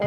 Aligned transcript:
Il 0.00 0.04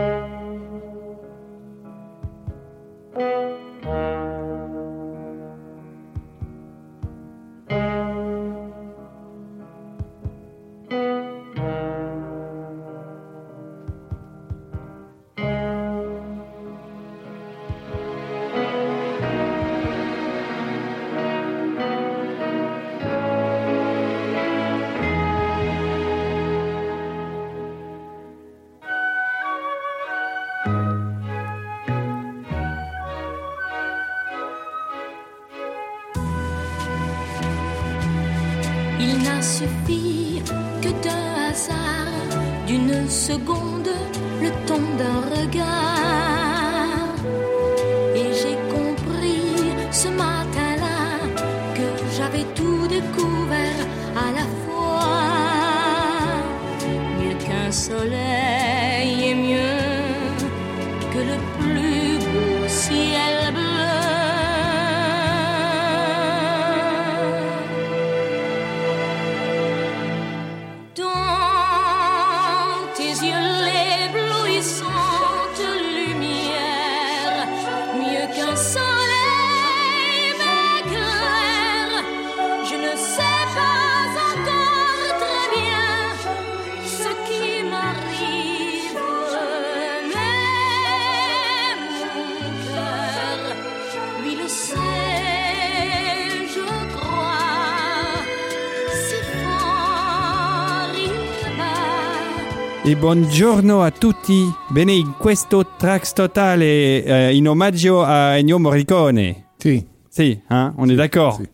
E 102.87 102.95
buongiorno 102.95 103.81
a 103.81 103.89
tutti. 103.89 104.43
Bene, 104.69 104.91
in 104.93 105.13
questo 105.17 105.65
tracks 105.75 106.13
totale 106.13 107.03
eh, 107.03 107.35
in 107.35 107.47
omaggio 107.47 108.03
a 108.03 108.37
Ennio 108.37 108.59
Morricone. 108.59 109.53
Sì, 109.57 109.83
Si, 110.07 110.39
hein, 110.47 110.73
on 110.77 110.89
est 110.91 110.95
d'accord. 110.97 111.35
sì. 111.35 111.49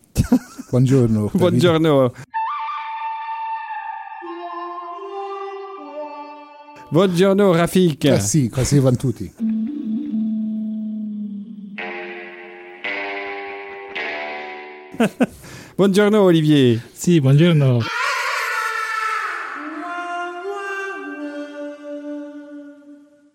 Buongiorno. 0.69 1.31
Buongiorno. 1.33 2.13
Buongiorno 6.89 7.53
Rafik. 7.55 8.05
Ah 8.05 8.19
sì, 8.19 8.49
così 8.49 8.79
vanno 8.79 8.97
tutti. 8.97 9.31
Buongiorno 15.75 16.21
Olivier. 16.21 16.79
Si, 16.93 17.19
buongiorno. 17.21 17.79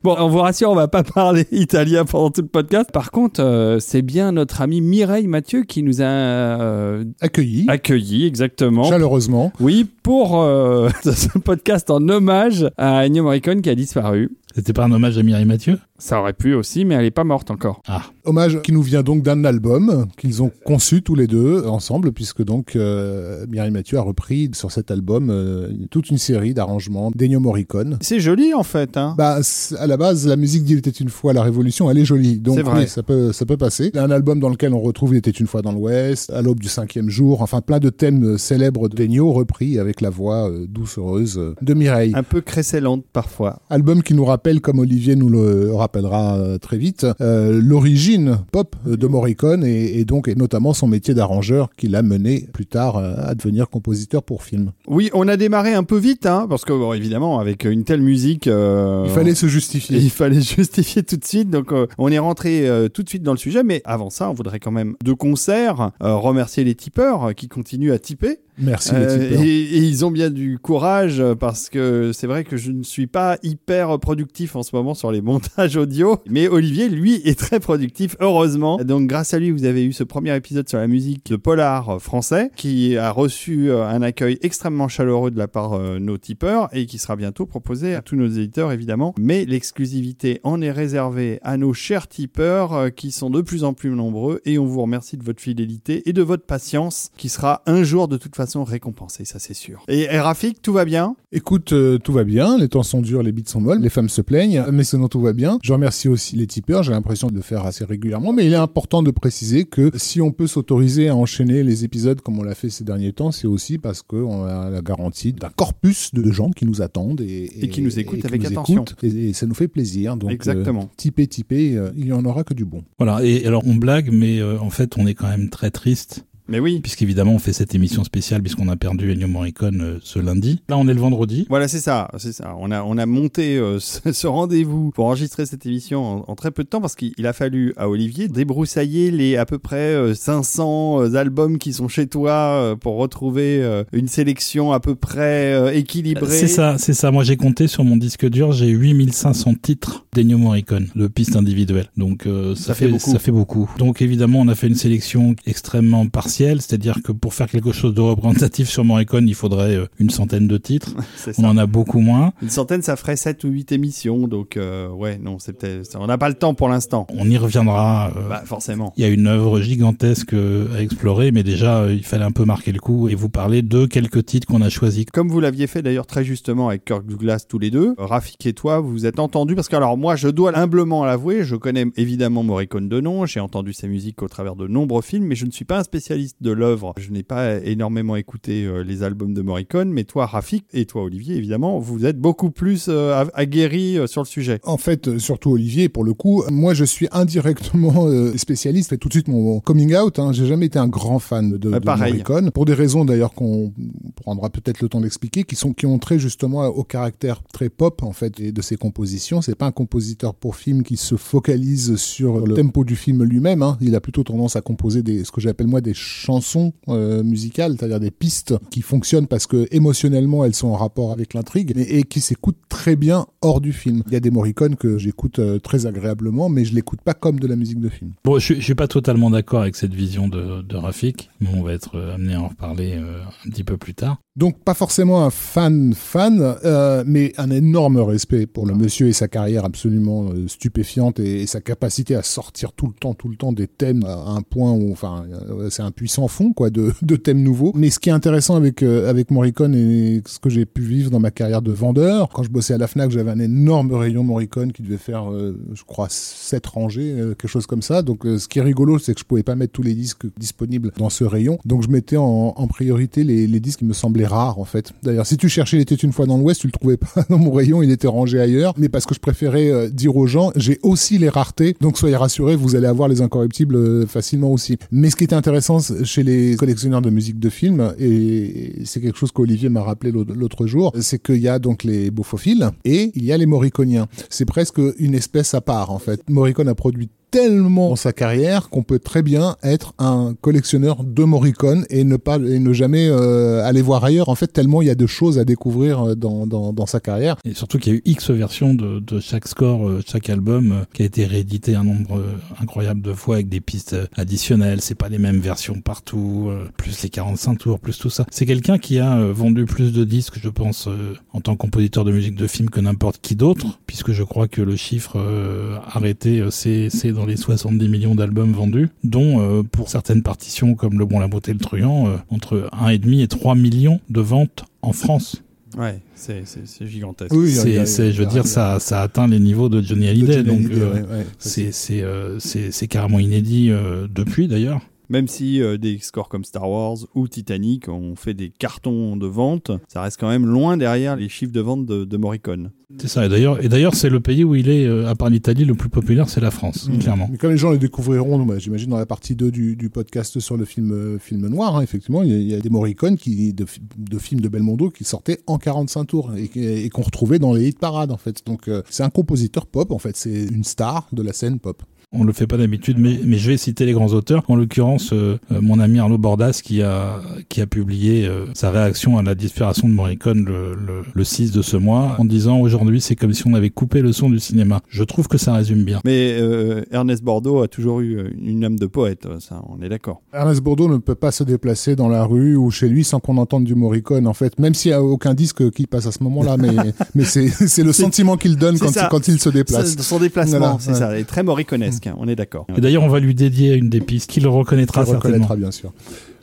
Bon, 0.06 0.14
on 0.20 0.28
vous 0.28 0.38
rassure, 0.38 0.70
on 0.70 0.76
va 0.76 0.86
pas 0.86 1.02
parler 1.14 1.48
italien 1.50 2.04
pendant 2.04 2.30
tout 2.30 2.42
le 2.42 2.46
podcast. 2.46 2.92
Par 2.92 3.10
contre, 3.10 3.42
euh, 3.42 3.80
c'est 3.80 4.02
bien 4.02 4.30
notre 4.30 4.60
ami 4.60 4.80
Mireille 4.80 5.26
Mathieu 5.26 5.64
qui 5.64 5.82
nous 5.82 6.00
a 6.00 6.04
euh, 6.04 7.04
Accueillis, 7.20 7.66
accueillis, 7.66 8.24
exactement. 8.24 8.84
chaleureusement. 8.84 9.52
Oui, 9.58 9.84
pour 10.04 10.40
euh, 10.40 10.90
ce 11.02 11.36
podcast 11.40 11.90
en 11.90 12.08
hommage 12.08 12.70
à 12.78 13.04
Ennio 13.04 13.24
Morricone 13.24 13.62
qui 13.62 13.68
a 13.68 13.74
disparu. 13.74 14.30
C'était 14.56 14.72
pas 14.72 14.84
un 14.84 14.90
hommage 14.90 15.18
à 15.18 15.22
Mireille 15.22 15.44
Mathieu? 15.44 15.78
Ça 15.98 16.18
aurait 16.18 16.32
pu 16.32 16.54
aussi, 16.54 16.86
mais 16.86 16.94
elle 16.94 17.04
est 17.04 17.10
pas 17.10 17.24
morte 17.24 17.50
encore. 17.50 17.82
Ah, 17.86 18.02
Hommage 18.24 18.62
qui 18.62 18.72
nous 18.72 18.80
vient 18.82 19.02
donc 19.02 19.22
d'un 19.22 19.44
album 19.44 20.06
qu'ils 20.16 20.42
ont 20.42 20.50
conçu 20.64 21.02
tous 21.02 21.14
les 21.14 21.26
deux 21.26 21.66
ensemble, 21.66 22.12
puisque 22.12 22.42
donc 22.42 22.74
euh, 22.74 23.46
Mireille 23.48 23.70
Mathieu 23.70 23.98
a 23.98 24.00
repris 24.00 24.50
sur 24.54 24.72
cet 24.72 24.90
album 24.90 25.28
euh, 25.30 25.68
toute 25.90 26.08
une 26.08 26.16
série 26.16 26.54
d'arrangements 26.54 27.10
d'Ennio 27.14 27.38
Morricone. 27.38 27.98
C'est 28.00 28.18
joli 28.18 28.54
en 28.54 28.62
fait, 28.62 28.96
hein. 28.96 29.14
Bah, 29.18 29.40
à 29.78 29.86
la 29.86 29.96
base, 29.98 30.26
la 30.26 30.36
musique 30.36 30.64
d'Il 30.64 30.78
était 30.78 30.90
une 30.90 31.10
fois 31.10 31.34
la 31.34 31.42
Révolution, 31.42 31.90
elle 31.90 31.98
est 31.98 32.04
jolie. 32.06 32.38
Donc 32.38 32.56
C'est 32.56 32.62
vrai. 32.62 32.80
oui, 32.80 32.88
ça 32.88 33.02
peut, 33.02 33.32
ça 33.32 33.44
peut 33.44 33.58
passer. 33.58 33.90
Un 33.94 34.10
album 34.10 34.40
dans 34.40 34.48
lequel 34.48 34.72
on 34.72 34.80
retrouve 34.80 35.14
Il 35.14 35.18
était 35.18 35.30
une 35.30 35.46
fois 35.46 35.60
dans 35.60 35.72
l'Ouest, 35.72 36.30
à 36.30 36.40
l'aube 36.40 36.60
du 36.60 36.68
cinquième 36.68 37.10
jour, 37.10 37.42
enfin 37.42 37.60
plein 37.60 37.78
de 37.78 37.90
thèmes 37.90 38.24
euh, 38.24 38.38
célèbres 38.38 38.88
d'Ennio 38.88 39.32
repris 39.32 39.78
avec 39.78 40.00
la 40.00 40.08
voix 40.10 40.48
euh, 40.48 40.66
douce, 40.66 40.96
heureuse 40.96 41.38
euh, 41.38 41.54
de 41.60 41.74
Mireille. 41.74 42.12
Un 42.14 42.22
peu 42.22 42.40
crécellante 42.40 43.04
parfois. 43.12 43.60
Album 43.68 44.02
qui 44.02 44.14
nous 44.14 44.24
rappelle, 44.24 44.45
comme 44.54 44.78
Olivier 44.78 45.16
nous 45.16 45.28
le 45.28 45.74
rappellera 45.74 46.36
euh, 46.36 46.58
très 46.58 46.78
vite, 46.78 47.04
euh, 47.20 47.60
l'origine 47.60 48.38
pop 48.52 48.76
de 48.86 49.06
Morricone 49.08 49.64
et, 49.64 49.98
et 49.98 50.04
donc 50.04 50.28
et 50.28 50.36
notamment 50.36 50.72
son 50.72 50.86
métier 50.86 51.14
d'arrangeur 51.14 51.70
qui 51.76 51.88
l'a 51.88 52.02
mené 52.02 52.46
plus 52.52 52.66
tard 52.66 52.96
euh, 52.96 53.14
à 53.18 53.34
devenir 53.34 53.68
compositeur 53.68 54.22
pour 54.22 54.44
film. 54.44 54.72
Oui, 54.86 55.10
on 55.14 55.26
a 55.26 55.36
démarré 55.36 55.74
un 55.74 55.82
peu 55.82 55.98
vite, 55.98 56.26
hein, 56.26 56.46
parce 56.48 56.64
que 56.64 56.72
bon, 56.72 56.92
évidemment, 56.92 57.40
avec 57.40 57.64
une 57.64 57.82
telle 57.84 58.02
musique, 58.02 58.46
euh, 58.46 59.04
Il 59.06 59.12
fallait 59.12 59.34
se 59.34 59.46
justifier. 59.46 59.98
il 59.98 60.10
fallait 60.10 60.40
justifier 60.56 61.02
tout 61.02 61.16
de 61.16 61.24
suite. 61.24 61.50
Donc, 61.50 61.72
euh, 61.72 61.86
on 61.98 62.10
est 62.12 62.18
rentré 62.18 62.68
tout 62.94 63.02
de 63.02 63.08
suite 63.08 63.22
dans 63.22 63.32
le 63.32 63.38
sujet. 63.38 63.62
Mais 63.64 63.82
avant 63.84 64.10
ça, 64.10 64.30
on 64.30 64.32
voudrait 64.32 64.60
quand 64.60 64.70
même 64.70 64.94
de 65.04 65.12
concert 65.12 65.90
remercier 66.00 66.62
les 66.62 66.74
tipeurs 66.74 67.34
qui 67.34 67.48
continuent 67.48 67.92
à 67.92 67.98
tiper. 67.98 68.38
Merci 68.58 68.92
les 68.94 69.06
tipeurs. 69.06 69.42
et, 69.42 69.60
et 69.60 69.78
ils 69.78 70.04
ont 70.04 70.10
bien 70.10 70.30
du 70.30 70.58
courage 70.58 71.22
parce 71.38 71.68
que 71.68 72.12
c'est 72.12 72.26
vrai 72.26 72.44
que 72.44 72.56
je 72.56 72.70
ne 72.70 72.82
suis 72.82 73.06
pas 73.06 73.38
hyper 73.42 73.98
productif 73.98 74.35
en 74.54 74.62
ce 74.62 74.76
moment 74.76 74.94
sur 74.94 75.10
les 75.10 75.22
montages 75.22 75.76
audio, 75.76 76.18
mais 76.28 76.48
Olivier, 76.48 76.88
lui, 76.88 77.22
est 77.24 77.38
très 77.38 77.58
productif, 77.58 78.16
heureusement. 78.20 78.76
Donc 78.84 79.06
grâce 79.06 79.32
à 79.32 79.38
lui, 79.38 79.50
vous 79.50 79.64
avez 79.64 79.84
eu 79.84 79.92
ce 79.92 80.04
premier 80.04 80.36
épisode 80.36 80.68
sur 80.68 80.78
la 80.78 80.86
musique 80.86 81.24
de 81.26 81.36
Polar 81.36 81.88
euh, 81.88 81.98
français 81.98 82.50
qui 82.54 82.96
a 82.96 83.10
reçu 83.10 83.70
euh, 83.70 83.86
un 83.86 84.02
accueil 84.02 84.38
extrêmement 84.42 84.88
chaleureux 84.88 85.30
de 85.30 85.38
la 85.38 85.48
part 85.48 85.78
de 85.78 85.98
nos 85.98 86.18
tipeurs 86.18 86.68
et 86.72 86.86
qui 86.86 86.98
sera 86.98 87.16
bientôt 87.16 87.46
proposé 87.46 87.94
à 87.94 88.02
tous 88.02 88.16
nos 88.16 88.28
éditeurs, 88.28 88.72
évidemment. 88.72 89.14
Mais 89.18 89.44
l'exclusivité 89.46 90.40
en 90.42 90.60
est 90.60 90.70
réservée 90.70 91.38
à 91.42 91.56
nos 91.56 91.72
chers 91.72 92.08
tipeurs 92.08 92.74
euh, 92.74 92.88
qui 92.90 93.10
sont 93.10 93.30
de 93.30 93.40
plus 93.40 93.64
en 93.64 93.72
plus 93.72 93.90
nombreux 93.90 94.40
et 94.44 94.58
on 94.58 94.66
vous 94.66 94.82
remercie 94.82 95.16
de 95.16 95.24
votre 95.24 95.40
fidélité 95.40 96.02
et 96.08 96.12
de 96.12 96.22
votre 96.22 96.44
patience 96.44 97.10
qui 97.16 97.28
sera 97.28 97.62
un 97.66 97.82
jour 97.82 98.08
de 98.08 98.16
toute 98.16 98.36
façon 98.36 98.64
récompensée, 98.64 99.24
ça 99.24 99.38
c'est 99.38 99.54
sûr. 99.54 99.82
Et, 99.88 100.02
et 100.02 100.20
Rafik, 100.20 100.60
tout 100.60 100.72
va 100.72 100.84
bien? 100.84 101.16
Écoute, 101.32 101.72
euh, 101.72 101.98
tout 101.98 102.12
va 102.12 102.24
bien, 102.24 102.58
les 102.58 102.68
temps 102.68 102.82
sont 102.82 103.00
durs, 103.00 103.22
les 103.22 103.32
bites 103.32 103.48
sont 103.48 103.60
molles, 103.60 103.80
les 103.80 103.88
femmes 103.88 104.08
se 104.08 104.20
plaignent, 104.26 104.64
mais 104.72 104.84
sinon 104.84 105.08
tout 105.08 105.20
va 105.20 105.32
bien. 105.32 105.58
Je 105.62 105.72
remercie 105.72 106.08
aussi 106.08 106.36
les 106.36 106.46
tipeurs, 106.46 106.82
j'ai 106.82 106.92
l'impression 106.92 107.28
de 107.28 107.34
le 107.34 107.40
faire 107.42 107.64
assez 107.64 107.84
régulièrement, 107.84 108.32
mais 108.32 108.44
il 108.46 108.52
est 108.52 108.56
important 108.56 109.02
de 109.02 109.10
préciser 109.10 109.64
que 109.64 109.90
si 109.94 110.20
on 110.20 110.32
peut 110.32 110.46
s'autoriser 110.46 111.08
à 111.08 111.16
enchaîner 111.16 111.62
les 111.62 111.84
épisodes 111.84 112.20
comme 112.20 112.38
on 112.38 112.42
l'a 112.42 112.54
fait 112.54 112.68
ces 112.68 112.84
derniers 112.84 113.12
temps, 113.12 113.32
c'est 113.32 113.46
aussi 113.46 113.78
parce 113.78 114.02
qu'on 114.02 114.44
a 114.44 114.68
la 114.68 114.82
garantie 114.82 115.32
d'un 115.32 115.48
corpus 115.48 116.12
de 116.12 116.30
gens 116.30 116.50
qui 116.50 116.66
nous 116.66 116.82
attendent 116.82 117.20
et, 117.20 117.50
Et 117.62 117.68
qui 117.68 117.80
nous 117.82 117.98
écoutent 117.98 118.24
avec 118.24 118.44
attention. 118.44 118.82
écoutent, 118.84 118.96
et, 119.04 119.28
et 119.28 119.32
ça 119.32 119.46
nous 119.46 119.54
fait 119.54 119.68
plaisir. 119.68 120.16
Donc, 120.16 120.30
Exactement. 120.32 120.82
euh, 120.82 120.94
tipez, 120.96 121.26
tipez, 121.26 121.76
euh, 121.76 121.90
il 121.96 122.06
y 122.06 122.12
en 122.12 122.24
aura 122.24 122.42
que 122.44 122.54
du 122.54 122.64
bon. 122.64 122.82
voilà. 122.98 123.24
Et 123.24 123.46
alors, 123.46 123.62
on 123.66 123.74
blague, 123.76 124.10
mais 124.12 124.40
euh, 124.40 124.58
en 124.60 124.70
fait, 124.70 124.96
on 124.98 125.06
est 125.06 125.14
quand 125.14 125.28
même 125.28 125.48
très 125.48 125.70
triste, 125.70 126.24
Mais 126.48 126.60
oui. 126.60 126.80
puisqu'évidemment, 126.80 127.32
on 127.32 127.38
fait 127.38 127.52
cette 127.52 127.74
émission 127.74 128.04
spéciale, 128.04 128.42
puisqu'on 128.42 128.68
a 128.68 128.76
perdu 128.76 129.12
Ennio 129.12 129.26
Morricone 129.26 129.80
euh, 129.80 129.98
ce 130.02 130.18
lundi. 130.18 130.62
Là, 130.68 130.78
on 130.78 130.86
est 130.88 130.94
le 130.94 131.00
vendredi. 131.00 131.46
Voilà, 131.48 131.66
c'est 131.68 131.80
ça, 131.80 132.08
c'est 132.18 132.32
ça. 132.32 132.54
On 132.58 132.70
a, 132.70 132.82
on 132.82 132.98
a 132.98 133.06
monté 133.06 133.56
euh, 133.56 133.78
ce, 133.80 134.12
ce 134.12 134.26
rendez-vous 134.26 134.90
pour 134.92 135.06
enregistrer 135.06 135.46
cette 135.46 135.66
émission 135.66 136.04
en, 136.04 136.24
en 136.28 136.34
très 136.36 136.50
peu 136.50 136.62
de 136.62 136.68
temps 136.68 136.80
parce 136.80 136.94
qu'il 136.94 137.26
a 137.26 137.32
fallu 137.32 137.74
à 137.76 137.88
Olivier 137.88 138.28
débroussailler 138.28 139.10
les 139.10 139.36
à 139.36 139.46
peu 139.46 139.58
près 139.58 139.94
euh, 139.94 140.14
500 140.14 141.02
euh, 141.02 141.14
albums 141.14 141.58
qui 141.58 141.72
sont 141.72 141.88
chez 141.88 142.06
toi 142.06 142.76
pour 142.80 142.96
retrouver 142.96 143.84
une 143.92 144.08
sélection 144.08 144.72
à 144.72 144.80
peu 144.80 144.94
près 144.94 145.76
équilibrée. 145.76 146.38
C'est 146.38 146.46
ça, 146.46 146.76
c'est 146.78 146.94
ça. 146.94 147.10
Moi, 147.10 147.24
j'ai 147.24 147.36
compté 147.36 147.66
sur 147.66 147.84
mon 147.84 147.96
disque 147.96 148.28
dur, 148.28 148.52
j'ai 148.52 148.68
8500 148.68 149.54
titres 149.60 150.06
d'Ennio 150.14 150.38
Morricone, 150.38 150.88
de 150.94 151.06
pistes 151.06 151.36
individuelles. 151.36 151.90
Donc, 151.96 152.24
ça, 152.54 152.66
Ça 152.66 152.74
fait 152.74 152.88
beaucoup. 152.88 153.10
Ça 153.10 153.18
fait 153.18 153.32
beaucoup. 153.32 153.70
Donc, 153.78 154.02
évidemment, 154.02 154.40
on 154.40 154.48
a 154.48 154.54
fait 154.54 154.66
une 154.66 154.74
sélection 154.74 155.34
extrêmement 155.46 156.06
partielle 156.06 156.35
c'est-à-dire 156.36 156.98
que 157.02 157.12
pour 157.12 157.34
faire 157.34 157.48
quelque 157.48 157.72
chose 157.72 157.94
de 157.94 158.00
représentatif 158.00 158.68
sur 158.68 158.84
Morricone, 158.84 159.28
il 159.28 159.34
faudrait 159.34 159.74
euh, 159.76 159.86
une 159.98 160.10
centaine 160.10 160.46
de 160.46 160.56
titres. 160.58 160.94
On 161.38 161.44
en 161.44 161.56
a 161.56 161.66
beaucoup 161.66 162.00
moins. 162.00 162.32
Une 162.42 162.50
centaine, 162.50 162.82
ça 162.82 162.96
ferait 162.96 163.16
7 163.16 163.44
ou 163.44 163.48
8 163.48 163.72
émissions. 163.72 164.28
Donc, 164.28 164.56
euh, 164.56 164.88
ouais, 164.90 165.18
non, 165.18 165.38
c'est 165.38 165.52
peut-être. 165.54 165.96
On 165.98 166.06
n'a 166.06 166.18
pas 166.18 166.28
le 166.28 166.34
temps 166.34 166.54
pour 166.54 166.68
l'instant. 166.68 167.06
On 167.10 167.28
y 167.28 167.36
reviendra. 167.38 168.12
euh, 168.16 168.28
Bah, 168.28 168.42
forcément. 168.44 168.92
Il 168.96 169.02
y 169.02 169.04
a 169.04 169.08
une 169.08 169.26
œuvre 169.26 169.60
gigantesque 169.60 170.34
à 170.34 170.80
explorer, 170.82 171.32
mais 171.32 171.42
déjà, 171.42 171.86
il 171.90 172.04
fallait 172.04 172.24
un 172.24 172.32
peu 172.32 172.44
marquer 172.44 172.72
le 172.72 172.80
coup 172.80 173.08
et 173.08 173.14
vous 173.14 173.28
parler 173.28 173.62
de 173.62 173.86
quelques 173.86 174.24
titres 174.26 174.46
qu'on 174.46 174.60
a 174.62 174.68
choisis. 174.68 175.06
Comme 175.12 175.28
vous 175.28 175.40
l'aviez 175.40 175.66
fait 175.66 175.82
d'ailleurs 175.82 176.06
très 176.06 176.24
justement 176.24 176.68
avec 176.68 176.84
Kirk 176.84 177.06
Douglas 177.06 177.44
tous 177.48 177.58
les 177.58 177.70
deux, 177.70 177.94
Rafik 177.98 178.44
et 178.46 178.52
toi, 178.52 178.80
vous 178.80 178.90
vous 178.90 179.06
êtes 179.06 179.18
entendus 179.18 179.54
parce 179.54 179.68
que 179.68 179.76
alors 179.76 179.96
moi 179.96 180.16
je 180.16 180.28
dois 180.28 180.56
humblement 180.56 181.04
l'avouer, 181.04 181.44
je 181.44 181.54
connais 181.56 181.86
évidemment 181.96 182.42
Morricone 182.42 182.88
de 182.88 183.00
nom, 183.00 183.26
j'ai 183.26 183.40
entendu 183.40 183.72
sa 183.72 183.86
musique 183.86 184.22
au 184.22 184.28
travers 184.28 184.56
de 184.56 184.66
nombreux 184.66 185.02
films, 185.02 185.24
mais 185.26 185.34
je 185.34 185.46
ne 185.46 185.50
suis 185.50 185.64
pas 185.64 185.78
un 185.78 185.82
spécialiste 185.84 186.25
de 186.40 186.50
l'œuvre. 186.50 186.94
Je 186.98 187.10
n'ai 187.10 187.22
pas 187.22 187.56
énormément 187.64 188.16
écouté 188.16 188.64
euh, 188.64 188.82
les 188.82 189.02
albums 189.02 189.34
de 189.34 189.42
Morricone, 189.42 189.90
mais 189.90 190.04
toi 190.04 190.26
Rafik 190.26 190.64
et 190.72 190.86
toi 190.86 191.02
Olivier 191.02 191.36
évidemment, 191.36 191.78
vous 191.78 192.04
êtes 192.04 192.18
beaucoup 192.18 192.50
plus 192.50 192.86
euh, 192.88 193.24
aguerris 193.34 193.98
euh, 193.98 194.06
sur 194.06 194.22
le 194.22 194.26
sujet. 194.26 194.60
En 194.64 194.76
fait, 194.76 195.18
surtout 195.18 195.50
Olivier, 195.50 195.88
pour 195.88 196.04
le 196.04 196.14
coup, 196.14 196.44
moi 196.50 196.74
je 196.74 196.84
suis 196.84 197.08
indirectement 197.12 198.08
spécialiste. 198.36 198.92
Et 198.92 198.98
tout 198.98 199.08
de 199.08 199.14
suite 199.14 199.28
mon 199.28 199.60
coming 199.60 199.94
out. 199.96 200.18
Hein, 200.18 200.32
J'ai 200.32 200.46
jamais 200.46 200.66
été 200.66 200.78
un 200.78 200.88
grand 200.88 201.18
fan 201.18 201.56
de, 201.56 201.78
pareil. 201.78 202.12
Morricone, 202.12 202.50
pour 202.50 202.64
des 202.64 202.74
raisons 202.74 203.04
d'ailleurs 203.04 203.32
qu'on 203.32 203.72
prendra 204.16 204.50
peut-être 204.50 204.80
le 204.80 204.88
temps 204.88 205.00
d'expliquer, 205.00 205.44
qui 205.44 205.56
sont 205.56 205.72
qui 205.72 205.86
ont 205.86 205.98
trait 205.98 206.18
justement 206.18 206.66
au 206.66 206.84
caractère 206.84 207.42
très 207.52 207.68
pop 207.68 208.02
en 208.02 208.12
fait 208.12 208.40
et 208.40 208.52
de 208.52 208.62
ses 208.62 208.76
compositions. 208.76 209.42
C'est 209.42 209.54
pas 209.54 209.66
un 209.66 209.72
compositeur 209.72 210.34
pour 210.34 210.56
film 210.56 210.82
qui 210.82 210.96
se 210.96 211.16
focalise 211.16 211.96
sur 211.96 212.46
le 212.46 212.54
tempo 212.54 212.84
du 212.84 212.96
film 212.96 213.22
lui-même. 213.24 213.62
Hein. 213.62 213.76
Il 213.80 213.94
a 213.94 214.00
plutôt 214.00 214.22
tendance 214.22 214.56
à 214.56 214.60
composer 214.60 215.02
des 215.02 215.24
ce 215.24 215.32
que 215.32 215.40
j'appelle 215.40 215.66
moi 215.66 215.80
des 215.80 215.94
chansons 216.16 216.72
euh, 216.88 217.22
musicales, 217.22 217.76
c'est-à-dire 217.78 218.00
des 218.00 218.10
pistes 218.10 218.54
qui 218.70 218.80
fonctionnent 218.82 219.26
parce 219.26 219.46
que 219.46 219.66
émotionnellement 219.70 220.44
elles 220.44 220.54
sont 220.54 220.68
en 220.68 220.76
rapport 220.76 221.12
avec 221.12 221.34
l'intrigue 221.34 221.72
mais- 221.76 221.82
et 221.82 222.02
qui 222.04 222.20
s'écoutent 222.20 222.56
très 222.68 222.96
bien 222.96 223.26
hors 223.42 223.60
du 223.60 223.72
film. 223.72 224.02
Il 224.06 224.12
y 224.12 224.16
a 224.16 224.20
des 224.20 224.30
Morricone 224.30 224.76
que 224.76 224.98
j'écoute 224.98 225.38
euh, 225.38 225.58
très 225.58 225.86
agréablement, 225.86 226.48
mais 226.48 226.64
je 226.64 226.74
l'écoute 226.74 227.00
pas 227.02 227.14
comme 227.14 227.38
de 227.38 227.46
la 227.46 227.56
musique 227.56 227.80
de 227.80 227.88
film. 227.88 228.12
Bon, 228.24 228.38
je, 228.38 228.54
je 228.54 228.60
suis 228.60 228.74
pas 228.74 228.88
totalement 228.88 229.30
d'accord 229.30 229.60
avec 229.62 229.76
cette 229.76 229.94
vision 229.94 230.28
de, 230.28 230.62
de 230.62 230.76
Rafik, 230.76 231.30
mais 231.40 231.48
on 231.54 231.62
va 231.62 231.72
être 231.74 231.96
euh, 231.96 232.14
amené 232.14 232.34
à 232.34 232.40
en 232.42 232.48
reparler 232.48 232.94
un 232.94 233.50
petit 233.50 233.64
peu 233.64 233.76
plus 233.76 233.94
tard. 233.94 234.18
Donc 234.36 234.58
pas 234.62 234.74
forcément 234.74 235.24
un 235.24 235.30
fan 235.30 235.94
fan, 235.94 236.40
euh, 236.64 237.02
mais 237.06 237.32
un 237.38 237.50
énorme 237.50 237.98
respect 237.98 238.46
pour 238.46 238.66
le 238.66 238.74
monsieur 238.74 239.06
et 239.08 239.12
sa 239.14 239.28
carrière 239.28 239.64
absolument 239.64 240.28
euh, 240.30 240.46
stupéfiante 240.48 241.20
et, 241.20 241.42
et 241.42 241.46
sa 241.46 241.60
capacité 241.60 242.14
à 242.14 242.22
sortir 242.22 242.72
tout 242.72 242.86
le 242.86 242.92
temps, 242.92 243.14
tout 243.14 243.28
le 243.28 243.36
temps 243.36 243.52
des 243.52 243.66
thèmes 243.66 244.04
à 244.04 244.14
un 244.30 244.42
point 244.42 244.72
où, 244.72 244.92
enfin, 244.92 245.24
euh, 245.50 245.70
c'est 245.70 245.82
un 246.06 246.08
puissant 246.08 246.28
fond 246.28 246.52
quoi 246.52 246.70
de, 246.70 246.92
de 247.02 247.16
thèmes 247.16 247.42
nouveaux. 247.42 247.72
Mais 247.74 247.90
ce 247.90 247.98
qui 247.98 248.08
est 248.08 248.12
intéressant 248.12 248.56
avec 248.56 248.82
euh, 248.82 249.10
avec 249.10 249.30
Morricone 249.30 249.74
et 249.74 250.22
ce 250.26 250.38
que 250.38 250.50
j'ai 250.50 250.66
pu 250.66 250.82
vivre 250.82 251.10
dans 251.10 251.20
ma 251.20 251.30
carrière 251.30 251.62
de 251.62 251.72
vendeur, 251.72 252.28
quand 252.32 252.42
je 252.42 252.50
bossais 252.50 252.74
à 252.74 252.78
la 252.78 252.86
Fnac, 252.86 253.10
j'avais 253.10 253.30
un 253.30 253.38
énorme 253.38 253.92
rayon 253.92 254.22
Morricone 254.22 254.72
qui 254.72 254.82
devait 254.82 254.96
faire, 254.96 255.30
euh, 255.32 255.58
je 255.74 255.82
crois, 255.84 256.08
sept 256.10 256.66
rangées, 256.66 257.12
euh, 257.12 257.34
quelque 257.34 257.48
chose 257.48 257.66
comme 257.66 257.82
ça. 257.82 258.02
Donc 258.02 258.24
euh, 258.24 258.38
ce 258.38 258.48
qui 258.48 258.58
est 258.58 258.62
rigolo, 258.62 258.98
c'est 258.98 259.14
que 259.14 259.20
je 259.20 259.24
pouvais 259.24 259.42
pas 259.42 259.54
mettre 259.54 259.72
tous 259.72 259.82
les 259.82 259.94
disques 259.94 260.26
disponibles 260.38 260.92
dans 260.98 261.10
ce 261.10 261.24
rayon. 261.24 261.58
Donc 261.64 261.82
je 261.82 261.88
mettais 261.88 262.16
en, 262.16 262.52
priorité 262.68 263.24
les, 263.24 263.46
les 263.46 263.60
disques 263.60 263.78
qui 263.78 263.84
me 263.84 263.92
semblaient 263.92 264.26
rares 264.26 264.58
en 264.58 264.64
fait. 264.64 264.92
D'ailleurs, 265.02 265.26
si 265.26 265.36
tu 265.36 265.48
cherchais 265.48 265.78
Il 265.78 265.80
était 265.80 265.94
une 265.94 266.12
fois 266.12 266.26
dans 266.26 266.36
l'Ouest, 266.36 266.60
tu 266.60 266.66
le 266.66 266.72
trouvais 266.72 266.96
pas 266.96 267.08
dans 267.30 267.38
mon 267.38 267.52
rayon, 267.52 267.82
il 267.82 267.90
était 267.90 268.08
rangé 268.08 268.40
ailleurs. 268.40 268.74
Mais 268.76 268.88
parce 268.88 269.06
que 269.06 269.14
je 269.14 269.20
préférais 269.20 269.90
dire 269.90 270.16
aux 270.16 270.26
gens, 270.26 270.50
j'ai 270.56 270.78
aussi 270.82 271.18
les 271.18 271.28
raretés, 271.28 271.76
donc 271.80 271.96
soyez 271.98 272.16
rassurés, 272.16 272.56
vous 272.56 272.76
allez 272.76 272.86
avoir 272.86 273.08
les 273.08 273.22
incorruptibles 273.22 274.06
facilement 274.06 274.52
aussi. 274.52 274.76
Mais 274.90 275.10
ce 275.10 275.16
qui 275.16 275.24
était 275.24 275.34
intéressant 275.34 275.78
chez 276.04 276.22
les 276.22 276.56
collectionneurs 276.56 277.02
de 277.02 277.10
musique 277.10 277.38
de 277.38 277.48
film, 277.48 277.94
et 277.98 278.82
c'est 278.84 279.00
quelque 279.00 279.18
chose 279.18 279.32
qu'Olivier 279.32 279.68
m'a 279.68 279.82
rappelé 279.82 280.12
l'autre 280.12 280.66
jour, 280.66 280.92
c'est 281.00 281.22
qu'il 281.22 281.40
y 281.40 281.48
a 281.48 281.58
donc 281.58 281.84
les 281.84 282.10
bofophiles 282.10 282.70
et 282.84 283.12
il 283.14 283.24
y 283.24 283.32
a 283.32 283.36
les 283.36 283.46
morriconiens. 283.46 284.06
C'est 284.28 284.44
presque 284.44 284.80
une 284.98 285.14
espèce 285.14 285.54
à 285.54 285.60
part 285.60 285.90
en 285.90 285.98
fait. 285.98 286.22
Morricone 286.28 286.68
a 286.68 286.74
produit 286.74 287.08
tellement 287.30 287.90
dans 287.90 287.96
sa 287.96 288.12
carrière 288.12 288.68
qu'on 288.68 288.82
peut 288.82 288.98
très 288.98 289.22
bien 289.22 289.56
être 289.62 289.94
un 289.98 290.34
collectionneur 290.40 291.04
de 291.04 291.24
Morricone 291.24 291.84
et 291.90 292.04
ne 292.04 292.16
pas 292.16 292.36
et 292.36 292.58
ne 292.58 292.72
jamais 292.72 293.08
euh, 293.08 293.64
aller 293.64 293.82
voir 293.82 294.04
ailleurs 294.04 294.28
en 294.28 294.34
fait 294.34 294.46
tellement 294.48 294.82
il 294.82 294.88
y 294.88 294.90
a 294.90 294.94
de 294.94 295.06
choses 295.06 295.38
à 295.38 295.44
découvrir 295.44 296.02
euh, 296.02 296.14
dans, 296.14 296.46
dans, 296.46 296.72
dans 296.72 296.86
sa 296.86 297.00
carrière 297.00 297.36
Et 297.44 297.54
surtout 297.54 297.78
qu'il 297.78 297.92
y 297.92 297.96
a 297.96 297.98
eu 297.98 298.02
X 298.04 298.30
versions 298.30 298.74
de, 298.74 299.00
de 299.00 299.20
chaque 299.20 299.48
score, 299.48 299.88
euh, 299.88 300.02
chaque 300.06 300.30
album, 300.30 300.72
euh, 300.72 300.84
qui 300.92 301.02
a 301.02 301.04
été 301.04 301.26
réédité 301.26 301.74
un 301.74 301.84
nombre 301.84 302.22
incroyable 302.60 303.02
de 303.02 303.12
fois 303.12 303.36
avec 303.36 303.48
des 303.48 303.60
pistes 303.60 303.96
additionnelles. 304.16 304.80
C'est 304.80 304.94
pas 304.94 305.08
les 305.08 305.18
mêmes 305.18 305.40
versions 305.40 305.80
partout, 305.80 306.48
euh, 306.48 306.66
plus 306.76 307.02
les 307.02 307.10
45 307.10 307.58
tours, 307.58 307.80
plus 307.80 307.98
tout 307.98 308.10
ça. 308.10 308.26
C'est 308.30 308.46
quelqu'un 308.46 308.78
qui 308.78 308.98
a 308.98 309.16
vendu 309.32 309.64
plus 309.64 309.92
de 309.92 310.04
disques, 310.04 310.38
je 310.42 310.48
pense, 310.48 310.88
euh, 310.88 311.14
en 311.32 311.40
tant 311.40 311.52
que 311.54 311.58
compositeur 311.58 312.04
de 312.04 312.12
musique 312.12 312.34
de 312.34 312.46
film 312.46 312.70
que 312.70 312.80
n'importe 312.80 313.20
qui 313.20 313.36
d'autre, 313.36 313.78
puisque 313.86 314.12
je 314.12 314.22
crois 314.22 314.48
que 314.48 314.62
le 314.62 314.76
chiffre 314.76 315.16
euh, 315.16 315.78
arrêté, 315.86 316.44
c'est 316.50 316.88
c'est 316.90 317.10
dans 317.16 317.26
les 317.26 317.36
70 317.36 317.88
millions 317.88 318.14
d'albums 318.14 318.52
vendus, 318.52 318.88
dont 319.02 319.40
euh, 319.40 319.62
pour 319.62 319.88
certaines 319.88 320.22
partitions 320.22 320.74
comme 320.74 320.98
Le 320.98 321.06
Bon, 321.06 321.18
la 321.18 321.28
Beauté, 321.28 321.52
le 321.52 321.58
Truand, 321.58 322.08
euh, 322.08 322.16
entre 322.30 322.68
1,5 322.72 323.22
et 323.22 323.28
3 323.28 323.54
millions 323.54 324.00
de 324.10 324.20
ventes 324.20 324.64
en 324.82 324.92
France. 324.92 325.42
Ouais, 325.76 326.00
c'est 326.14 326.44
gigantesque. 326.82 327.34
Oui, 327.34 327.50
C'est, 327.50 328.12
je 328.12 328.22
veux 328.22 328.28
dire, 328.28 328.46
ça, 328.46 328.78
ça 328.80 329.02
atteint 329.02 329.26
les 329.26 329.38
niveaux 329.38 329.68
de 329.68 329.82
Johnny 329.82 330.08
Hallyday, 330.08 330.42
de 330.42 330.48
Johnny 330.48 330.62
donc 330.62 330.70
Hallyday, 330.70 330.80
euh, 330.80 330.92
ouais, 330.92 331.18
ouais. 331.18 331.26
c'est, 331.38 331.72
c'est, 331.72 332.02
euh, 332.02 332.38
c'est, 332.38 332.70
c'est 332.70 332.86
carrément 332.86 333.18
inédit 333.18 333.70
euh, 333.70 334.06
depuis 334.12 334.48
d'ailleurs. 334.48 334.80
Même 335.08 335.28
si 335.28 335.60
euh, 335.62 335.76
des 335.78 335.98
scores 335.98 336.28
comme 336.28 336.44
Star 336.44 336.68
Wars 336.70 336.96
ou 337.14 337.28
Titanic 337.28 337.88
ont 337.88 338.16
fait 338.16 338.34
des 338.34 338.50
cartons 338.50 339.16
de 339.16 339.26
vente, 339.26 339.70
ça 339.88 340.02
reste 340.02 340.18
quand 340.18 340.28
même 340.28 340.46
loin 340.46 340.76
derrière 340.76 341.16
les 341.16 341.28
chiffres 341.28 341.52
de 341.52 341.60
vente 341.60 341.86
de, 341.86 342.04
de 342.04 342.16
Morricone. 342.16 342.70
C'est 343.00 343.08
ça. 343.08 343.26
Et 343.26 343.28
d'ailleurs, 343.28 343.62
et 343.64 343.68
d'ailleurs, 343.68 343.94
c'est 343.94 344.08
le 344.08 344.20
pays 344.20 344.44
où 344.44 344.54
il 344.54 344.68
est, 344.68 344.86
euh, 344.86 345.08
à 345.08 345.14
part 345.16 345.28
l'Italie, 345.28 345.64
le 345.64 345.74
plus 345.74 345.88
populaire, 345.88 346.28
c'est 346.28 346.40
la 346.40 346.50
France, 346.52 346.88
Mm. 346.88 346.98
clairement. 346.98 347.28
Mais 347.30 347.36
comme 347.38 347.50
les 347.50 347.56
gens 347.56 347.70
le 347.70 347.78
découvriront, 347.78 348.44
bah, 348.46 348.58
j'imagine 348.58 348.90
dans 348.90 348.96
la 348.98 349.06
partie 349.06 349.34
2 349.34 349.50
du, 349.50 349.74
du 349.76 349.90
podcast 349.90 350.38
sur 350.38 350.56
le 350.56 350.64
film 350.64 350.92
euh, 350.92 351.18
film 351.18 351.46
noir, 351.48 351.76
hein, 351.76 351.82
effectivement, 351.82 352.22
il 352.22 352.30
y, 352.30 352.34
a, 352.34 352.36
il 352.38 352.46
y 352.48 352.54
a 352.54 352.60
des 352.60 352.70
Morricone 352.70 353.16
qui, 353.16 353.52
de, 353.52 353.64
fi- 353.64 353.80
de 353.98 354.18
films 354.18 354.40
de 354.40 354.48
Belmondo 354.48 354.90
qui 354.90 355.02
sortaient 355.04 355.40
en 355.46 355.58
45 355.58 356.04
tours 356.04 356.32
et, 356.36 356.88
qu'on 356.90 357.02
retrouvait 357.02 357.38
dans 357.40 357.52
les 357.54 357.68
hit 357.68 357.78
parades 357.78 358.12
en 358.12 358.16
fait. 358.18 358.42
Donc 358.46 358.68
euh, 358.68 358.82
c'est 358.88 359.02
un 359.02 359.10
compositeur 359.10 359.66
pop 359.66 359.90
en 359.90 359.98
fait, 359.98 360.16
c'est 360.16 360.44
une 360.44 360.62
star 360.64 361.08
de 361.12 361.22
la 361.22 361.32
scène 361.32 361.58
pop. 361.58 361.82
On 362.18 362.24
le 362.24 362.32
fait 362.32 362.46
pas 362.46 362.56
d'habitude, 362.56 362.96
mais, 362.98 363.18
mais 363.24 363.36
je 363.38 363.50
vais 363.50 363.56
citer 363.56 363.84
les 363.86 363.92
grands 363.92 364.08
auteurs. 364.12 364.42
En 364.48 364.56
l'occurrence, 364.56 365.12
euh, 365.12 365.38
euh, 365.52 365.60
mon 365.60 365.78
ami 365.80 365.98
Arnaud 365.98 366.18
Bordas 366.18 366.60
qui 366.64 366.82
a, 366.82 367.20
qui 367.48 367.60
a 367.60 367.66
publié 367.66 368.26
euh, 368.26 368.46
sa 368.54 368.70
réaction 368.70 369.18
à 369.18 369.22
la 369.22 369.34
disparition 369.34 369.88
de 369.88 369.92
Morricone 369.94 370.44
le, 370.44 370.74
le, 370.74 371.02
le 371.12 371.24
6 371.24 371.52
de 371.52 371.62
ce 371.62 371.76
mois 371.76 372.16
en 372.18 372.24
disant 372.24 372.58
aujourd'hui 372.60 373.00
c'est 373.00 373.16
comme 373.16 373.32
si 373.32 373.46
on 373.46 373.54
avait 373.54 373.70
coupé 373.70 374.00
le 374.02 374.12
son 374.12 374.30
du 374.30 374.38
cinéma. 374.38 374.80
Je 374.88 375.04
trouve 375.04 375.28
que 375.28 375.38
ça 375.38 375.52
résume 375.54 375.84
bien. 375.84 376.00
Mais 376.04 376.36
euh, 376.40 376.82
Ernest 376.90 377.22
Bordeaux 377.22 377.62
a 377.62 377.68
toujours 377.68 378.00
eu 378.00 378.32
une 378.42 378.64
âme 378.64 378.78
de 378.78 378.86
poète, 378.86 379.26
ça, 379.40 379.62
on 379.68 379.82
est 379.82 379.88
d'accord. 379.88 380.22
Ernest 380.32 380.62
Bordeaux 380.62 380.88
ne 380.88 380.98
peut 380.98 381.14
pas 381.14 381.30
se 381.32 381.44
déplacer 381.44 381.96
dans 381.96 382.08
la 382.08 382.24
rue 382.24 382.56
ou 382.56 382.70
chez 382.70 382.88
lui 382.88 383.04
sans 383.04 383.20
qu'on 383.20 383.36
entende 383.38 383.64
du 383.64 383.74
Morricone 383.74 384.26
en 384.26 384.34
fait, 384.34 384.58
même 384.58 384.74
s'il 384.74 384.90
n'y 384.90 384.94
a 384.96 385.02
aucun 385.02 385.34
disque 385.34 385.70
qui 385.70 385.86
passe 385.86 386.06
à 386.06 386.12
ce 386.12 386.22
moment-là, 386.22 386.56
mais, 386.56 386.70
mais 387.14 387.24
c'est 387.24 387.48
c'est 387.48 387.82
le 387.82 387.92
sentiment 387.92 388.36
qu'il 388.36 388.56
donne 388.56 388.78
quand, 388.78 388.90
il- 388.90 389.08
quand 389.10 389.28
il 389.28 389.40
se 389.40 389.48
déplace. 389.50 389.96
Son 389.96 390.18
déplacement, 390.18 390.58
Voilà, 390.58 390.76
c'est 390.80 390.92
ouais. 390.92 390.98
ça, 390.98 391.18
est 391.18 391.24
très 391.24 391.42
Morriconesque, 391.42 392.05
on 392.18 392.28
est 392.28 392.36
d'accord. 392.36 392.66
Et 392.76 392.80
d'ailleurs, 392.80 393.02
on 393.02 393.08
va 393.08 393.20
lui 393.20 393.34
dédier 393.34 393.74
une 393.74 393.88
des 393.88 394.00
pistes 394.00 394.30
qu'il 394.30 394.46
reconnaîtra 394.46 395.02
Il 395.02 395.06
certainement. 395.06 395.22
reconnaîtra 395.24 395.56
bien 395.56 395.70
sûr. 395.70 395.92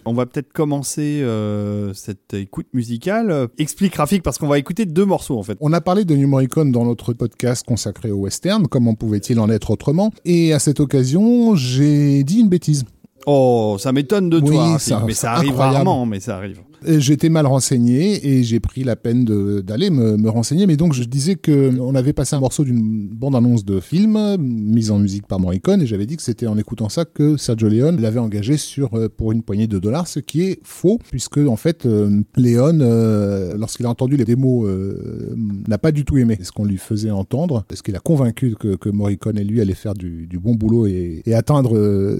On 0.05 0.13
va 0.13 0.25
peut-être 0.25 0.51
commencer 0.51 1.21
euh, 1.21 1.93
cette 1.93 2.33
écoute 2.33 2.67
musicale. 2.73 3.47
Explique 3.57 3.95
Rafik, 3.95 4.21
parce 4.21 4.37
qu'on 4.37 4.47
va 4.49 4.57
écouter 4.59 4.85
deux 4.85 5.05
morceaux 5.05 5.39
en 5.39 5.43
fait. 5.43 5.57
On 5.61 5.71
a 5.71 5.79
parlé 5.79 6.03
de 6.03 6.13
New 6.15 6.27
Morricone 6.27 6.71
dans 6.73 6.83
notre 6.83 7.13
podcast 7.13 7.65
consacré 7.65 8.11
au 8.11 8.17
western, 8.17 8.67
comment 8.67 8.95
pouvait-il 8.95 9.39
en 9.39 9.49
être 9.49 9.71
autrement 9.71 10.11
Et 10.25 10.51
à 10.53 10.59
cette 10.59 10.81
occasion, 10.81 11.55
j'ai 11.55 12.23
dit 12.25 12.39
une 12.41 12.49
bêtise. 12.49 12.83
Oh, 13.25 13.77
ça 13.79 13.93
m'étonne 13.93 14.29
de 14.29 14.41
Oui, 14.41 14.49
toi, 14.49 14.77
ça- 14.77 15.01
mais 15.07 15.13
ça 15.13 15.31
arrive 15.31 15.51
incroyable. 15.51 15.75
rarement, 15.77 16.05
mais 16.05 16.19
ça 16.19 16.35
arrive. 16.35 16.59
J'étais 16.85 17.29
mal 17.29 17.45
renseigné 17.45 18.27
et 18.27 18.43
j'ai 18.43 18.59
pris 18.59 18.83
la 18.83 18.95
peine 18.95 19.25
d'aller 19.61 19.89
me, 19.89 20.29
renseigner. 20.29 20.67
Mais 20.67 20.77
donc 20.77 20.93
je 20.93 21.03
disais 21.03 21.35
que 21.35 21.79
on 21.79 21.95
avait 21.95 22.13
passé 22.13 22.35
un 22.35 22.39
morceau 22.39 22.63
d'une 22.63 23.07
bande-annonce 23.07 23.65
de 23.65 23.79
film 23.79 24.37
mise 24.37 24.91
en 24.91 24.99
musique 24.99 25.27
par 25.27 25.39
Morricone 25.39 25.81
et 25.81 25.85
j'avais 25.85 26.05
dit 26.05 26.17
que 26.17 26.23
c'était 26.23 26.47
en 26.47 26.57
écoutant 26.57 26.89
ça 26.89 27.05
que 27.05 27.37
Sergio 27.37 27.69
Leone 27.69 28.01
l'avait 28.01 28.19
engagé 28.19 28.57
sur 28.57 28.95
euh, 28.95 29.09
pour 29.09 29.31
une 29.31 29.43
poignée 29.43 29.67
de 29.67 29.79
dollars, 29.79 30.07
ce 30.07 30.19
qui 30.19 30.41
est 30.41 30.59
faux 30.63 30.99
puisque 31.09 31.37
en 31.37 31.55
fait 31.55 31.85
euh, 31.85 32.21
Leone, 32.37 32.81
euh, 32.81 33.55
lorsqu'il 33.57 33.85
a 33.85 33.89
entendu 33.89 34.17
les 34.17 34.25
démos, 34.25 34.67
euh, 34.67 35.35
n'a 35.67 35.77
pas 35.77 35.91
du 35.91 36.05
tout 36.05 36.17
aimé 36.17 36.37
ce 36.41 36.51
qu'on 36.51 36.65
lui 36.65 36.77
faisait 36.77 37.11
entendre 37.11 37.63
parce 37.67 37.81
qu'il 37.81 37.95
a 37.95 37.99
convaincu 37.99 38.55
que, 38.55 38.89
Morricone 38.89 39.37
et 39.37 39.43
lui 39.43 39.61
allaient 39.61 39.73
faire 39.73 39.93
du, 39.93 40.27
bon 40.41 40.55
boulot 40.55 40.87
et, 40.87 41.23
atteindre 41.33 41.73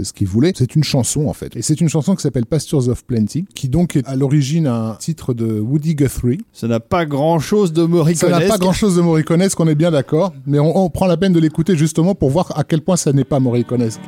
ce 0.04 0.14
qu'il 0.14 0.28
voulait. 0.28 0.54
C'est 0.56 0.76
une 0.76 0.84
chanson 0.84 1.28
en 1.28 1.34
fait 1.34 1.56
et 1.56 1.62
c'est 1.62 1.82
une 1.82 1.90
chanson 1.90 2.16
qui 2.16 2.22
s'appelle 2.22 2.46
Pastures 2.46 2.88
of 2.90 3.06
Plenty 3.06 3.46
qui 3.54 3.70
donc 3.70 3.96
est 3.96 4.08
à 4.08 4.16
l'origine 4.16 4.53
un 4.62 4.96
titre 5.00 5.34
de 5.34 5.60
Woody 5.60 5.96
Guthrie. 5.96 6.40
Ça 6.52 6.68
n'a 6.68 6.80
pas 6.80 7.06
grand-chose 7.06 7.74
de 7.74 7.82
Ça 7.84 7.88
Morriconesque. 7.88 8.42
n'a 8.42 8.48
pas 8.48 8.58
grand 8.58 8.74
chose 8.74 8.96
de 8.96 9.02
Morriconesque, 9.02 9.60
on 9.60 9.68
est 9.68 9.76
bien 9.76 9.92
d'accord, 9.92 10.34
mais 10.46 10.60
on, 10.60 10.78
on 10.86 10.90
prend 10.90 11.08
la 11.08 11.18
peine 11.18 11.34
de 11.34 11.40
l'écouter 11.40 11.76
justement 11.76 12.16
pour 12.16 12.30
voir 12.30 12.58
à 12.58 12.64
quel 12.64 12.82
point 12.82 12.96
ça 12.96 13.12
n'est 13.14 13.24
pas 13.24 13.40
Morriconesque. 13.40 14.02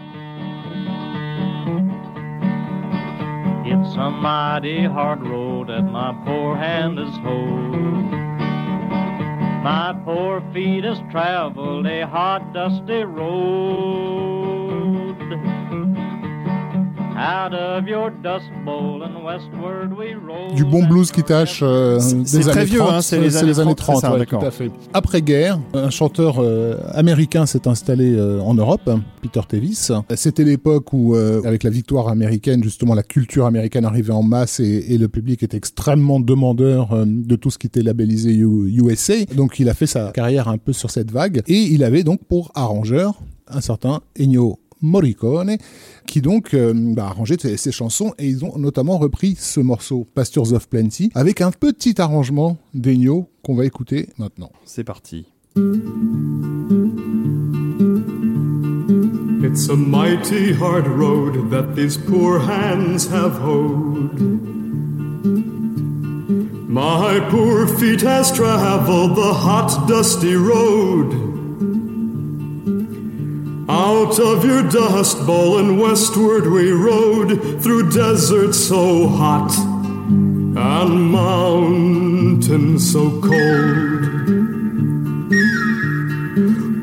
Some 3.94 4.22
mighty 4.22 4.84
hard 4.84 5.22
road 5.22 5.68
that 5.70 5.84
my 5.84 6.12
poor 6.26 6.58
hand 6.58 6.98
has 6.98 7.16
hold. 7.24 8.12
My 9.64 9.94
poor 10.04 10.44
feet 10.54 10.84
has 10.84 10.98
traveled 11.12 11.86
a 11.88 12.06
hot, 12.06 12.52
dusty 12.54 13.04
road. 13.04 15.16
Du 20.54 20.66
bon 20.66 20.84
blues 20.86 21.12
qui 21.12 21.24
tâche 21.24 21.62
euh, 21.64 22.00
C'est 22.00 22.40
des 22.40 22.44
très 22.44 22.52
années 22.58 22.66
vieux, 22.66 22.80
30. 22.80 22.92
hein, 22.94 23.02
c'est 23.02 23.20
les 23.20 23.60
années 23.60 23.76
30, 23.76 23.96
c'est 23.96 24.02
ça, 24.02 24.12
ouais, 24.14 24.20
d'accord. 24.20 24.42
tout 24.42 24.46
à 24.48 24.52
fait. 24.52 24.70
Après-guerre, 24.94 25.60
un 25.74 25.90
chanteur 25.90 26.40
euh, 26.40 26.76
américain 26.94 27.46
s'est 27.46 27.68
installé 27.68 28.14
euh, 28.14 28.40
en 28.42 28.54
Europe, 28.54 28.90
Peter 29.22 29.42
Tevis. 29.48 29.92
C'était 30.16 30.44
l'époque 30.44 30.92
où, 30.94 31.16
euh, 31.16 31.42
avec 31.46 31.64
la 31.64 31.70
victoire 31.70 32.10
américaine, 32.10 32.64
justement, 32.64 32.94
la 32.94 33.04
culture 33.04 33.46
américaine 33.46 33.86
arrivait 33.86 34.14
en 34.14 34.24
masse 34.24 34.60
et, 34.60 34.86
et 34.90 34.98
le 34.98 35.08
public 35.08 35.42
était 35.44 35.58
extrêmement 35.58 36.20
demandeur 36.20 36.92
euh, 36.94 37.06
de 37.08 37.36
tout 37.36 37.50
ce 37.50 37.58
qui 37.58 37.68
était 37.68 37.82
labellisé 37.82 38.34
U- 38.34 38.70
USA. 38.84 39.14
Donc, 39.36 39.60
il 39.60 39.70
a 39.70 39.74
fait 39.74 39.88
sa 39.88 40.12
carrière 40.12 40.48
un 40.50 40.58
peu 40.58 40.74
sur 40.74 40.92
cette 40.92 41.12
vague 41.12 41.42
et 41.48 41.60
il 41.62 41.84
avait 41.84 42.04
donc 42.04 42.20
pour 42.28 42.52
arrangeur 42.56 43.14
un 43.48 43.62
certain 43.62 44.02
Ennio 44.20 44.60
Morricone, 44.86 45.58
qui 46.08 46.22
donc 46.22 46.54
euh, 46.54 46.74
bah, 46.74 47.06
a 47.06 47.10
arrangé 47.10 47.36
ses, 47.40 47.58
ses 47.58 47.72
chansons 47.72 48.14
et 48.18 48.28
ils 48.28 48.46
ont 48.46 48.58
notamment 48.58 48.98
repris 48.98 49.36
ce 49.38 49.60
morceau 49.60 50.08
Pastures 50.14 50.54
of 50.54 50.70
Plenty 50.70 51.12
avec 51.16 51.42
un 51.42 51.52
petit 51.52 52.00
arrangement 52.00 52.58
d'Ennio 52.74 53.28
qu'on 53.44 53.56
va 53.56 53.66
écouter 53.66 54.10
maintenant. 54.18 54.52
C'est 54.66 54.84
parti. 54.84 55.26
It's 59.44 59.70
a 59.70 59.76
mighty 59.76 60.54
hard 60.54 60.88
road 60.88 61.50
that 61.52 61.76
these 61.76 61.98
poor 61.98 62.40
hands 62.40 63.08
have 63.08 63.38
hoed. 63.40 64.20
My 66.68 67.22
poor 67.30 67.68
feet 67.68 68.02
has 68.02 68.32
traveled 68.34 69.16
the 69.16 69.34
hot, 69.34 69.88
dusty 69.88 70.36
road. 70.36 71.35
Out 73.68 74.20
of 74.20 74.46
your 74.46 74.62
dust 74.70 75.26
bowl 75.26 75.58
and 75.58 75.80
westward 75.80 76.46
we 76.46 76.72
rode 76.72 77.64
through 77.64 77.90
deserts 77.90 78.60
so 78.68 79.08
hot 79.08 79.52
and 79.58 81.12
mountains 81.12 82.92
so 82.92 83.10
cold. 83.22 84.06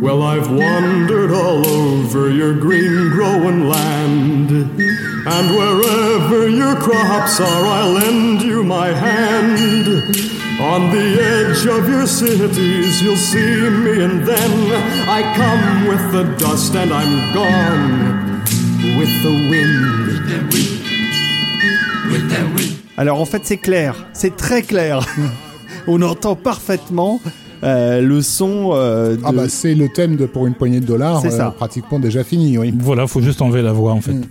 Well, 0.03 0.25
I've 0.25 0.51
wandered 0.51 1.31
all 1.31 1.65
over 1.65 2.29
your 2.29 2.55
green 2.59 3.11
growing 3.11 3.69
land. 3.69 4.51
And 4.51 5.57
wherever 5.57 6.49
your 6.49 6.75
crops 6.75 7.39
are, 7.39 7.65
I'll 7.65 7.93
lend 7.93 8.43
you 8.43 8.65
my 8.65 8.89
hand. 8.89 10.32
On 10.65 10.91
the 10.91 11.19
edge 11.21 11.67
of 11.67 11.89
your 11.89 12.07
cities, 12.07 13.03
you'll 13.03 13.17
see 13.17 13.69
me, 13.69 14.05
and 14.05 14.25
then 14.25 14.53
I 15.09 15.23
come 15.35 15.89
with 15.89 16.13
the 16.13 16.23
dust 16.39 16.77
and 16.77 16.93
I'm 16.93 17.35
gone 17.35 18.43
with 18.97 19.11
the 19.25 19.33
wind. 19.51 20.03
Alors 22.97 23.21
en 23.21 23.25
fait 23.25 23.41
c'est 23.45 23.57
clair, 23.57 24.07
c'est 24.13 24.37
très 24.37 24.63
clair. 24.63 25.05
On 25.89 26.01
entend 26.03 26.37
parfaitement 26.37 27.21
euh, 27.65 28.01
le 28.01 28.23
son 28.23 28.71
euh, 28.75 29.17
de... 29.17 29.23
Ah 29.25 29.33
bah 29.33 29.49
c'est 29.49 29.75
le 29.75 29.89
thème 29.89 30.15
de 30.15 30.27
Pour 30.27 30.47
une 30.47 30.55
poignée 30.55 30.79
de 30.79 30.87
dollars, 30.87 31.23
C'est 31.23 31.31
ça. 31.31 31.49
euh, 31.49 31.51
pratiquement 31.51 31.99
déjà 31.99 32.23
fini, 32.23 32.57
oui. 32.59 32.73
Voilà, 32.79 33.07
faut 33.09 33.21
juste 33.21 33.43
enlever 33.43 33.63
la 33.63 33.73
voix 33.73 33.93
en 33.93 34.01
fait. 34.01 34.13
Mm. 34.13 34.27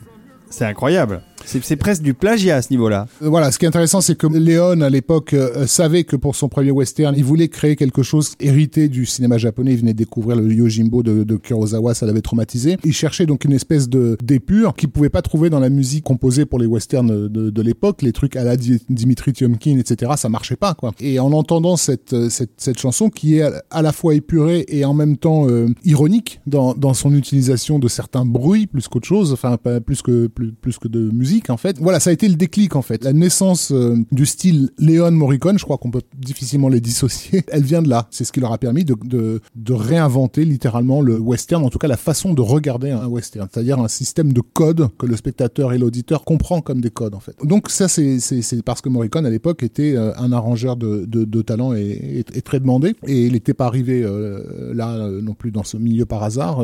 C'est 0.50 0.66
incroyable. 0.66 1.22
C'est 1.46 1.76
presque 1.76 2.02
du 2.02 2.14
plagiat 2.14 2.58
à 2.58 2.62
ce 2.62 2.70
niveau-là. 2.72 3.08
Euh, 3.22 3.30
Voilà, 3.30 3.52
ce 3.52 3.60
qui 3.60 3.66
est 3.66 3.68
intéressant, 3.68 4.02
c'est 4.02 4.16
que 4.18 4.28
Léon, 4.28 4.82
à 4.82 4.90
l'époque, 4.90 5.34
euh, 5.34 5.66
savait 5.68 6.04
que 6.04 6.16
pour 6.16 6.36
son 6.36 6.50
premier 6.50 6.72
western, 6.72 7.14
il 7.18 7.24
voulait 7.24 7.48
créer 7.50 7.76
quelque 7.76 8.04
chose 8.04 8.34
hérité 8.40 8.88
du 8.88 9.06
cinéma 9.06 9.38
japonais. 9.38 9.74
Il 9.74 9.80
venait 9.80 9.94
découvrir 9.94 10.38
le 10.38 10.52
Yojimbo 10.52 11.04
de, 11.04 11.24
de 11.24 11.36
Kurosawa, 11.36 11.94
ça 11.94 12.06
l'avait 12.06 12.22
traumatisé. 12.22 12.78
Il 12.84 12.94
cherchait 12.94 13.26
donc 13.26 13.46
une 13.46 13.54
espèce 13.54 13.90
de 13.90 14.18
d'épure 14.24 14.76
qu'il 14.76 14.90
pouvait 14.90 15.10
pas 15.10 15.22
trouver 15.22 15.50
dans 15.50 15.60
la 15.60 15.70
musique 15.70 16.04
composée 16.04 16.46
pour 16.46 16.60
les 16.60 16.66
westerns 16.66 17.28
de, 17.28 17.50
de 17.50 17.62
l'époque. 17.62 18.02
Les 18.02 18.12
trucs 18.12 18.36
à 18.36 18.44
la 18.44 18.56
Di- 18.58 18.82
Dimitri 18.90 19.34
Tiomkin, 19.34 19.78
etc., 19.78 20.12
ça 20.18 20.30
marchait 20.30 20.56
pas, 20.56 20.74
quoi. 20.74 20.92
Et 21.00 21.20
en 21.20 21.32
entendant 21.32 21.76
cette, 21.78 22.14
euh, 22.14 22.30
cette, 22.30 22.52
cette 22.58 22.80
chanson 22.80 23.10
qui 23.10 23.38
est 23.38 23.42
à- 23.70 23.82
la 23.82 23.92
fois 23.92 24.14
épurée 24.16 24.66
et 24.68 24.86
en 24.86 24.94
même 24.94 25.18
temps 25.18 25.48
euh, 25.50 25.68
ironique 25.84 26.40
dans, 26.46 26.74
dans 26.76 26.94
son 26.94 27.14
utilisation 27.16 27.80
de 27.80 27.88
certains 27.88 28.26
bruits 28.26 28.68
plus 28.68 28.88
qu'autre 28.88 29.08
chose, 29.08 29.34
enfin 29.34 29.58
plus 29.86 30.02
que 30.02 30.28
plus 30.28 30.78
que 30.78 30.88
de 30.88 31.10
musique 31.12 31.31
en 31.50 31.58
fait. 31.58 31.78
Voilà, 31.80 32.00
ça 32.00 32.10
a 32.10 32.14
été 32.14 32.28
le 32.28 32.36
déclic 32.36 32.76
en 32.76 32.82
fait. 32.82 33.04
La 33.04 33.14
naissance 33.14 33.72
euh, 33.72 33.96
du 34.12 34.26
style 34.26 34.70
Léon 34.78 35.12
Morricone, 35.12 35.58
je 35.58 35.64
crois 35.64 35.78
qu'on 35.78 35.92
peut 35.92 36.02
difficilement 36.18 36.70
les 36.70 36.82
dissocier. 36.82 37.44
Elle 37.52 37.64
vient 37.64 37.82
de 37.82 37.90
là. 37.90 38.08
C'est 38.12 38.24
ce 38.24 38.32
qui 38.32 38.40
leur 38.40 38.52
a 38.54 38.58
permis 38.58 38.84
de, 38.86 38.96
de, 39.06 39.42
de 39.56 39.74
réinventer 39.74 40.46
littéralement 40.46 41.02
le 41.02 41.18
western, 41.20 41.64
en 41.64 41.70
tout 41.70 41.80
cas 41.80 41.88
la 41.88 41.98
façon 41.98 42.34
de 42.34 42.42
regarder 42.42 42.92
un 42.92 43.08
western, 43.08 43.48
c'est-à-dire 43.52 43.80
un 43.80 43.88
système 43.88 44.34
de 44.34 44.42
codes 44.42 44.88
que 44.98 45.06
le 45.06 45.16
spectateur 45.16 45.74
et 45.74 45.78
l'auditeur 45.78 46.24
comprend 46.24 46.62
comme 46.62 46.82
des 46.82 46.90
codes 46.92 47.16
en 47.16 47.20
fait. 47.20 47.36
Donc 47.44 47.70
ça 47.70 47.88
c'est 47.88 48.20
parce 48.66 48.82
que 48.82 48.90
Morricone 48.90 49.26
à 49.26 49.30
l'époque 49.30 49.64
était 49.64 49.96
euh, 49.96 50.12
un 50.18 50.32
arrangeur 50.32 50.76
de, 50.78 51.06
de, 51.06 51.26
de 51.26 51.42
talent 51.42 51.74
et, 51.74 51.82
et- 51.82 52.26
et 52.38 52.42
très 52.42 52.60
demandé 52.60 52.96
et 53.08 53.26
il 53.26 53.34
n'était 53.34 53.54
pas 53.54 53.66
arrivé 53.66 54.02
euh, 54.04 54.74
là 54.74 55.10
non 55.22 55.34
plus 55.34 55.52
dans 55.52 55.64
ce 55.64 55.78
milieu 55.78 56.06
par 56.06 56.24
hasard. 56.24 56.64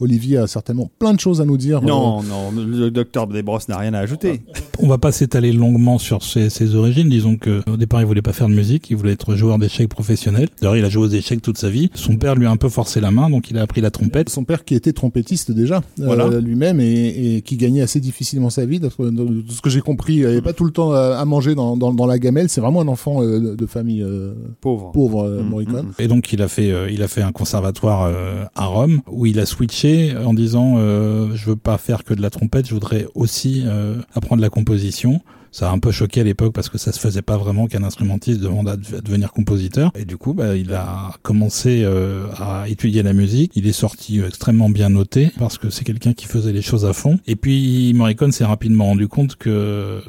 Olivier 0.00 0.38
a 0.38 0.46
certainement 0.46 0.90
plein 0.98 1.14
de 1.14 1.20
choses 1.20 1.40
à 1.40 1.44
nous 1.44 1.56
dire. 1.56 1.82
Non, 1.82 2.22
non, 2.22 2.50
le 2.50 2.90
docteur 2.90 3.26
Desbrosses 3.26 3.68
n'a 3.68 3.78
rien 3.78 3.94
à 3.94 4.03
ajouter. 4.04 4.42
On 4.78 4.86
va 4.88 4.98
pas 4.98 5.12
s'étaler 5.12 5.52
longuement 5.52 5.98
sur 5.98 6.22
ses, 6.22 6.50
ses 6.50 6.74
origines. 6.74 7.08
Disons 7.08 7.36
que 7.36 7.62
au 7.70 7.76
départ, 7.76 8.00
il 8.00 8.06
voulait 8.06 8.22
pas 8.22 8.32
faire 8.32 8.48
de 8.48 8.54
musique, 8.54 8.90
il 8.90 8.96
voulait 8.96 9.12
être 9.12 9.34
joueur 9.34 9.58
d'échecs 9.58 9.88
professionnel. 9.88 10.48
D'ailleurs, 10.60 10.76
il 10.76 10.84
a 10.84 10.88
joué 10.88 11.04
aux 11.04 11.08
échecs 11.10 11.42
toute 11.42 11.58
sa 11.58 11.68
vie. 11.70 11.90
Son 11.94 12.16
père 12.16 12.34
lui 12.34 12.46
a 12.46 12.50
un 12.50 12.56
peu 12.56 12.68
forcé 12.68 13.00
la 13.00 13.10
main, 13.10 13.30
donc 13.30 13.50
il 13.50 13.58
a 13.58 13.62
appris 13.62 13.80
la 13.80 13.90
trompette. 13.90 14.28
son 14.28 14.44
père 14.44 14.64
qui 14.64 14.74
était 14.74 14.92
trompettiste 14.92 15.50
déjà 15.50 15.76
euh, 16.00 16.04
Voilà. 16.06 16.40
lui-même 16.40 16.80
et, 16.80 17.36
et 17.36 17.42
qui 17.42 17.56
gagnait 17.56 17.82
assez 17.82 18.00
difficilement 18.00 18.50
sa 18.50 18.64
vie 18.66 18.80
de, 18.80 18.88
de- 18.98 19.10
de 19.42 19.50
ce 19.50 19.60
que 19.60 19.70
j'ai 19.70 19.80
compris 19.80 20.14
il 20.16 20.26
avait 20.26 20.40
pas 20.42 20.52
tout 20.52 20.64
le 20.64 20.70
temps 20.70 20.92
à, 20.92 21.16
à 21.16 21.24
manger 21.24 21.54
dans, 21.54 21.76
dans, 21.76 21.92
dans 21.92 22.06
la 22.06 22.18
gamelle 22.18 22.48
c'est 22.48 22.60
vraiment 22.60 22.80
un 22.80 22.88
enfant 22.88 23.22
euh, 23.22 23.54
de, 23.56 23.66
famille 23.66 24.02
euh, 24.02 24.34
Pauvre. 24.60 24.92
pauvre 24.92 25.24
euh, 25.24 25.42
Mm, 25.42 25.48
Morricone 25.48 25.86
mm, 25.86 26.02
Et 26.02 26.08
donc 26.08 26.32
il 26.32 26.42
a 26.42 26.48
fait, 26.48 26.70
euh, 26.70 26.90
il 26.90 27.02
a 27.02 27.08
fait 27.08 27.22
un 27.22 27.32
conservatoire 27.32 28.04
euh, 28.04 28.44
à 28.54 28.66
Rome 28.66 29.00
où 29.10 29.26
il 29.26 29.38
a 29.38 29.46
switché 29.46 30.14
en 30.16 30.34
disant 30.34 30.74
euh, 30.78 31.28
je 31.34 31.46
veux 31.50 31.56
pas 31.56 31.78
faire 31.78 32.04
que 32.04 32.14
de 32.14 32.22
la 32.22 32.30
trompette, 32.30 32.66
je 32.68 32.74
voudrais 32.74 33.06
aussi 33.14 33.62
euh, 33.66 33.93
apprendre 34.14 34.42
la 34.42 34.50
composition. 34.50 35.20
Ça 35.52 35.70
a 35.70 35.72
un 35.72 35.78
peu 35.78 35.92
choqué 35.92 36.20
à 36.20 36.24
l'époque 36.24 36.52
parce 36.52 36.68
que 36.68 36.78
ça 36.78 36.90
se 36.90 36.98
faisait 36.98 37.22
pas 37.22 37.36
vraiment 37.36 37.68
qu'un 37.68 37.84
instrumentiste 37.84 38.40
demande 38.40 38.68
à, 38.68 38.76
de- 38.76 38.96
à 38.96 39.00
devenir 39.00 39.30
compositeur. 39.32 39.92
Et 39.96 40.04
du 40.04 40.16
coup, 40.16 40.34
bah, 40.34 40.56
il 40.56 40.72
a 40.74 41.12
commencé 41.22 41.82
euh, 41.84 42.26
à 42.40 42.68
étudier 42.68 43.04
la 43.04 43.12
musique. 43.12 43.52
Il 43.54 43.68
est 43.68 43.72
sorti 43.72 44.18
euh, 44.20 44.26
extrêmement 44.26 44.68
bien 44.68 44.88
noté 44.88 45.30
parce 45.38 45.56
que 45.58 45.70
c'est 45.70 45.84
quelqu'un 45.84 46.12
qui 46.12 46.26
faisait 46.26 46.52
les 46.52 46.62
choses 46.62 46.84
à 46.84 46.92
fond. 46.92 47.20
Et 47.28 47.36
puis 47.36 47.92
Morricone 47.94 48.32
s'est 48.32 48.44
rapidement 48.44 48.86
rendu 48.86 49.06
compte 49.06 49.36
que 49.36 50.02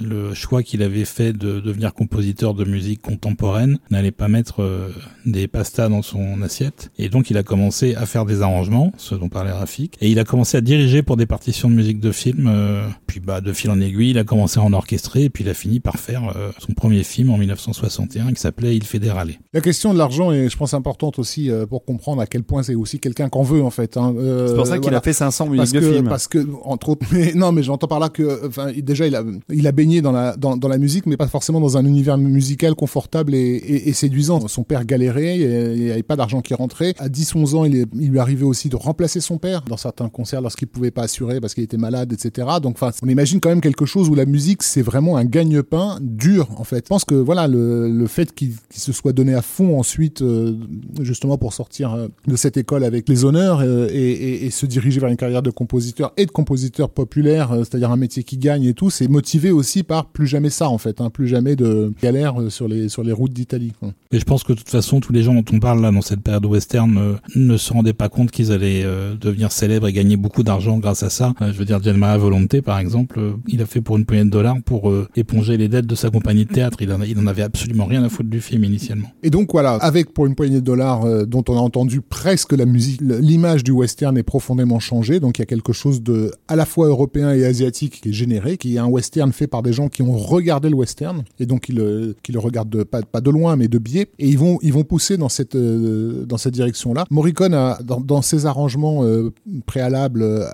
le 0.00 0.34
choix 0.34 0.62
qu'il 0.62 0.82
avait 0.82 1.04
fait 1.04 1.32
de 1.32 1.60
devenir 1.60 1.94
compositeur 1.94 2.54
de 2.54 2.64
musique 2.64 3.00
contemporaine 3.02 3.78
n'allait 3.90 4.10
pas 4.10 4.28
mettre 4.28 4.62
euh, 4.62 4.88
des 5.26 5.48
pastas 5.48 5.88
dans 5.88 6.02
son 6.02 6.42
assiette. 6.42 6.90
Et 6.98 7.08
donc 7.08 7.30
il 7.30 7.36
a 7.36 7.42
commencé 7.42 7.94
à 7.94 8.06
faire 8.06 8.24
des 8.26 8.42
arrangements, 8.42 8.92
ce 8.96 9.14
dont 9.14 9.28
parlait 9.28 9.52
Rafik, 9.52 9.96
et 10.00 10.08
il 10.10 10.18
a 10.18 10.24
commencé 10.24 10.56
à 10.56 10.60
diriger 10.60 11.02
pour 11.02 11.16
des 11.16 11.26
partitions 11.26 11.68
de 11.70 11.74
musique 11.74 12.00
de 12.00 12.12
film. 12.12 12.46
euh, 12.48 12.86
puis 13.06 13.20
bah 13.20 13.40
de 13.40 13.52
fil 13.52 13.70
en 13.70 13.80
aiguille, 13.80 14.10
il 14.10 14.18
a 14.18 14.24
commencé 14.24 14.60
à 14.60 14.62
en 14.62 14.72
orchestrer, 14.72 15.24
et 15.24 15.30
puis 15.30 15.44
il 15.44 15.50
a 15.50 15.54
fini 15.54 15.80
par 15.80 15.96
faire 15.96 16.32
euh, 16.36 16.50
son 16.58 16.72
premier 16.72 17.02
film 17.02 17.30
en 17.30 17.38
1961 17.38 18.32
qui 18.32 18.40
s'appelait 18.40 18.76
Il 18.76 18.84
fait 18.84 18.98
des 18.98 19.10
râlets. 19.10 19.38
la 19.52 19.60
question 19.60 19.92
de 19.92 19.98
l'argent 19.98 20.32
est 20.32 20.48
je 20.48 20.56
pense 20.56 20.74
importante 20.74 21.18
aussi 21.18 21.50
euh, 21.50 21.66
pour 21.66 21.84
comprendre 21.84 22.20
à 22.20 22.26
quel 22.26 22.42
point 22.42 22.62
c'est 22.62 22.74
aussi 22.74 22.98
quelqu'un 23.00 23.28
qu'on 23.28 23.42
veut 23.42 23.62
en 23.62 23.70
fait 23.70 23.96
hein. 23.96 24.14
Euh, 24.18 24.48
C'est 24.48 24.54
pour 24.56 24.66
ça 24.66 24.74
qu'il 24.74 24.82
voilà. 24.82 24.98
a 24.98 25.02
fait 25.02 25.12
500 25.12 25.46
parce 25.46 25.58
musiques 25.58 25.74
de 25.74 25.80
que, 25.80 25.92
films. 25.94 26.08
parce 26.08 26.28
que 26.28 26.46
entre 26.64 26.90
autres 26.90 27.06
mais 27.12 27.32
non 27.34 27.52
mais 27.52 27.62
j'entends 27.62 27.86
par 27.88 28.00
là 28.00 28.08
que 28.08 28.46
enfin 28.46 28.72
déjà 28.76 29.06
il 29.06 29.14
a 29.16 29.22
il 29.52 29.66
a 29.66 29.72
baigné 29.78 30.02
dans 30.02 30.10
la 30.10 30.36
dans, 30.36 30.56
la 30.68 30.78
musique 30.78 31.06
mais 31.06 31.16
pas 31.16 31.28
forcément 31.28 31.60
dans 31.60 31.76
un 31.76 31.84
univers 31.84 32.18
musical 32.18 32.74
confortable 32.74 33.34
et, 33.34 33.92
séduisant. 33.92 34.46
Son 34.48 34.64
père 34.64 34.84
galérait 34.84 35.38
il 35.38 35.84
n'y 35.84 35.90
avait 35.90 36.02
pas 36.02 36.16
d'argent 36.16 36.40
qui 36.40 36.54
rentrait. 36.54 36.94
À 36.98 37.08
10 37.08 37.36
11 37.36 37.54
ans 37.54 37.64
il, 37.64 37.86
lui 37.92 38.18
arrivait 38.18 38.44
aussi 38.44 38.68
de 38.68 38.76
remplacer 38.76 39.20
son 39.20 39.38
père 39.38 39.62
dans 39.62 39.76
certains 39.76 40.08
concerts 40.08 40.40
lorsqu'il 40.40 40.66
pouvait 40.66 40.90
pas 40.90 41.02
assurer 41.02 41.40
parce 41.40 41.54
qu'il 41.54 41.62
était 41.62 41.76
malade 41.76 42.12
etc 42.12 42.48
donc 42.60 42.76
on 43.02 43.08
imagine 43.08 43.38
quand 43.38 43.50
même 43.50 43.60
quelque 43.60 43.86
chose 43.86 44.08
où 44.08 44.14
la 44.16 44.26
musique 44.26 44.64
c'est 44.64 44.82
vraiment 44.82 45.16
un 45.16 45.24
gagne-pain 45.24 45.98
dur 46.00 46.48
en 46.56 46.64
fait. 46.64 46.84
Je 46.84 46.88
pense 46.88 47.04
que 47.04 47.14
voilà 47.14 47.46
le, 47.46 47.88
le 47.88 48.06
fait 48.08 48.34
qu'il 48.34 48.54
se 48.74 48.92
soit 48.92 49.12
donné 49.12 49.34
à 49.34 49.42
fond 49.42 49.78
ensuite 49.78 50.22
euh, 50.22 50.54
justement 51.00 51.38
pour 51.38 51.52
sortir 51.52 51.94
euh, 51.94 52.08
de 52.26 52.36
cette 52.36 52.56
école 52.56 52.82
avec 52.82 53.08
les 53.08 53.24
honneurs 53.24 53.60
euh, 53.60 53.88
et, 53.90 54.46
et, 54.46 54.50
se 54.50 54.66
diriger 54.66 54.98
vers 54.98 55.08
une 55.10 55.16
carrière 55.16 55.42
de 55.42 55.50
compositeur 55.50 56.12
et 56.16 56.26
de 56.26 56.30
compositeur 56.30 56.90
populaire, 56.90 57.54
c'est-à-dire 57.58 57.92
un 57.92 57.96
métier 57.96 58.24
qui 58.24 58.38
gagne 58.38 58.64
et 58.64 58.74
tout, 58.74 58.90
c'est 58.90 59.08
motivé 59.08 59.50
aussi 59.50 59.67
aussi 59.68 59.82
par 59.82 60.06
plus 60.06 60.26
jamais 60.26 60.48
ça 60.48 60.70
en 60.70 60.78
fait, 60.78 61.02
hein, 61.02 61.10
plus 61.10 61.28
jamais 61.28 61.54
de 61.54 61.92
galère 62.02 62.40
euh, 62.40 62.48
sur 62.48 62.68
les 62.68 62.88
sur 62.88 63.02
les 63.02 63.12
routes 63.12 63.34
d'Italie. 63.34 63.72
Et 64.10 64.18
je 64.18 64.24
pense 64.24 64.42
que 64.42 64.54
de 64.54 64.58
toute 64.58 64.70
façon, 64.70 65.00
tous 65.00 65.12
les 65.12 65.22
gens 65.22 65.34
dont 65.34 65.44
on 65.52 65.58
parle 65.58 65.82
là 65.82 65.90
dans 65.90 66.00
cette 66.00 66.22
période 66.22 66.46
western 66.46 66.96
euh, 66.96 67.14
ne 67.36 67.58
se 67.58 67.74
rendaient 67.74 67.92
pas 67.92 68.08
compte 68.08 68.30
qu'ils 68.30 68.52
allaient 68.52 68.82
euh, 68.82 69.14
devenir 69.14 69.52
célèbres 69.52 69.86
et 69.86 69.92
gagner 69.92 70.16
beaucoup 70.16 70.42
d'argent 70.42 70.78
grâce 70.78 71.02
à 71.02 71.10
ça. 71.10 71.34
Euh, 71.42 71.52
je 71.52 71.58
veux 71.58 71.66
dire, 71.66 71.82
Gianmara 71.82 72.16
Volonté, 72.16 72.62
par 72.62 72.78
exemple, 72.78 73.20
il 73.48 73.60
a 73.60 73.66
fait 73.66 73.82
pour 73.82 73.98
une 73.98 74.06
poignée 74.06 74.24
de 74.24 74.30
dollars 74.30 74.56
pour 74.64 74.90
éponger 75.14 75.58
les 75.58 75.68
dettes 75.68 75.86
de 75.86 75.94
sa 75.94 76.08
compagnie 76.08 76.46
de 76.46 76.52
théâtre. 76.52 76.78
Il 76.80 76.90
en, 76.90 77.02
il 77.02 77.18
en 77.18 77.26
avait 77.26 77.42
absolument 77.42 77.84
rien 77.84 78.02
à 78.02 78.08
foutre 78.08 78.30
du 78.30 78.40
film 78.40 78.64
initialement. 78.64 79.08
Et 79.22 79.28
donc 79.28 79.52
voilà, 79.52 79.74
avec 79.74 80.14
pour 80.14 80.24
une 80.24 80.34
poignée 80.34 80.60
de 80.60 80.64
dollars 80.64 81.26
dont 81.26 81.44
on 81.48 81.56
a 81.56 81.60
entendu 81.60 82.00
presque 82.00 82.52
la 82.52 82.64
musique, 82.64 83.02
l'image 83.02 83.64
du 83.64 83.72
western 83.72 84.16
est 84.16 84.22
profondément 84.22 84.78
changée. 84.78 85.20
Donc 85.20 85.38
il 85.38 85.42
y 85.42 85.44
a 85.44 85.46
quelque 85.46 85.74
chose 85.74 86.02
de 86.02 86.32
à 86.48 86.56
la 86.56 86.64
fois 86.64 86.86
européen 86.86 87.34
et 87.34 87.44
asiatique 87.44 88.00
qui 88.00 88.08
est 88.08 88.12
généré, 88.12 88.56
qui 88.56 88.76
est 88.76 88.78
un 88.78 88.86
western 88.86 89.32
fait 89.32 89.46
par 89.46 89.57
des 89.62 89.72
gens 89.72 89.88
qui 89.88 90.02
ont 90.02 90.16
regardé 90.16 90.68
le 90.68 90.74
western 90.76 91.22
et 91.38 91.46
donc 91.46 91.62
qui 91.62 91.72
le, 91.72 92.14
qui 92.22 92.32
le 92.32 92.38
regardent 92.38 92.70
de, 92.70 92.82
pas, 92.82 93.02
pas 93.02 93.20
de 93.20 93.30
loin 93.30 93.56
mais 93.56 93.68
de 93.68 93.78
biais. 93.78 94.08
Et 94.18 94.28
ils 94.28 94.38
vont 94.38 94.58
ils 94.62 94.72
vont 94.72 94.84
pousser 94.84 95.16
dans 95.16 95.28
cette 95.28 95.54
euh, 95.54 96.24
dans 96.26 96.38
cette 96.38 96.54
direction-là. 96.54 97.04
Morricone 97.10 97.54
a 97.54 97.78
dans, 97.82 98.22
ses 98.22 98.46
arrangements 98.46 99.04
euh, 99.04 99.30
préalables 99.66 100.22
euh, 100.22 100.44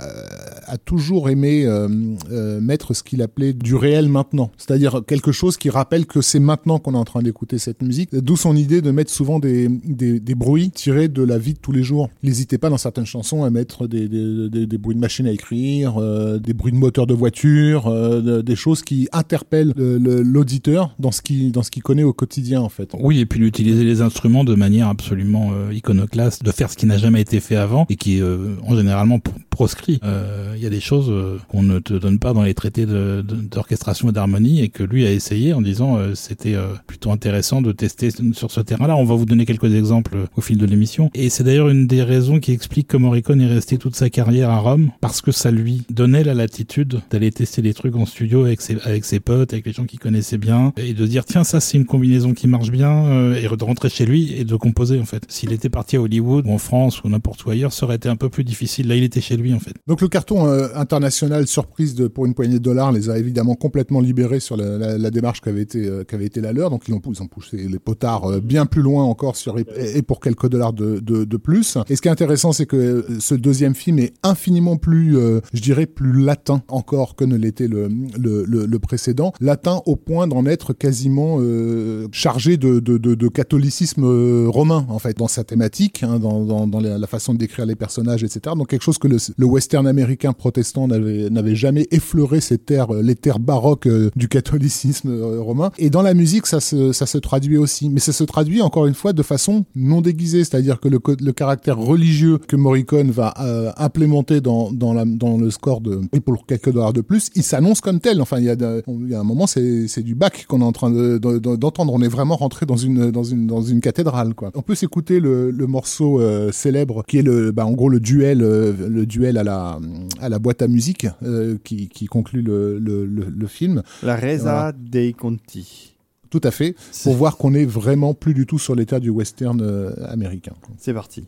a 0.67 0.79
toujours 0.79 1.29
aimé 1.29 1.65
euh, 1.67 1.89
euh, 2.31 2.61
mettre 2.61 2.95
ce 2.95 3.03
qu'il 3.03 3.23
appelait 3.23 3.53
du 3.53 3.75
réel 3.75 4.09
maintenant, 4.09 4.51
c'est-à-dire 4.57 5.03
quelque 5.07 5.33
chose 5.33 5.57
qui 5.57 5.71
rappelle 5.71 6.07
que 6.07 6.21
c'est 6.21 6.41
maintenant 6.41 6.79
qu'on 6.79 6.95
est 6.95 6.99
en 6.99 7.05
train 7.05 7.23
d'écouter 7.23 7.59
cette 7.59 7.83
musique. 7.83 8.15
D'où 8.15 8.37
son 8.37 8.57
idée 8.57 8.81
de 8.81 8.91
mettre 8.91 9.11
souvent 9.11 9.39
des, 9.39 9.69
des, 9.69 10.35
bruits 10.35 10.71
tirés 10.71 11.09
de 11.09 11.23
la 11.23 11.39
vie 11.39 11.55
de 11.55 11.59
tous 11.59 11.73
les 11.73 11.83
jours. 11.83 12.09
Il 12.23 12.29
n'hésitait 12.29 12.59
pas 12.59 12.71
dans 12.71 12.79
certaines 12.79 13.07
chansons 13.07 13.45
à 13.45 13.51
mettre 13.51 13.87
des, 13.87 14.09
des, 14.09 14.79
bruits 14.79 14.95
de 14.97 15.01
machine 15.01 15.27
à 15.27 15.31
écrire, 15.33 15.99
euh, 15.99 16.39
des 16.39 16.55
bruits 16.55 16.73
de 16.73 16.77
moteur 16.77 17.07
de 17.07 17.15
voiture, 17.15 17.87
euh, 17.87 18.21
de- 18.21 18.43
des 18.43 18.57
choses 18.57 18.83
qui 18.83 18.94
interpellent 19.13 19.73
le- 19.77 19.99
le- 19.99 20.23
l'auditeur 20.23 20.95
dans 20.99 21.13
ce 21.13 21.21
qu'il 21.23 21.83
connaît 21.83 22.03
au 22.03 22.13
quotidien 22.13 22.61
en 22.61 22.69
fait. 22.69 22.91
Oui, 22.99 23.21
et 23.21 23.27
puis 23.27 23.41
d'utiliser 23.41 23.85
les 23.85 24.01
instruments 24.01 24.45
de 24.45 24.55
manière 24.55 24.89
absolument 24.89 25.51
euh, 25.53 25.73
iconoclaste, 25.73 26.45
de 26.45 26.51
faire 26.51 26.71
ce 26.71 26.77
qui 26.77 26.87
n'a 26.87 26.99
jamais 26.99 27.21
été 27.21 27.41
fait 27.41 27.57
avant 27.57 27.87
et 27.91 27.97
qui 27.97 28.21
euh, 28.21 28.55
en 28.67 28.77
généralement 28.77 29.19
pr- 29.19 29.31
proscrit. 29.51 29.99
Euh, 30.05 30.55
Il 30.57 30.63
y 30.63 30.67
a 30.67 30.71
des 30.71 30.81
choses 30.81 31.09
euh, 31.11 31.39
qu'on 31.49 31.63
ne 31.63 31.79
te 31.79 31.95
donne 31.95 32.19
pas 32.19 32.33
dans 32.33 32.43
les 32.43 32.55
traités 32.55 32.87
d'orchestration 32.87 34.09
et 34.09 34.13
d'harmonie 34.13 34.63
et 34.63 34.69
que 34.69 34.83
lui 34.83 35.07
a 35.07 35.13
essayé 35.13 35.53
en 35.53 35.61
disant 35.63 35.97
euh, 35.97 36.15
c'était 36.15 36.57
plutôt 36.87 37.11
intéressant 37.11 37.63
de 37.63 37.73
tester 37.73 38.11
sur 38.33 38.51
ce 38.51 38.61
terrain-là. 38.61 38.97
On 38.97 39.05
va 39.05 39.15
vous 39.15 39.27
donner 39.27 39.47
quelques 39.47 39.73
exemples 39.75 40.17
au 40.37 40.41
fil 40.41 40.59
de 40.59 40.67
l'émission. 40.67 41.11
Et 41.15 41.31
c'est 41.31 41.45
d'ailleurs 41.45 41.69
une 41.69 41.87
des 41.87 42.03
raisons 42.03 42.39
qui 42.41 42.53
explique 42.53 42.89
que 42.89 42.97
Morricone 42.97 43.41
est 43.41 43.47
resté 43.47 43.79
toute 43.79 43.97
sa 43.97 44.11
carrière 44.11 44.51
à 44.51 44.59
Rome 44.59 44.91
parce 45.01 45.21
que 45.21 45.33
ça 45.33 45.51
lui 45.51 45.83
donnait 45.91 46.25
la 46.25 46.35
latitude 46.35 47.01
d'aller 47.11 47.31
tester 47.31 47.63
des 47.63 47.75
trucs 47.75 47.97
en 47.97 48.07
studio 48.07 48.45
avec 48.45 48.61
ses, 48.61 48.77
avec 48.85 49.05
ses 49.05 49.21
potes, 49.21 49.53
avec 49.53 49.67
les 49.67 49.73
gens 49.73 49.85
qu'il 49.85 49.99
connaissait 49.99 50.39
bien 50.39 50.73
et 50.77 50.95
de 50.95 51.07
dire 51.07 51.25
tiens 51.25 51.45
ça 51.45 51.61
c'est 51.61 51.77
une 51.77 51.87
combinaison 51.87 52.33
qui 52.35 52.47
marche 52.47 52.71
bien 52.71 53.07
euh, 53.07 53.35
et 53.35 53.57
de 53.57 53.65
rentrer 53.65 53.89
chez 53.89 54.07
lui 54.07 54.33
et 54.35 54.45
de 54.45 54.57
composer 54.57 54.99
en 55.01 55.05
fait. 55.05 55.25
S'il 55.29 55.53
était 55.53 55.69
parti 55.69 55.97
à 55.97 56.01
Hollywood 56.03 56.47
ou 56.47 56.51
en 56.53 56.59
France 56.59 57.03
ou 57.05 57.09
n'importe 57.09 57.45
où 57.45 57.51
ailleurs, 57.51 57.73
ça 57.73 57.87
aurait 57.87 57.97
été 57.97 58.09
un 58.09 58.17
peu 58.17 58.29
plus 58.29 58.45
difficile. 58.45 58.89
Là 58.89 58.97
il 58.97 59.03
était 59.05 59.21
chez 59.21 59.37
lui 59.37 59.53
en 59.55 59.59
fait. 59.61 59.75
Donc 59.87 60.01
le 60.01 60.09
carton 60.09 60.47
euh, 60.47 60.69
international 60.75 61.47
surprise 61.47 61.95
de, 61.95 62.07
pour 62.09 62.27
une 62.27 62.35
poignée 62.35 62.55
de 62.59 62.65
dollars 62.65 62.93
les 62.93 63.11
a 63.11 63.19
évidemment 63.19 63.55
complètement 63.55 64.01
libérés 64.01 64.41
sur 64.41 64.57
la, 64.57 64.79
la- 64.79 64.99
la 64.99 65.11
démarche 65.11 65.41
qui 65.41 65.49
avait 65.49 65.63
été 65.63 65.87
euh, 65.87 66.05
qui 66.05 66.15
avait 66.15 66.27
été 66.27 66.41
la 66.41 66.53
leur. 66.53 66.71
Donc 66.71 66.85
ils 66.89 66.95
ont, 66.95 67.01
poussé 67.01 67.57
les 67.57 67.79
potards 67.79 68.25
euh, 68.31 68.41
bien 68.41 68.67
plus 68.67 68.83
loin 68.83 69.05
encore 69.05 69.37
sur 69.37 69.59
et, 69.59 70.03
pour 70.03 70.21
quelques 70.21 70.49
dollars 70.49 70.73
de, 70.73 70.99
de, 71.01 71.25
de 71.25 71.37
plus. 71.37 71.79
Et 71.89 71.97
ce 71.97 72.03
qui 72.03 72.09
est 72.09 72.11
intéressant, 72.11 72.53
c'est 72.53 72.67
que 72.67 72.77
euh, 72.77 73.03
ce 73.21 73.35
deuxième 73.35 73.75
film 73.75 73.99
est 73.99 74.13
infiniment 74.23 74.77
plus, 74.77 75.17
je 75.53 75.61
dirais, 75.61 75.87
plus 75.87 76.13
latin 76.23 76.63
encore 76.69 77.17
que 77.17 77.25
ne 77.25 77.37
l'était 77.37 77.69
le, 77.69 77.89
le, 78.19 78.45
le, 78.45 78.74
précédent. 78.79 79.33
Latin 79.41 79.83
au 79.87 79.97
point 79.97 80.27
d'en 80.27 80.47
être 80.47 80.73
quasiment 80.73 81.39
euh, 81.41 82.07
chargé 82.13 82.57
de, 82.57 82.81
de, 82.81 82.99
de, 82.99 83.29
catholicisme 83.29 84.05
euh, 84.05 84.47
romain 84.49 84.87
en 84.89 84.99
fait 84.99 85.17
dans 85.17 85.29
sa 85.29 85.45
thématique, 85.45 86.03
hein, 86.03 86.19
dans, 86.19 86.67
dans, 86.67 86.81
la, 86.81 87.07
façon 87.07 87.35
de 87.35 87.39
décrire 87.39 87.67
les 87.67 87.75
personnages, 87.75 88.23
etc. 88.23 88.55
Donc 88.57 88.69
quelque 88.69 88.83
chose 88.83 88.99
que 88.99 89.09
le, 89.09 89.47
western 89.47 89.87
américain 89.87 90.33
protestant 90.33 90.89
n'avait 90.89 91.55
jamais 91.55 91.87
effleuré 91.91 92.41
ces 92.41 92.59
terres, 92.59 92.95
euh, 92.95 93.03
les 93.03 93.17
terres 93.17 93.39
baroques 93.39 93.89
du 94.17 94.29
catholicisme 94.29 95.39
romain. 95.39 95.71
Et 95.79 95.91
dans 95.91 96.03
la 96.03 96.15
musique, 96.15 96.47
ça 96.47 96.61
se, 96.61 96.93
ça 96.93 97.07
se 97.07 97.19
traduit 97.19 97.57
aussi, 97.57 97.89
mais 97.89 98.01
ça 98.01 98.13
se 98.13 98.25
traduit 98.25 98.63
encore 98.63 98.87
une 98.87 98.95
fois 98.95 99.13
de 99.13 99.23
façon 99.23 99.65
non 99.75 100.01
déguisée, 100.01 100.45
c'est-à-dire 100.45 100.81
que 100.81 100.89
le, 100.89 101.01
le 101.21 101.33
caractère 101.33 101.79
religieux 101.79 102.39
que 102.39 102.57
Morricone 102.57 103.11
va 103.11 103.35
implémenter 103.77 104.41
dans, 104.41 104.73
dans, 104.73 104.93
la, 104.93 105.05
dans 105.05 105.37
le 105.37 105.51
score 105.51 105.81
de 105.81 106.01
et 106.13 106.21
pour 106.21 106.47
quelques 106.47 106.73
dollars 106.73 106.93
de 106.93 107.01
plus, 107.01 107.31
il 107.35 107.43
s'annonce 107.43 107.81
comme 107.81 108.01
tel. 108.01 108.21
Enfin, 108.21 108.39
il 108.39 108.45
y 108.45 108.51
a, 108.51 108.57
il 108.87 109.09
y 109.11 109.15
a 109.15 109.21
un 109.21 109.25
moment, 109.25 109.47
c'est 109.47 110.03
du 110.03 110.15
bac 110.15 110.47
qu'on 110.49 110.61
est 110.61 110.65
en 110.65 110.73
train 110.73 110.91
de- 110.91 111.19
de- 111.19 111.39
de- 111.39 111.57
d'entendre. 111.57 111.93
On 111.93 112.01
est 112.03 112.09
vraiment 112.09 112.37
rentré 112.37 112.67
dans 112.67 112.77
une 112.77 113.11
dans 113.11 113.25
une 113.25 113.47
dans 113.47 113.63
une 113.63 113.81
cathédrale, 113.81 114.35
quoi. 114.35 114.51
On 114.55 114.63
peut 114.63 114.75
s'écouter 114.75 115.21
le, 115.21 115.51
le 115.51 115.67
morceau 115.67 116.21
euh, 116.21 116.53
célèbre 116.53 117.05
qui 117.07 117.19
est 117.19 117.23
le, 117.23 117.51
bah, 117.53 117.67
en 117.67 117.73
gros 117.73 117.89
le 117.89 118.01
duel, 118.01 118.43
euh, 118.43 118.73
le 118.89 119.07
duel 119.07 119.39
à 119.39 119.45
la 119.45 119.79
à 120.21 120.29
la 120.29 120.39
boîte 120.39 120.63
à 120.63 120.69
musique 120.69 121.07
euh, 121.23 121.57
qui, 121.65 121.89
qui 121.89 122.07
conclut 122.07 122.43
le, 122.43 122.79
le, 122.79 123.47
film. 123.47 123.83
La 124.03 124.17
Reza 124.17 124.43
Voilà. 124.43 124.73
dei 124.73 125.13
Conti. 125.13 125.97
Tout 126.31 126.41
à 126.43 126.51
fait, 126.51 126.75
pour 127.05 127.15
voir 127.15 127.37
qu'on 127.37 127.55
est 127.55 127.65
vraiment 127.67 128.13
plus 128.15 128.35
du 128.35 128.45
tout 128.47 128.59
sur 128.59 128.75
l'état 128.75 128.99
du 128.99 129.11
western 129.11 129.61
euh, 129.63 129.93
américain. 130.09 130.55
C'est 130.79 130.93
parti. 130.95 131.25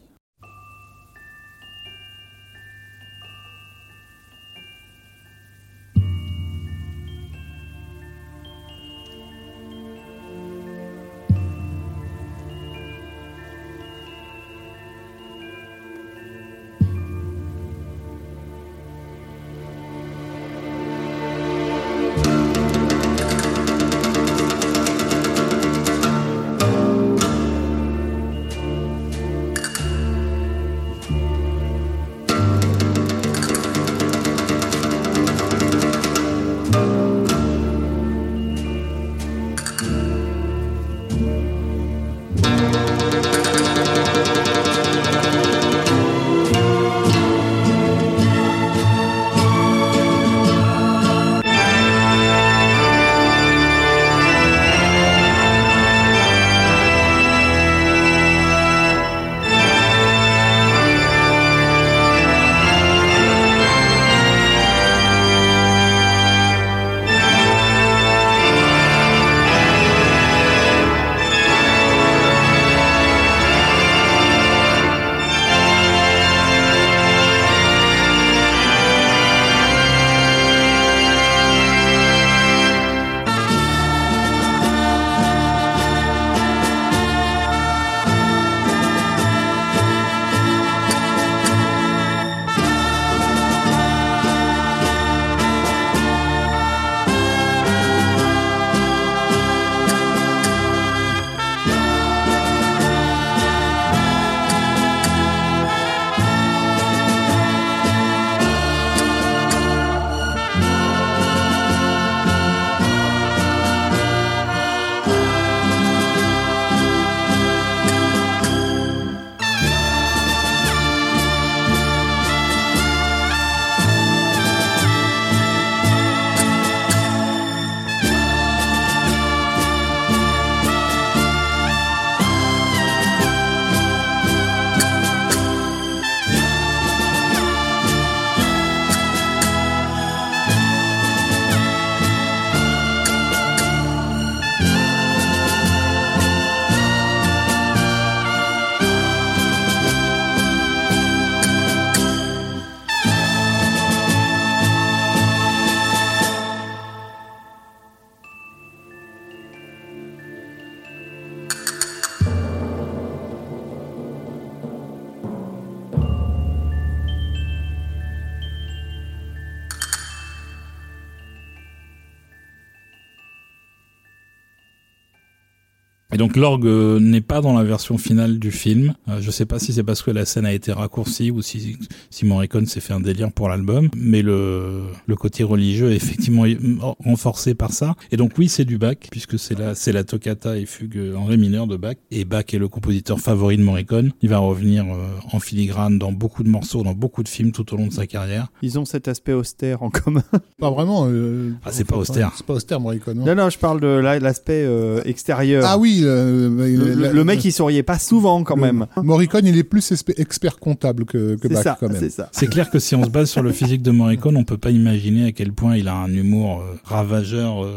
Donc 176.27 176.37
l'orgue 176.37 176.67
euh, 176.67 176.99
n'est 176.99 177.21
pas 177.21 177.41
dans 177.41 177.57
la 177.57 177.63
version 177.63 177.99
finale 177.99 178.41
du 178.41 178.51
film. 178.51 178.95
Euh, 179.09 179.19
je 179.21 179.31
sais 179.31 179.47
pas 179.47 179.61
si 179.61 179.73
c'est 179.73 179.85
parce 179.85 180.03
que 180.03 180.11
la 180.11 180.25
scène 180.25 180.45
a 180.45 180.53
été 180.53 180.73
raccourcie 180.73 181.31
ou 181.31 181.41
si, 181.41 181.77
si 182.11 182.27
Morricone 182.27 182.67
s'est 182.67 182.81
fait 182.81 182.93
un 182.93 182.99
délire 183.01 183.31
pour 183.31 183.49
l'album, 183.49 183.89
mais 183.97 184.23
le, 184.23 184.83
le 185.07 185.15
côté 185.17 185.45
religieux 185.45 185.93
est 185.93 185.97
effectivement 185.97 186.45
renforcé 187.05 187.55
par 187.55 187.73
ça. 187.73 187.95
Et 188.11 188.17
donc 188.17 188.33
oui, 188.39 188.49
c'est 188.49 188.65
du 188.65 188.77
Bach, 188.77 188.97
puisque 189.11 189.39
c'est 189.39 189.57
la, 189.57 189.77
c'est 189.77 189.93
la 189.93 190.03
toccata 190.03 190.59
et 190.59 190.67
fugue 190.67 190.99
en 191.17 191.27
ré 191.27 191.37
mineur 191.37 191.69
de 191.69 191.77
Bach. 191.77 191.95
Et 192.11 192.25
Bach 192.25 192.47
est 192.53 192.59
le 192.59 192.67
compositeur 192.69 193.21
favori 193.21 193.57
de 193.57 193.63
Morricone. 193.63 194.11
Il 194.21 194.29
va 194.29 194.39
revenir 194.39 194.85
euh, 194.85 195.07
en 195.33 195.39
filigrane 195.39 195.99
dans 195.99 196.11
beaucoup 196.11 196.43
de 196.43 196.49
morceaux, 196.49 196.83
dans 196.83 196.95
beaucoup 196.95 197.23
de 197.23 197.29
films 197.29 197.53
tout 197.53 197.73
au 197.73 197.77
long 197.77 197.87
de 197.87 197.93
sa 197.93 198.09
carrière. 198.09 198.49
Ils 198.63 198.81
ont 198.81 198.85
cet 198.85 199.07
aspect 199.07 199.33
austère 199.33 199.85
en 199.85 199.91
commun. 199.91 200.25
Pas 200.59 200.71
vraiment. 200.71 201.07
euh, 201.09 201.53
Ah, 201.65 201.69
c'est 201.71 201.85
pas 201.85 201.97
austère. 201.97 202.33
C'est 202.37 202.47
pas 202.47 202.55
austère, 202.55 202.81
Morricone. 202.81 203.19
non. 203.19 203.27
non, 203.27 203.35
non, 203.37 203.51
je 203.51 203.59
parle 203.59 203.81
de 203.81 203.87
la- 203.87 204.19
l'aspect 204.19 204.65
euh, 204.67 205.01
extérieur. 205.05 205.63
Ah 205.67 205.77
oui, 205.79 206.01
le, 206.03 206.16
Le, 206.17 206.95
le- 206.95 207.13
le 207.13 207.25
mec, 207.25 207.45
il 207.45 207.53
souriait 207.53 207.83
pas 207.83 207.99
souvent 207.99 208.43
quand 208.43 208.57
le- 208.57 208.63
même. 208.63 208.87
Morricone, 209.03 209.47
il 209.47 209.57
est 209.59 209.65
plus 209.65 209.93
expert 210.17 210.59
comptable 210.59 211.05
que, 211.05 211.37
que 211.37 211.49
C'est 211.49 211.55
Bach 211.55 211.63
ça, 211.65 211.77
quand 211.79 211.89
même. 211.89 211.99
c'est 211.99 212.11
ça. 212.11 212.29
C'est 212.33 212.47
clair 212.49 212.71
que 212.71 212.79
si 212.79 212.95
on 212.95 213.05
se 213.05 213.11
base 213.11 213.31
sur 213.31 213.43
le 213.43 213.53
physique 213.53 213.83
de 213.83 213.91
Morricone, 213.91 214.37
on 214.37 214.45
peut 214.45 214.59
pas 214.59 214.71
imaginer 214.71 215.27
à 215.27 215.33
quel 215.33 215.53
point 215.53 215.77
il 215.77 215.89
a 215.89 215.95
un 215.95 216.13
humour 216.13 216.61
euh, 216.61 216.75
ravageur, 216.85 217.65
euh, 217.65 217.73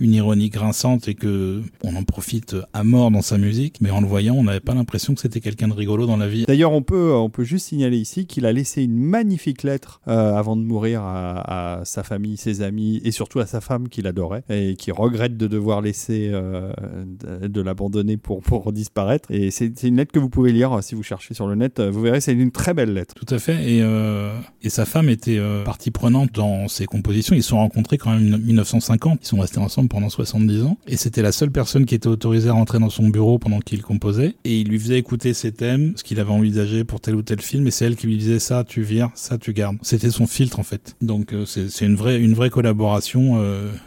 une 0.00 0.12
ironie 0.12 0.50
grinçante 0.50 1.08
et 1.08 1.14
que 1.14 1.62
on 1.84 1.96
en 1.96 2.02
profite 2.04 2.56
à 2.72 2.84
mort 2.84 3.10
dans 3.10 3.22
sa 3.22 3.38
musique. 3.38 3.80
Mais 3.80 3.90
en 3.90 4.00
le 4.00 4.06
voyant, 4.06 4.34
on 4.34 4.44
n'avait 4.44 4.60
pas 4.60 4.74
l'impression 4.74 5.14
que 5.14 5.20
c'était 5.20 5.40
quelqu'un 5.40 5.68
de 5.68 5.72
rigolo 5.74 6.06
dans 6.06 6.16
la 6.16 6.28
vie. 6.28 6.44
D'ailleurs, 6.46 6.72
on 6.72 6.82
peut, 6.82 7.12
on 7.14 7.30
peut 7.30 7.44
juste 7.44 7.66
signaler 7.68 7.96
ici 7.98 8.26
qu'il 8.26 8.46
a 8.46 8.52
laissé 8.52 8.82
une 8.82 8.96
magnifique 8.98 9.62
lettre 9.62 10.00
euh, 10.08 10.34
avant 10.34 10.56
de 10.56 10.62
mourir 10.62 11.02
à, 11.02 11.78
à 11.80 11.84
sa 11.84 12.02
famille, 12.02 12.36
ses 12.36 12.62
amis 12.62 13.00
et 13.04 13.10
surtout 13.10 13.38
à 13.40 13.46
sa 13.46 13.60
femme 13.60 13.88
qu'il 13.88 14.06
adorait 14.06 14.42
et 14.50 14.76
qui 14.76 14.90
regrette 14.92 15.36
de 15.36 15.46
devoir 15.46 15.80
laisser, 15.80 16.30
euh, 16.32 16.72
de, 17.40 17.46
de 17.46 17.60
l'abandonner 17.66 18.16
pour, 18.16 18.42
pour 18.42 18.72
disparaître. 18.72 19.30
Et 19.30 19.50
c'est 19.50 19.82
une 19.82 19.96
lettre 19.96 20.12
que 20.12 20.18
vous 20.18 20.28
pouvez 20.30 20.52
lire 20.52 20.72
euh, 20.72 20.80
si 20.80 20.94
vous 20.94 21.02
cherchez 21.02 21.34
sur 21.34 21.46
le 21.46 21.54
net. 21.54 21.78
Euh, 21.80 21.90
Vous 21.90 22.00
verrez, 22.00 22.20
c'est 22.20 22.32
une 22.32 22.50
très 22.50 22.74
belle 22.74 22.94
lettre. 22.94 23.14
Tout 23.14 23.34
à 23.34 23.38
fait. 23.38 23.70
Et, 23.70 23.82
euh, 23.82 24.32
et 24.62 24.70
sa 24.70 24.84
femme 24.84 25.08
était 25.08 25.40
partie 25.64 25.90
prenante 25.90 26.32
dans 26.32 26.68
ses 26.68 26.86
compositions. 26.86 27.34
Ils 27.34 27.42
se 27.42 27.50
sont 27.50 27.58
rencontrés 27.58 27.98
quand 27.98 28.10
même 28.10 28.34
en 28.34 28.38
1950. 28.38 29.20
Ils 29.22 29.26
sont 29.26 29.40
restés 29.40 29.58
ensemble 29.58 29.88
pendant 29.88 30.08
70 30.08 30.62
ans. 30.62 30.78
Et 30.86 30.96
c'était 30.96 31.22
la 31.22 31.32
seule 31.32 31.50
personne 31.50 31.84
qui 31.84 31.94
était 31.94 32.08
autorisée 32.08 32.48
à 32.48 32.52
rentrer 32.52 32.78
dans 32.78 32.90
son 32.90 33.08
bureau 33.08 33.38
pendant 33.38 33.60
qu'il 33.60 33.82
composait. 33.82 34.36
Et 34.44 34.60
il 34.60 34.68
lui 34.68 34.78
faisait 34.78 34.98
écouter 34.98 35.34
ses 35.34 35.52
thèmes, 35.52 35.92
ce 35.96 36.04
qu'il 36.04 36.20
avait 36.20 36.30
envisagé 36.30 36.84
pour 36.84 37.00
tel 37.00 37.16
ou 37.16 37.22
tel 37.22 37.40
film. 37.40 37.66
Et 37.66 37.70
c'est 37.70 37.84
elle 37.84 37.96
qui 37.96 38.06
lui 38.06 38.16
disait 38.16 38.38
ça, 38.38 38.64
tu 38.64 38.82
vires, 38.82 39.10
ça, 39.14 39.38
tu 39.38 39.52
gardes. 39.52 39.76
C'était 39.82 40.10
son 40.10 40.26
filtre 40.26 40.58
en 40.58 40.62
fait. 40.62 40.96
Donc 41.00 41.32
euh, 41.32 41.44
c'est 41.46 41.84
une 41.84 41.96
vraie, 41.96 42.20
une 42.20 42.34
vraie 42.34 42.50
collaboration 42.50 43.42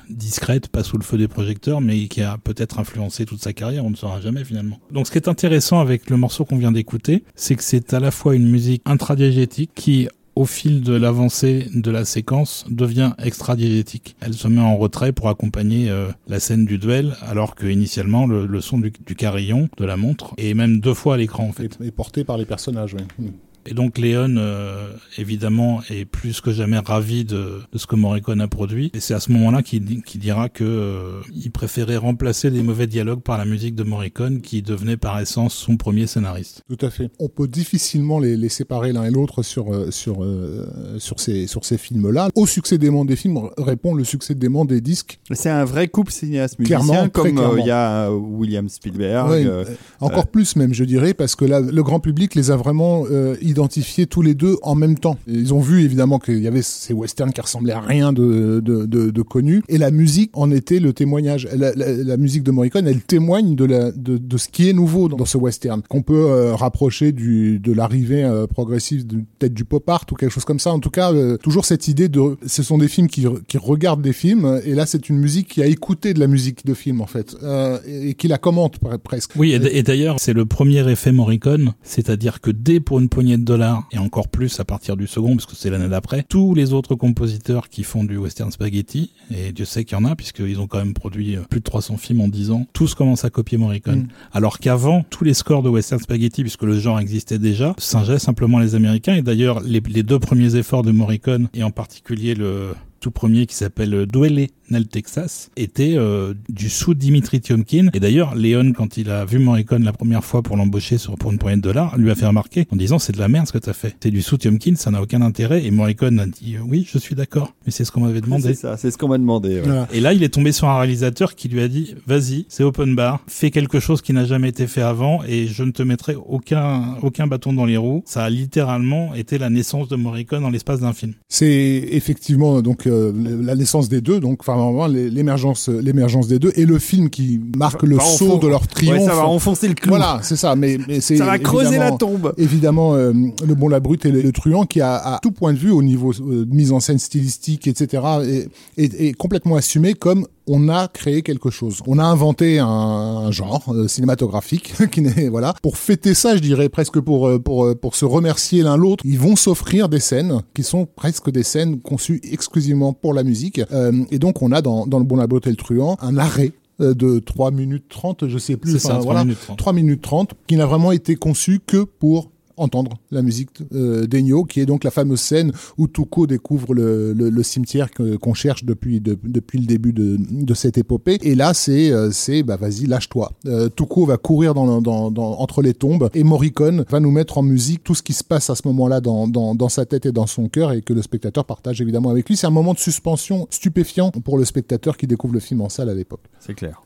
discrète, 0.09 0.67
pas 0.67 0.83
sous 0.83 0.97
le 0.97 1.03
feu 1.03 1.17
des 1.17 1.27
projecteurs, 1.27 1.81
mais 1.81 2.07
qui 2.07 2.21
a 2.21 2.37
peut-être 2.37 2.79
influencé 2.79 3.25
toute 3.25 3.41
sa 3.41 3.53
carrière. 3.53 3.58
On 3.61 3.89
ne 3.89 3.95
saura 3.95 4.21
jamais 4.21 4.43
finalement. 4.43 4.79
Donc 4.91 5.07
ce 5.07 5.11
qui 5.11 5.17
est 5.17 5.27
intéressant 5.27 5.79
avec 5.79 6.09
le 6.09 6.17
morceau 6.17 6.45
qu'on 6.45 6.57
vient 6.57 6.71
d'écouter, 6.71 7.23
c'est 7.35 7.55
que 7.55 7.63
c'est 7.63 7.93
à 7.93 7.99
la 7.99 8.11
fois 8.11 8.35
une 8.35 8.49
musique 8.49 8.81
intradiégétique 8.85 9.71
qui 9.75 10.07
au 10.35 10.45
fil 10.45 10.81
de 10.81 10.93
l'avancée 10.93 11.67
de 11.73 11.91
la 11.91 12.05
séquence, 12.05 12.63
devient 12.69 13.11
extradiégétique. 13.21 14.15
Elle 14.21 14.33
se 14.33 14.47
met 14.47 14.61
en 14.61 14.77
retrait 14.77 15.11
pour 15.11 15.27
accompagner 15.27 15.89
euh, 15.89 16.07
la 16.29 16.39
scène 16.39 16.65
du 16.65 16.77
duel, 16.77 17.17
alors 17.27 17.55
que 17.55 17.65
initialement 17.65 18.25
le, 18.25 18.61
son 18.61 18.77
du, 18.77 18.93
du 19.05 19.15
carillon, 19.15 19.67
de 19.77 19.83
la 19.83 19.97
montre, 19.97 20.33
est 20.37 20.53
même 20.53 20.79
deux 20.79 20.93
fois 20.93 21.15
à 21.15 21.17
l'écran 21.17 21.43
en 21.43 21.51
fait. 21.51 21.77
Et, 21.81 21.87
et 21.87 21.91
porté 21.91 22.23
par 22.23 22.37
les 22.37 22.45
personnages, 22.45 22.95
oui. 23.19 23.31
Et 23.65 23.73
donc 23.73 23.97
Léon, 23.97 24.35
euh, 24.37 24.91
évidemment, 25.17 25.81
est 25.89 26.05
plus 26.05 26.41
que 26.41 26.51
jamais 26.51 26.77
ravi 26.79 27.25
de, 27.25 27.59
de 27.71 27.77
ce 27.77 27.85
que 27.87 27.95
Morricone 27.95 28.41
a 28.41 28.47
produit. 28.47 28.89
Et 28.93 28.99
c'est 28.99 29.13
à 29.13 29.19
ce 29.19 29.31
moment-là 29.31 29.61
qu'il 29.61 29.83
di- 29.85 30.01
qu'il 30.01 30.19
dira 30.21 30.49
que 30.49 30.63
euh, 30.63 31.21
il 31.35 31.51
préférait 31.51 31.97
remplacer 31.97 32.49
les 32.49 32.63
mauvais 32.63 32.87
dialogues 32.87 33.21
par 33.21 33.37
la 33.37 33.45
musique 33.45 33.75
de 33.75 33.83
Morricone, 33.83 34.41
qui 34.41 34.61
devenait 34.61 34.97
par 34.97 35.19
essence 35.19 35.53
son 35.53 35.77
premier 35.77 36.07
scénariste. 36.07 36.63
Tout 36.69 36.83
à 36.85 36.89
fait. 36.89 37.09
On 37.19 37.27
peut 37.29 37.47
difficilement 37.47 38.19
les, 38.19 38.37
les 38.37 38.49
séparer 38.49 38.93
l'un 38.93 39.03
et 39.03 39.11
l'autre 39.11 39.43
sur 39.43 39.73
euh, 39.73 39.91
sur 39.91 40.23
euh, 40.23 40.65
sur 40.97 41.19
ces 41.19 41.47
sur 41.47 41.65
ces 41.65 41.77
films-là. 41.77 42.29
Au 42.35 42.47
succès 42.47 42.77
dément 42.77 43.05
des 43.05 43.15
films 43.15 43.39
répond 43.57 43.93
le 43.93 44.03
succès 44.03 44.35
dément 44.35 44.65
des 44.65 44.81
disques. 44.81 45.19
C'est 45.31 45.49
un 45.49 45.65
vrai 45.65 45.87
couple 45.87 46.11
cinéaste-musicien, 46.11 46.79
Clairement, 46.79 47.09
très 47.09 47.09
comme 47.09 47.27
euh, 47.27 47.41
clairement. 47.41 47.57
il 47.57 47.65
y 47.67 47.71
a 47.71 48.11
William 48.11 48.69
Spielberg. 48.69 49.29
Ouais, 49.29 49.45
euh, 49.45 49.63
euh, 49.67 49.75
encore 49.99 50.27
plus 50.27 50.55
même, 50.55 50.73
je 50.73 50.83
dirais, 50.83 51.13
parce 51.13 51.35
que 51.35 51.45
là, 51.45 51.59
le 51.59 51.83
grand 51.83 51.99
public 51.99 52.35
les 52.35 52.51
a 52.51 52.55
vraiment 52.55 53.03
euh, 53.11 53.35
identifiés 53.49 54.05
tous 54.07 54.21
les 54.21 54.33
deux 54.35 54.57
en 54.61 54.75
même 54.75 54.97
temps. 54.97 55.17
Ils 55.27 55.53
ont 55.53 55.59
vu 55.59 55.81
évidemment 55.83 56.19
qu'il 56.19 56.39
y 56.39 56.47
avait 56.47 56.61
ces 56.61 56.93
westerns 56.93 57.33
qui 57.33 57.41
ressemblaient 57.41 57.73
à 57.73 57.81
rien 57.81 58.13
de, 58.13 58.61
de, 58.63 58.85
de, 58.85 59.09
de 59.09 59.21
connu, 59.21 59.61
et 59.67 59.77
la 59.77 59.91
musique 59.91 60.31
en 60.33 60.51
était 60.51 60.79
le 60.79 60.93
témoignage. 60.93 61.47
La, 61.55 61.73
la- 61.75 61.91
la 61.91 62.17
musique 62.17 62.43
de 62.43 62.51
Morricone, 62.51 62.87
elle 62.87 63.01
témoigne 63.01 63.55
de, 63.55 63.65
la, 63.65 63.91
de, 63.91 64.37
ce 64.37 64.47
qui 64.47 64.69
est 64.69 64.73
nouveau 64.73 65.09
dans, 65.09 65.25
ce 65.25 65.37
western, 65.37 65.81
qu'on 65.89 66.01
peut 66.01 66.13
euh, 66.15 66.55
rapprocher 66.55 67.11
du, 67.11 67.59
de 67.59 67.73
l'arrivée 67.73 68.23
euh, 68.23 68.47
progressive 68.47 69.05
peut-être 69.39 69.53
du 69.53 69.65
pop 69.65 69.87
art 69.89 70.05
ou 70.11 70.15
quelque 70.15 70.31
chose 70.31 70.45
comme 70.45 70.59
ça. 70.59 70.71
En 70.71 70.79
tout 70.79 70.89
cas, 70.89 71.11
euh, 71.13 71.37
toujours 71.37 71.65
cette 71.65 71.87
idée 71.87 72.09
de, 72.09 72.37
ce 72.45 72.63
sont 72.63 72.77
des 72.77 72.87
films 72.87 73.07
qui, 73.07 73.25
qui 73.47 73.57
regardent 73.57 74.01
des 74.01 74.13
films, 74.13 74.61
et 74.63 74.75
là 74.75 74.85
c'est 74.85 75.09
une 75.09 75.17
musique 75.17 75.47
qui 75.47 75.61
a 75.61 75.65
écouté 75.65 76.13
de 76.13 76.19
la 76.19 76.27
musique 76.27 76.65
de 76.65 76.73
film 76.73 77.01
en 77.01 77.07
fait, 77.07 77.35
euh, 77.43 77.79
et, 77.87 78.09
et 78.09 78.13
qui 78.13 78.27
la 78.27 78.37
commente 78.37 78.79
pre- 78.79 78.97
presque. 78.97 79.31
Oui, 79.35 79.53
et, 79.53 79.77
et 79.77 79.83
d'ailleurs, 79.83 80.17
c'est 80.19 80.33
le 80.33 80.45
premier 80.45 80.87
effet 80.91 81.11
Morricone, 81.11 81.73
c'est-à-dire 81.83 82.41
que 82.41 82.51
dès 82.51 82.79
pour 82.79 82.99
une 82.99 83.09
poignée 83.09 83.37
de 83.39 83.45
dollars, 83.45 83.87
et 83.91 83.97
encore 83.97 84.27
plus 84.27 84.59
à 84.59 84.65
partir 84.65 84.97
du 84.97 85.07
second, 85.07 85.35
parce 85.35 85.45
que 85.45 85.55
c'est 85.55 85.69
l'année 85.69 85.89
d'après, 85.89 86.23
tous 86.23 86.53
les 86.53 86.73
autres 86.73 86.95
compositeurs 86.95 87.69
qui 87.69 87.83
font 87.83 88.03
du 88.03 88.17
western 88.17 88.51
spaghetti, 88.51 89.11
et 89.33 89.51
Dieu 89.51 89.65
sait 89.65 89.83
qu'il 89.83 89.97
y 89.97 90.01
en 90.01 90.05
a, 90.05 90.15
puisqu'ils 90.15 90.59
ont 90.59 90.67
quand 90.67 90.79
même 90.79 90.93
produit 90.93 91.35
euh, 91.35 91.41
plus 91.49 91.59
de 91.59 91.65
300 91.65 91.97
films 91.97 92.21
en 92.21 92.27
10 92.27 92.51
ans, 92.51 92.65
tous 92.73 92.95
commencent 92.95 93.25
à 93.25 93.29
copier 93.29 93.57
Morricone. 93.57 94.01
Mm. 94.01 94.07
Alors 94.33 94.59
qu'avant, 94.59 95.03
tous 95.09 95.23
les 95.23 95.33
scores 95.33 95.63
de 95.63 95.69
western 95.69 96.01
spaghetti, 96.01 96.41
puisque 96.41 96.63
le 96.63 96.77
genre 96.79 96.99
existait 96.99 97.39
déjà, 97.39 97.73
singeaient 97.77 98.19
simplement 98.19 98.59
les 98.59 98.75
Américains, 98.75 99.15
et 99.15 99.21
d'ailleurs, 99.21 99.61
les, 99.61 99.81
les 99.87 100.03
deux 100.03 100.19
premiers 100.19 100.55
efforts 100.55 100.83
de 100.83 100.91
Morricone, 100.91 101.49
et 101.53 101.63
en 101.63 101.71
particulier 101.71 102.35
le 102.35 102.73
tout 102.99 103.11
premier 103.11 103.45
qui 103.45 103.55
s'appelle 103.55 104.05
Duele 104.05 104.47
nel 104.71 104.87
Texas 104.87 105.49
était 105.57 105.95
euh, 105.95 106.33
du 106.49 106.69
sous 106.69 106.93
Dimitri 106.93 107.41
Tiomkin 107.41 107.89
et 107.93 107.99
d'ailleurs 107.99 108.35
Léon 108.35 108.73
quand 108.73 108.97
il 108.97 109.09
a 109.09 109.25
vu 109.25 109.39
Morricone 109.39 109.83
la 109.83 109.93
première 109.93 110.23
fois 110.23 110.41
pour 110.41 110.57
l'embaucher 110.57 110.97
sur 110.97 111.15
pour 111.15 111.31
une 111.31 111.37
poignée 111.37 111.57
de 111.57 111.61
dollars 111.61 111.97
lui 111.97 112.11
a 112.11 112.15
fait 112.15 112.25
remarquer 112.27 112.67
en 112.71 112.75
disant 112.75 112.99
c'est 112.99 113.13
de 113.13 113.19
la 113.19 113.27
merde 113.27 113.47
ce 113.47 113.53
que 113.53 113.57
t'as 113.57 113.73
fait 113.73 113.95
c'est 114.01 114.11
du 114.11 114.21
sous 114.21 114.37
Tiomkin 114.37 114.75
ça 114.75 114.91
n'a 114.91 115.01
aucun 115.01 115.21
intérêt 115.21 115.65
et 115.65 115.71
Morricone 115.71 116.19
a 116.19 116.25
dit 116.25 116.55
euh, 116.55 116.61
oui 116.67 116.87
je 116.89 116.97
suis 116.97 117.15
d'accord 117.15 117.53
mais 117.65 117.71
c'est 117.71 117.85
ce 117.85 117.91
qu'on 117.91 118.01
m'avait 118.01 118.15
c'est 118.19 118.25
demandé 118.25 118.53
ça, 118.53 118.77
c'est 118.77 118.91
ce 118.91 118.97
qu'on 118.97 119.07
m'a 119.07 119.17
demandé. 119.17 119.55
ouais. 119.55 119.61
Voilà. 119.61 119.87
et 119.93 119.99
là, 119.99 120.13
il 120.13 120.23
est 120.23 120.29
tombé 120.33 120.51
sur 120.51 120.67
un 120.67 120.77
réalisateur 120.77 121.35
qui 121.35 121.47
lui 121.47 121.61
a 121.61 121.67
dit 121.67 121.95
"Vas-y, 122.07 122.45
c'est 122.49 122.63
open 122.63 122.95
bar, 122.95 123.21
fais 123.27 123.51
quelque 123.51 123.79
chose 123.79 124.01
qui 124.01 124.13
n'a 124.13 124.25
jamais 124.25 124.49
été 124.49 124.67
fait 124.67 124.81
avant, 124.81 125.21
et 125.27 125.47
je 125.47 125.63
ne 125.63 125.71
te 125.71 125.83
mettrai 125.83 126.15
aucun 126.15 126.95
aucun 127.01 127.27
bâton 127.27 127.53
dans 127.53 127.65
les 127.65 127.77
roues." 127.77 128.03
Ça 128.05 128.23
a 128.23 128.29
littéralement 128.29 129.13
été 129.15 129.37
la 129.37 129.49
naissance 129.49 129.87
de 129.87 129.95
Morricone 129.95 130.43
en 130.43 130.49
l'espace 130.49 130.81
d'un 130.81 130.93
film. 130.93 131.13
C'est 131.29 131.87
effectivement 131.91 132.61
donc 132.61 132.87
euh, 132.87 133.11
la 133.41 133.55
naissance 133.55 133.89
des 133.89 134.01
deux, 134.01 134.19
donc 134.19 134.39
enfin 134.41 134.55
vraiment 134.65 134.87
l'é- 134.87 135.09
l'émergence, 135.09 135.69
l'émergence 135.69 136.27
des 136.27 136.39
deux 136.39 136.51
et 136.55 136.65
le 136.65 136.79
film 136.79 137.09
qui 137.09 137.39
marque 137.57 137.83
le 137.83 137.97
saut 137.99 138.37
de 138.37 138.47
leur 138.47 138.61
Ouais, 138.61 138.67
triomphe. 138.67 139.05
ça 139.09 139.15
va 139.15 139.25
enfoncer 139.27 139.67
le 139.67 139.73
clou. 139.73 139.89
voilà, 139.89 140.19
c'est 140.23 140.35
ça. 140.35 140.55
Mais, 140.55 140.77
mais 140.87 141.01
c'est 141.01 141.17
ça 141.17 141.25
va 141.25 141.39
creuser 141.39 141.77
la 141.77 141.91
tombe. 141.91 142.33
Évidemment, 142.37 142.95
euh, 142.95 143.11
le 143.47 143.55
bon, 143.55 143.67
la 143.69 143.79
brute 143.79 144.05
et 144.05 144.11
le, 144.11 144.21
le 144.21 144.31
truand 144.31 144.65
qui 144.65 144.81
a, 144.81 144.95
à 144.95 145.19
tout 145.21 145.31
point 145.31 145.53
de 145.53 145.57
vue 145.57 145.71
au 145.71 145.81
niveau 145.83 146.11
euh, 146.11 146.45
de 146.45 146.53
mise 146.55 146.71
en 146.71 146.79
scène 146.79 146.99
stylistique, 146.99 147.67
etc., 147.67 148.03
est, 148.23 148.49
est- 148.77 149.01
est 149.01 149.13
complètement 149.13 149.55
assumé 149.55 149.93
comme 149.93 150.25
on 150.51 150.67
a 150.67 150.87
créé 150.87 151.21
quelque 151.21 151.51
chose. 151.51 151.79
On 151.85 151.99
a 151.99 152.03
inventé 152.03 152.57
un, 152.57 152.65
un 152.65 153.31
genre 153.31 153.65
euh, 153.71 153.87
cinématographique 153.87 154.73
qui 154.91 155.01
n'est 155.01 155.29
voilà 155.29 155.53
pour 155.61 155.77
fêter 155.77 156.15
ça, 156.15 156.35
je 156.35 156.41
dirais 156.41 156.69
presque 156.69 156.99
pour 156.99 157.27
euh, 157.27 157.37
pour 157.37 157.65
euh, 157.65 157.75
pour 157.75 157.95
se 157.95 158.03
remercier 158.05 158.63
l'un 158.63 158.75
l'autre. 158.75 159.03
Ils 159.05 159.19
vont 159.19 159.35
s'offrir 159.35 159.89
des 159.89 159.99
scènes 159.99 160.41
qui 160.55 160.63
sont 160.63 160.87
presque 160.87 161.29
des 161.29 161.43
scènes 161.43 161.79
conçues 161.79 162.19
exclusivement 162.31 162.93
pour 162.93 163.13
la 163.13 163.23
musique. 163.23 163.61
Euh, 163.71 163.91
et 164.09 164.17
donc 164.17 164.41
on 164.41 164.48
a 164.51 164.61
dans 164.61 164.87
dans 164.87 164.99
le 164.99 165.05
bon 165.05 165.15
la 165.15 165.27
brute 165.27 165.47
et 165.47 165.51
le 165.51 165.55
truand 165.55 165.97
un 166.01 166.17
arrêt 166.17 166.53
euh, 166.81 166.93
de 166.93 167.19
3 167.19 167.51
minutes 167.51 167.85
30, 167.89 168.27
je 168.27 168.37
sais 168.37 168.55
plus. 168.55 168.71
C'est 168.71 168.79
ça, 168.79 168.93
enfin, 168.93 168.99
3 168.99 169.05
voilà. 169.05 169.23
minutes 169.25 169.39
30. 169.41 169.57
3 169.57 169.73
minutes 169.73 170.01
30, 170.01 170.33
qui 170.47 170.55
n'a 170.55 170.65
vraiment 170.65 170.93
été 170.93 171.15
conçu 171.17 171.59
que 171.65 171.83
pour 171.83 172.31
entendre 172.59 172.97
la 173.11 173.21
musique 173.21 173.49
euh, 173.73 174.05
qui 174.47 174.59
est 174.59 174.65
donc 174.65 174.83
la 174.83 174.91
fameuse 174.91 175.19
scène 175.19 175.51
où 175.77 175.87
Tuco 175.87 176.27
découvre 176.27 176.73
le, 176.73 177.43
cimetière 177.43 177.89
qu'on 177.91 178.33
cherche 178.33 178.65
depuis, 178.65 178.99
de- 179.01 179.17
depuis 179.23 179.59
le 179.59 179.65
début 179.65 179.93
de, 179.93 180.53
cette 180.53 180.77
épopée. 180.77 181.17
Et 181.21 181.35
là, 181.35 181.53
c'est, 181.53 181.91
euh, 181.91 182.11
bah 182.45 182.57
vas-y, 182.57 182.85
lâche-toi. 182.85 183.31
Euh, 183.45 183.69
va 184.07 184.17
courir 184.17 184.55
entre 184.57 185.61
les 185.61 185.73
tombes 185.73 186.09
et 186.13 186.23
Morricone 186.23 186.85
va 186.89 186.99
nous 186.99 187.11
mettre 187.11 187.37
en 187.37 187.41
musique 187.41 187.83
tout 187.83 187.95
ce 187.95 188.03
qui 188.03 188.13
se 188.13 188.23
passe 188.23 188.49
à 188.49 188.55
ce 188.55 188.67
moment-là 188.67 189.01
dans, 189.01 189.27
dans 189.27 189.69
sa 189.69 189.85
tête 189.85 190.05
et 190.05 190.11
dans 190.11 190.27
son 190.27 190.47
cœur 190.47 190.71
et 190.71 190.81
que 190.81 190.93
le 190.93 191.01
spectateur 191.01 191.45
partage 191.45 191.81
évidemment 191.81 192.09
avec 192.09 192.27
lui. 192.27 192.37
C'est 192.37 192.47
un 192.47 192.51
moment 192.51 192.73
de 192.73 192.79
suspension 192.79 193.47
stupéfiant 193.49 194.11
pour 194.11 194.37
le 194.37 194.45
spectateur 194.45 194.97
qui 194.97 195.07
découvre 195.07 195.33
le 195.33 195.39
film 195.39 195.61
en 195.61 195.69
salle 195.69 195.89
à 195.89 195.93
l'époque. 195.93 196.23
C'est 196.39 196.53
clair. 196.53 196.81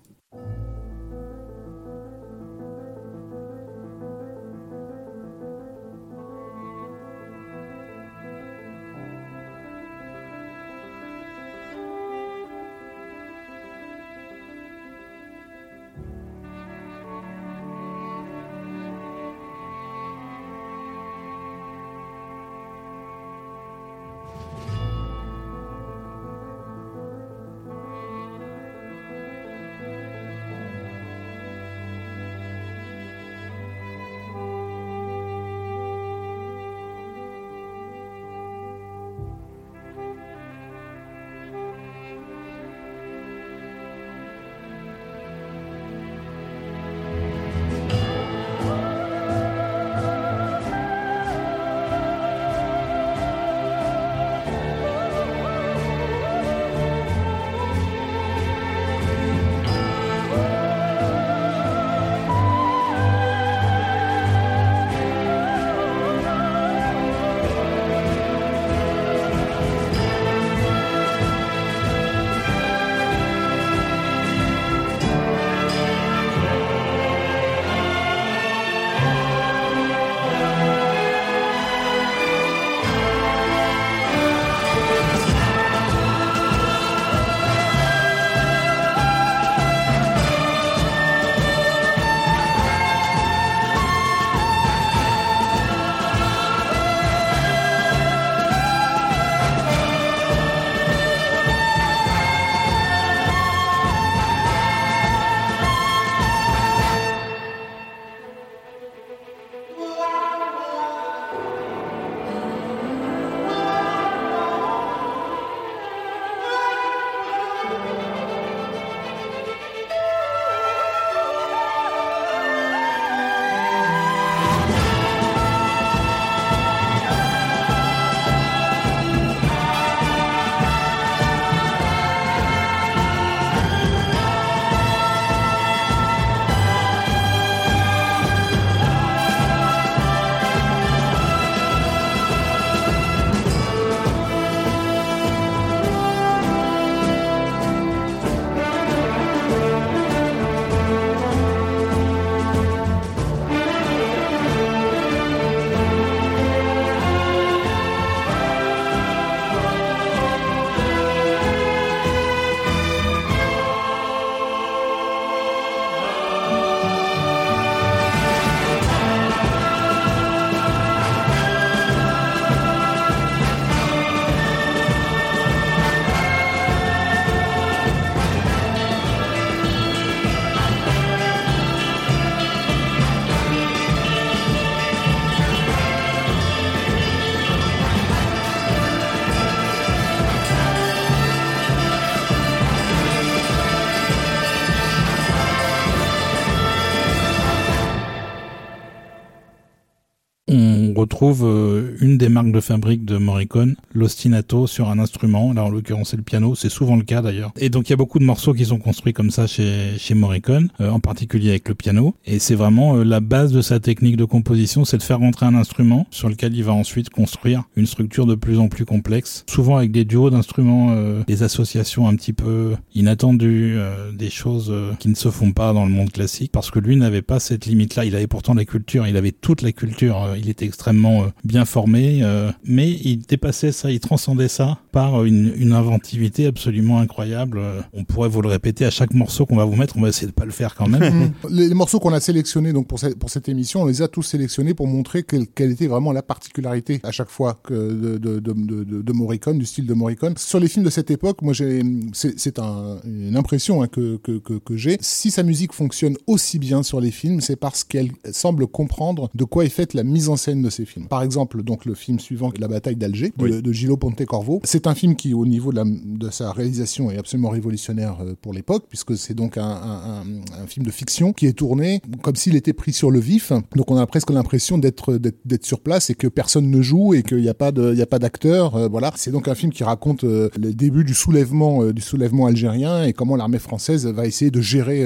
Euh, 201.31 201.95
une 202.01 202.17
des 202.17 202.29
marques 202.29 202.51
de 202.51 202.59
fabrique 202.59 203.05
de 203.05 203.17
Morricone, 203.17 203.75
l'ostinato 203.93 204.67
sur 204.67 204.89
un 204.89 204.99
instrument. 204.99 205.53
Là, 205.53 205.63
en 205.63 205.69
l'occurrence, 205.69 206.09
c'est 206.09 206.17
le 206.17 206.23
piano. 206.23 206.55
C'est 206.55 206.69
souvent 206.69 206.95
le 206.95 207.03
cas 207.03 207.21
d'ailleurs. 207.21 207.51
Et 207.57 207.69
donc, 207.69 207.89
il 207.89 207.91
y 207.91 207.93
a 207.93 207.97
beaucoup 207.97 208.19
de 208.19 208.25
morceaux 208.25 208.53
qui 208.53 208.65
sont 208.65 208.79
construits 208.79 209.13
comme 209.13 209.31
ça 209.31 209.47
chez, 209.47 209.97
chez 209.97 210.13
Morricone, 210.13 210.69
euh, 210.81 210.89
en 210.89 210.99
particulier 210.99 211.49
avec 211.49 211.69
le 211.69 211.75
piano. 211.75 212.15
Et 212.25 212.39
c'est 212.39 212.55
vraiment 212.55 212.97
euh, 212.97 213.03
la 213.03 213.19
base 213.19 213.51
de 213.51 213.61
sa 213.61 213.79
technique 213.79 214.17
de 214.17 214.25
composition, 214.25 214.85
c'est 214.85 214.97
de 214.97 215.03
faire 215.03 215.19
rentrer 215.19 215.45
un 215.45 215.55
instrument 215.55 216.07
sur 216.11 216.29
lequel 216.29 216.55
il 216.55 216.63
va 216.63 216.73
ensuite 216.73 217.09
construire 217.09 217.63
une 217.75 217.85
structure 217.85 218.25
de 218.25 218.35
plus 218.35 218.59
en 218.59 218.67
plus 218.67 218.85
complexe, 218.85 219.43
souvent 219.49 219.77
avec 219.77 219.91
des 219.91 220.05
duos 220.05 220.29
d'instruments, 220.29 220.89
euh, 220.91 221.23
des 221.27 221.43
associations 221.43 222.07
un 222.07 222.15
petit 222.15 222.33
peu 222.33 222.75
inattendues, 222.95 223.75
euh, 223.77 224.11
des 224.11 224.29
choses 224.29 224.69
euh, 224.69 224.93
qui 224.99 225.09
ne 225.09 225.15
se 225.15 225.29
font 225.29 225.51
pas 225.51 225.73
dans 225.73 225.85
le 225.85 225.91
monde 225.91 226.11
classique, 226.11 226.51
parce 226.51 226.71
que 226.71 226.79
lui 226.79 226.95
n'avait 226.95 227.21
pas 227.21 227.39
cette 227.39 227.65
limite-là. 227.65 228.05
Il 228.05 228.15
avait 228.15 228.27
pourtant 228.27 228.53
la 228.53 228.65
culture, 228.65 229.07
il 229.07 229.17
avait 229.17 229.31
toute 229.31 229.61
la 229.61 229.71
culture, 229.71 230.23
euh, 230.23 230.37
il 230.37 230.49
était 230.49 230.65
extrêmement 230.65 231.25
bien 231.43 231.65
formé, 231.65 232.21
mais 232.65 232.89
il 232.91 233.19
dépassait 233.19 233.71
ça, 233.83 233.91
il 233.91 233.99
transcendait 233.99 234.47
ça 234.47 234.79
par 234.91 235.25
une, 235.25 235.53
une 235.57 235.73
inventivité 235.73 236.45
absolument 236.47 236.99
incroyable. 236.99 237.57
Euh, 237.59 237.81
On 237.93 238.03
pourrait 238.05 238.29
vous 238.29 238.41
le 238.41 238.47
répéter 238.49 238.85
à 238.85 238.89
chaque 238.91 239.13
morceau 239.13 239.45
qu'on 239.45 239.57
va 239.57 239.65
vous 239.65 239.75
mettre, 239.75 239.97
on 239.97 240.01
va 240.01 240.09
essayer 240.09 240.27
de 240.27 240.31
pas 240.31 240.45
le 240.45 240.51
faire 240.51 240.73
quand 240.75 240.87
même. 240.87 241.31
les, 241.49 241.67
les 241.67 241.73
morceaux 241.75 241.99
qu'on 241.99 242.13
a 242.13 242.19
sélectionnés 242.19 242.71
donc 242.73 242.87
pour 242.87 242.99
cette, 242.99 243.19
pour 243.19 243.29
cette 243.29 243.49
émission, 243.49 243.81
on 243.81 243.85
les 243.85 244.01
a 244.01 244.07
tous 244.07 244.23
sélectionnés 244.23 244.73
pour 244.73 244.87
montrer 244.87 245.23
quelle, 245.23 245.47
quelle 245.47 245.71
était 245.71 245.87
vraiment 245.87 246.11
la 246.13 246.21
particularité 246.23 247.01
à 247.03 247.11
chaque 247.11 247.29
fois 247.29 247.59
que 247.63 247.73
de, 247.73 248.17
de, 248.17 248.39
de, 248.39 248.53
de, 248.53 248.83
de- 248.85 249.01
de 249.01 249.13
Morricone, 249.13 249.59
du 249.59 249.65
style 249.65 249.85
de 249.85 249.93
Morricone. 249.93 250.35
Sur 250.37 250.59
les 250.61 250.67
films 250.69 250.85
de 250.85 250.89
cette 250.89 251.11
époque, 251.11 251.41
moi 251.41 251.51
j'ai 251.53 251.83
c'est 252.13 252.39
c'est 252.39 252.59
un, 252.59 252.97
une 253.05 253.35
impression 253.35 253.83
hein, 253.83 253.87
que, 253.87 254.15
que, 254.17 254.37
que, 254.39 254.53
que 254.53 254.77
j'ai. 254.77 254.97
Si 255.01 255.29
sa 255.29 255.43
musique 255.43 255.73
fonctionne 255.73 256.15
aussi 256.27 256.57
bien 256.57 256.83
sur 256.83 257.01
les 257.01 257.11
films, 257.11 257.41
c'est 257.41 257.57
parce 257.57 257.83
qu'elle 257.83 258.11
semble 258.31 258.65
comprendre 258.67 259.29
de 259.35 259.43
quoi 259.43 259.65
est 259.65 259.69
faite 259.69 259.93
la 259.93 260.03
mise 260.03 260.29
en 260.29 260.37
scène 260.37 260.61
de 260.61 260.69
ces 260.69 260.85
films. 260.85 261.07
Par 261.07 261.21
exemple, 261.21 261.63
donc 261.63 261.85
le 261.85 261.95
film 261.95 262.19
suivant, 262.19 262.51
La 262.59 262.67
bataille 262.67 262.95
d'Alger, 262.95 263.33
de, 263.37 263.59
de 263.61 263.72
Gillo 263.73 263.97
Pontecorvo. 263.97 264.61
C'est 264.63 264.87
un 264.87 264.95
film 264.95 265.15
qui, 265.15 265.33
au 265.33 265.45
niveau 265.45 265.71
de, 265.71 266.29
sa 266.29 266.51
réalisation, 266.51 267.11
est 267.11 267.17
absolument 267.17 267.49
révolutionnaire 267.49 268.17
euh, 268.21 268.33
pour 268.41 268.53
l'époque, 268.53 268.85
puisque 268.89 269.17
c'est 269.17 269.33
donc 269.33 269.57
un, 269.57 270.23
film 270.67 270.85
de 270.85 270.91
fiction 270.91 271.33
qui 271.33 271.45
est 271.45 271.53
tourné 271.53 272.01
comme 272.21 272.35
s'il 272.35 272.55
était 272.55 272.73
pris 272.73 272.93
sur 272.93 273.11
le 273.11 273.19
vif. 273.19 273.51
Donc 273.75 273.91
on 273.91 273.97
a 273.97 274.07
presque 274.07 274.29
l'impression 274.29 274.77
d'être 274.77 275.19
sur 275.61 275.79
place 275.79 276.09
et 276.09 276.15
que 276.15 276.27
personne 276.27 276.69
ne 276.69 276.81
joue 276.81 277.13
et 277.13 277.23
qu'il 277.23 277.41
n'y 277.41 277.49
a 277.49 277.53
pas 277.53 277.71
d'acteur. 277.71 278.75
euh, 278.75 278.87
voilà, 278.87 279.11
c'est 279.15 279.31
donc 279.31 279.47
un 279.47 279.55
film 279.55 279.71
qui 279.71 279.83
raconte 279.83 280.23
euh, 280.23 280.49
les 280.57 280.73
débuts 280.73 281.03
du 281.03 281.13
soulèvement 281.13 281.83
euh, 281.83 281.93
du 281.93 282.01
soulèvement 282.01 282.45
algérien 282.45 283.03
et 283.03 283.13
comment 283.13 283.35
l'armée 283.35 283.59
française 283.59 284.05
va 284.07 284.25
essayer 284.25 284.51
de 284.51 284.61
gérer 284.61 285.03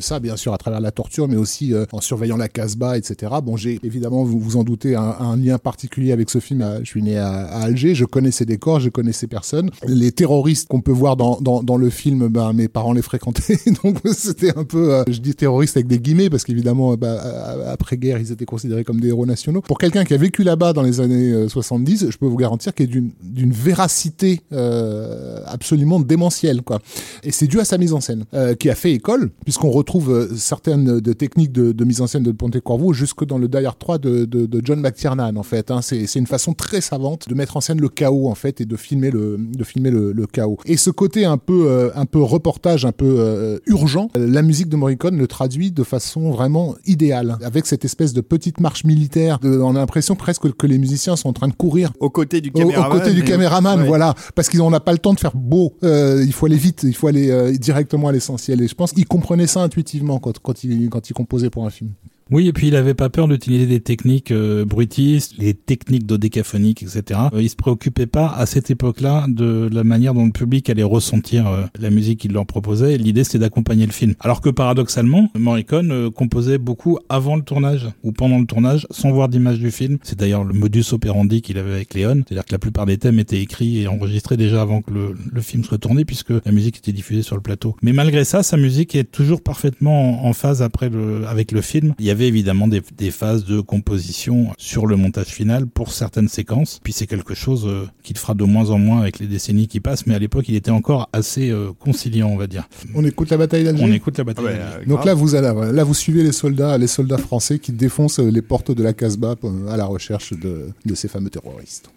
ça, 0.00 0.20
bien 0.20 0.36
sûr 0.36 0.52
à 0.54 0.58
travers 0.58 0.80
la 0.80 0.90
torture, 0.90 1.28
mais 1.28 1.36
aussi 1.36 1.74
en 1.92 2.00
surveillant 2.00 2.36
la 2.36 2.48
Casbah, 2.48 2.96
etc. 2.96 3.32
Bon, 3.42 3.56
j'ai 3.56 3.78
évidemment 3.82 4.24
vous 4.24 4.38
vous 4.38 4.56
en 4.56 4.64
doutez 4.64 4.94
un, 4.94 5.36
lien 5.36 5.58
particulier 5.58 6.12
avec 6.12 6.30
ce 6.30 6.38
film. 6.38 6.80
Je 6.82 6.86
suis 6.86 7.02
né 7.02 7.16
à, 7.16 7.46
Alger, 7.46 7.94
connais 8.10 8.30
ces 8.30 8.44
décors, 8.44 8.80
je 8.80 8.88
connais 8.88 9.12
ces 9.12 9.26
personnes. 9.26 9.70
Les 9.86 10.12
terroristes 10.12 10.68
qu'on 10.68 10.80
peut 10.80 10.92
voir 10.92 11.16
dans, 11.16 11.40
dans, 11.40 11.76
le 11.76 11.90
film, 11.90 12.28
ben, 12.28 12.52
mes 12.52 12.68
parents 12.68 12.92
les 12.92 13.02
fréquentaient, 13.02 13.58
donc 13.84 13.98
c'était 14.12 14.56
un 14.56 14.64
peu, 14.64 14.94
euh, 14.94 15.04
je 15.08 15.20
dis 15.20 15.34
terroristes 15.34 15.76
avec 15.76 15.86
des 15.86 15.98
guillemets 15.98 16.30
parce 16.30 16.44
qu'évidemment, 16.44 16.94
bah, 16.94 17.20
après 17.68 17.96
guerre, 17.96 18.18
ils 18.18 18.32
étaient 18.32 18.44
considérés 18.44 18.84
comme 18.84 19.00
des 19.00 19.08
héros 19.08 19.26
nationaux. 19.26 19.62
Pour 19.62 19.78
quelqu'un 19.78 20.04
qui 20.04 20.14
a 20.14 20.16
vécu 20.16 20.42
là-bas 20.42 20.72
dans 20.72 20.82
les 20.82 21.00
années 21.00 21.32
euh, 21.32 21.48
70, 21.48 22.10
je 22.10 22.18
peux 22.18 22.26
vous 22.26 22.36
garantir 22.36 22.74
qu'il 22.74 22.86
est 22.86 23.00
d'une 23.22 23.52
véracité 23.52 24.40
euh, 24.52 25.42
absolument 25.46 26.00
démentielle, 26.00 26.62
quoi. 26.62 26.80
Et 27.22 27.32
c'est 27.32 27.46
dû 27.46 27.60
à 27.60 27.64
sa 27.64 27.78
mise 27.78 27.92
en 27.92 28.00
scène, 28.00 28.24
euh, 28.34 28.54
qui 28.54 28.70
a 28.70 28.74
fait 28.74 28.92
école, 28.92 29.30
puisqu'on 29.44 29.70
retrouve 29.70 30.10
euh, 30.12 30.36
certaines 30.36 31.00
de 31.00 31.12
techniques 31.12 31.52
de, 31.52 31.84
mise 31.84 32.00
en 32.00 32.06
scène 32.06 32.22
de 32.22 32.32
Pontecorvo 32.32 32.92
jusque 32.92 33.24
dans 33.24 33.38
le 33.38 33.48
Die 33.48 33.64
Hard 33.64 33.78
3 33.78 33.98
de, 33.98 34.24
de, 34.24 34.60
John 34.64 34.80
McTiernan, 34.80 35.36
en 35.36 35.42
fait. 35.42 35.70
Hein. 35.70 35.80
C'est 35.82 36.14
une 36.16 36.26
façon 36.26 36.52
très 36.52 36.80
savante 36.80 37.28
de 37.28 37.34
mettre 37.34 37.56
en 37.56 37.60
scène 37.60 37.80
le 37.80 37.88
chaos, 38.00 38.28
en 38.28 38.34
fait, 38.34 38.60
et 38.62 38.64
de 38.64 38.76
filmer 38.76 39.10
le, 39.10 39.36
de 39.38 39.64
filmer 39.64 39.90
le, 39.90 40.12
le 40.12 40.26
chaos. 40.26 40.56
Et 40.64 40.76
ce 40.76 40.90
côté 40.90 41.24
un 41.24 41.36
peu, 41.36 41.66
euh, 41.68 41.90
un 41.94 42.06
peu 42.06 42.20
reportage, 42.22 42.84
un 42.86 42.92
peu 42.92 43.16
euh, 43.18 43.58
urgent, 43.66 44.08
euh, 44.16 44.26
la 44.26 44.42
musique 44.42 44.68
de 44.68 44.76
Morricone 44.76 45.16
le 45.18 45.26
traduit 45.26 45.70
de 45.70 45.82
façon 45.84 46.30
vraiment 46.30 46.76
idéale, 46.86 47.36
avec 47.42 47.66
cette 47.66 47.84
espèce 47.84 48.12
de 48.14 48.20
petite 48.22 48.60
marche 48.60 48.84
militaire. 48.84 49.38
De, 49.40 49.58
on 49.58 49.76
a 49.76 49.80
l'impression 49.80 50.14
presque 50.16 50.50
que 50.56 50.66
les 50.66 50.78
musiciens 50.78 51.16
sont 51.16 51.28
en 51.28 51.32
train 51.34 51.48
de 51.48 51.52
courir 51.54 51.92
Au 52.00 52.08
côté 52.10 52.40
du 52.40 52.50
au, 52.54 52.58
au 52.58 52.58
caméraman. 52.60 52.98
côté 52.98 53.12
du 53.12 53.22
caméraman, 53.22 53.80
Ouais. 53.80 53.86
voilà, 53.86 54.14
parce 54.34 54.48
qu'ils 54.48 54.60
n'ont 54.60 54.70
pas 54.80 54.92
le 54.92 54.98
temps 54.98 55.14
de 55.14 55.20
faire 55.20 55.36
beau. 55.36 55.74
Euh, 55.84 56.22
il 56.24 56.32
faut 56.32 56.46
aller 56.46 56.56
vite, 56.56 56.80
il 56.84 56.94
faut 56.94 57.06
aller 57.08 57.58
directement 57.58 58.08
à 58.08 58.12
l'essentiel. 58.12 58.62
Et 58.62 58.68
je 58.68 58.74
pense 58.74 58.92
qu'ils 58.92 59.06
comprenaient 59.06 59.46
ça 59.46 59.62
intuitivement 59.62 60.18
quand 60.18 60.38
quand 60.38 60.64
ils 60.64 60.88
quand 60.88 61.10
ils 61.10 61.12
composaient 61.14 61.50
pour 61.50 61.66
un 61.66 61.70
film. 61.70 61.90
Oui, 62.30 62.48
et 62.48 62.52
puis 62.52 62.68
il 62.68 62.76
avait 62.76 62.94
pas 62.94 63.08
peur 63.08 63.26
d'utiliser 63.28 63.66
des 63.66 63.80
techniques 63.80 64.30
euh, 64.30 64.64
bruitistes, 64.64 65.34
les 65.38 65.54
techniques 65.54 66.06
dodécaphoniques, 66.06 66.82
etc. 66.82 67.20
Euh, 67.32 67.42
il 67.42 67.50
se 67.50 67.56
préoccupait 67.56 68.06
pas 68.06 68.28
à 68.28 68.46
cette 68.46 68.70
époque-là 68.70 69.26
de 69.28 69.68
la 69.72 69.84
manière 69.84 70.14
dont 70.14 70.26
le 70.26 70.32
public 70.32 70.70
allait 70.70 70.82
ressentir 70.82 71.48
euh, 71.48 71.64
la 71.78 71.90
musique 71.90 72.20
qu'il 72.20 72.32
leur 72.32 72.46
proposait. 72.46 72.96
L'idée 72.98 73.24
c'était 73.24 73.40
d'accompagner 73.40 73.86
le 73.86 73.92
film. 73.92 74.14
Alors 74.20 74.40
que 74.40 74.48
paradoxalement, 74.48 75.28
Morricone 75.36 75.90
euh, 75.90 76.10
composait 76.10 76.58
beaucoup 76.58 76.98
avant 77.08 77.36
le 77.36 77.42
tournage 77.42 77.88
ou 78.04 78.12
pendant 78.12 78.38
le 78.38 78.46
tournage, 78.46 78.86
sans 78.90 79.10
voir 79.10 79.28
d'image 79.28 79.58
du 79.58 79.70
film. 79.70 79.98
C'est 80.02 80.18
d'ailleurs 80.18 80.44
le 80.44 80.54
modus 80.54 80.92
operandi 80.92 81.42
qu'il 81.42 81.58
avait 81.58 81.72
avec 81.72 81.94
Léon, 81.94 82.22
c'est-à-dire 82.26 82.44
que 82.44 82.52
la 82.52 82.58
plupart 82.58 82.86
des 82.86 82.98
thèmes 82.98 83.18
étaient 83.18 83.40
écrits 83.40 83.82
et 83.82 83.88
enregistrés 83.88 84.36
déjà 84.36 84.62
avant 84.62 84.82
que 84.82 84.92
le, 84.92 85.14
le 85.32 85.40
film 85.40 85.64
soit 85.64 85.78
tourné, 85.78 86.04
puisque 86.04 86.30
la 86.30 86.52
musique 86.52 86.78
était 86.78 86.92
diffusée 86.92 87.22
sur 87.22 87.34
le 87.34 87.42
plateau. 87.42 87.76
Mais 87.82 87.92
malgré 87.92 88.24
ça, 88.24 88.42
sa 88.42 88.56
musique 88.56 88.94
est 88.94 89.10
toujours 89.10 89.42
parfaitement 89.42 90.24
en, 90.26 90.32
phase 90.32 90.62
après 90.62 90.88
le, 90.88 91.26
avec 91.26 91.52
le 91.52 91.60
film. 91.60 91.94
Évidemment 92.28 92.68
des, 92.68 92.82
des 92.96 93.10
phases 93.10 93.44
de 93.44 93.60
composition 93.60 94.48
sur 94.58 94.86
le 94.86 94.96
montage 94.96 95.26
final 95.28 95.66
pour 95.66 95.92
certaines 95.92 96.28
séquences. 96.28 96.80
Puis 96.82 96.92
c'est 96.92 97.06
quelque 97.06 97.34
chose 97.34 97.66
euh, 97.66 97.86
qu'il 98.02 98.16
fera 98.18 98.34
de 98.34 98.44
moins 98.44 98.70
en 98.70 98.78
moins 98.78 99.00
avec 99.00 99.18
les 99.18 99.26
décennies 99.26 99.68
qui 99.68 99.80
passent, 99.80 100.06
mais 100.06 100.14
à 100.14 100.18
l'époque 100.18 100.48
il 100.48 100.54
était 100.56 100.70
encore 100.70 101.08
assez 101.12 101.50
euh, 101.50 101.70
conciliant, 101.78 102.28
on 102.28 102.36
va 102.36 102.46
dire. 102.46 102.68
On 102.94 103.04
écoute 103.04 103.30
la 103.30 103.36
bataille 103.36 103.64
d'Alger? 103.64 103.84
On 103.84 103.92
écoute 103.92 104.18
la 104.18 104.24
bataille. 104.24 104.44
ouais, 104.44 104.52
d'Alger. 104.58 104.76
euh, 104.82 104.86
Donc 104.86 105.04
là, 105.04 105.14
vous 105.14 105.34
allez, 105.34 105.72
là, 105.72 105.84
vous 105.84 105.94
suivez 105.94 106.22
les 106.22 106.32
soldats, 106.32 106.76
les 106.78 106.86
soldats 106.86 107.18
français 107.18 107.58
qui 107.58 107.72
défoncent 107.72 108.20
euh, 108.20 108.30
les 108.30 108.42
portes 108.42 108.70
de 108.70 108.82
la 108.82 108.92
Casbah 108.92 109.34
euh, 109.44 109.68
à 109.68 109.76
la 109.76 109.84
recherche 109.86 110.32
de, 110.32 110.68
de 110.84 110.94
ces 110.94 111.08
fameux 111.08 111.30
terroristes. 111.30 111.90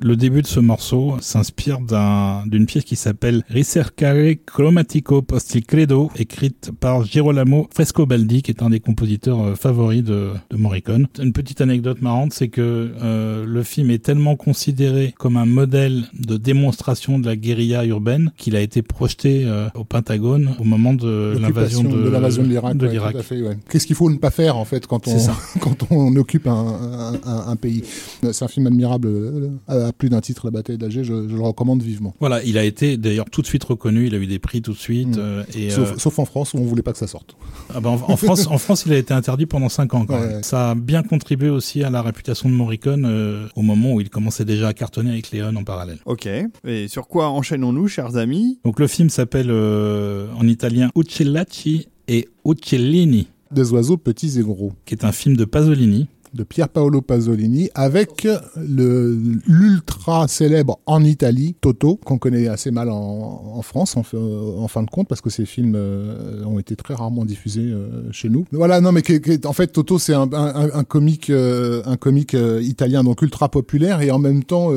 Le 0.00 0.16
début 0.16 0.42
de 0.42 0.46
ce 0.46 0.60
morceau 0.60 1.16
s'inspire 1.20 1.80
d'un- 1.80 2.46
d'une 2.46 2.66
pièce 2.66 2.84
qui 2.84 2.96
s'appelle 2.96 3.42
Ricercare 3.48 4.34
Cromatico 4.46 5.22
post 5.22 5.54
il 5.54 5.64
credo, 5.64 6.10
écrite 6.16 6.70
par 6.80 7.04
Girolamo 7.04 7.68
Frescobaldi, 7.74 8.42
qui 8.42 8.50
est 8.50 8.62
un 8.62 8.70
des 8.70 8.80
compositeurs 8.80 9.40
euh, 9.42 9.54
favoris 9.54 10.02
de, 10.02 10.30
de 10.50 10.56
Morricone. 10.56 11.06
Une 11.20 11.32
petite 11.32 11.60
anecdote 11.60 12.00
marrante, 12.02 12.32
c'est 12.32 12.48
que 12.48 12.90
euh, 13.02 13.44
le 13.46 13.62
film 13.62 13.90
est 13.90 14.02
tellement 14.02 14.36
considéré 14.36 15.14
comme 15.18 15.36
un 15.36 15.46
modèle 15.46 16.04
de 16.18 16.36
démonstration 16.36 17.18
de 17.18 17.26
la 17.26 17.36
guérilla 17.36 17.84
urbaine 17.84 18.32
qu'il 18.36 18.56
a 18.56 18.60
été 18.60 18.82
projeté 18.82 19.44
euh, 19.46 19.68
au 19.74 19.84
Pentagone 19.84 20.54
au 20.58 20.64
moment 20.64 20.94
de 20.94 21.36
l'invasion 21.40 21.82
de, 21.82 22.10
de 22.78 22.86
l'Irak. 22.86 23.14
ouais, 23.30 23.42
ouais. 23.42 23.58
Qu'est-ce 23.68 23.86
qu'il 23.86 23.96
faut 23.96 24.10
ne 24.10 24.16
pas 24.16 24.30
faire 24.30 24.56
en 24.56 24.64
fait 24.64 24.86
quand 24.86 25.06
on 25.08 25.10
quand 25.60 25.86
on 25.90 26.16
occupe 26.16 26.46
un, 26.46 26.52
un, 26.52 27.14
un- 27.30 27.48
un 27.48 27.56
pays? 27.56 27.82
C'est 28.32 28.42
un 28.44 28.48
film 28.48 28.66
admirable 28.66 29.08
euh, 29.68 29.89
à 29.90 29.92
plus 29.92 30.08
d'un 30.08 30.20
titre, 30.20 30.46
La 30.46 30.50
bataille 30.50 30.78
d'Alger. 30.78 31.04
Je, 31.04 31.28
je 31.28 31.34
le 31.36 31.42
recommande 31.42 31.82
vivement. 31.82 32.14
Voilà, 32.20 32.42
il 32.44 32.56
a 32.58 32.64
été 32.64 32.96
d'ailleurs 32.96 33.28
tout 33.30 33.42
de 33.42 33.46
suite 33.46 33.64
reconnu, 33.64 34.06
il 34.06 34.14
a 34.14 34.18
eu 34.18 34.26
des 34.26 34.38
prix 34.38 34.62
tout 34.62 34.72
de 34.72 34.78
suite. 34.78 35.16
Mm. 35.16 35.20
euh, 35.20 35.42
et, 35.54 35.70
Sauf, 35.70 35.92
euh, 35.92 35.98
sauf 35.98 36.18
en 36.18 36.24
France 36.24 36.54
où 36.54 36.58
on 36.58 36.64
voulait 36.64 36.82
pas 36.82 36.92
que 36.92 36.98
ça 36.98 37.06
sorte. 37.06 37.36
ah 37.74 37.80
ben, 37.80 37.90
en, 37.90 37.94
en 38.12 38.16
France, 38.16 38.46
en 38.46 38.58
France, 38.58 38.84
il 38.86 38.92
a 38.92 38.96
été 38.98 39.12
interdit 39.14 39.46
pendant 39.46 39.68
5 39.68 39.94
ans. 39.94 40.06
Quand 40.06 40.14
Ouais, 40.14 40.20
même. 40.26 40.36
ouais. 40.38 40.42
Ça 40.42 40.70
a 40.70 40.74
bien 40.74 41.02
contribué 41.02 41.50
aussi 41.50 41.82
à 41.82 41.90
la 41.90 42.02
réputation 42.02 42.48
de 42.48 42.54
Morricone 42.54 43.04
euh, 43.06 43.46
au 43.56 43.62
moment 43.62 43.92
où 43.94 44.00
il 44.00 44.08
commençait 44.10 44.44
déjà 44.44 44.68
à 44.68 44.72
cartonner 44.74 45.10
avec 45.10 45.30
Léon 45.30 45.54
en 45.56 45.64
parallèle. 45.64 45.98
Ok. 46.06 46.28
Et 46.66 46.88
sur 46.88 47.06
quoi 47.08 47.28
enchaînons-nous, 47.30 47.88
chers 47.88 48.16
amis? 48.16 48.58
Donc 48.64 48.78
le 48.80 48.86
film 48.86 49.10
s'appelle 49.10 49.48
euh, 49.50 50.26
en 50.38 50.46
italien 50.46 50.90
Uccellacci 50.96 51.88
et 52.08 52.28
Uccellini, 52.44 53.28
Des 53.50 53.72
oiseaux 53.72 53.96
petits 53.96 54.38
et 54.38 54.42
gros. 54.42 54.72
qui 54.86 54.94
est 54.94 55.04
un 55.04 55.12
film 55.12 55.36
de 55.36 55.44
Pasolini. 55.44 56.08
De 56.34 56.42
Pier 56.44 56.64
Paolo 56.72 57.00
Pasolini 57.02 57.70
avec 57.74 58.26
l'ultra 59.46 60.28
célèbre 60.28 60.78
en 60.86 61.02
Italie 61.04 61.54
Toto 61.60 61.96
qu'on 62.04 62.18
connaît 62.18 62.48
assez 62.48 62.70
mal 62.70 62.88
en, 62.90 63.60
France 63.62 63.96
en, 63.96 64.02
fin- 64.02 64.82
de 64.82 64.90
compte 64.90 65.08
parce 65.08 65.20
que 65.20 65.30
ces 65.30 65.44
films 65.44 65.74
euh, 65.76 66.44
ont 66.44 66.58
été 66.58 66.76
très 66.76 66.94
rarement 66.94 67.24
diffusés 67.24 67.70
euh, 67.72 68.10
chez 68.12 68.28
nous. 68.28 68.46
Voilà 68.52 68.80
non 68.80 68.92
mais 68.92 69.02
en 69.44 69.52
fait 69.52 69.68
Toto 69.68 69.98
c'est 69.98 70.14
un, 70.14 70.28
comique 70.88 71.30
un 71.30 71.96
comique 71.96 72.34
euh, 72.34 72.62
italien 72.62 73.04
donc 73.04 73.22
ultra 73.22 73.48
populaire 73.48 74.00
et 74.00 74.10
en 74.10 74.18
même 74.18 74.44
temps 74.44 74.70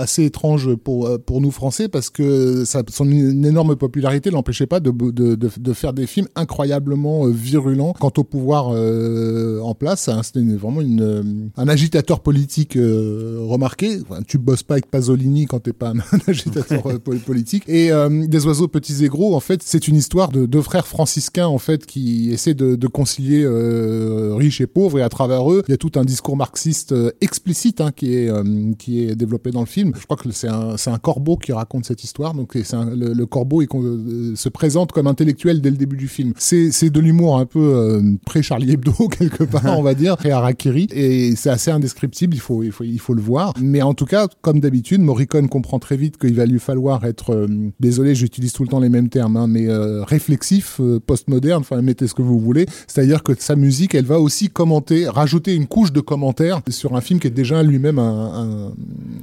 assez 0.00 0.24
étrange 0.24 0.74
pour 0.76 1.18
pour 1.20 1.40
nous 1.40 1.50
français 1.50 1.88
parce 1.88 2.10
que 2.10 2.64
son 2.88 3.10
énorme 3.10 3.76
popularité 3.76 4.30
l'empêchait 4.30 4.66
pas 4.66 4.80
de, 4.80 4.90
de, 4.90 5.34
de, 5.34 5.72
faire 5.72 5.92
des 5.92 6.06
films 6.06 6.28
incroyablement 6.34 7.26
virulents 7.26 7.92
quant 7.98 8.12
au 8.16 8.24
pouvoir 8.24 8.68
en 8.68 9.74
place. 9.74 10.08
hein. 10.08 10.22
Une- 10.52 10.58
vraiment 10.58 10.80
une, 10.80 11.00
euh, 11.02 11.22
un 11.56 11.68
agitateur 11.68 12.20
politique 12.20 12.76
euh, 12.76 13.38
remarqué. 13.42 13.98
Enfin, 14.08 14.20
tu 14.26 14.38
bosses 14.38 14.62
pas 14.62 14.74
avec 14.74 14.86
Pasolini 14.90 15.46
quand 15.46 15.60
t'es 15.60 15.72
pas 15.72 15.90
un, 15.90 15.98
un 16.12 16.18
agitateur 16.26 16.86
euh, 16.86 16.98
pol- 16.98 17.18
politique. 17.18 17.64
Et 17.68 17.90
euh, 17.92 18.26
des 18.26 18.46
oiseaux 18.46 18.68
petits 18.68 19.04
et 19.04 19.08
gros, 19.08 19.34
en 19.34 19.40
fait, 19.40 19.60
c'est 19.64 19.88
une 19.88 19.96
histoire 19.96 20.30
de 20.30 20.46
deux 20.46 20.62
frères 20.62 20.86
franciscains 20.86 21.46
en 21.46 21.58
fait 21.58 21.86
qui 21.86 22.30
essaient 22.32 22.54
de, 22.54 22.76
de 22.76 22.86
concilier 22.86 23.42
euh, 23.44 24.34
riches 24.36 24.60
et 24.60 24.66
pauvres. 24.66 24.98
Et 24.98 25.02
à 25.02 25.08
travers 25.08 25.50
eux, 25.50 25.62
il 25.68 25.70
y 25.70 25.74
a 25.74 25.78
tout 25.78 25.92
un 25.96 26.04
discours 26.04 26.36
marxiste 26.36 26.94
explicite 27.20 27.80
hein, 27.80 27.90
qui 27.94 28.14
est 28.14 28.28
euh, 28.28 28.72
qui 28.78 29.02
est 29.04 29.14
développé 29.14 29.50
dans 29.50 29.60
le 29.60 29.66
film. 29.66 29.92
Je 29.98 30.04
crois 30.04 30.16
que 30.16 30.30
c'est 30.32 30.48
un 30.48 30.76
c'est 30.76 30.90
un 30.90 30.98
corbeau 30.98 31.36
qui 31.36 31.52
raconte 31.52 31.84
cette 31.84 32.04
histoire. 32.04 32.34
Donc 32.34 32.52
c'est 32.62 32.74
un- 32.74 32.94
le, 32.94 33.12
le 33.12 33.26
corbeau 33.26 33.62
euh, 33.62 34.32
se 34.34 34.48
présente 34.48 34.92
comme 34.92 35.06
intellectuel 35.06 35.60
dès 35.60 35.70
le 35.70 35.76
début 35.76 35.96
du 35.96 36.08
film. 36.08 36.32
C'est 36.36 36.70
c'est 36.72 36.90
de 36.90 37.00
l'humour 37.00 37.38
un 37.38 37.46
peu 37.46 37.60
euh, 37.60 38.02
pré 38.26 38.42
Charlie 38.42 38.72
Hebdo 38.72 38.92
quelque 39.18 39.44
part, 39.44 39.62
on 39.78 39.82
va 39.82 39.94
dire, 39.94 40.16
Harakiri, 40.42 40.88
et 40.92 41.34
c'est 41.36 41.50
assez 41.50 41.70
indescriptible. 41.70 42.34
Il 42.34 42.40
faut 42.40 42.62
il 42.62 42.72
faut 42.72 42.84
il 42.84 42.98
faut 42.98 43.14
le 43.14 43.22
voir. 43.22 43.54
Mais 43.60 43.82
en 43.82 43.94
tout 43.94 44.04
cas, 44.04 44.28
comme 44.40 44.60
d'habitude, 44.60 45.00
Morricone 45.00 45.48
comprend 45.48 45.78
très 45.78 45.96
vite 45.96 46.18
qu'il 46.18 46.34
va 46.34 46.46
lui 46.46 46.58
falloir 46.58 47.04
être 47.04 47.34
euh, 47.34 47.46
désolé, 47.80 48.14
j'utilise 48.14 48.52
tout 48.52 48.62
le 48.62 48.68
temps 48.68 48.80
les 48.80 48.88
mêmes 48.88 49.08
termes, 49.08 49.36
hein, 49.36 49.46
mais 49.46 49.68
euh, 49.68 50.04
réflexif, 50.04 50.80
euh, 50.80 51.00
postmoderne. 51.04 51.60
Enfin, 51.60 51.80
mettez 51.82 52.06
ce 52.06 52.14
que 52.14 52.22
vous 52.22 52.38
voulez. 52.38 52.66
C'est-à-dire 52.86 53.22
que 53.22 53.32
sa 53.38 53.56
musique, 53.56 53.94
elle 53.94 54.04
va 54.04 54.20
aussi 54.20 54.48
commenter, 54.48 55.08
rajouter 55.08 55.54
une 55.54 55.66
couche 55.66 55.92
de 55.92 56.00
commentaires 56.00 56.60
sur 56.68 56.96
un 56.96 57.00
film 57.00 57.20
qui 57.20 57.28
est 57.28 57.30
déjà 57.30 57.62
lui-même 57.62 57.98
un, 57.98 58.72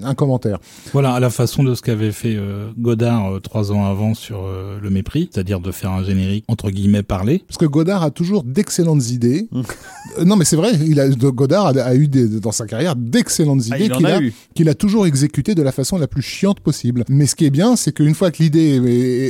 un, 0.03 0.07
un 0.07 0.15
commentaire. 0.15 0.59
Voilà, 0.93 1.13
à 1.13 1.19
la 1.19 1.29
façon 1.29 1.63
de 1.63 1.75
ce 1.75 1.81
qu'avait 1.81 2.11
fait 2.11 2.37
Godard 2.77 3.39
trois 3.41 3.71
ans 3.71 3.85
avant 3.85 4.13
sur 4.13 4.47
Le 4.81 4.89
Mépris, 4.89 5.29
c'est-à-dire 5.31 5.59
de 5.59 5.71
faire 5.71 5.91
un 5.91 6.03
générique 6.03 6.45
entre 6.47 6.69
guillemets 6.69 7.03
parlé. 7.03 7.43
Parce 7.47 7.57
que 7.57 7.65
Godard 7.65 8.03
a 8.03 8.11
toujours 8.11 8.43
d'excellentes 8.43 9.09
idées. 9.09 9.47
Euh, 9.53 10.25
non, 10.25 10.35
mais 10.35 10.45
c'est 10.45 10.55
vrai, 10.55 10.71
il 10.75 10.99
a, 10.99 11.08
Godard 11.15 11.67
a, 11.67 11.81
a 11.81 11.95
eu 11.95 12.07
des, 12.07 12.27
dans 12.39 12.51
sa 12.51 12.65
carrière 12.65 12.95
d'excellentes 12.95 13.61
Ah, 13.71 13.77
idées 13.77 14.33
qu'il 14.55 14.69
a 14.69 14.73
toujours 14.73 15.05
exécutées 15.07 15.55
de 15.55 15.61
la 15.61 15.71
façon 15.71 15.97
la 15.97 16.07
plus 16.07 16.21
chiante 16.21 16.59
possible. 16.59 17.03
Mais 17.09 17.25
ce 17.25 17.35
qui 17.35 17.45
est 17.45 17.49
bien, 17.49 17.75
c'est 17.75 17.91
qu'une 17.91 18.15
fois 18.15 18.31
que 18.31 18.41
l'idée 18.41 18.81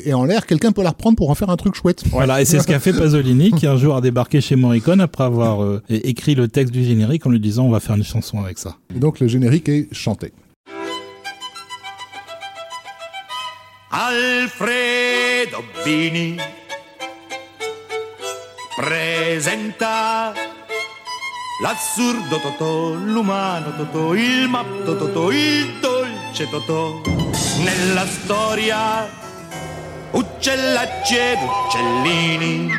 est, 0.05 0.07
est 0.07 0.13
en 0.13 0.25
l'air, 0.25 0.45
quelqu'un 0.45 0.71
peut 0.71 0.83
la 0.83 0.89
reprendre 0.89 1.15
pour 1.17 1.29
en 1.29 1.35
faire 1.35 1.49
un 1.49 1.57
truc 1.57 1.75
chouette. 1.75 2.03
Voilà, 2.11 2.41
et 2.41 2.45
c'est 2.45 2.59
ce 2.59 2.67
qu'a 2.67 2.79
fait 2.79 2.93
Pasolini, 2.93 3.51
qui 3.51 3.67
un 3.67 3.77
jour 3.77 3.95
a 3.95 4.01
débarqué 4.01 4.41
chez 4.41 4.55
Morricone 4.55 5.01
après 5.01 5.23
avoir 5.23 5.63
euh, 5.63 5.81
écrit 5.89 6.35
le 6.35 6.47
texte 6.47 6.73
du 6.73 6.83
générique 6.83 7.25
en 7.25 7.29
lui 7.29 7.39
disant 7.39 7.65
on 7.65 7.69
va 7.71 7.79
faire 7.79 7.95
une 7.95 8.03
chanson 8.03 8.41
avec 8.41 8.57
ça. 8.57 8.77
Et 8.95 8.99
donc 8.99 9.19
le 9.19 9.27
générique 9.27 9.69
est 9.69 9.87
chanté. 9.91 10.31
Alfredo 13.91 15.57
Bini 15.83 16.37
presenta 18.77 20.33
l'assurdo 21.59 22.39
Totò, 22.39 22.93
l'umano 22.93 23.75
Totò, 23.75 24.13
il 24.13 24.47
matto 24.47 24.95
Totò, 24.95 25.31
il 25.31 25.79
dolce 25.79 26.47
Totò. 26.49 27.01
Nella 27.63 28.05
storia 28.05 29.09
uccellacci 30.11 31.15
ed 31.15 31.39
uccellini. 31.41 32.71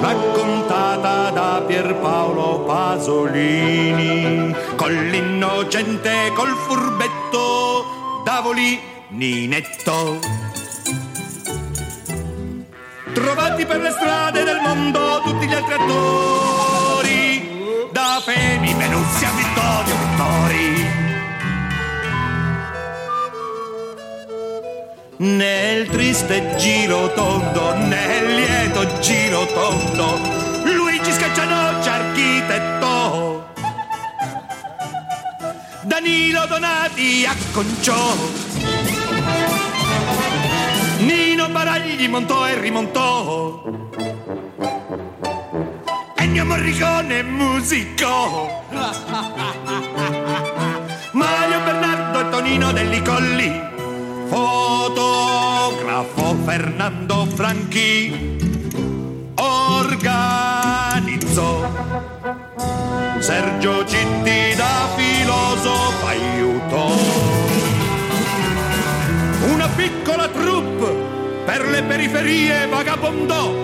Raccontata 0.00 1.30
da 1.30 1.62
Pierpaolo 1.66 2.60
Pasolini. 2.60 4.54
Con 4.76 4.92
l'innocente 4.92 6.32
col 6.34 6.56
furbetto 6.56 8.22
Davolininetto 8.24 10.47
trovati 13.12 13.66
per 13.66 13.80
le 13.80 13.90
strade 13.90 14.44
del 14.44 14.60
mondo 14.60 15.20
tutti 15.24 15.46
gli 15.46 15.54
altri 15.54 15.74
attori. 15.74 17.88
Da 17.92 18.22
Femi, 18.24 18.74
Venuzzi 18.74 19.24
a 19.24 19.30
Vittorio 19.30 19.96
Vittori. 19.96 21.06
Nel 25.20 25.88
triste 25.88 26.54
giro 26.58 27.12
tondo, 27.12 27.74
nel 27.74 28.36
lieto 28.36 29.00
giro 29.00 29.46
tondo, 29.46 30.16
Luigi 30.62 31.10
Scaccianoci 31.10 31.88
architetto, 31.88 33.48
Danilo 35.82 36.46
Donati 36.46 37.26
acconciò, 37.26 38.14
Nino 40.98 41.48
Baragli 41.48 42.08
montò 42.08 42.46
e 42.48 42.58
rimontò, 42.58 43.62
Ennio 46.16 46.44
Morricone 46.44 47.22
musicò, 47.22 48.64
Mario 51.12 51.60
Bernardo 51.64 52.20
e 52.20 52.28
Tonino 52.30 52.72
Delli 52.72 53.00
Colli. 53.02 53.60
Fotografo 54.28 56.34
Fernando 56.44 57.26
Franchi. 57.26 58.36
Organizzò 59.36 61.60
Sergio 63.20 63.86
Citti 63.86 64.54
da 64.56 64.88
filosofo 64.96 66.06
aiutò 66.06 66.90
piccola 69.78 70.28
troupe 70.28 70.92
per 71.44 71.68
le 71.68 71.82
periferie 71.84 72.66
vagabondò 72.66 73.54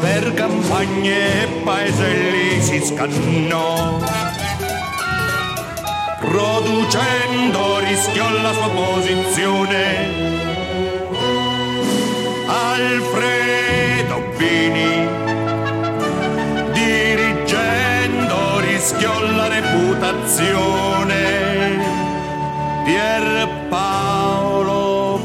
per 0.00 0.34
campagne 0.34 1.42
e 1.42 1.46
paeselli 1.64 2.60
si 2.60 2.84
scannò 2.84 4.00
producendo 6.22 7.80
rischiò 7.80 8.30
la 8.30 8.52
sua 8.52 8.70
posizione. 8.70 10.30
Alfredo 12.46 14.22
Bini, 14.36 15.08
dirigendo, 16.72 18.60
rischiò 18.60 19.20
la 19.20 19.48
reputazione. 19.48 21.71
Pierpaolo 22.84 24.80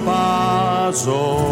Pasolini. 0.05 1.47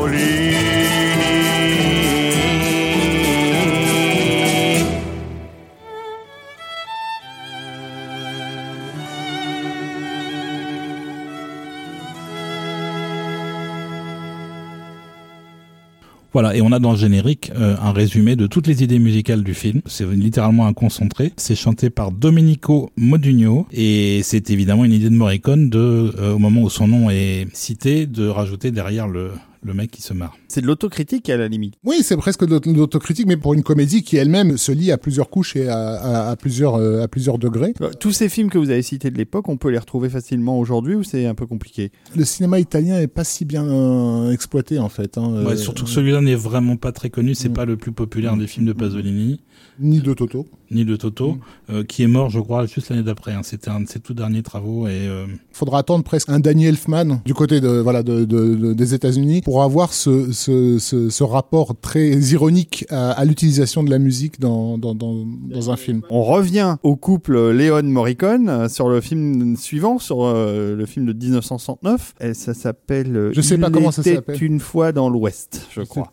Voilà, 16.36 16.53
et 16.53 16.61
on 16.61 16.73
a 16.73 16.79
dans 16.79 16.91
le 16.91 16.97
générique 16.97 17.49
euh, 17.55 17.77
un 17.81 17.93
résumé 17.93 18.36
de 18.36 18.45
toutes 18.45 18.67
les 18.67 18.83
idées 18.83 18.99
musicales 18.99 19.41
du 19.41 19.53
film. 19.53 19.81
C'est 19.86 20.05
littéralement 20.05 20.67
un 20.67 20.73
concentré. 20.73 21.31
C'est 21.38 21.55
chanté 21.55 21.89
par 21.89 22.11
Domenico 22.11 22.91
Modugno 22.97 23.67
et 23.71 24.19
c'est 24.21 24.49
évidemment 24.49 24.83
une 24.83 24.91
idée 24.91 25.09
de 25.09 25.15
Morricone 25.15 25.69
de, 25.69 25.79
euh, 26.19 26.33
au 26.33 26.38
moment 26.38 26.63
où 26.63 26.69
son 26.69 26.89
nom 26.89 27.09
est 27.09 27.47
cité, 27.53 28.05
de 28.05 28.27
rajouter 28.27 28.71
derrière 28.71 29.07
le 29.07 29.31
le 29.66 29.74
mec 29.74 29.91
qui 29.91 30.01
se 30.01 30.13
marre. 30.13 30.38
C'est 30.47 30.61
de 30.61 30.68
l'autocritique 30.68 31.30
à 31.30 31.38
la 31.38 31.47
limite. 31.47 31.74
Oui, 31.84 31.97
c'est 32.03 32.16
presque 32.18 32.45
de 32.45 32.59
l'autocritique, 32.72 33.26
mais 33.28 33.38
pour 33.38 33.53
une 33.53 33.63
comédie 33.63 34.03
qui 34.03 34.16
elle-même 34.18 34.57
se 34.57 34.72
lie 34.72 34.91
à 34.91 34.97
plusieurs 34.97 35.30
couches 35.30 35.55
et 35.55 35.68
à, 35.68 35.78
à, 35.95 36.30
à 36.30 36.36
plusieurs, 36.36 36.76
euh, 36.76 37.01
à 37.03 37.07
plusieurs 37.07 37.38
degrés. 37.39 37.74
Euh, 37.82 37.89
Tous 37.99 38.11
ces 38.11 38.30
films 38.30 38.49
que 38.49 38.57
vous 38.57 38.70
avez 38.70 38.82
cités 38.84 39.09
de 39.11 39.18
l'époque, 39.18 39.49
on 39.49 39.57
peut 39.57 39.70
les 39.70 39.78
retrouver 39.80 40.09
facilement 40.09 40.59
aujourd'hui 40.59 40.95
ou 40.95 41.03
c'est 41.03 41.26
un 41.26 41.36
peu 41.36 41.45
compliqué? 41.47 41.91
Le 42.16 42.26
cinéma 42.26 42.59
italien 42.59 42.99
est 42.99 43.07
pas 43.07 43.24
si 43.24 43.43
bien 43.45 43.66
euh, 43.66 44.32
exploité 44.32 44.80
en 44.80 44.89
fait. 44.89 45.18
Hein, 45.18 45.43
Ouais, 45.45 45.53
Euh, 45.53 45.57
surtout 45.57 45.86
que 45.86 45.89
celui-là 45.89 46.22
n'est 46.22 46.36
vraiment 46.36 46.78
pas 46.78 46.91
très 46.91 47.09
connu. 47.09 47.34
C'est 47.36 47.49
Mm. 47.49 47.53
pas 47.53 47.66
le 47.66 47.78
plus 47.78 47.91
populaire 47.91 48.38
des 48.38 48.47
films 48.47 48.66
de 48.68 48.74
Pasolini, 48.74 49.41
ni 49.79 49.99
de 49.99 50.13
Toto. 50.13 50.45
ni 50.71 50.85
de 50.85 50.95
Toto, 50.95 51.37
euh, 51.69 51.83
qui 51.83 52.03
est 52.03 52.07
mort, 52.07 52.29
je 52.29 52.39
crois, 52.39 52.65
juste 52.65 52.89
l'année 52.89 53.03
d'après. 53.03 53.33
hein. 53.33 53.41
C'était 53.43 53.69
un 53.69 53.81
de 53.81 53.87
ses 53.89 53.99
tout 53.99 54.13
derniers 54.13 54.41
travaux 54.43 54.87
et 54.87 54.91
euh, 55.07 55.25
Faudra 55.51 55.79
attendre 55.79 56.03
presque 56.03 56.29
un 56.29 56.39
Danny 56.39 56.65
Elfman 56.65 57.21
du 57.25 57.33
côté 57.33 57.59
de 57.61 57.69
voilà 57.79 58.01
de, 58.03 58.25
de- 58.25 58.55
de- 58.55 58.73
des 58.73 58.93
États-Unis 58.93 59.41
pour 59.41 59.63
avoir 59.63 59.93
ce, 59.93 60.31
ce, 60.31 60.79
ce, 60.79 61.09
ce 61.09 61.23
rapport 61.23 61.75
très 61.79 62.09
ironique 62.09 62.85
à, 62.89 63.11
à 63.11 63.25
l'utilisation 63.25 63.83
de 63.83 63.89
la 63.89 63.99
musique 63.99 64.39
dans, 64.39 64.77
dans, 64.77 64.95
dans, 64.95 65.25
dans 65.25 65.71
un 65.71 65.75
film. 65.77 66.01
On 66.09 66.23
revient 66.23 66.77
au 66.83 66.95
couple 66.95 67.51
Léon 67.51 67.83
Morricone 67.83 68.49
euh, 68.49 68.69
sur 68.69 68.89
le 68.89 69.01
film 69.01 69.55
suivant, 69.57 69.99
sur 69.99 70.23
euh, 70.23 70.75
le 70.75 70.85
film 70.85 71.05
de 71.05 71.13
1969. 71.13 72.15
Et 72.21 72.33
ça 72.33 72.53
s'appelle. 72.53 73.31
Je 73.33 73.41
sais 73.41 73.55
Il 73.55 73.61
pas 73.61 73.69
comment 73.69 73.91
ça 73.91 74.03
s'appelle. 74.03 74.41
une 74.43 74.59
fois 74.59 74.91
dans 74.91 75.09
l'Ouest, 75.09 75.67
je 75.71 75.81
Je 75.81 75.85
crois. 75.85 76.09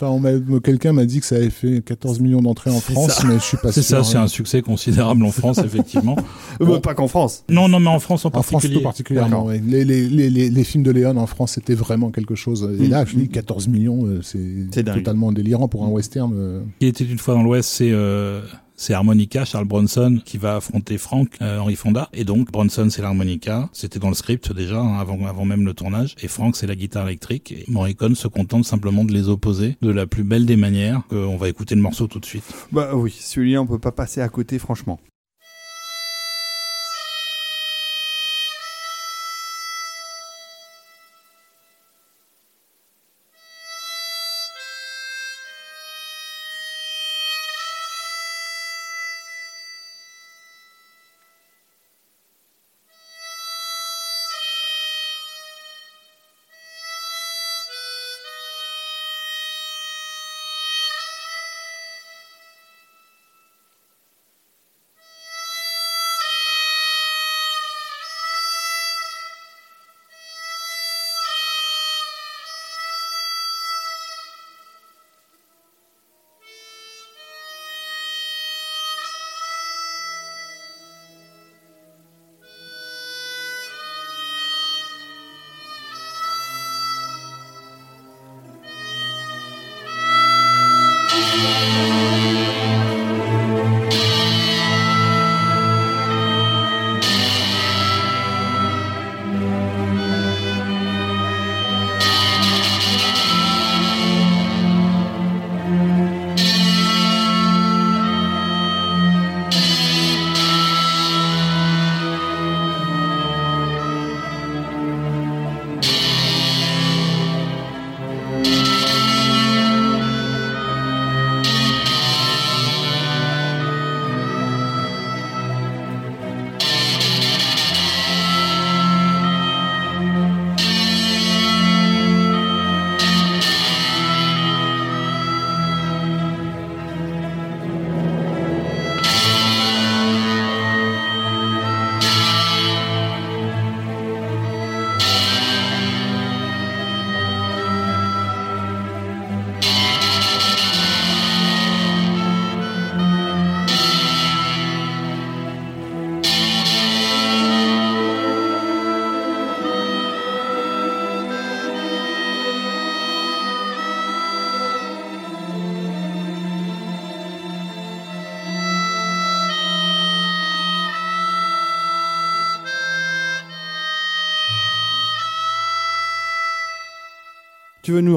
quelqu'un 0.62 0.93
m'a 0.93 1.05
dit 1.07 1.20
que 1.20 1.26
ça 1.26 1.36
avait 1.36 1.51
fait 1.51 1.82
14 1.84 2.20
millions 2.20 2.43
d'entrées 2.43 2.70
en 2.70 2.80
France, 2.80 3.12
ça. 3.12 3.26
Mais 3.33 3.39
je 3.39 3.45
suis 3.45 3.57
pas 3.57 3.72
c'est 3.72 3.83
ça, 3.83 4.03
c'est 4.05 4.16
hein. 4.16 4.22
un 4.22 4.26
succès 4.28 4.62
considérable 4.62 5.24
en 5.24 5.30
France, 5.33 5.59
effectivement. 5.59 6.16
Euh, 6.61 6.66
Bon. 6.66 6.80
pas 6.80 6.95
qu'en 6.95 7.09
France. 7.09 7.45
Non, 7.49 7.66
non, 7.68 7.80
mais 7.80 7.89
en 7.89 7.99
France 7.99 8.24
en 8.24 8.28
En 8.28 8.30
France 8.43 8.51
particulier. 8.53 8.74
tout 8.76 8.83
particulièrement. 8.83 9.45
Ouais. 9.47 9.61
Les, 9.66 9.85
les, 9.85 10.09
les, 10.09 10.28
les, 10.30 10.51
les 10.51 10.64
films 10.64 10.85
de 10.85 10.91
Léon 10.91 11.16
en 11.16 11.26
France, 11.26 11.53
c'était 11.53 11.74
vraiment 11.74 12.11
quelque 12.11 12.35
chose. 12.35 12.68
Et 12.78 12.87
Mm. 12.87 12.91
là, 12.91 13.05
je 13.07 13.16
dis 13.16 13.28
14 13.28 13.68
millions, 13.68 14.07
euh, 14.07 14.20
c'est 14.22 14.39
C'est 14.72 14.85
totalement 14.85 15.33
délirant 15.33 15.66
pour 15.68 15.85
un 15.85 15.89
western. 15.89 16.33
euh. 16.37 16.61
Il 16.80 16.89
était 16.89 17.05
une 17.05 17.18
fois 17.18 17.35
dans 17.35 17.43
l'Ouest, 17.43 17.68
c'est 17.70 17.91
euh, 17.91 18.43
c'est 18.83 18.95
harmonica, 18.95 19.45
Charles 19.45 19.66
Bronson 19.66 20.20
qui 20.24 20.39
va 20.39 20.57
affronter 20.57 20.99
Frank 20.99 21.28
euh, 21.41 21.61
Henry 21.61 21.76
Fonda. 21.76 22.09
Et 22.12 22.24
donc 22.24 22.51
Bronson 22.51 22.89
c'est 22.91 23.01
l'harmonica, 23.01 23.68
c'était 23.72 24.01
dans 24.01 24.09
le 24.09 24.16
script 24.16 24.53
déjà 24.53 24.80
hein, 24.80 24.99
avant 24.99 25.24
avant 25.24 25.45
même 25.45 25.64
le 25.64 25.72
tournage. 25.72 26.16
Et 26.20 26.26
Frank 26.26 26.57
c'est 26.57 26.66
la 26.66 26.74
guitare 26.74 27.07
électrique. 27.07 27.53
Et 27.53 27.64
Morricone 27.68 28.16
se 28.16 28.26
contente 28.26 28.64
simplement 28.64 29.05
de 29.05 29.12
les 29.12 29.28
opposer 29.28 29.76
de 29.83 29.91
la 29.91 30.09
plus 30.09 30.24
belle 30.24 30.47
des 30.47 30.57
manières. 30.57 31.03
Euh, 31.12 31.26
on 31.26 31.37
va 31.37 31.49
écouter 31.49 31.76
le 31.76 31.80
morceau 31.80 32.09
tout 32.09 32.18
de 32.18 32.26
suite. 32.26 32.43
Bah 32.72 32.91
oui, 32.95 33.14
celui-là, 33.16 33.62
on 33.62 33.66
peut 33.66 33.78
pas 33.78 33.93
passer 33.93 34.20
à 34.20 34.28
côté, 34.28 34.59
franchement. 34.59 34.99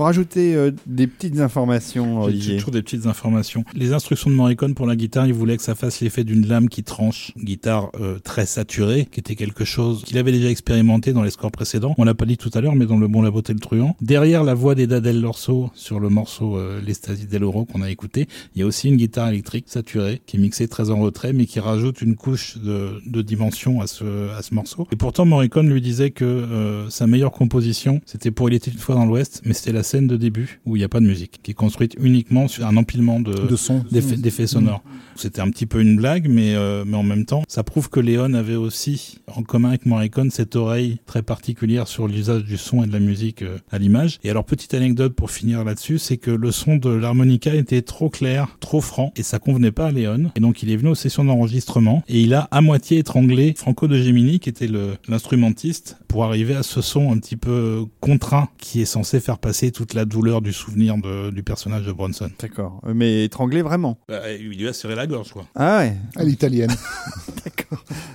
Rajouter 0.05 0.55
euh, 0.55 0.71
des 0.85 1.07
petites 1.07 1.39
informations, 1.39 2.21
J'ai 2.21 2.27
Olivier 2.27 2.57
toujours 2.57 2.71
des 2.71 2.81
petites 2.81 3.05
informations. 3.05 3.63
Les 3.73 3.93
instructions 3.93 4.29
de 4.29 4.35
Morricone 4.35 4.75
pour 4.75 4.87
la 4.87 4.95
guitare, 4.95 5.27
il 5.27 5.33
voulait 5.33 5.57
que 5.57 5.63
ça 5.63 5.75
fasse 5.75 6.01
l'effet 6.01 6.23
d'une 6.23 6.47
lame 6.47 6.69
qui 6.69 6.83
tranche, 6.83 7.31
guitare 7.37 7.91
euh, 7.99 8.19
très 8.19 8.45
saturée, 8.45 9.07
qui 9.11 9.19
était 9.19 9.35
quelque 9.35 9.65
chose 9.65 10.03
qu'il 10.03 10.17
avait 10.17 10.31
déjà 10.31 10.49
expérimenté 10.49 11.13
dans 11.13 11.23
les 11.23 11.31
scores 11.31 11.51
précédents. 11.51 11.95
On 11.97 12.03
l'a 12.03 12.13
pas 12.13 12.25
dit 12.25 12.37
tout 12.37 12.51
à 12.53 12.61
l'heure, 12.61 12.75
mais 12.75 12.85
dans 12.85 12.97
Le 12.97 13.07
Bon, 13.07 13.21
la 13.21 13.31
Beauté, 13.31 13.53
le 13.53 13.59
Truand. 13.59 13.95
Derrière 14.01 14.43
la 14.43 14.53
voix 14.53 14.75
d'Eda 14.75 14.99
Del 15.01 15.21
Lorso 15.21 15.69
sur 15.73 15.99
le 15.99 16.09
morceau 16.09 16.57
euh, 16.57 16.81
del 17.29 17.43
Oro 17.43 17.65
qu'on 17.65 17.81
a 17.81 17.89
écouté, 17.89 18.27
il 18.55 18.59
y 18.59 18.63
a 18.63 18.65
aussi 18.65 18.87
une 18.87 18.97
guitare 18.97 19.29
électrique 19.29 19.65
saturée 19.67 20.21
qui 20.25 20.37
est 20.37 20.39
mixée 20.39 20.67
très 20.67 20.89
en 20.91 20.97
retrait, 20.97 21.33
mais 21.33 21.45
qui 21.45 21.59
rajoute 21.59 22.01
une 22.01 22.15
couche 22.15 22.57
de, 22.57 23.01
de 23.05 23.21
dimension 23.21 23.81
à 23.81 23.87
ce, 23.87 24.29
à 24.37 24.41
ce 24.41 24.53
morceau. 24.53 24.87
Et 24.91 24.95
pourtant, 24.95 25.25
Morricone 25.25 25.69
lui 25.69 25.81
disait 25.81 26.11
que 26.11 26.25
euh, 26.25 26.89
sa 26.89 27.07
meilleure 27.07 27.31
composition, 27.31 28.01
c'était 28.05 28.31
pour 28.31 28.49
Il 28.49 28.55
était 28.55 28.71
une 28.71 28.77
fois 28.77 28.95
dans 28.95 29.05
l'Ouest, 29.05 29.41
mais 29.45 29.53
c'était 29.53 29.71
la 29.71 29.83
scène 29.95 30.07
de 30.07 30.17
début 30.17 30.59
où 30.65 30.75
il 30.75 30.79
n'y 30.79 30.85
a 30.85 30.89
pas 30.89 30.99
de 30.99 31.05
musique, 31.05 31.39
qui 31.41 31.51
est 31.51 31.55
construite 31.55 31.95
uniquement 32.01 32.49
sur 32.49 32.65
un 32.67 32.75
empilement 32.75 33.21
de, 33.21 33.47
de 33.47 33.55
son. 33.55 33.85
d'effets, 33.91 34.17
d'effets 34.17 34.47
sonores. 34.47 34.83
C'était 35.15 35.39
un 35.39 35.49
petit 35.49 35.65
peu 35.65 35.79
une 35.79 35.95
blague, 35.95 36.27
mais, 36.27 36.55
euh, 36.55 36.83
mais 36.85 36.97
en 36.97 37.03
même 37.03 37.25
temps, 37.25 37.43
ça 37.47 37.63
prouve 37.63 37.89
que 37.89 38.01
Léon 38.01 38.33
avait 38.33 38.57
aussi, 38.57 39.19
en 39.33 39.43
commun 39.43 39.69
avec 39.69 39.85
Morricone, 39.85 40.29
cette 40.31 40.57
oreille 40.57 40.97
très 41.05 41.21
particulière 41.21 41.87
sur 41.87 42.09
l'usage 42.09 42.43
du 42.43 42.57
son 42.57 42.83
et 42.83 42.87
de 42.87 42.91
la 42.91 42.99
musique 42.99 43.41
euh, 43.41 43.57
à 43.71 43.77
l'image. 43.77 44.19
Et 44.25 44.29
alors, 44.29 44.43
petite 44.43 44.73
anecdote 44.73 45.13
pour 45.15 45.31
finir 45.31 45.63
là-dessus, 45.63 45.99
c'est 45.99 46.17
que 46.17 46.31
le 46.31 46.51
son 46.51 46.75
de 46.75 46.89
l'harmonica 46.89 47.55
était 47.55 47.81
trop 47.81 48.09
clair, 48.09 48.57
trop 48.59 48.81
franc, 48.81 49.13
et 49.15 49.23
ça 49.23 49.39
convenait 49.39 49.71
pas 49.71 49.87
à 49.87 49.91
Léon. 49.91 50.31
Et 50.35 50.41
donc, 50.41 50.61
il 50.63 50.69
est 50.69 50.75
venu 50.75 50.89
aux 50.89 50.95
sessions 50.95 51.23
d'enregistrement, 51.23 52.03
et 52.09 52.19
il 52.19 52.33
a 52.33 52.49
à 52.51 52.59
moitié 52.59 52.97
étranglé 52.97 53.53
Franco 53.55 53.87
de 53.87 53.97
Gemini, 53.97 54.41
qui 54.41 54.49
était 54.49 54.69
l'instrumentiste, 55.07 55.97
pour 56.09 56.25
arriver 56.25 56.55
à 56.55 56.63
ce 56.63 56.81
son 56.81 57.13
un 57.13 57.17
petit 57.19 57.37
peu 57.37 57.85
contraint, 58.01 58.49
qui 58.57 58.81
est 58.81 58.85
censé 58.85 59.21
faire 59.21 59.37
passer 59.37 59.67
toute 59.75 59.93
la 59.93 60.05
douleur 60.05 60.41
du 60.41 60.53
souvenir 60.53 60.95
de- 60.97 61.29
du 61.31 61.43
personnage 61.43 61.85
de 61.85 61.91
Bronson. 61.91 62.29
D'accord. 62.41 62.79
Euh, 62.87 62.93
Mais 62.95 63.25
étranglé 63.25 63.61
vraiment. 63.61 63.97
Bah, 64.07 64.31
il 64.31 64.57
lui 64.57 64.67
a 64.67 64.73
serré 64.73 64.95
la 64.95 65.05
gorge, 65.05 65.31
quoi. 65.33 65.45
Ah 65.53 65.79
ouais. 65.79 65.93
À 66.15 66.23
l'italienne. 66.23 66.71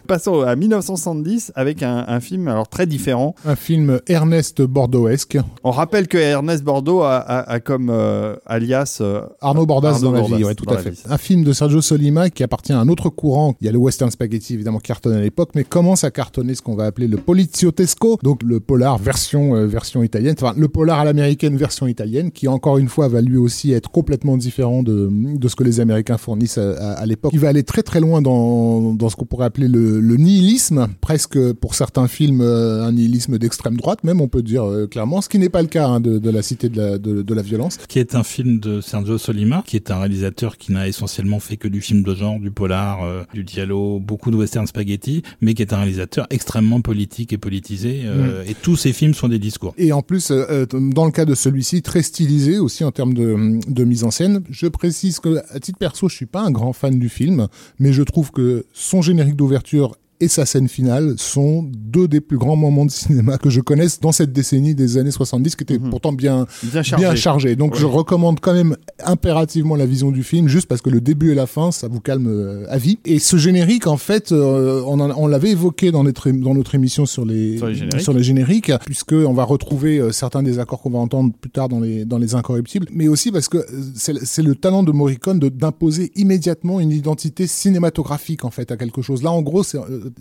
Passons 0.07 0.41
à 0.43 0.57
1970 0.57 1.53
avec 1.55 1.83
un, 1.83 2.05
un 2.09 2.21
film 2.21 2.49
alors 2.49 2.69
très 2.69 2.87
différent. 2.87 3.35
un 3.45 3.55
film 3.57 4.01
Ernest 4.09 4.63
Bordeauxesque. 4.63 5.39
On 5.63 5.71
rappelle 5.71 6.09
que 6.09 6.19
Ernest 6.19 6.65
Bordeaux 6.65 7.03
a, 7.03 7.17
a- 7.19 7.51
a 7.53 7.61
comme 7.61 7.91
euh, 7.91 8.35
alias 8.47 8.99
euh, 9.01 9.23
Arnaud 9.41 9.67
Bordas 9.67 9.91
Arnaud 9.95 10.07
dans 10.07 10.13
la 10.13 10.21
Bordas 10.21 10.37
vie, 10.39 10.45
ouais, 10.45 10.55
tout 10.55 10.69
à 10.69 10.79
fait. 10.79 10.91
vie. 10.91 11.03
Un 11.09 11.19
film 11.19 11.45
de 11.45 11.53
Sergio 11.53 11.81
Solima 11.81 12.31
qui 12.31 12.43
appartient 12.43 12.73
à 12.73 12.81
un 12.81 12.89
autre 12.89 13.09
courant. 13.09 13.55
Il 13.61 13.67
y 13.67 13.69
a 13.69 13.73
le 13.73 13.79
western 13.79 14.11
spaghetti 14.11 14.55
évidemment 14.55 14.79
qui 14.79 14.89
cartonne 14.89 15.15
à 15.17 15.21
l'époque, 15.21 15.51
mais 15.55 15.63
commence 15.65 16.03
à 16.05 16.11
cartonner 16.11 16.55
ce 16.55 16.63
qu'on 16.63 16.75
va 16.75 16.87
appeler 16.87 17.07
le 17.07 17.17
poliziotesco, 17.19 18.19
donc 18.23 18.43
le 18.43 18.59
polar 18.61 18.99
version 18.99 19.55
euh, 19.55 19.67
version 19.67 20.03
italienne, 20.03 20.35
enfin 20.41 20.55
le 20.57 20.69
polar 20.69 21.01
à 21.01 21.05
l'américaine 21.05 21.50
version 21.57 21.87
italienne, 21.87 22.31
qui 22.31 22.49
encore 22.49 22.79
une 22.79 22.89
fois 22.89 23.09
va 23.09 23.21
lui 23.21 23.37
aussi 23.37 23.73
être 23.73 23.91
complètement 23.91 24.37
différent 24.37 24.83
de, 24.83 25.09
de 25.11 25.49
ce 25.49 25.57
que 25.57 25.65
les 25.65 25.81
Américains 25.81 26.19
fournissent 26.19 26.59
à, 26.59 26.71
à- 26.73 26.93
à 27.01 27.07
l'époque. 27.07 27.33
Il 27.35 27.41
va 27.41 27.49
aller 27.49 27.63
très 27.63 27.83
très 27.83 28.01
loin 28.01 28.23
dans, 28.23 28.95
dans 28.95 29.09
ce 29.09 29.17
qu'on 29.17 29.25
pourrait 29.27 29.47
appeler 29.47 29.69
le, 29.69 30.01
le 30.01 30.17
nihilisme, 30.17 30.89
presque 31.01 31.39
pour 31.55 31.75
certains 31.75 32.09
films 32.09 32.41
euh, 32.41 32.85
un 32.85 32.93
nihilisme 32.93 33.39
d'extrême 33.39 33.77
droite, 33.77 34.05
même 34.05 34.21
on 34.21 34.29
peut 34.29 34.43
dire 34.43 34.65
euh, 34.65 34.87
clairement, 34.87 35.21
ce 35.21 35.29
qui 35.29 35.39
n'est 35.39 35.49
pas 35.49 35.63
le 35.63 35.69
cas 35.69 35.87
hein, 35.87 36.01
de, 36.01 36.19
de 36.19 36.31
la 36.31 36.43
cité 36.43 36.69
de 36.69 36.77
la, 36.77 36.99
de, 36.99 37.23
de 37.23 37.35
la 37.35 37.43
violence. 37.43 37.79
Qui 37.89 37.99
est 37.99 38.15
un 38.15 38.23
film 38.23 38.61
de 38.61 38.81
Sergio 38.81 39.19
Solima, 39.19 39.63
qui 39.67 39.77
est 39.77 39.91
un 39.91 39.99
réalisateur 39.99 40.57
qui 40.59 40.73
n'a 40.73 40.89
essentiellement 40.89 41.41
fait 41.41 41.57
que 41.57 41.69
du 41.69 41.81
film 41.81 42.03
de 42.03 42.15
genre, 42.15 42.39
du 42.41 42.51
polar, 42.51 43.03
euh, 43.05 43.23
du 43.35 43.45
diallo, 43.45 44.01
beaucoup 44.01 44.31
de 44.31 44.37
western 44.37 44.67
spaghetti, 44.67 45.23
mais 45.41 45.55
qui 45.55 45.63
est 45.63 45.73
un 45.73 45.79
réalisateur 45.79 46.27
extrêmement 46.31 46.81
politique 46.81 47.33
et 47.33 47.39
politisé. 47.39 48.03
euh, 48.05 48.45
Et 48.47 48.55
tous 48.55 48.77
ses 48.77 48.93
films 48.93 49.15
sont 49.15 49.29
des 49.29 49.39
discours. 49.39 49.75
Et 49.79 49.93
en 49.93 50.03
plus, 50.03 50.31
dans 50.73 51.05
le 51.05 51.11
cas 51.11 51.25
de 51.25 51.35
celui-ci, 51.41 51.83
très 51.83 52.03
stylisé 52.03 52.59
aussi 52.59 52.85
en 52.85 52.93
termes 52.93 53.15
de, 53.15 53.85
mise 53.85 54.05
en 54.05 54.11
scène. 54.11 54.43
Je 54.51 54.67
précise 54.67 55.19
que, 55.19 55.43
à 55.51 55.59
titre 55.59 55.79
perso, 55.79 56.09
je 56.09 56.15
suis 56.15 56.27
pas 56.27 56.43
un 56.43 56.51
grand 56.51 56.73
fan 56.73 56.99
du 56.99 57.09
film, 57.09 57.49
mais 57.79 57.93
je 57.93 58.03
trouve 58.03 58.31
que 58.31 58.67
son 58.73 59.03
générique 59.03 59.37
d'ouverture 59.37 59.97
et 60.21 60.29
sa 60.29 60.45
scène 60.47 60.69
finale 60.69 61.15
sont 61.17 61.63
deux 61.75 62.07
des 62.09 62.21
plus 62.21 62.39
grands 62.39 62.57
moments 62.57 62.85
de 62.85 62.91
cinéma 62.91 63.39
que 63.39 63.51
je 63.51 63.61
connaisse 63.61 64.01
dans 64.01 64.13
cette 64.13 64.33
décennie 64.33 64.75
des 64.75 64.99
années 64.99 65.11
70, 65.11 65.57
qui 65.57 65.63
était 65.65 65.79
pourtant 65.79 66.13
bien, 66.13 66.47
bien 66.63 66.83
chargé. 66.83 67.05
bien 67.07 67.15
chargé. 67.15 67.57
Donc 67.57 67.77
je 67.77 67.87
recommande 67.87 68.41
quand 68.41 68.53
même 68.55 68.77
impérativement 69.05 69.77
la 69.77 69.87
vision 69.87 70.11
du 70.11 70.23
film, 70.23 70.49
juste 70.49 70.67
parce 70.69 70.83
que 70.83 70.91
le 70.91 71.01
début 71.01 71.33
et 71.33 71.35
la 71.35 71.47
fin, 71.47 71.71
ça 71.73 71.89
vous 71.89 72.01
calme 72.01 72.27
euh, 72.29 72.67
à 72.69 72.79
vie. 72.79 72.99
Et 73.05 73.19
ce 73.19 73.37
générique, 73.37 73.87
en 73.87 73.97
fait, 73.97 74.33
euh, 74.33 74.83
on, 74.87 75.27
l'avait 75.27 75.51
évoqué 75.51 75.91
dans 75.91 76.05
notre, 76.05 76.31
dans 76.31 76.55
notre 76.55 76.75
émission 76.75 77.07
sur 77.07 77.25
les, 77.25 77.57
Sur 77.59 77.67
les 77.69 77.75
génériques. 77.75 78.01
sur 78.03 78.13
les 78.13 78.23
génériques, 78.23 78.73
puisque 78.85 79.13
on 79.13 79.33
va 79.33 79.45
retrouver 79.45 79.99
euh, 79.99 80.13
certains 80.13 80.43
des 80.43 80.59
accords 80.59 80.81
qu'on 80.83 80.91
va 80.91 80.99
entendre 80.99 81.33
plus 81.41 81.51
tard 81.51 81.69
dans 81.69 81.81
les, 81.81 82.05
dans 82.05 82.19
les 82.19 82.35
Incorruptibles, 82.35 82.87
mais 82.93 83.09
aussi 83.09 83.33
parce 83.33 83.49
que 83.49 83.59
c'est 83.95 84.13
le- 84.13 84.21
c'est 84.23 84.43
le 84.43 84.55
talent 84.55 84.83
de 84.83 84.93
Morricone 84.93 85.39
d'imposer 85.41 86.13
immédiatement 86.15 86.79
une 86.81 86.93
identité 86.93 87.47
cinématographique, 87.47 88.45
en 88.45 88.51
fait, 88.51 88.71
à 88.71 88.77
quelque 88.77 89.03
chose. 89.03 89.23
Là, 89.23 89.33
en 89.33 89.43
gros, 89.43 89.63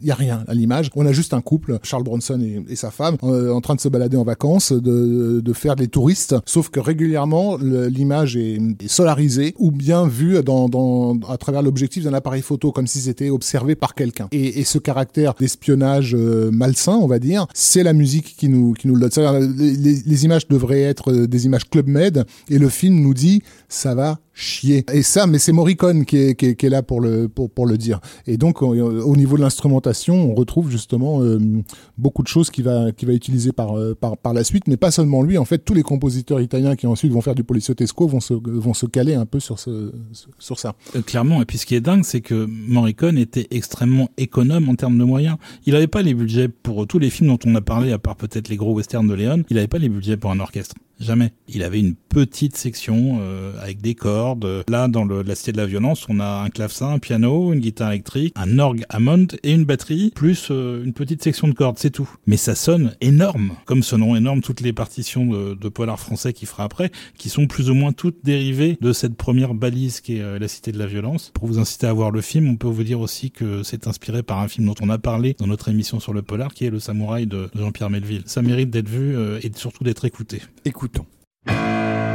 il 0.01 0.07
y 0.07 0.11
a 0.11 0.15
rien 0.15 0.43
à 0.47 0.53
l'image. 0.53 0.89
On 0.95 1.05
a 1.05 1.11
juste 1.11 1.33
un 1.33 1.41
couple, 1.41 1.79
Charles 1.83 2.03
Bronson 2.03 2.39
et, 2.69 2.75
sa 2.75 2.91
femme, 2.91 3.17
euh, 3.23 3.51
en 3.51 3.61
train 3.61 3.75
de 3.75 3.81
se 3.81 3.89
balader 3.89 4.17
en 4.17 4.23
vacances, 4.23 4.71
de, 4.71 5.41
de 5.43 5.53
faire 5.53 5.75
des 5.75 5.87
touristes, 5.87 6.35
sauf 6.45 6.69
que 6.69 6.79
régulièrement, 6.79 7.57
l'image 7.57 8.35
est, 8.37 8.59
solarisée 8.87 9.53
ou 9.57 9.71
bien 9.71 10.07
vue 10.07 10.41
dans, 10.43 10.69
dans, 10.69 11.17
à 11.29 11.37
travers 11.37 11.61
l'objectif 11.61 12.03
d'un 12.03 12.13
appareil 12.13 12.41
photo, 12.41 12.71
comme 12.71 12.87
si 12.87 12.99
c'était 12.99 13.29
observé 13.29 13.75
par 13.75 13.95
quelqu'un. 13.95 14.27
Et, 14.31 14.59
et 14.59 14.63
ce 14.63 14.77
caractère 14.77 15.33
d'espionnage 15.33 16.15
euh, 16.15 16.49
malsain, 16.51 16.93
on 16.95 17.07
va 17.07 17.19
dire, 17.19 17.47
c'est 17.53 17.83
la 17.83 17.93
musique 17.93 18.35
qui 18.37 18.49
nous, 18.49 18.73
qui 18.73 18.87
nous 18.87 18.95
le 18.95 19.07
donne. 19.09 19.55
Les, 19.57 19.73
les- 19.75 19.99
les 20.05 20.25
images 20.25 20.47
devraient 20.47 20.81
être 20.81 21.11
euh, 21.11 21.27
des 21.27 21.45
images 21.45 21.69
Club 21.69 21.87
Med, 21.87 22.25
et 22.49 22.57
le 22.57 22.69
film 22.69 22.99
nous 23.01 23.13
dit, 23.13 23.41
ça 23.67 23.95
va 23.95 24.19
chier. 24.39 24.85
Et 24.93 25.03
ça, 25.03 25.27
mais 25.27 25.37
c'est 25.37 25.51
Morricone 25.51 26.05
qui 26.05 26.17
est, 26.17 26.35
qui 26.35 26.47
est, 26.47 26.55
qui 26.55 26.65
est 26.65 26.69
là 26.69 26.81
pour 26.81 27.01
le, 27.01 27.27
pour, 27.27 27.49
pour 27.49 27.65
le 27.65 27.77
dire. 27.77 27.99
Et 28.25 28.37
donc, 28.37 28.61
au, 28.61 28.73
au 28.73 29.15
niveau 29.15 29.35
de 29.35 29.41
l'instrumentation, 29.41 30.31
on 30.31 30.33
retrouve 30.33 30.71
justement 30.71 31.21
euh, 31.21 31.39
beaucoup 31.97 32.23
de 32.23 32.27
choses 32.27 32.49
qu'il 32.49 32.63
va, 32.63 32.91
qu'il 32.91 33.07
va 33.07 33.13
utiliser 33.13 33.51
par, 33.51 33.77
euh, 33.77 33.95
par, 33.99 34.17
par 34.17 34.33
la 34.33 34.43
suite, 34.43 34.67
mais 34.67 34.77
pas 34.77 34.91
seulement 34.91 35.21
lui. 35.21 35.37
En 35.37 35.45
fait, 35.45 35.59
tous 35.59 35.73
les 35.73 35.83
compositeurs 35.83 36.39
italiens 36.39 36.75
qui 36.75 36.87
ensuite 36.87 37.11
vont 37.11 37.21
faire 37.21 37.35
du 37.35 37.43
Policiotesco 37.43 38.07
vont 38.07 38.21
se, 38.21 38.33
vont 38.33 38.73
se 38.73 38.85
caler 38.85 39.13
un 39.13 39.25
peu 39.25 39.39
sur, 39.39 39.59
ce, 39.59 39.91
sur 40.39 40.57
ça. 40.59 40.75
Euh, 40.95 41.01
clairement, 41.01 41.41
et 41.41 41.45
puis 41.45 41.57
ce 41.57 41.65
qui 41.65 41.75
est 41.75 41.81
dingue, 41.81 42.03
c'est 42.03 42.21
que 42.21 42.45
Morricone 42.45 43.17
était 43.17 43.47
extrêmement 43.51 44.09
économe 44.17 44.69
en 44.69 44.75
termes 44.75 44.97
de 44.97 45.03
moyens. 45.03 45.37
Il 45.65 45.73
n'avait 45.73 45.87
pas 45.87 46.01
les 46.01 46.13
budgets 46.13 46.47
pour 46.47 46.87
tous 46.87 46.99
les 46.99 47.09
films 47.09 47.29
dont 47.29 47.39
on 47.45 47.53
a 47.55 47.61
parlé, 47.61 47.91
à 47.91 47.99
part 47.99 48.15
peut-être 48.15 48.47
les 48.47 48.55
gros 48.55 48.73
westerns 48.73 49.07
de 49.07 49.13
Léon, 49.13 49.43
il 49.49 49.55
n'avait 49.55 49.67
pas 49.67 49.79
les 49.79 49.89
budgets 49.89 50.17
pour 50.17 50.31
un 50.31 50.39
orchestre. 50.39 50.75
Jamais. 51.00 51.32
Il 51.47 51.64
avait 51.64 51.80
une 51.80 51.95
petite 51.95 52.58
section 52.58 53.20
euh, 53.22 53.54
avec 53.62 53.82
des 53.82 53.95
cordes. 53.95 54.64
Là, 54.68 54.88
dans 54.89 55.06
le, 55.06 55.22
la 55.22 55.36
Cité 55.36 55.54
de 55.54 55.58
la 55.58 55.66
Violence, 55.66 56.06
on 56.10 56.20
a 56.20 56.43
un 56.43 56.50
clavecin, 56.50 56.89
un 56.89 57.00
piano, 57.00 57.54
une 57.54 57.60
guitare 57.60 57.91
électrique, 57.91 58.34
un 58.36 58.60
orgue 58.60 58.84
Hammond 58.89 59.28
et 59.43 59.54
une 59.54 59.64
batterie, 59.64 60.12
plus 60.14 60.50
euh, 60.52 60.84
une 60.84 60.93
petite 60.93 61.24
section 61.24 61.47
de 61.47 61.54
cordes, 61.54 61.78
c'est 61.80 61.89
tout. 61.89 62.10
Mais 62.28 62.36
ça 62.36 62.54
sonne 62.54 62.95
énorme, 63.00 63.54
comme 63.66 63.82
sonneront 63.82 64.18
énormes 64.18 64.41
toutes 64.41 64.60
les 64.60 64.74
partitions 64.74 65.26
de, 65.26 65.54
de 65.54 65.70
polar 65.70 66.00
français 66.00 66.34
qu'il 66.34 66.47
fera 66.47 66.66
après, 66.66 66.91
qui 67.18 67.30
sont 67.30 67.47
plus 67.47 67.70
ou 67.70 67.74
moins 67.74 67.93
toutes 67.93 68.26
dérivées 68.26 68.78
de 68.82 68.91
cette 68.91 69.16
première 69.16 69.54
balise 69.54 70.02
qui 70.02 70.18
est 70.18 70.22
euh, 70.22 70.38
la 70.38 70.50
Cité 70.50 70.74
de 70.74 70.80
la 70.80 70.88
Violence. 70.88 71.32
Pour 71.34 71.47
vous 71.47 71.60
inciter 71.60 71.88
à 71.88 71.93
voir 71.93 72.12
le 72.12 72.20
film, 72.20 72.50
on 72.50 72.58
peut 72.58 72.68
vous 72.68 72.84
dire 72.84 73.00
aussi 73.00 73.32
que 73.32 73.64
c'est 73.64 73.88
inspiré 73.88 74.22
par 74.22 74.39
un 74.39 74.50
film 74.50 74.68
dont 74.68 74.76
on 74.82 74.89
a 74.89 74.97
parlé 74.97 75.36
dans 75.39 75.47
notre 75.47 75.70
émission 75.70 76.02
sur 76.02 76.12
le 76.12 76.24
polar, 76.24 76.54
qui 76.54 76.66
est 76.66 76.70
Le 76.70 76.80
Samouraï 76.80 77.26
de 77.26 77.50
Jean-Pierre 77.56 77.89
Melville. 77.89 78.24
Ça 78.26 78.41
mérite 78.41 78.70
d'être 78.70 78.89
vu 78.89 79.16
euh, 79.16 79.39
et 79.41 79.52
surtout 79.56 79.86
d'être 79.86 80.04
écouté. 80.04 80.41
Écoutons. 80.66 80.88
Thank 80.93 82.09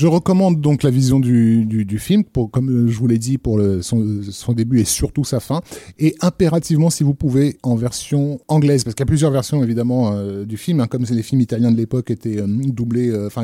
Je 0.00 0.06
recommande 0.06 0.62
donc 0.62 0.82
la 0.82 0.88
vision 0.88 1.20
du, 1.20 1.98
film, 1.98 2.24
comme 2.24 2.70
euh, 2.70 2.88
je 2.88 2.98
vous 2.98 3.06
l'ai 3.06 3.18
dit, 3.18 3.36
pour 3.36 3.60
son, 3.82 4.54
début 4.54 4.80
et 4.80 4.86
surtout 4.86 5.24
sa 5.24 5.40
fin. 5.40 5.60
Et 5.98 6.14
impérativement, 6.22 6.88
si 6.88 7.04
vous 7.04 7.12
pouvez, 7.12 7.58
en 7.62 7.74
version 7.74 8.40
anglaise, 8.48 8.82
parce 8.82 8.94
qu'il 8.94 9.02
y 9.02 9.08
a 9.08 9.12
plusieurs 9.12 9.30
versions 9.30 9.62
évidemment 9.62 10.12
euh, 10.14 10.46
du 10.46 10.56
film, 10.56 10.80
hein, 10.80 10.86
comme 10.86 11.04
c'est 11.04 11.12
les 11.12 11.22
films 11.22 11.42
italiens 11.42 11.70
de 11.70 11.76
l'époque 11.76 12.10
étaient 12.10 12.40
euh, 12.40 12.46
doublés, 12.46 13.10
euh, 13.10 13.26
enfin 13.26 13.42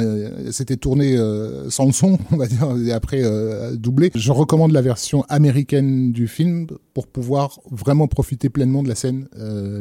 c'était 0.50 0.76
tourné 0.76 1.18
sans 1.68 1.84
le 1.84 1.92
son, 1.92 2.18
on 2.32 2.38
va 2.38 2.46
dire, 2.46 2.74
et 2.86 2.92
après 2.92 3.22
doublé. 3.76 4.10
Je 4.14 4.32
recommande 4.32 4.72
la 4.72 4.80
version 4.80 5.26
américaine 5.28 6.10
du 6.12 6.26
film 6.26 6.68
pour 6.94 7.06
pouvoir 7.06 7.60
vraiment 7.70 8.08
profiter 8.08 8.48
pleinement 8.48 8.82
de 8.82 8.88
la 8.88 8.94
scène 8.94 9.28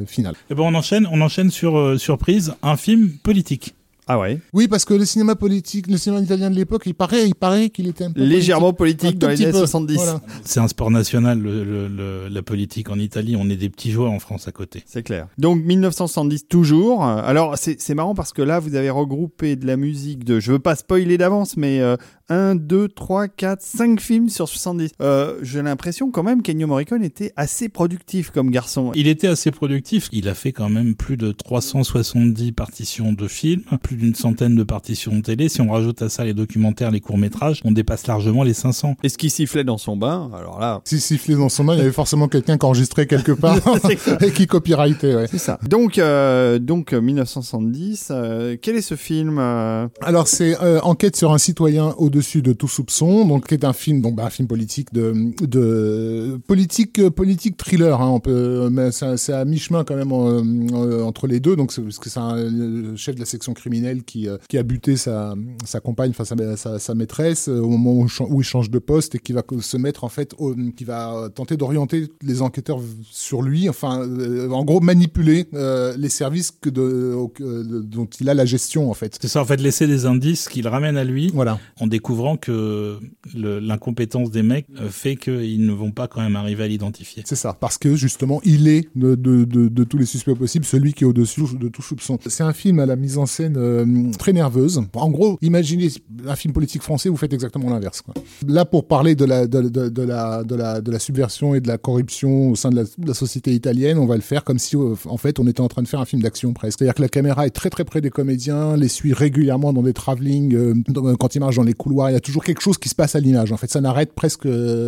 finale. 0.07 0.35
Et 0.49 0.55
ben 0.55 0.63
on 0.63 0.75
enchaîne, 0.75 1.07
on 1.09 1.21
enchaîne 1.21 1.51
sur 1.51 1.97
surprise, 1.97 2.53
un 2.63 2.75
film 2.75 3.11
politique. 3.23 3.75
Ah 4.07 4.19
ouais. 4.19 4.39
Oui, 4.53 4.67
parce 4.67 4.85
que 4.85 4.93
le 4.93 5.05
cinéma 5.05 5.35
politique, 5.35 5.87
le 5.87 5.97
cinéma 5.97 6.21
italien 6.21 6.49
de 6.51 6.55
l'époque, 6.55 6.83
il 6.85 6.93
paraît, 6.93 7.27
il 7.27 7.35
paraît 7.35 7.69
qu'il 7.69 7.87
était 7.87 8.03
un 8.03 8.11
peu 8.11 8.21
Légèrement 8.23 8.69
Un 8.69 8.73
politique 8.73 9.13
tout 9.13 9.17
dans 9.17 9.27
les 9.29 9.35
petit 9.35 9.43
années 9.45 9.51
peu, 9.53 9.57
70. 9.59 9.95
voilà. 9.95 10.21
C'est 10.43 10.59
un 10.59 10.67
sport 10.67 10.91
national, 10.91 11.39
le- 11.39 11.63
le- 11.63 11.87
le- 11.87 12.27
la 12.29 12.41
politique 12.43 12.89
en 12.89 12.99
Italie. 12.99 13.35
On 13.37 13.49
est 13.49 13.55
des 13.55 13.69
petits 13.69 13.91
joueurs 13.91 14.11
en 14.11 14.19
France 14.19 14.47
à 14.47 14.51
côté. 14.51 14.83
C'est 14.85 15.03
clair. 15.03 15.27
Donc 15.37 15.63
1970 15.63 16.47
toujours. 16.47 17.03
Alors 17.03 17.57
c'est 17.57 17.79
c'est 17.81 17.95
marrant 17.95 18.13
parce 18.15 18.31
que 18.33 18.41
là 18.41 18.59
vous 18.59 18.75
avez 18.75 18.89
regroupé 18.89 19.55
de 19.55 19.65
la 19.65 19.77
musique 19.77 20.23
de, 20.23 20.39
je 20.39 20.51
veux 20.51 20.59
pas 20.59 20.75
spoiler 20.75 21.17
d'avance, 21.17 21.57
mais 21.57 21.79
euh, 21.81 21.97
1, 22.29 22.55
2, 22.55 22.87
3, 22.87 23.27
4, 23.27 23.61
5 23.61 23.99
films 23.99 24.29
sur 24.29 24.47
70. 24.49 24.91
Euh, 25.01 25.37
J'ai 25.43 25.61
l'impression 25.61 26.09
quand 26.11 26.23
même 26.23 26.41
qu'Ennio 26.41 26.67
Morricone 26.67 27.03
était 27.03 27.31
assez 27.35 27.69
productif 27.69 28.31
comme 28.31 28.49
garçon. 28.49 28.91
Il 28.95 29.07
était 29.07 29.27
assez 29.27 29.51
productif. 29.51 30.09
Il 30.11 30.27
a 30.27 30.33
fait 30.33 30.51
quand 30.51 30.69
même 30.69 30.95
plus 30.95 31.17
de 31.17 31.31
370 31.31 32.51
partitions 32.51 33.13
de 33.13 33.27
films, 33.27 33.61
plus 33.83 33.94
d'une 33.95 34.15
centaine 34.15 34.55
de 34.55 34.63
partitions 34.63 35.15
de 35.15 35.21
télé. 35.21 35.49
Si 35.49 35.61
on 35.61 35.71
rajoute 35.71 36.01
à 36.01 36.09
ça 36.09 36.23
les 36.23 36.33
documentaires, 36.33 36.91
les 36.91 37.01
courts-métrages, 37.01 37.61
on 37.63 37.71
dépasse 37.71 38.07
largement 38.07 38.43
les 38.43 38.53
500. 38.53 38.95
Est-ce 39.03 39.17
qu'il 39.17 39.31
sifflait 39.31 39.63
dans 39.63 39.77
son 39.77 39.97
bain 39.97 40.29
Alors 40.37 40.59
là, 40.59 40.81
Si 40.85 40.99
sifflait 40.99 41.35
dans 41.35 41.49
son 41.49 41.63
main, 41.63 41.73
il 41.73 41.79
y 41.79 41.81
avait 41.81 41.91
forcément 41.91 42.27
quelqu'un 42.27 42.57
qui 42.57 42.65
enregistrait 42.65 43.07
quelque 43.07 43.31
part 43.33 43.59
et 44.21 44.31
qui 44.31 44.47
copyrightait. 44.47 45.15
Ouais. 45.15 45.27
c'est 45.29 45.37
ça. 45.37 45.59
Donc, 45.67 45.97
euh, 45.97 46.59
donc 46.59 46.93
euh, 46.93 47.01
1970, 47.01 48.07
euh, 48.11 48.57
quel 48.61 48.75
est 48.75 48.81
ce 48.81 48.95
film 48.95 49.37
euh? 49.39 49.87
Alors 50.01 50.27
c'est 50.27 50.61
euh, 50.61 50.79
Enquête 50.81 51.15
sur 51.15 51.31
un 51.31 51.37
citoyen 51.37 51.95
au-dessus 51.97 52.41
de 52.41 52.53
tout 52.53 52.67
soupçon, 52.67 53.25
donc 53.25 53.47
qui 53.47 53.53
est 53.53 53.65
un 53.65 53.73
film, 53.73 54.01
donc 54.01 54.15
bah, 54.15 54.25
un 54.25 54.29
film 54.29 54.47
politique 54.47 54.93
de, 54.93 55.13
de 55.41 56.39
politique 56.47 56.99
euh, 56.99 57.09
politique 57.09 57.57
thriller. 57.57 58.01
Hein, 58.01 58.09
on 58.09 58.19
peut, 58.19 58.69
mais 58.71 58.91
c'est 58.91 59.33
à 59.33 59.45
mi-chemin 59.45 59.83
quand 59.83 59.95
même 59.95 60.11
euh, 60.11 60.43
euh, 60.73 61.03
entre 61.03 61.27
les 61.27 61.39
deux. 61.39 61.55
Donc 61.55 61.71
c'est 61.71 61.81
parce 61.81 61.99
que 61.99 62.09
c'est 62.09 62.19
un 62.19 62.35
le 62.35 62.95
chef 62.95 63.15
de 63.15 63.19
la 63.19 63.25
section 63.25 63.53
criminelle 63.53 63.84
qui 64.03 64.27
euh, 64.27 64.37
qui 64.49 64.57
a 64.57 64.63
buté 64.63 64.97
sa 64.97 65.35
sa 65.65 65.79
compagne, 65.79 66.11
enfin 66.11 66.25
sa, 66.25 66.35
sa, 66.57 66.79
sa 66.79 66.95
maîtresse 66.95 67.47
euh, 67.49 67.59
au 67.59 67.69
moment 67.69 68.05
où, 68.29 68.41
il 68.41 68.43
change 68.43 68.69
de 68.69 68.79
poste 68.79 69.15
et 69.15 69.19
qui 69.19 69.33
va 69.33 69.43
se 69.61 69.77
mettre 69.77 70.03
en 70.03 70.09
fait, 70.09 70.33
au- 70.37 70.55
qui 70.75 70.83
va 70.83 71.29
tenter 71.33 71.57
d'orienter 71.57 72.07
les 72.21 72.41
enquêteurs 72.41 72.79
sur 73.03 73.41
lui. 73.41 73.69
Enfin, 73.69 74.01
euh, 74.01 74.49
en 74.49 74.63
gros 74.63 74.79
manipuler 74.81 75.47
euh, 75.53 75.95
les 75.97 76.09
services 76.09 76.51
que 76.51 76.69
de, 76.69 77.13
au- 77.15 77.27
que- 77.27 77.43
de- 77.63 77.81
dont 77.81 78.05
il 78.19 78.29
a 78.29 78.33
la 78.33 78.45
gestion 78.45 78.89
en 78.89 78.93
fait. 78.93 79.17
C'est 79.21 79.27
ça, 79.27 79.41
en 79.41 79.45
fait, 79.45 79.57
laisser 79.61 79.87
des 79.87 80.05
indices 80.05 80.47
qu'il 80.49 80.67
ramène 80.67 80.97
à 80.97 81.03
lui 81.03 81.31
Voilà. 81.33 81.59
en 81.79 81.87
découvrant 81.87 82.37
que 82.37 82.99
l'incompétence 83.33 84.31
des 84.31 84.43
mecs 84.43 84.67
euh, 84.79 84.89
fait 84.89 85.15
qu'ils 85.15 85.65
ne 85.65 85.71
vont 85.73 85.91
pas 85.91 86.07
quand 86.07 86.21
même 86.21 86.35
arriver 86.35 86.63
à 86.63 86.67
l'identifier. 86.67 87.23
C'est 87.25 87.35
ça, 87.35 87.53
parce 87.59 87.77
que 87.77 87.95
justement, 87.95 88.41
il 88.43 88.67
est 88.67 88.87
de, 88.95 89.15
de, 89.15 89.43
de, 89.45 89.67
de 89.67 89.83
tous 89.83 89.97
les 89.97 90.05
suspects 90.05 90.33
possibles, 90.35 90.65
celui 90.65 90.93
qui 90.93 91.03
est 91.03 91.07
au-dessus 91.07 91.43
de 91.59 91.67
tout 91.67 91.81
soupçon. 91.81 92.17
C'est 92.25 92.43
un 92.43 92.53
film 92.53 92.79
à 92.79 92.85
la 92.85 92.95
mise 92.95 93.17
en 93.17 93.25
scène 93.25 93.57
euh, 93.83 94.11
très 94.17 94.33
nerveuse. 94.33 94.81
En 94.93 95.09
gros, 95.09 95.37
imaginez 95.41 95.89
un 96.27 96.35
film 96.35 96.53
politique 96.53 96.81
français, 96.81 97.09
vous 97.09 97.17
faites 97.17 97.33
exactement 97.33 97.69
l'inverse. 97.69 98.01
Là, 98.47 98.65
pour 98.65 98.87
parler 98.87 99.15
de 99.15 99.25
la, 99.25 99.47
de, 99.47 99.61
de, 99.61 99.89
de 99.89 100.01
la, 100.01 100.43
de, 100.43 100.55
la, 100.55 100.81
de 100.81 100.91
la 100.91 100.99
subversion 100.99 101.55
et 101.55 101.61
de 101.61 101.67
la 101.67 101.77
corruption 101.77 102.49
au 102.51 102.55
sein 102.55 102.69
de 102.69 102.75
la, 102.75 102.83
de 102.83 103.07
la 103.07 103.13
société 103.13 103.53
italienne, 103.53 103.97
on 103.97 104.05
va 104.05 104.15
le 104.15 104.21
faire 104.21 104.43
comme 104.43 104.59
si, 104.59 104.75
euh, 104.75 104.95
en 105.05 105.17
fait, 105.17 105.39
on 105.39 105.47
était 105.47 105.61
en 105.61 105.67
train 105.67 105.81
de 105.81 105.87
faire 105.87 105.99
un 105.99 106.05
film 106.05 106.21
d'action 106.21 106.53
presque. 106.53 106.79
C'est-à-dire 106.79 106.95
que 106.95 107.01
la 107.01 107.09
caméra 107.09 107.45
est 107.45 107.51
très 107.51 107.69
très 107.69 107.83
près 107.83 108.01
des 108.01 108.09
comédiens, 108.09 108.77
les 108.77 108.87
suit 108.87 109.13
régulièrement 109.13 109.73
dans 109.73 109.83
des 109.83 109.93
travelling, 109.93 110.55
euh, 110.55 110.73
quand 111.19 111.35
ils 111.35 111.39
marchent 111.39 111.57
dans 111.57 111.63
les 111.63 111.73
couloirs, 111.73 112.09
il 112.09 112.13
y 112.13 112.17
a 112.17 112.21
toujours 112.21 112.43
quelque 112.43 112.61
chose 112.61 112.77
qui 112.77 112.89
se 112.89 112.95
passe 112.95 113.15
à 113.15 113.19
l'image. 113.19 113.51
En 113.51 113.57
fait, 113.57 113.69
ça 113.71 113.81
n'arrête 113.81 114.13
presque 114.13 114.47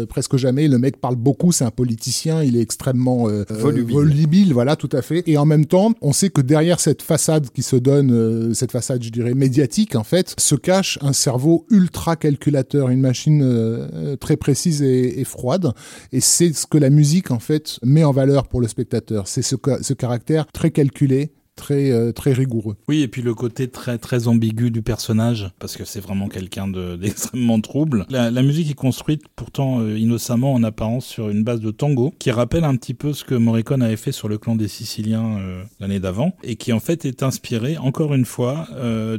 presque 0.09 0.37
jamais. 0.37 0.67
Le 0.67 0.77
mec 0.77 0.97
parle 0.97 1.15
beaucoup, 1.15 1.51
c'est 1.51 1.65
un 1.65 1.71
politicien, 1.71 2.43
il 2.43 2.55
est 2.55 2.61
extrêmement 2.61 3.27
Volubile. 3.49 3.93
volubile, 3.93 4.53
voilà, 4.53 4.75
tout 4.75 4.89
à 4.91 5.01
fait. 5.01 5.23
Et 5.27 5.37
en 5.37 5.45
même 5.45 5.65
temps, 5.65 5.93
on 6.01 6.13
sait 6.13 6.29
que 6.29 6.41
derrière 6.41 6.79
cette 6.79 7.01
façade 7.01 7.49
qui 7.49 7.61
se 7.63 7.75
donne, 7.75 8.53
cette 8.53 8.71
façade, 8.77 9.03
je 9.03 9.09
dirais, 9.09 9.33
médiatique, 9.33 9.95
en 9.95 10.03
fait, 10.03 10.35
se 10.39 10.55
cache 10.55 10.99
un 11.01 11.13
cerveau 11.13 11.65
ultra 11.69 12.15
calculateur, 12.15 12.89
une 12.89 13.01
machine 13.01 13.41
euh, 13.41 13.87
euh, 13.93 14.15
très 14.15 14.37
précise 14.37 14.81
et, 14.83 15.23
froide. 15.23 15.73
Et 16.11 16.19
c'est 16.19 16.53
ce 16.53 16.67
que 16.67 16.77
la 16.77 16.89
musique, 16.89 17.31
en 17.31 17.39
fait, 17.39 17.79
met 17.83 18.03
en 18.03 18.11
valeur 18.11 18.47
pour 18.47 18.61
le 18.61 18.67
spectateur. 18.67 19.27
C'est 19.27 19.41
ce 19.41 19.93
caractère 19.93 20.45
très 20.47 20.71
calculé, 20.71 21.31
très, 21.57 21.91
euh, 21.91 22.13
très 22.13 22.31
rigoureux. 22.31 22.77
Oui, 22.87 23.01
et 23.01 23.09
puis 23.09 23.21
le 23.21 23.33
côté 23.33 23.67
très 23.67 23.97
très 23.97 24.29
ambigu 24.29 24.71
du 24.71 24.81
personnage, 24.81 25.49
parce 25.59 25.75
que 25.75 25.83
c'est 25.83 25.99
vraiment 25.99 26.29
quelqu'un 26.29 26.69
de- 26.69 26.95
d'extrêmement 27.01 27.59
trouble. 27.59 28.05
La, 28.09 28.31
musique 28.41 28.71
est 28.71 28.75
construite 28.75 29.23
pourtant 29.35 29.81
euh, 29.81 29.97
innocemment 29.97 30.53
en 30.53 30.63
apparence 30.63 31.05
sur 31.05 31.29
une 31.29 31.43
base 31.43 31.59
de 31.59 31.71
tango, 31.71 32.13
qui 32.19 32.31
rappelle 32.31 32.63
un 32.63 32.75
petit 32.77 32.93
peu 32.93 33.11
ce 33.11 33.25
que 33.25 33.35
Morricone 33.35 33.81
avait 33.81 33.97
fait 33.97 34.13
sur 34.13 34.29
le 34.29 34.37
clan 34.37 34.55
des 34.55 34.69
Siciliens 34.69 35.37
euh, 35.39 35.63
l'année 35.81 35.99
d'avant, 35.99 36.37
et 36.43 36.55
qui 36.55 36.71
en 36.71 36.79
fait 36.79 37.03
est 37.03 37.23
inspiré, 37.23 37.77
encore 37.77 38.13
une 38.13 38.25
fois, 38.25 38.67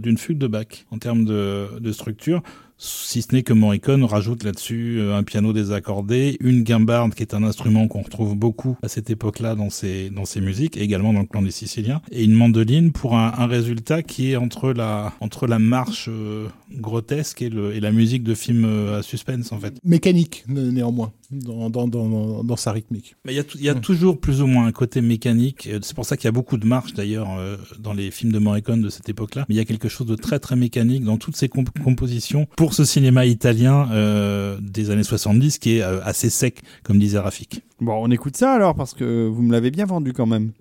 d'une 0.01 0.17
fugue 0.17 0.39
de 0.39 0.47
Bach 0.47 0.87
en 0.91 0.99
termes 0.99 1.25
de 1.25 1.93
structure. 1.93 2.43
Si 2.81 3.23
ce 3.23 3.35
n'est 3.35 3.43
que 3.43 3.53
Morricone 3.53 4.05
rajoute 4.05 4.45
là-dessus 4.45 4.99
euh, 5.01 5.17
un 5.17 5.25
piano 5.25 5.53
désaccordé, 5.53 6.37
une 6.39 6.63
guimbarde 6.63 7.13
qui 7.13 7.23
est 7.23 7.35
un 7.35 7.43
instrument 7.43 7.89
qu'on 7.89 8.03
retrouve 8.03 8.37
beaucoup 8.37 8.77
à 8.83 8.89
cette 8.89 9.11
époque-là 9.11 9.57
dans 9.57 9.69
ses, 9.69 10.11
dans 10.11 10.23
musiques, 10.41 10.77
et 10.77 10.83
également 10.83 11.13
dans 11.13 11.23
le 11.23 11.27
clan 11.27 11.43
des 11.43 11.51
Siciliens, 11.51 12.01
et 12.13 12.23
une 12.23 12.35
mandoline 12.35 12.93
pour 12.93 13.17
un, 13.17 13.47
résultat 13.49 14.03
qui 14.03 14.31
est 14.31 14.37
entre 14.37 14.73
la, 14.73 15.13
entre 15.21 15.49
la 15.49 15.59
marche 15.59 16.09
euh, 16.09 16.47
grotesque 16.73 17.43
et, 17.43 17.47
et 17.47 17.81
la 17.81 17.91
musique 17.91 18.23
de 18.23 18.35
film 18.35 18.65
euh, 18.65 19.01
à 19.01 19.03
suspense 19.03 19.51
en 19.51 19.59
fait. 19.59 19.75
Mécanique, 19.83 20.45
né- 20.47 20.71
néanmoins, 20.71 21.13
dans, 21.31 21.69
dans, 21.71 21.87
dans, 21.89 22.43
dans 22.43 22.57
sa 22.57 22.73
rythmique. 22.73 23.17
Mais 23.25 23.35
il 23.35 23.37
y 23.37 23.41
a, 23.41 23.45
y 23.61 23.69
a 23.69 23.75
toujours 23.75 24.19
plus 24.21 24.41
ou 24.43 24.47
moins 24.47 24.67
un 24.67 24.73
côté 24.73 25.01
mécanique. 25.01 25.69
Euh, 25.71 25.79
C'est 25.83 25.95
pour 25.95 26.05
ça 26.07 26.17
qu'il 26.17 26.25
y 26.25 26.29
a 26.29 26.33
beaucoup 26.33 26.57
de 26.57 26.67
marches 26.67 26.95
d'ailleurs 26.95 27.29
euh, 27.39 27.57
dans 27.79 27.93
les 27.93 28.11
films 28.11 28.33
de 28.33 28.39
Morricone 28.39 28.81
de 28.81 28.89
cette 28.89 29.09
époque-là. 29.09 29.45
Mais 29.49 29.55
il 29.55 29.59
y 29.59 29.61
a 29.61 29.65
quelque 29.65 29.89
chose 29.89 30.07
de 30.07 30.17
très 30.17 30.39
très 30.39 30.57
mécanique 30.57 31.05
dans 31.05 31.19
toutes 31.19 31.37
ces 31.37 31.49
comp- 31.49 31.71
compositions 31.85 32.47
pour 32.57 32.73
ce 32.75 32.85
cinéma 32.85 33.27
italien 33.27 33.91
euh, 33.93 34.59
des 34.63 34.91
années 34.91 35.03
70 35.03 35.59
qui 35.59 35.77
est 35.77 35.83
euh, 35.83 36.01
assez 36.03 36.31
sec, 36.31 36.63
comme 36.83 36.99
disait 36.99 37.19
Rafik. 37.19 37.63
Bon, 37.81 37.95
on 38.03 38.11
écoute 38.11 38.37
ça 38.37 38.53
alors 38.55 38.75
parce 38.75 38.95
que 38.95 39.27
vous 39.27 39.43
me 39.43 39.53
l'avez 39.53 39.71
bien 39.71 39.85
vendu 39.87 40.13
quand 40.13 40.27
même. 40.27 40.53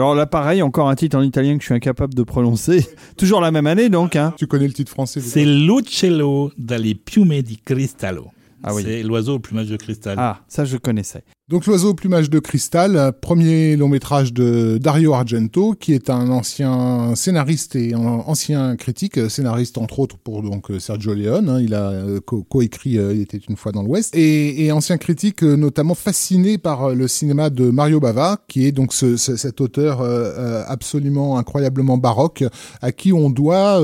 Alors 0.00 0.14
là, 0.14 0.24
pareil, 0.24 0.62
encore 0.62 0.88
un 0.88 0.94
titre 0.94 1.18
en 1.18 1.20
italien 1.20 1.56
que 1.56 1.60
je 1.60 1.66
suis 1.66 1.74
incapable 1.74 2.14
de 2.14 2.22
prononcer. 2.22 2.86
Toujours 3.18 3.42
la 3.42 3.50
même 3.50 3.66
année, 3.66 3.90
donc. 3.90 4.16
Hein. 4.16 4.32
Tu 4.38 4.46
connais 4.46 4.66
le 4.66 4.72
titre 4.72 4.90
français 4.90 5.20
C'est 5.20 5.44
l'uccello 5.44 6.52
dalle 6.56 6.94
piume 6.94 7.42
di 7.42 7.58
cristallo. 7.58 8.28
Ah 8.62 8.74
oui. 8.74 8.82
C'est 8.82 9.02
l'oiseau 9.02 9.34
au 9.34 9.38
plumage 9.40 9.68
de 9.68 9.76
cristal. 9.76 10.14
Ah, 10.18 10.40
ça, 10.48 10.64
je 10.64 10.78
connaissais. 10.78 11.22
Donc 11.50 11.66
l'oiseau 11.66 11.88
au 11.90 11.94
plumage 11.94 12.30
de 12.30 12.38
cristal, 12.38 12.94
euh, 12.96 13.10
premier 13.10 13.74
long 13.74 13.88
métrage 13.88 14.32
de 14.32 14.78
Dario 14.80 15.14
Argento, 15.14 15.72
qui 15.74 15.92
est 15.94 16.08
un 16.08 16.30
ancien 16.30 17.16
scénariste 17.16 17.74
et 17.74 17.92
ancien 17.96 18.76
critique, 18.76 19.18
euh, 19.18 19.28
scénariste 19.28 19.76
entre 19.76 19.98
autres 19.98 20.16
pour 20.16 20.44
donc 20.44 20.70
euh, 20.70 20.78
Sergio 20.78 21.12
Leone. 21.12 21.48
hein, 21.48 21.60
il 21.60 21.74
a 21.74 21.92
co- 22.24 22.44
coécrit 22.44 22.98
euh, 22.98 23.12
Il 23.12 23.20
était 23.22 23.36
une 23.48 23.56
fois 23.56 23.72
dans 23.72 23.82
l'Ouest 23.82 24.14
et, 24.14 24.70
ancien 24.70 24.96
critique 24.96 25.42
notamment 25.42 25.96
fasciné 25.96 26.56
par 26.56 26.90
le 26.90 27.08
cinéma 27.08 27.50
de 27.50 27.68
Mario 27.70 27.98
Bava, 27.98 28.38
qui 28.46 28.64
est 28.66 28.70
donc 28.72 28.92
ce- 28.92 29.16
ce- 29.16 29.34
cet 29.34 29.60
auteur 29.60 30.02
absolument 30.68 31.36
incroyablement 31.36 31.98
baroque, 31.98 32.44
à 32.80 32.92
qui 32.92 33.12
on 33.12 33.28
doit 33.28 33.82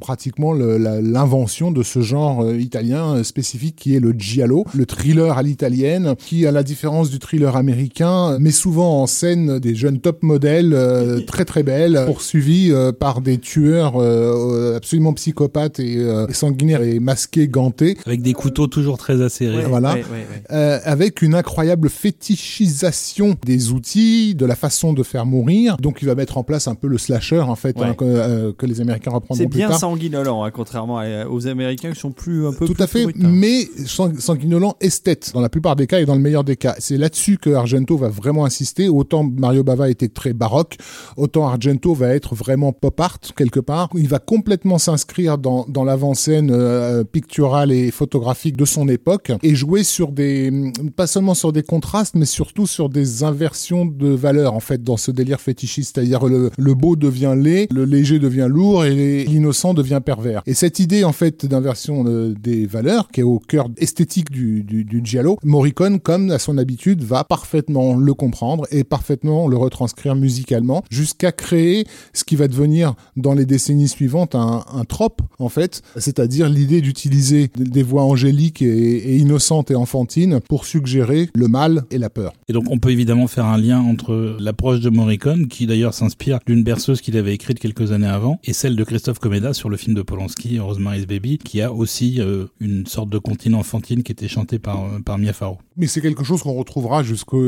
pratiquement 0.00 0.52
l'invention 0.52 1.70
de 1.70 1.82
ce 1.82 2.00
genre 2.02 2.52
italien 2.52 3.24
spécifique 3.24 3.76
qui 3.76 3.96
est 3.96 4.00
le 4.00 4.12
giallo, 4.12 4.66
le 4.74 4.84
thriller 4.84 5.38
à 5.38 5.42
l'italienne, 5.42 6.14
qui 6.18 6.46
à 6.46 6.50
la 6.50 6.62
différence 6.62 7.05
du 7.10 7.18
thriller 7.18 7.56
américain 7.56 8.38
met 8.38 8.50
souvent 8.50 9.02
en 9.02 9.06
scène 9.06 9.58
des 9.58 9.74
jeunes 9.74 10.00
top 10.00 10.22
modèles 10.22 10.72
euh, 10.74 11.20
très 11.26 11.44
très 11.44 11.62
belles, 11.62 12.02
poursuivis 12.06 12.70
euh, 12.72 12.92
par 12.92 13.20
des 13.20 13.38
tueurs 13.38 13.94
euh, 13.96 14.76
absolument 14.76 15.12
psychopathes 15.14 15.80
et, 15.80 15.96
euh, 15.98 16.26
et 16.28 16.34
sanguinaires 16.34 16.82
et 16.82 17.00
masqués, 17.00 17.48
gantés. 17.48 17.96
Avec 18.06 18.22
des 18.22 18.32
couteaux 18.32 18.66
toujours 18.66 18.98
très 18.98 19.20
acérés. 19.22 19.56
Ouais, 19.58 19.64
Voilà. 19.68 19.94
ouais, 19.94 20.00
ouais, 20.00 20.04
ouais. 20.10 20.42
Euh, 20.52 20.78
avec 20.84 21.22
une 21.22 21.34
incroyable 21.34 21.88
fétichisation 21.90 23.36
des 23.44 23.72
outils, 23.72 24.34
de 24.34 24.46
la 24.46 24.56
façon 24.56 24.92
de 24.92 25.02
faire 25.02 25.26
mourir. 25.26 25.76
Donc 25.78 25.98
il 26.02 26.06
va 26.06 26.14
mettre 26.14 26.38
en 26.38 26.42
place 26.44 26.68
un 26.68 26.74
peu 26.74 26.88
le 26.88 26.98
slasher 26.98 27.40
en 27.40 27.54
fait 27.56 27.76
Ouais. 27.78 27.86
hein, 27.88 27.94
que, 27.94 28.04
euh, 28.04 28.52
que 28.56 28.64
les 28.66 28.80
Américains 28.80 29.10
reprendront 29.10 29.42
C'est 29.44 29.48
plus 29.48 29.58
bien 29.58 29.68
tard. 29.68 29.78
sanguinolent, 29.80 30.44
hein, 30.44 30.50
contrairement 30.50 31.00
aux 31.30 31.46
Américains 31.46 31.92
qui 31.92 32.00
sont 32.00 32.12
plus 32.12 32.46
un 32.46 32.52
peu 32.52 32.64
Tout 32.66 32.74
plus 32.74 32.82
à 32.82 32.86
fait, 32.86 33.02
brutins. 33.04 33.28
mais 33.28 33.68
sang- 33.86 34.12
sanguinolent 34.18 34.76
esthète 34.80 35.30
dans 35.34 35.40
la 35.40 35.48
plupart 35.48 35.76
des 35.76 35.86
cas 35.86 36.00
et 36.00 36.06
dans 36.06 36.14
le 36.14 36.20
meilleur 36.20 36.44
des 36.44 36.56
cas. 36.56 36.74
C'est 36.78 36.95
là-dessus 36.96 37.38
que 37.38 37.50
Argento 37.50 37.96
va 37.96 38.08
vraiment 38.08 38.44
insister. 38.44 38.88
Autant 38.88 39.24
Mario 39.24 39.62
Bava 39.62 39.90
était 39.90 40.08
très 40.08 40.32
baroque, 40.32 40.76
autant 41.16 41.46
Argento 41.46 41.94
va 41.94 42.14
être 42.14 42.34
vraiment 42.34 42.72
pop 42.72 42.98
art 43.00 43.18
quelque 43.36 43.60
part. 43.60 43.88
Il 43.94 44.08
va 44.08 44.18
complètement 44.18 44.78
s'inscrire 44.78 45.38
dans, 45.38 45.64
dans 45.68 45.84
l'avant-scène 45.84 46.50
euh, 46.52 47.04
picturale 47.04 47.72
et 47.72 47.90
photographique 47.90 48.56
de 48.56 48.64
son 48.64 48.88
époque 48.88 49.32
et 49.42 49.54
jouer 49.54 49.84
sur 49.84 50.12
des, 50.12 50.52
pas 50.96 51.06
seulement 51.06 51.34
sur 51.34 51.52
des 51.52 51.62
contrastes, 51.62 52.14
mais 52.14 52.26
surtout 52.26 52.66
sur 52.66 52.88
des 52.88 53.24
inversions 53.24 53.86
de 53.86 54.08
valeurs 54.08 54.54
en 54.54 54.60
fait 54.60 54.82
dans 54.82 54.96
ce 54.96 55.10
délire 55.10 55.40
fétichiste. 55.40 55.94
C'est-à-dire 55.94 56.26
le, 56.26 56.50
le 56.56 56.74
beau 56.74 56.96
devient 56.96 57.34
laid, 57.36 57.68
le 57.72 57.84
léger 57.84 58.18
devient 58.18 58.48
lourd 58.48 58.84
et 58.84 59.24
l'innocent 59.24 59.74
devient 59.74 60.00
pervers. 60.04 60.42
Et 60.46 60.54
cette 60.54 60.78
idée 60.78 61.04
en 61.04 61.12
fait 61.12 61.46
d'inversion 61.46 62.04
euh, 62.06 62.34
des 62.40 62.66
valeurs 62.66 63.08
qui 63.08 63.20
est 63.20 63.24
au 63.24 63.38
cœur 63.38 63.68
esthétique 63.76 64.30
du, 64.30 64.62
du, 64.62 64.84
du 64.84 65.00
giallo, 65.04 65.38
Morricone, 65.42 66.00
comme 66.00 66.30
à 66.30 66.38
son 66.38 66.58
habitude, 66.58 66.76
va 66.94 67.24
parfaitement 67.24 67.96
le 67.96 68.14
comprendre 68.14 68.66
et 68.70 68.84
parfaitement 68.84 69.48
le 69.48 69.56
retranscrire 69.56 70.14
musicalement 70.14 70.82
jusqu'à 70.90 71.32
créer 71.32 71.86
ce 72.12 72.24
qui 72.24 72.36
va 72.36 72.48
devenir 72.48 72.94
dans 73.16 73.34
les 73.34 73.46
décennies 73.46 73.88
suivantes 73.88 74.34
un, 74.34 74.64
un 74.72 74.84
trope 74.84 75.22
en 75.38 75.48
fait, 75.48 75.82
c'est-à-dire 75.96 76.48
l'idée 76.48 76.80
d'utiliser 76.80 77.50
des 77.56 77.82
voix 77.82 78.02
angéliques 78.02 78.62
et, 78.62 78.66
et 78.66 79.16
innocentes 79.16 79.70
et 79.70 79.74
enfantines 79.74 80.40
pour 80.48 80.64
suggérer 80.64 81.28
le 81.34 81.48
mal 81.48 81.84
et 81.90 81.98
la 81.98 82.10
peur. 82.10 82.32
Et 82.48 82.52
donc 82.52 82.64
on 82.70 82.78
peut 82.78 82.90
évidemment 82.90 83.26
faire 83.26 83.46
un 83.46 83.58
lien 83.58 83.80
entre 83.80 84.36
l'approche 84.38 84.80
de 84.80 84.90
Morricone, 84.90 85.48
qui 85.48 85.66
d'ailleurs 85.66 85.94
s'inspire 85.94 86.38
d'une 86.46 86.62
berceuse 86.62 87.00
qu'il 87.00 87.16
avait 87.16 87.34
écrite 87.34 87.58
quelques 87.58 87.92
années 87.92 88.06
avant, 88.06 88.38
et 88.44 88.52
celle 88.52 88.76
de 88.76 88.84
Christophe 88.84 89.18
Comeda 89.18 89.52
sur 89.52 89.68
le 89.68 89.76
film 89.76 89.94
de 89.94 90.02
Polanski, 90.02 90.58
Rosemary's 90.58 91.06
Baby, 91.06 91.38
qui 91.38 91.60
a 91.60 91.72
aussi 91.72 92.20
euh, 92.20 92.46
une 92.60 92.86
sorte 92.86 93.10
de 93.10 93.18
comptine 93.18 93.54
enfantine 93.54 94.02
qui 94.02 94.12
était 94.12 94.28
chantée 94.28 94.58
par, 94.58 94.84
euh, 94.84 94.98
par 95.04 95.18
Mia 95.18 95.32
Farrow. 95.32 95.58
Mais 95.76 95.86
c'est 95.86 96.00
quelque 96.00 96.24
chose 96.24 96.42
qu'on 96.42 96.54
retrouvera 96.76 97.02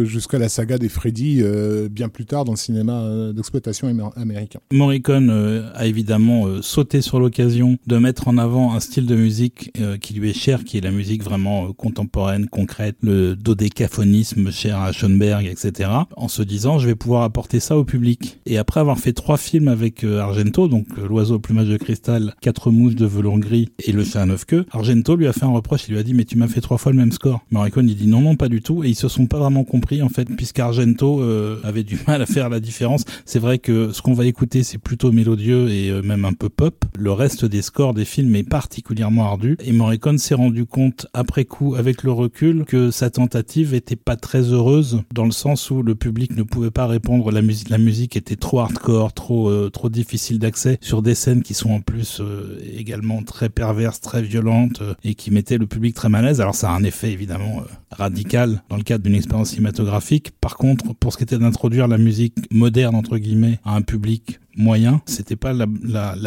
jusqu'à 0.05 0.39
la 0.39 0.49
saga 0.49 0.79
des 0.79 0.89
Freddy 0.89 1.41
euh, 1.43 1.91
bien 1.91 2.09
plus 2.09 2.25
tard 2.25 2.47
dans 2.47 2.53
le 2.53 2.59
cinéma 2.59 3.03
euh, 3.03 3.33
d'exploitation 3.35 3.87
amér- 3.87 4.17
américain. 4.17 4.59
Morricone 4.73 5.29
euh, 5.29 5.71
a 5.75 5.87
évidemment 5.87 6.47
sauté 6.63 7.03
sur 7.03 7.21
l'occasion 7.21 7.77
de 7.87 7.99
mettre 7.99 8.29
en 8.29 8.39
avant 8.39 8.73
un 8.73 8.81
style 8.81 9.05
de 9.07 9.15
musique 9.15 9.73
qui 10.01 10.15
lui 10.15 10.31
est 10.31 10.39
cher, 10.39 10.65
qui 10.65 10.79
est 10.79 10.81
la 10.81 10.91
musique 10.91 11.23
vraiment 11.23 11.73
contemporaine, 11.73 12.47
concrète, 12.49 12.97
le 13.03 13.37
dodécaphonisme 13.37 14.51
cher 14.51 14.79
à 14.81 14.93
Schoenberg, 14.93 15.47
etc. 15.47 15.91
En 16.17 16.29
se 16.29 16.43
disant, 16.43 16.79
je 16.79 16.87
vais 16.87 16.95
pouvoir 16.95 17.23
apporter 17.23 17.61
ça 17.61 17.77
au 17.77 17.85
public. 17.85 18.39
Et 18.47 18.57
après 18.57 18.81
avoir 18.81 18.99
fait 18.99 19.13
trois 19.13 19.37
films 19.37 19.69
avec 19.69 20.05
Argento, 20.05 20.69
donc 20.69 20.87
L'oiseau 20.97 21.37
au 21.37 21.39
plumage 21.39 21.69
de 21.69 21.77
cristal, 21.77 22.35
Quatre 22.41 22.71
mousses 22.71 22.95
de 22.95 23.07
velours 23.07 23.39
gris 23.39 23.69
et 23.85 23.93
Le 23.93 24.05
chat 24.05 24.23
à 24.23 24.27
neuf 24.27 24.45
queues, 24.45 24.65
Argento 24.71 25.17
lui 25.17 25.27
a 25.27 25.33
fait 25.33 25.45
un 25.45 25.53
reproche, 25.53 25.83
il 25.89 25.93
lui 25.93 26.01
a 26.01 26.03
dit, 26.03 26.15
mais 26.15 26.25
tu 26.25 26.39
m'as 26.39 26.49
fait 26.49 26.61
trois 26.61 26.79
fois 26.79 26.93
le 26.93 26.99
même 26.99 27.13
score. 27.13 27.41
Morricone, 27.51 27.89
il 27.89 27.97
dit 27.97 28.07
non, 28.07 28.21
non, 28.21 28.37
pas 28.37 28.49
du 28.49 28.63
tout. 28.63 28.85
Et 28.85 28.89
ils 28.89 28.95
se 28.95 29.08
sont 29.09 29.27
pas 29.27 29.39
vraiment 29.39 29.65
compris, 29.65 30.03
en 30.03 30.09
fait, 30.09 30.25
puisqu'Argento 30.25 31.21
euh, 31.21 31.61
avait 31.65 31.85
du 31.85 31.99
mal 32.07 32.23
à 32.23 32.27
faire 32.27 32.49
la 32.49 32.61
différence. 32.61 33.05
C'est 33.25 33.39
vrai 33.39 33.59
que 33.59 33.93
ce 33.93 34.03
qu'on 34.03 34.15
va 34.15 34.27
écouter, 34.27 34.63
c'est 34.63 34.79
plutôt 34.79 35.13
mélodieux 35.13 35.69
et 35.71 35.91
euh, 35.91 36.03
même 36.03 36.25
un 36.25 36.33
peu 36.33 36.49
pop. 36.49 36.85
Le 36.99 37.13
reste 37.13 37.45
des 37.45 37.63
scores 37.63 37.95
des 37.95 38.05
films 38.05 38.35
est 38.37 38.49
particulièrement 38.49 39.25
ardu. 39.25 39.57
Et 39.65 39.73
Morricone 39.73 40.19
s'est 40.19 40.35
rendu 40.35 40.67
compte, 40.67 41.07
après 41.15 41.45
coup, 41.45 41.75
avec 41.75 42.03
le 42.03 42.13
recul, 42.13 42.65
que 42.65 42.91
sa 42.91 43.11
tentative 43.11 43.75
était 43.75 43.97
pas 43.97 44.17
très 44.17 44.43
heureuse, 44.43 45.03
dans 45.13 45.25
le 45.25 45.31
sens 45.31 45.71
où 45.71 45.83
le 45.83 45.95
public 45.95 46.37
ne 46.37 46.43
pouvait 46.43 46.71
pas 46.71 46.87
répondre. 46.87 47.31
La 47.31 47.43
musique, 47.43 47.69
la 47.69 47.79
musique 47.79 48.17
était 48.17 48.37
trop 48.37 48.61
hardcore, 48.61 49.13
trop, 49.13 49.49
euh, 49.49 49.71
trop 49.71 49.89
difficile 49.89 50.39
d'accès 50.39 50.79
sur 50.81 51.03
des 51.03 51.15
scènes 51.15 51.43
qui 51.43 51.55
sont 51.55 51.71
en 51.71 51.81
plus 51.81 52.21
euh, 52.21 52.59
également 52.77 53.23
très 53.23 53.49
perverses, 53.49 54.01
très 54.01 54.23
violentes 54.23 54.83
et 55.05 55.15
qui 55.15 55.31
mettaient 55.31 55.59
le 55.59 55.67
public 55.67 55.95
très 55.95 56.09
mal 56.09 56.25
à 56.25 56.29
l'aise. 56.29 56.41
Alors 56.41 56.55
ça 56.55 56.71
a 56.71 56.75
un 56.75 56.85
effet 56.85 57.13
évidemment 57.13 57.63
radical 57.91 58.63
dans 58.69 58.77
le 58.77 58.83
d'une 59.03 59.15
expérience 59.15 59.51
cinématographique. 59.51 60.33
Par 60.41 60.57
contre, 60.57 60.95
pour 60.95 61.13
ce 61.13 61.19
qui 61.19 61.25
était 61.25 61.39
d'introduire 61.39 61.89
la 61.89 61.99
musique 61.99 62.35
moderne 62.51 62.95
entre 62.95 63.19
guillemets 63.19 63.59
à 63.65 63.75
un 63.75 63.83
public 63.83 64.41
moyen, 64.57 65.01
c'était 65.07 65.37
pas 65.37 65.53
la 65.53 65.67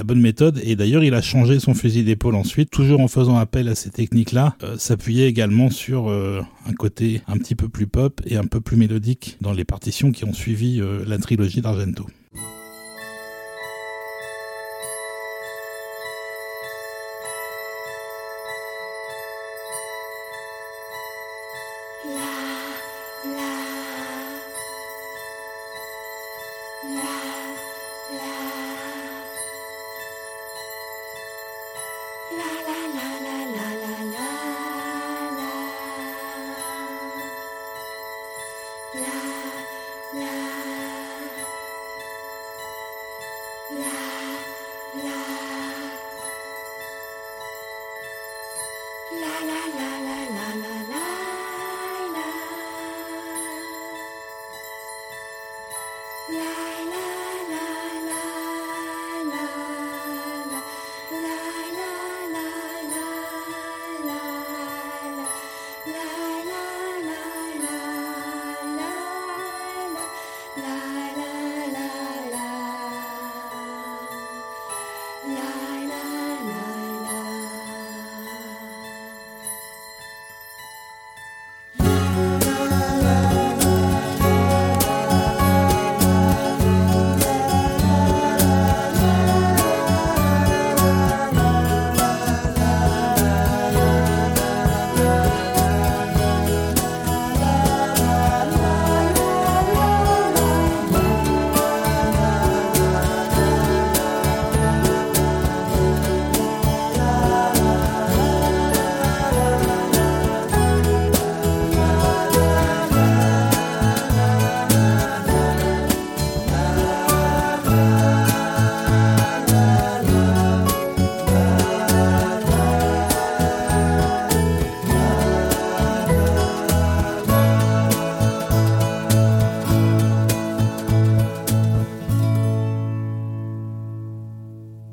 bonne 0.04 0.22
méthode 0.22 0.62
et 0.64 0.76
d'ailleurs 0.76 1.04
il 1.04 1.14
a 1.14 1.22
changé 1.22 1.60
son 1.60 1.74
fusil 1.74 2.04
d'épaule 2.04 2.36
ensuite, 2.36 2.70
toujours 2.70 3.02
en 3.02 3.08
faisant 3.08 3.38
appel 3.38 3.68
à 3.68 3.76
ces 3.76 3.90
techniques-là, 3.90 4.56
euh, 4.64 4.78
s'appuyait 4.78 5.28
également 5.28 5.70
sur 5.70 6.10
euh, 6.10 6.42
un 6.66 6.74
côté 6.74 7.22
un 7.28 7.38
petit 7.38 7.56
peu 7.56 7.70
plus 7.70 7.88
pop 7.88 8.22
et 8.26 8.38
un 8.38 8.46
peu 8.46 8.62
plus 8.62 8.78
mélodique 8.78 9.38
dans 9.42 9.54
les 9.54 9.66
partitions 9.66 10.12
qui 10.12 10.26
ont 10.26 10.34
suivi 10.34 10.80
euh, 10.80 11.04
la 11.06 11.18
trilogie 11.18 11.62
d'Argento. 11.62 12.08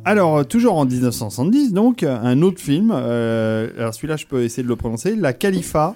Alors, 0.09 0.39
euh, 0.39 0.45
toujours 0.45 0.77
en 0.79 0.87
1970, 0.87 1.73
donc, 1.73 2.03
un 2.03 2.41
autre 2.43 2.61
film. 2.61 2.91
euh, 2.95 3.69
alors, 3.79 3.93
celui-là, 3.95 4.17
je 4.17 4.25
peux 4.27 4.43
essayer 4.43 4.63
de 4.63 4.69
le 4.69 4.77
prononcer. 4.77 5.15
La 5.17 5.33
Khalifa. 5.33 5.95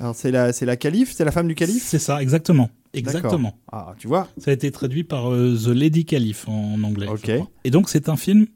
Alors, 0.00 0.14
c'est 0.14 0.30
la, 0.30 0.52
c'est 0.52 0.66
la 0.66 0.76
calife 0.76 1.12
C'est 1.16 1.24
la 1.24 1.30
femme 1.30 1.48
du 1.48 1.54
calife? 1.54 1.84
C'est 1.86 1.98
ça, 2.00 2.20
exactement. 2.20 2.70
Exactement. 2.92 3.54
Ah, 3.70 3.94
tu 3.98 4.08
vois? 4.08 4.28
Ça 4.38 4.50
a 4.50 4.54
été 4.54 4.70
traduit 4.70 5.04
par 5.04 5.30
euh, 5.32 5.54
The 5.56 5.68
Lady 5.68 6.04
Caliph 6.04 6.48
en 6.48 6.82
anglais. 6.82 7.06
Ok. 7.08 7.30
Et 7.64 7.70
donc 7.70 7.88
c'est 7.88 8.08
un 8.08 8.16
film. 8.16 8.46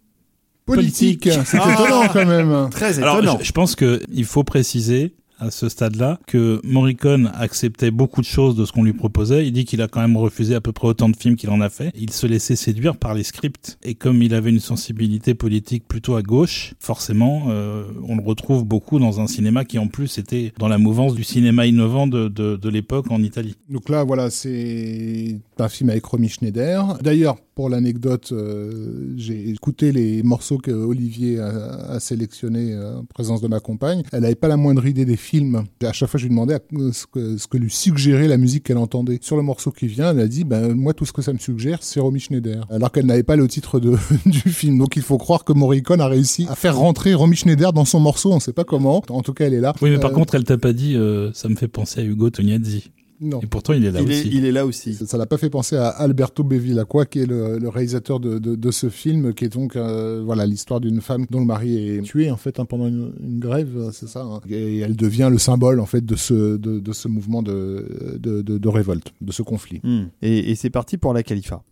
Politique, 0.66 1.22
Politique. 1.24 1.42
c'est 1.46 1.58
Ah. 1.60 1.72
étonnant 1.72 2.08
quand 2.12 2.26
même. 2.26 2.68
Très 2.70 2.98
Alors 3.00 3.18
étonnant. 3.18 3.38
je, 3.40 3.44
je 3.44 3.52
pense 3.52 3.74
que 3.76 4.00
il 4.10 4.24
faut 4.24 4.44
préciser 4.44 5.14
à 5.40 5.50
ce 5.50 5.68
stade-là 5.68 6.20
que 6.26 6.60
Morricone 6.64 7.30
acceptait 7.34 7.90
beaucoup 7.90 8.20
de 8.20 8.26
choses 8.26 8.54
de 8.54 8.64
ce 8.64 8.72
qu'on 8.72 8.84
lui 8.84 8.92
proposait. 8.92 9.46
Il 9.46 9.52
dit 9.52 9.64
qu'il 9.64 9.82
a 9.82 9.88
quand 9.88 10.00
même 10.00 10.16
refusé 10.16 10.54
à 10.54 10.60
peu 10.60 10.72
près 10.72 10.88
autant 10.88 11.08
de 11.08 11.16
films 11.16 11.36
qu'il 11.36 11.50
en 11.50 11.60
a 11.60 11.70
fait. 11.70 11.90
Il 11.94 12.10
se 12.10 12.26
laissait 12.26 12.56
séduire 12.56 12.96
par 12.96 13.14
les 13.14 13.22
scripts 13.22 13.78
et 13.82 13.94
comme 13.94 14.22
il 14.22 14.34
avait 14.34 14.50
une 14.50 14.60
sensibilité 14.60 15.34
politique 15.34 15.88
plutôt 15.88 16.14
à 16.16 16.22
gauche, 16.22 16.74
forcément, 16.78 17.46
euh, 17.48 17.84
on 18.06 18.16
le 18.16 18.22
retrouve 18.22 18.64
beaucoup 18.64 18.98
dans 18.98 19.20
un 19.20 19.26
cinéma 19.26 19.64
qui 19.64 19.78
en 19.78 19.88
plus 19.88 20.18
était 20.18 20.52
dans 20.58 20.68
la 20.68 20.78
mouvance 20.78 21.14
du 21.14 21.24
cinéma 21.24 21.66
innovant 21.66 22.06
de, 22.06 22.28
de, 22.28 22.56
de 22.56 22.68
l'époque 22.68 23.10
en 23.10 23.22
Italie. 23.22 23.56
Donc 23.68 23.88
là, 23.88 24.04
voilà, 24.04 24.30
c'est 24.30 25.40
un 25.58 25.68
film 25.68 25.90
avec 25.90 26.04
Romy 26.04 26.28
Schneider. 26.28 26.98
D'ailleurs, 27.02 27.36
pour 27.54 27.68
l'anecdote, 27.68 28.30
euh, 28.32 29.12
j'ai 29.16 29.50
écouté 29.50 29.92
les 29.92 30.22
morceaux 30.22 30.58
que 30.58 30.70
Olivier 30.70 31.38
a, 31.38 31.48
a 31.90 32.00
sélectionnés 32.00 32.72
euh, 32.72 32.98
en 32.98 33.04
présence 33.04 33.40
de 33.40 33.48
ma 33.48 33.60
compagne. 33.60 34.02
Elle 34.12 34.22
n'avait 34.22 34.34
pas 34.34 34.48
la 34.48 34.56
moindre 34.56 34.86
idée 34.86 35.04
des 35.04 35.16
films. 35.16 35.29
Et 35.34 35.86
à 35.86 35.92
chaque 35.92 36.08
fois, 36.08 36.18
je 36.18 36.24
lui 36.24 36.30
demandais 36.30 36.54
à- 36.54 36.60
ce 36.92 37.06
que, 37.06 37.36
ce 37.36 37.46
que 37.46 37.56
lui 37.56 37.70
suggérait 37.70 38.28
la 38.28 38.36
musique 38.36 38.64
qu'elle 38.64 38.78
entendait. 38.78 39.18
Sur 39.22 39.36
le 39.36 39.42
morceau 39.42 39.70
qui 39.70 39.86
vient, 39.86 40.10
elle 40.10 40.20
a 40.20 40.28
dit, 40.28 40.44
ben, 40.44 40.74
moi, 40.74 40.92
tout 40.94 41.04
ce 41.06 41.12
que 41.12 41.22
ça 41.22 41.32
me 41.32 41.38
suggère, 41.38 41.78
c'est 41.82 42.00
Romy 42.00 42.20
Schneider. 42.20 42.66
Alors 42.70 42.90
qu'elle 42.92 43.06
n'avait 43.06 43.22
pas 43.22 43.36
le 43.36 43.46
titre 43.48 43.80
de, 43.80 43.96
du 44.26 44.38
film. 44.40 44.78
Donc 44.78 44.96
il 44.96 45.02
faut 45.02 45.18
croire 45.18 45.44
que 45.44 45.52
Morricone 45.52 46.00
a 46.00 46.06
réussi 46.08 46.46
à 46.48 46.54
faire 46.56 46.76
rentrer 46.76 47.14
Romy 47.14 47.36
Schneider 47.36 47.72
dans 47.72 47.84
son 47.84 48.00
morceau. 48.00 48.32
On 48.32 48.36
ne 48.36 48.40
sait 48.40 48.52
pas 48.52 48.64
comment. 48.64 49.02
En 49.08 49.22
tout 49.22 49.32
cas, 49.32 49.46
elle 49.46 49.54
est 49.54 49.60
là. 49.60 49.74
Oui, 49.82 49.90
mais 49.90 49.98
par 49.98 50.10
Euh, 50.10 50.14
contre, 50.14 50.34
elle 50.34 50.44
t'a 50.44 50.58
pas 50.58 50.72
dit, 50.72 50.96
euh, 50.96 51.30
ça 51.32 51.48
me 51.48 51.54
fait 51.56 51.68
penser 51.68 52.00
à 52.00 52.04
Hugo 52.04 52.30
Tognazzi. 52.30 52.90
Non. 53.20 53.40
Et 53.40 53.46
pourtant, 53.46 53.72
il 53.74 53.84
est 53.84 53.90
là 53.90 54.00
il, 54.00 54.10
est, 54.10 54.20
aussi. 54.20 54.28
il 54.32 54.44
est 54.44 54.52
là 54.52 54.64
aussi. 54.66 54.94
Ça 54.94 55.18
l'a 55.18 55.26
pas 55.26 55.36
fait 55.38 55.50
penser 55.50 55.76
à 55.76 55.88
Alberto 55.88 56.42
Bevilacqua, 56.42 57.04
qui 57.06 57.20
est 57.20 57.26
le, 57.26 57.58
le 57.58 57.68
réalisateur 57.68 58.18
de, 58.20 58.38
de, 58.38 58.54
de 58.56 58.70
ce 58.70 58.88
film, 58.88 59.34
qui 59.34 59.44
est 59.44 59.50
donc 59.52 59.76
euh, 59.76 60.22
voilà 60.24 60.46
l'histoire 60.46 60.80
d'une 60.80 61.00
femme 61.00 61.26
dont 61.30 61.40
le 61.40 61.46
mari 61.46 61.96
est 61.96 62.02
tué 62.02 62.30
en 62.30 62.36
fait 62.36 62.58
hein, 62.60 62.64
pendant 62.64 62.86
une, 62.88 63.12
une 63.22 63.38
grève, 63.38 63.76
euh, 63.76 63.90
c'est 63.92 64.08
ça. 64.08 64.22
hein. 64.22 64.40
Et 64.48 64.78
elle 64.78 64.96
devient 64.96 65.28
le 65.30 65.38
symbole 65.38 65.80
en 65.80 65.86
fait 65.86 66.04
de 66.04 66.16
ce 66.16 66.56
de, 66.56 66.80
de 66.80 66.92
ce 66.92 67.08
mouvement 67.08 67.42
de, 67.42 68.16
de, 68.18 68.42
de, 68.42 68.58
de 68.58 68.68
révolte, 68.68 69.12
de 69.20 69.32
ce 69.32 69.42
conflit. 69.42 69.80
Hmm. 69.82 70.04
Et, 70.22 70.50
et 70.50 70.54
c'est 70.54 70.70
parti 70.70 70.96
pour 70.96 71.12
la 71.12 71.22
Khalifa. 71.22 71.62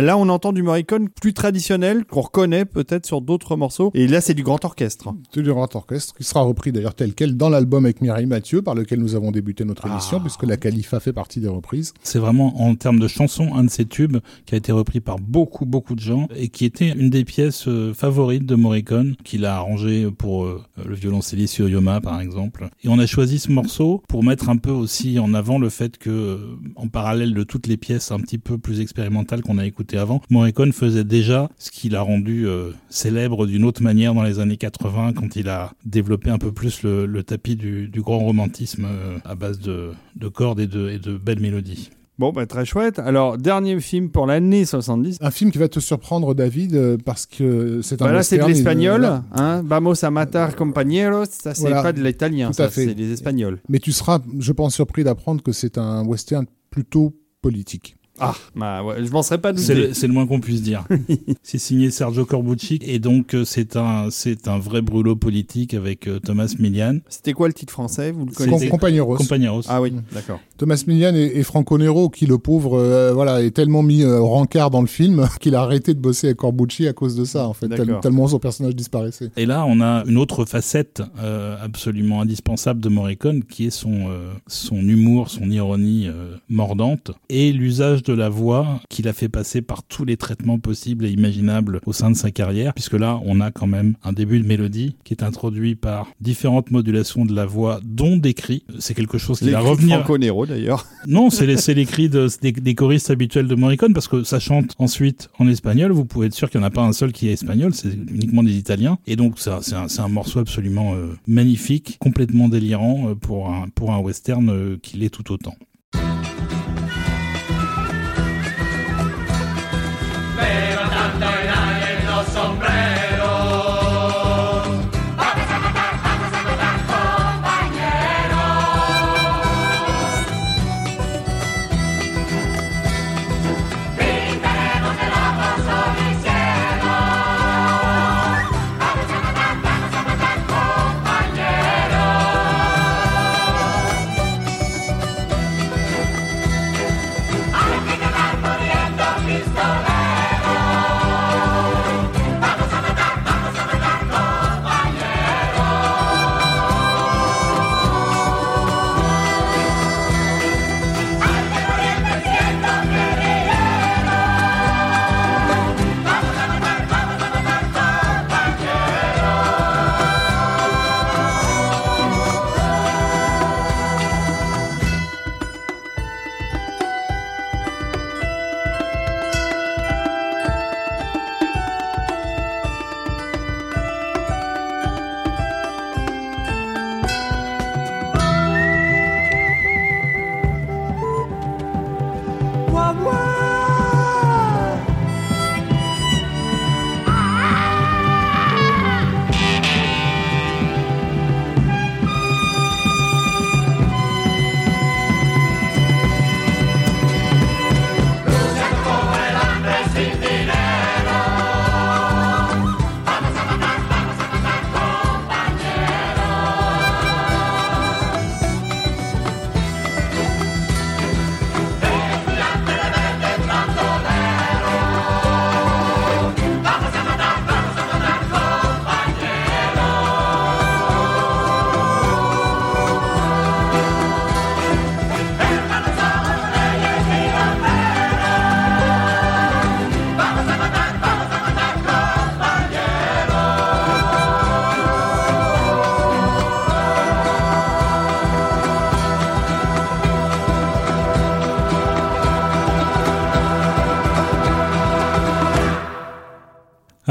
Là, 0.00 0.16
on 0.16 0.28
entend 0.28 0.52
du 0.52 0.62
Morricone 0.62 1.08
plus 1.08 1.34
traditionnel 1.34 2.04
qu'on 2.04 2.20
reconnaît 2.20 2.64
peut-être 2.64 3.04
sur 3.04 3.20
d'autres 3.20 3.56
morceaux. 3.56 3.90
Et 3.94 4.06
là, 4.06 4.20
c'est 4.20 4.32
du 4.32 4.44
grand 4.44 4.64
orchestre. 4.64 5.12
C'est 5.34 5.42
du 5.42 5.52
grand 5.52 5.74
orchestre 5.74 6.14
qui 6.14 6.22
sera 6.22 6.42
repris 6.42 6.70
d'ailleurs 6.70 6.94
tel 6.94 7.14
quel 7.14 7.36
dans 7.36 7.48
l'album 7.48 7.84
avec 7.84 8.00
Mireille 8.00 8.26
Mathieu 8.26 8.62
par 8.62 8.76
lequel 8.76 9.00
nous 9.00 9.16
avons 9.16 9.32
débuté 9.32 9.64
notre 9.64 9.88
émission 9.88 10.20
puisque 10.20 10.44
la 10.44 10.56
Khalifa 10.56 11.00
fait 11.00 11.12
partie 11.12 11.40
des 11.40 11.48
reprises. 11.48 11.94
C'est 12.04 12.20
vraiment, 12.20 12.62
en 12.62 12.76
termes 12.76 13.00
de 13.00 13.08
chansons, 13.08 13.52
un 13.56 13.64
de 13.64 13.70
ces 13.70 13.86
tubes 13.86 14.18
qui 14.46 14.54
a 14.54 14.58
été 14.58 14.70
repris 14.70 15.00
par 15.00 15.18
beaucoup, 15.18 15.66
beaucoup 15.66 15.96
de 15.96 16.00
gens 16.00 16.28
et 16.36 16.48
qui 16.48 16.64
était 16.64 16.90
une 16.90 17.10
des 17.10 17.24
pièces 17.24 17.66
euh, 17.66 17.92
favorites 17.92 18.46
de 18.46 18.54
Morricone, 18.54 19.16
qu'il 19.24 19.44
a 19.44 19.56
arrangé 19.56 20.08
pour 20.12 20.44
euh, 20.44 20.62
le 20.86 20.94
violoncelliste 20.94 21.58
Yo-Yoma, 21.58 22.00
par 22.00 22.20
exemple. 22.20 22.68
Et 22.84 22.88
on 22.88 23.00
a 23.00 23.06
choisi 23.06 23.40
ce 23.40 23.50
morceau 23.50 24.04
pour 24.06 24.22
mettre 24.22 24.48
un 24.48 24.58
peu 24.58 24.70
aussi 24.70 25.18
en 25.18 25.34
avant 25.34 25.58
le 25.58 25.70
fait 25.70 25.98
que, 25.98 26.10
euh, 26.10 26.56
en 26.76 26.86
parallèle 26.86 27.34
de 27.34 27.42
toutes 27.42 27.66
les 27.66 27.76
pièces 27.76 28.12
un 28.12 28.20
petit 28.20 28.38
peu 28.38 28.58
plus 28.58 28.78
expérimentales 28.80 29.42
qu'on 29.42 29.58
a 29.58 29.66
écoutées 29.66 29.87
avant, 29.96 30.20
Morricone 30.30 30.72
faisait 30.72 31.04
déjà 31.04 31.48
ce 31.58 31.70
qu'il 31.70 31.96
a 31.96 32.02
rendu 32.02 32.46
euh, 32.46 32.70
célèbre 32.90 33.46
d'une 33.46 33.64
autre 33.64 33.82
manière 33.82 34.12
dans 34.14 34.22
les 34.22 34.38
années 34.40 34.56
80 34.58 35.12
quand 35.14 35.36
il 35.36 35.48
a 35.48 35.72
développé 35.86 36.30
un 36.30 36.38
peu 36.38 36.52
plus 36.52 36.82
le, 36.82 37.06
le 37.06 37.22
tapis 37.22 37.56
du, 37.56 37.88
du 37.88 38.02
grand 38.02 38.18
romantisme 38.18 38.84
euh, 38.86 39.18
à 39.24 39.34
base 39.34 39.58
de, 39.60 39.92
de 40.16 40.28
cordes 40.28 40.60
et 40.60 40.66
de, 40.66 40.90
et 40.90 40.98
de 40.98 41.16
belles 41.16 41.40
mélodies. 41.40 41.90
Bon, 42.18 42.32
bah, 42.32 42.46
très 42.46 42.64
chouette. 42.64 42.98
Alors, 42.98 43.38
dernier 43.38 43.78
film 43.78 44.10
pour 44.10 44.26
l'année 44.26 44.64
70. 44.64 45.18
Un 45.20 45.30
film 45.30 45.52
qui 45.52 45.58
va 45.58 45.68
te 45.68 45.78
surprendre 45.78 46.34
David 46.34 46.74
euh, 46.74 46.96
parce 47.04 47.26
que 47.26 47.80
c'est 47.80 48.02
un 48.02 48.06
Bah 48.06 48.12
là, 48.12 48.24
c'est 48.24 48.38
de 48.38 48.42
western, 48.42 48.52
l'espagnol. 48.56 49.04
euh, 49.04 49.18
Hein 49.36 49.62
Vamos 49.64 50.04
a 50.04 50.10
matar 50.10 50.56
compañeros. 50.56 51.26
Ça, 51.30 51.54
c'est 51.54 51.60
Voilà. 51.60 51.80
pas 51.80 51.92
de 51.92 52.02
l'italien. 52.02 52.46
Tout 52.50 52.60
à 52.62 52.64
Ça, 52.66 52.70
fait. 52.70 52.86
c'est 52.86 52.94
des 52.94 53.12
espagnols. 53.12 53.60
Mais 53.68 53.78
tu 53.78 53.92
seras, 53.92 54.18
je 54.40 54.50
pense, 54.50 54.74
surpris 54.74 55.04
d'apprendre 55.04 55.44
que 55.44 55.52
c'est 55.52 55.78
un 55.78 56.04
western 56.04 56.46
plutôt 56.70 57.14
politique. 57.40 57.94
Ah, 58.20 58.34
bah 58.56 58.82
ouais, 58.82 59.04
je 59.04 59.10
m'en 59.10 59.22
serais 59.22 59.38
pas 59.38 59.52
C'est 59.56 59.74
douté. 59.74 59.88
le, 59.88 59.94
c'est 59.94 60.06
le 60.06 60.12
moins 60.12 60.26
qu'on 60.26 60.40
puisse 60.40 60.62
dire. 60.62 60.84
c'est 61.42 61.58
signé 61.58 61.90
Sergio 61.90 62.24
Corbucci 62.24 62.78
et 62.82 62.98
donc 62.98 63.34
euh, 63.34 63.44
c'est 63.44 63.76
un 63.76 64.08
c'est 64.10 64.48
un 64.48 64.58
vrai 64.58 64.82
brûlot 64.82 65.16
politique 65.16 65.74
avec 65.74 66.06
euh, 66.08 66.18
Thomas 66.18 66.52
Milian. 66.58 66.98
C'était 67.08 67.32
quoi 67.32 67.48
le 67.48 67.54
titre 67.54 67.72
français? 67.72 68.10
Vous 68.12 68.26
le 68.26 68.32
connaissez? 68.32 68.68
Compagneros. 68.68 69.16
Compañeros. 69.16 69.62
Ah 69.68 69.80
oui, 69.80 69.92
d'accord. 70.12 70.40
Thomas 70.56 70.82
Milian 70.86 71.14
et, 71.14 71.32
et 71.36 71.42
Franco 71.42 71.78
Nero, 71.78 72.08
qui 72.08 72.26
le 72.26 72.38
pauvre, 72.38 72.78
euh, 72.78 73.12
voilà, 73.12 73.42
est 73.42 73.50
tellement 73.52 73.82
mis 73.82 74.02
euh, 74.02 74.18
au 74.18 74.28
rencard 74.28 74.70
dans 74.70 74.80
le 74.80 74.86
film 74.86 75.26
qu'il 75.40 75.54
a 75.54 75.60
arrêté 75.62 75.94
de 75.94 76.00
bosser 76.00 76.28
avec 76.28 76.38
Corbucci 76.38 76.88
à 76.88 76.92
cause 76.92 77.14
de 77.16 77.24
ça, 77.24 77.46
en 77.46 77.52
fait, 77.52 77.68
tel- 77.68 77.98
tellement 78.02 78.26
son 78.28 78.38
personnage 78.38 78.74
disparaissait. 78.76 79.30
Et 79.36 79.46
là, 79.46 79.64
on 79.66 79.80
a 79.80 80.04
une 80.06 80.16
autre 80.18 80.44
facette 80.44 81.02
euh, 81.20 81.56
absolument 81.62 82.20
indispensable 82.20 82.80
de 82.80 82.88
Morricone, 82.88 83.44
qui 83.44 83.66
est 83.66 83.70
son 83.70 84.08
euh, 84.08 84.32
son 84.46 84.76
humour, 84.76 85.30
son 85.30 85.50
ironie 85.50 86.06
euh, 86.08 86.36
mordante 86.48 87.12
et 87.28 87.52
l'usage 87.52 88.02
de 88.08 88.14
la 88.14 88.28
voix 88.28 88.80
qu'il 88.88 89.08
a 89.08 89.12
fait 89.12 89.28
passer 89.28 89.62
par 89.62 89.82
tous 89.82 90.04
les 90.04 90.16
traitements 90.16 90.58
possibles 90.58 91.04
et 91.06 91.10
imaginables 91.10 91.80
au 91.86 91.92
sein 91.92 92.10
de 92.10 92.16
sa 92.16 92.30
carrière, 92.30 92.74
puisque 92.74 92.94
là, 92.94 93.20
on 93.24 93.40
a 93.40 93.50
quand 93.50 93.66
même 93.66 93.94
un 94.04 94.12
début 94.12 94.40
de 94.40 94.46
mélodie 94.46 94.96
qui 95.04 95.14
est 95.14 95.22
introduit 95.22 95.74
par 95.74 96.08
différentes 96.20 96.70
modulations 96.70 97.24
de 97.24 97.34
la 97.34 97.46
voix, 97.46 97.80
dont 97.84 98.16
des 98.16 98.34
cris. 98.34 98.64
C'est 98.78 98.94
quelque 98.94 99.18
chose 99.18 99.38
qui 99.40 99.50
va 99.50 99.60
revenir. 99.60 99.98
Franco 99.98 100.18
Nero 100.18 100.46
d'ailleurs. 100.46 100.86
Non, 101.06 101.30
c'est 101.30 101.46
les, 101.46 101.56
les 101.74 101.86
cris 101.86 102.08
de- 102.08 102.28
des, 102.42 102.52
des 102.52 102.74
choristes 102.74 103.10
habituels 103.10 103.46
de 103.46 103.54
Morricone 103.54 103.94
parce 103.94 104.08
que 104.08 104.24
ça 104.24 104.38
chante 104.40 104.74
ensuite 104.78 105.30
en 105.38 105.48
espagnol. 105.48 105.92
Vous 105.92 106.04
pouvez 106.04 106.26
être 106.26 106.34
sûr 106.34 106.50
qu'il 106.50 106.60
n'y 106.60 106.64
en 106.64 106.68
a 106.68 106.70
pas 106.70 106.82
un 106.82 106.92
seul 106.92 107.12
qui 107.12 107.28
est 107.28 107.32
espagnol, 107.32 107.72
c'est 107.74 107.92
uniquement 107.92 108.42
des 108.42 108.56
Italiens. 108.56 108.98
Et 109.06 109.16
donc, 109.16 109.38
ça, 109.38 109.60
c'est 109.62 109.74
un, 109.74 109.88
c'est 109.88 110.00
un 110.00 110.08
morceau 110.08 110.40
absolument 110.40 110.94
euh, 110.94 111.14
magnifique, 111.26 111.96
complètement 112.00 112.48
délirant 112.48 113.10
euh, 113.10 113.14
pour 113.14 113.48
un, 113.50 113.68
pour 113.74 113.92
un 113.92 113.98
western 113.98 114.48
euh, 114.50 114.76
qui 114.82 114.96
l'est 114.98 115.10
tout 115.10 115.32
autant. 115.32 115.54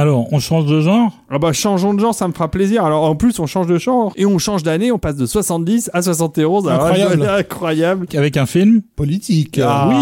Alors, 0.07 0.31
on 0.31 0.39
change 0.39 0.65
de 0.67 0.79
genre? 0.79 1.11
Ah 1.29 1.37
bah 1.37 1.51
changeons 1.51 1.93
de 1.93 1.99
genre, 1.99 2.15
ça 2.15 2.27
me 2.29 2.33
fera 2.33 2.49
plaisir. 2.49 2.85
Alors 2.85 3.03
en 3.03 3.15
plus 3.15 3.37
on 3.39 3.45
change 3.45 3.67
de 3.67 3.77
genre 3.77 4.13
et 4.15 4.25
on 4.25 4.37
change 4.37 4.63
d'année, 4.63 4.89
on 4.91 4.97
passe 4.99 5.17
de 5.17 5.25
70 5.25 5.89
à 5.93 6.01
71. 6.01 6.67
Alors, 6.69 6.85
Incroyable. 6.85 7.23
incroyable. 7.39 8.07
avec 8.15 8.37
un 8.37 8.45
film? 8.45 8.81
Politique. 8.95 9.59
Ah, 9.61 9.87
oui. 9.89 9.95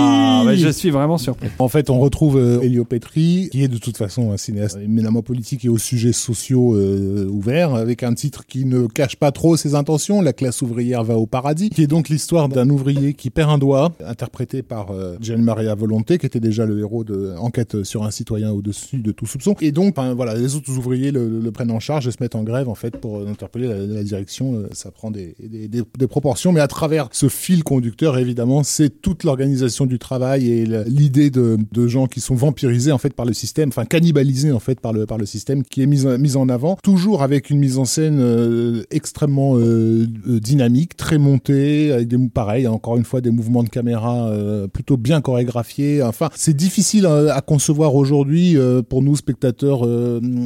Bah, 0.46 0.56
je 0.56 0.70
suis 0.70 0.90
vraiment 0.90 1.18
surpris. 1.18 1.48
En 1.60 1.68
fait, 1.70 1.90
on 1.90 2.00
retrouve 2.00 2.38
euh, 2.38 2.62
Elio 2.62 2.86
Petri, 2.86 3.50
qui 3.52 3.64
est 3.64 3.68
de 3.68 3.78
toute 3.78 3.98
façon 3.98 4.32
un 4.32 4.38
cinéaste 4.38 4.78
éminemment 4.84 5.22
politique 5.22 5.66
et 5.66 5.70
aux 5.70 5.78
sujets 5.78 6.14
sociaux 6.14 6.76
euh, 6.76 7.28
ouverts, 7.28 7.74
avec 7.76 8.04
un 8.04 8.14
titre 8.14 8.46
qui 8.46 8.66
ne 8.66 8.88
cache 8.88 9.16
pas 9.16 9.32
trop 9.32 9.58
ses 9.58 9.76
intentions, 9.76 10.22
La 10.22 10.34
classe 10.34 10.62
ouvrière 10.62 11.04
va 11.04 11.18
au 11.18 11.26
paradis, 11.26 11.70
qui 11.70 11.82
est 11.84 11.88
donc 11.88 12.10
l'histoire 12.10 12.50
d'un 12.50 12.70
ouvrier 12.70 13.14
qui 13.14 13.30
perd 13.30 13.50
un 13.50 13.58
doigt, 13.58 13.92
interprété 14.06 14.62
par 14.64 14.92
euh, 14.92 15.18
Gian 15.22 15.38
Maria 15.40 15.76
Volonté, 15.76 16.18
qui 16.18 16.26
était 16.26 16.40
déjà 16.40 16.66
le 16.66 16.80
héros 16.80 17.04
de 17.04 17.34
Enquête 17.38 17.84
sur 17.84 18.04
un 18.04 18.12
citoyen 18.12 18.52
au-dessus 18.52 18.98
de 19.00 19.12
tout 19.12 19.26
soupçon. 19.26 19.56
Et 19.62 19.72
donc, 19.72 19.98
enfin, 19.98 20.14
voilà, 20.14 20.36
les 20.36 20.56
autres 20.56 20.72
ouvriers 20.78 21.12
le, 21.12 21.40
le 21.40 21.52
prennent 21.52 21.72
en 21.72 21.80
charge 21.80 22.08
et 22.08 22.12
se 22.12 22.18
mettent 22.22 22.36
en 22.36 22.44
grève, 22.44 22.70
en 22.70 22.76
fait, 22.76 22.98
pour 22.98 23.18
euh, 23.18 23.28
interpeller 23.28 23.68
la, 23.68 23.80
la 23.86 24.04
direction. 24.04 24.56
Euh, 24.56 24.68
Ça 24.74 24.92
prend 24.92 25.12
des, 25.12 25.36
des, 25.40 25.68
des- 25.68 25.84
des 25.98 26.08
proportions, 26.08 26.52
mais 26.52 26.60
à 26.62 26.68
travers 26.68 27.10
ce 27.12 27.30
fil 27.30 27.64
conducteur, 27.64 28.18
évidemment, 28.18 28.64
c'est 28.64 29.02
toute 29.02 29.24
l'organisation 29.24 29.86
du 29.86 30.00
travail 30.00 30.45
et 30.52 30.66
l'idée 30.88 31.30
de, 31.30 31.58
de 31.72 31.88
gens 31.88 32.08
qui 32.08 32.22
sont 32.22 32.36
vampirisés, 32.36 32.92
en 32.92 32.98
fait, 32.98 33.14
par 33.14 33.26
le 33.26 33.34
système, 33.34 33.70
enfin, 33.70 33.86
cannibalisés, 33.86 34.52
en 34.52 34.60
fait, 34.60 34.80
par 34.80 34.94
le, 34.94 35.06
par 35.06 35.18
le 35.18 35.26
système, 35.26 35.64
qui 35.64 35.82
est 35.82 35.86
mise, 35.88 36.06
en- 36.06 36.18
mise 36.18 36.36
en 36.38 36.50
avant, 36.50 36.78
toujours 36.84 37.22
avec 37.24 37.50
une 37.50 37.60
mise 37.60 37.78
en 37.78 37.86
scène 37.86 38.18
euh, 38.20 38.84
extrêmement 38.92 39.58
euh, 39.58 40.08
euh, 40.28 40.40
dynamique, 40.40 40.96
très 40.98 41.18
montée, 41.18 41.92
avec 41.92 42.08
des, 42.08 42.18
pareil, 42.34 42.68
encore 42.68 42.98
une 42.98 43.06
fois, 43.06 43.22
des 43.22 43.32
mouvements 43.32 43.64
de 43.64 43.70
caméra 43.70 44.28
euh, 44.30 44.68
plutôt 44.68 44.98
bien 44.98 45.22
chorégraphiés. 45.22 46.02
Enfin, 46.04 46.30
c'est 46.36 46.56
difficile 46.56 47.06
à 47.06 47.42
concevoir 47.42 47.96
aujourd'hui 47.96 48.56
pour 48.90 49.02
nous, 49.02 49.16
spectateurs 49.16 49.86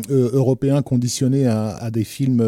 européens 0.09 0.81
conditionnés 0.81 1.45
à, 1.45 1.69
à 1.75 1.91
des 1.91 2.03
films 2.03 2.43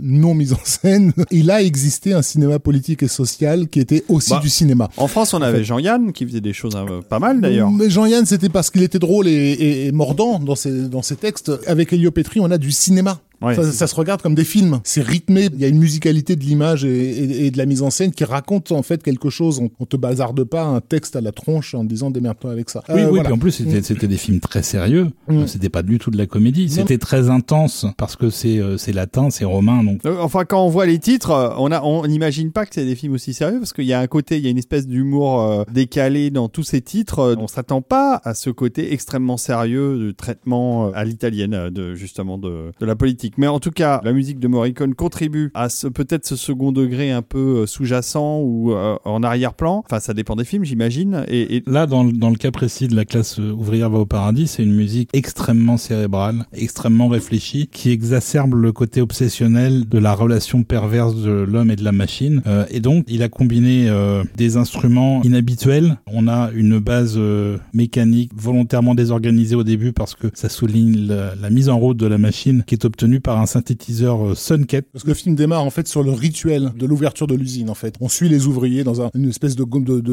non 0.00 0.34
mis 0.34 0.52
en 0.52 0.58
scène. 0.64 1.12
Il 1.30 1.50
a 1.50 1.62
existé 1.62 2.12
un 2.12 2.22
cinéma 2.22 2.58
politique 2.58 3.02
et 3.02 3.08
social 3.08 3.68
qui 3.68 3.80
était 3.80 4.04
aussi 4.08 4.30
Bah, 4.30 4.40
du 4.40 4.48
cinéma. 4.48 4.88
En 4.96 5.06
France, 5.08 5.34
on 5.34 5.42
avait 5.42 5.64
Jean-Yann 5.64 6.12
qui 6.12 6.26
faisait 6.26 6.40
des 6.40 6.51
euh, 6.90 7.00
pas 7.00 7.18
mal 7.18 7.40
d'ailleurs. 7.40 7.70
Mais 7.70 7.90
Jean-Yann, 7.90 8.26
c'était 8.26 8.48
parce 8.48 8.70
qu'il 8.70 8.82
était 8.82 8.98
drôle 8.98 9.28
et, 9.28 9.90
mordant 9.92 10.38
dans 10.38 10.54
ses, 10.54 10.88
dans 10.88 11.02
textes. 11.02 11.52
Avec 11.66 11.92
Elio 11.92 12.10
Petri, 12.10 12.40
on 12.40 12.50
a 12.50 12.58
du 12.58 12.70
cinéma. 12.70 13.20
Ouais, 13.42 13.54
ça, 13.54 13.70
ça 13.72 13.86
se 13.86 13.94
regarde 13.94 14.22
comme 14.22 14.34
des 14.34 14.44
films. 14.44 14.80
C'est 14.84 15.02
rythmé. 15.02 15.48
Il 15.52 15.60
y 15.60 15.64
a 15.64 15.68
une 15.68 15.78
musicalité 15.78 16.36
de 16.36 16.42
l'image 16.42 16.84
et, 16.84 16.88
et- 17.10 17.46
et 17.46 17.50
de 17.50 17.58
la 17.58 17.66
mise 17.66 17.82
en 17.82 17.90
scène 17.90 18.12
qui 18.12 18.24
raconte 18.24 18.72
en 18.72 18.82
fait 18.82 19.02
quelque 19.02 19.30
chose. 19.30 19.58
On, 19.60 19.70
on 19.80 19.86
te 19.86 19.96
bazarde 19.96 20.44
pas 20.44 20.62
un 20.64 20.80
texte 20.80 21.16
à 21.16 21.20
la 21.20 21.32
tronche 21.32 21.74
en 21.74 21.84
disant 21.84 22.10
démerde-toi 22.10 22.52
avec 22.52 22.70
ça. 22.70 22.82
Oui, 22.88 22.94
Euh, 23.00 23.04
oui, 23.04 23.08
voilà. 23.10 23.24
puis 23.24 23.32
en 23.32 23.38
plus 23.38 23.50
c'était 23.52 23.82
c'était 23.82 24.08
des 24.08 24.16
films 24.16 24.40
très 24.40 24.62
sérieux. 24.62 25.08
Mm. 25.28 25.46
C'était 25.46 25.68
pas 25.68 25.82
du 25.82 25.98
tout 25.98 26.10
de 26.10 26.18
la 26.18 26.26
comédie. 26.26 26.66
Non. 26.66 26.72
C'était 26.74 26.98
très 26.98 27.30
intense 27.30 27.86
parce 27.96 28.16
que 28.16 28.30
c'est 28.30 28.58
euh, 28.58 28.76
c'est 28.78 28.92
latin, 28.92 29.30
c'est 29.30 29.44
romain, 29.44 29.82
donc 29.84 30.00
Euh, 30.06 30.16
Enfin, 30.20 30.44
quand 30.44 30.64
on 30.64 30.68
voit 30.68 30.86
les 30.86 30.98
titres, 30.98 31.54
on 31.58 31.70
a, 31.72 31.82
on 31.82 32.06
n'imagine 32.06 32.52
pas 32.52 32.64
que 32.66 32.74
c'est 32.74 32.84
des 32.84 32.94
films 32.94 33.14
aussi 33.14 33.34
sérieux 33.34 33.58
parce 33.58 33.72
qu'il 33.72 33.84
y 33.86 33.92
a 33.92 34.00
un 34.00 34.06
côté, 34.06 34.36
il 34.38 34.44
y 34.44 34.46
a 34.46 34.50
une 34.50 34.58
espèce 34.58 34.86
d'humour 34.86 35.40
euh, 35.42 35.64
décalé 35.72 36.30
dans 36.30 36.48
tous 36.48 36.62
ces 36.62 36.80
titres. 36.80 37.36
On 37.38 37.46
s'attend 37.48 37.82
pas 37.82 38.20
à 38.24 38.34
ce 38.34 38.50
côté 38.50 38.92
extrêmement 38.92 39.36
sérieux 39.36 39.98
de 39.98 40.10
traitement 40.12 40.92
à 40.92 41.04
l'italienne, 41.04 41.70
de 41.70 41.94
justement 41.94 42.38
de, 42.38 42.72
de 42.80 42.86
la 42.86 42.96
politique. 42.96 43.31
Mais 43.36 43.46
en 43.46 43.60
tout 43.60 43.70
cas, 43.70 44.00
la 44.04 44.12
musique 44.12 44.38
de 44.38 44.48
Morricone 44.48 44.94
contribue 44.94 45.50
à 45.54 45.68
ce 45.68 45.86
peut-être 45.86 46.26
ce 46.26 46.36
second 46.36 46.72
degré 46.72 47.10
un 47.10 47.22
peu 47.22 47.38
euh, 47.62 47.66
sous-jacent 47.66 48.40
ou 48.40 48.72
euh, 48.72 48.96
en 49.04 49.22
arrière-plan. 49.22 49.82
Enfin, 49.86 50.00
ça 50.00 50.14
dépend 50.14 50.36
des 50.36 50.44
films, 50.44 50.64
j'imagine. 50.64 51.24
Et, 51.28 51.56
et 51.56 51.62
Là, 51.66 51.86
dans, 51.86 52.04
le- 52.04 52.12
dans 52.12 52.30
le 52.30 52.36
cas 52.36 52.50
précis 52.50 52.88
de 52.88 52.96
la 52.96 53.04
classe 53.04 53.38
euh, 53.38 53.52
ouvrière 53.52 53.90
va 53.90 53.98
au 53.98 54.06
paradis, 54.06 54.46
c'est 54.46 54.62
une 54.62 54.74
musique 54.74 55.08
extrêmement 55.12 55.76
cérébrale, 55.76 56.44
extrêmement 56.52 57.08
réfléchie, 57.08 57.68
qui 57.72 57.90
exacerbe 57.90 58.54
le 58.54 58.72
côté 58.72 59.00
obsessionnel 59.00 59.88
de 59.88 59.98
la 59.98 60.14
relation 60.14 60.62
perverse 60.62 61.14
de 61.16 61.30
l'homme 61.30 61.70
et 61.70 61.76
de 61.76 61.84
la 61.84 61.92
machine. 61.92 62.42
Euh, 62.46 62.64
et 62.70 62.80
donc, 62.80 63.04
il 63.08 63.22
a 63.22 63.28
combiné 63.28 63.88
euh, 63.88 64.24
des 64.36 64.56
instruments 64.56 65.22
inhabituels. 65.22 65.96
On 66.06 66.28
a 66.28 66.50
une 66.54 66.78
base 66.78 67.14
euh, 67.16 67.56
mécanique 67.72 68.30
volontairement 68.34 68.94
désorganisée 68.94 69.56
au 69.56 69.64
début 69.64 69.92
parce 69.92 70.14
que 70.14 70.28
ça 70.34 70.48
souligne 70.48 71.06
la, 71.06 71.34
la 71.34 71.50
mise 71.50 71.68
en 71.68 71.78
route 71.78 71.96
de 71.96 72.06
la 72.06 72.18
machine 72.18 72.64
qui 72.66 72.74
est 72.74 72.84
obtenue 72.84 73.20
par 73.22 73.40
un 73.40 73.46
synthétiseur 73.46 74.26
euh, 74.26 74.34
Sunket. 74.34 74.86
Parce 74.92 75.04
que 75.04 75.08
le 75.08 75.14
film 75.14 75.34
démarre 75.34 75.64
en 75.64 75.70
fait 75.70 75.88
sur 75.88 76.02
le 76.02 76.10
rituel 76.10 76.72
de 76.76 76.86
l'ouverture 76.86 77.26
de 77.26 77.34
l'usine 77.34 77.70
en 77.70 77.74
fait. 77.74 77.94
On 78.00 78.08
suit 78.08 78.28
les 78.28 78.46
ouvriers 78.46 78.84
dans 78.84 79.00
un- 79.02 79.10
une 79.14 79.28
espèce 79.28 79.56
de, 79.56 79.64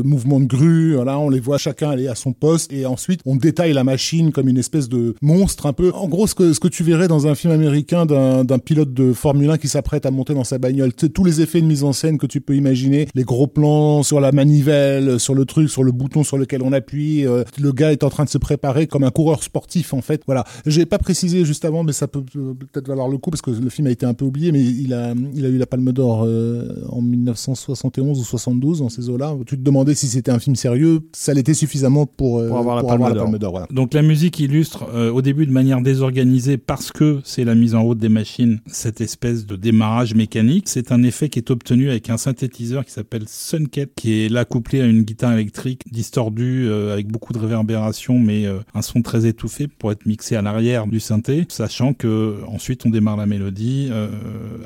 mouvement 0.04 0.40
de 0.40 0.46
grue. 0.46 0.96
Voilà, 0.96 1.20
on 1.20 1.30
les 1.30 1.40
voit 1.40 1.58
chacun 1.58 1.90
aller 1.90 2.08
à 2.08 2.16
son 2.16 2.34
poste 2.34 2.72
et 2.72 2.86
ensuite 2.86 3.22
on 3.26 3.36
détaille 3.36 3.74
la 3.74 3.84
machine 3.84 4.32
comme 4.32 4.48
une 4.48 4.58
espèce 4.58 4.88
de 4.90 5.16
monstre 5.22 5.66
un 5.66 5.74
peu. 5.74 5.92
En 5.94 6.08
gros, 6.08 6.28
ce 6.28 6.36
que 6.36 6.54
ce 6.54 6.60
que 6.60 6.68
tu 6.68 6.84
verrais 6.84 7.08
dans 7.08 7.28
un 7.28 7.36
film 7.36 7.52
américain 7.54 8.06
d'un 8.06 8.60
pilote 8.60 8.94
de 8.94 9.14
Formule 9.14 9.50
1 9.50 9.58
qui 9.58 9.68
s'apprête 9.68 10.06
à 10.06 10.12
monter 10.12 10.34
dans 10.34 10.44
sa 10.44 10.58
bagnole. 10.58 10.94
Tous 10.94 11.24
les 11.24 11.42
effets 11.42 11.62
de 11.62 11.66
mise 11.66 11.84
en 11.84 11.94
scène 11.94 12.18
que 12.18 12.28
tu 12.28 12.42
peux 12.42 12.56
imaginer, 12.56 13.08
les 13.16 13.24
gros 13.24 13.48
plans 13.48 14.04
sur 14.04 14.20
la 14.20 14.32
manivelle, 14.32 15.20
sur 15.20 15.34
le 15.36 15.46
truc, 15.46 15.70
sur 15.70 15.84
le 15.84 15.92
bouton 15.92 16.24
sur 16.24 16.38
lequel 16.38 16.62
on 16.64 16.74
appuie. 16.74 17.26
euh, 17.26 17.44
le 17.60 17.72
gars 17.72 17.92
est 17.92 18.04
en 18.04 18.10
train 18.10 18.24
de 18.26 18.30
se 18.30 18.38
préparer 18.38 18.88
comme 18.88 19.04
un 19.04 19.12
coureur 19.12 19.44
sportif 19.44 19.94
en 19.94 20.02
fait. 20.02 20.22
Voilà. 20.26 20.44
J'ai 20.66 20.86
pas 20.86 20.98
précisé 20.98 21.46
juste 21.46 21.66
avant, 21.66 21.84
mais 21.84 21.94
ça 21.94 22.08
peut 22.08 22.24
euh, 22.36 22.54
peut-être 22.54 22.88
valoir 22.88 22.99
le 23.08 23.18
coup 23.18 23.30
parce 23.30 23.42
que 23.42 23.52
le 23.52 23.70
film 23.70 23.88
a 23.88 23.92
été 23.92 24.06
un 24.06 24.14
peu 24.14 24.26
oublié, 24.26 24.52
mais 24.52 24.62
il 24.62 24.94
a 24.94 25.14
il 25.34 25.46
a 25.46 25.50
eu 25.50 25.58
la 25.58 25.66
Palme 25.66 25.92
d'Or 25.92 26.24
euh, 26.26 26.84
en 26.90 27.02
1971 27.02 28.20
ou 28.20 28.24
72 28.24 28.80
dans 28.80 28.90
ces 28.90 29.10
eaux-là. 29.10 29.36
Tu 29.46 29.58
te 29.58 29.62
demandais 29.62 29.96
si 29.96 30.08
c'était 30.08 30.32
un 30.32 30.40
film 30.40 30.56
sérieux, 30.56 31.02
ça 31.14 31.34
l'était 31.34 31.54
suffisamment 31.54 32.06
pour, 32.06 32.40
euh, 32.40 32.50
Pour 32.50 32.58
avoir 32.58 32.76
la 32.76 32.84
Palme 32.84 33.38
d'Or. 33.38 33.52
Voilà. 33.52 33.68
Donc 33.72 33.94
la 33.94 34.02
musique 34.02 34.40
illustre 34.40 34.86
euh, 34.94 35.12
au 35.12 35.22
début 35.22 35.46
de 35.46 35.52
manière 35.52 35.82
désorganisée 35.82 36.58
parce 36.58 36.92
que 36.92 37.20
c'est 37.24 37.44
la 37.44 37.56
mise 37.56 37.76
en 37.76 37.84
route 37.84 38.00
des 38.00 38.10
machines, 38.10 38.60
cette 38.68 39.02
espèce 39.02 39.46
de 39.46 39.56
démarrage 39.56 40.16
mécanique. 40.16 40.68
C'est 40.68 40.92
un 40.92 41.04
effet 41.04 41.30
qui 41.30 41.40
est 41.40 41.52
obtenu 41.52 41.90
avec 41.90 42.10
un 42.10 42.18
synthétiseur 42.18 42.86
qui 42.86 42.92
s'appelle 42.92 43.24
Sunket, 43.28 43.92
qui 43.96 44.22
est 44.22 44.30
là 44.30 44.46
couplé 44.46 44.82
à 44.82 44.86
une 44.86 45.04
guitare 45.04 45.34
électrique 45.34 45.82
distordue 45.92 46.68
euh, 46.68 46.94
avec 46.94 47.08
beaucoup 47.08 47.34
de 47.34 47.40
réverbération, 47.40 48.20
mais 48.20 48.46
euh, 48.46 48.60
un 48.74 48.82
son 48.82 49.02
très 49.02 49.26
étouffé 49.26 49.68
pour 49.68 49.92
être 49.92 50.06
mixé 50.06 50.36
à 50.36 50.42
l'arrière 50.42 50.88
du 50.88 51.00
synthé, 51.00 51.46
sachant 51.50 51.94
que 51.94 52.38
ensuite 52.48 52.79
on 52.86 52.90
démarre 52.90 53.18
la 53.18 53.26
mélodie 53.26 53.88
euh, 53.92 54.10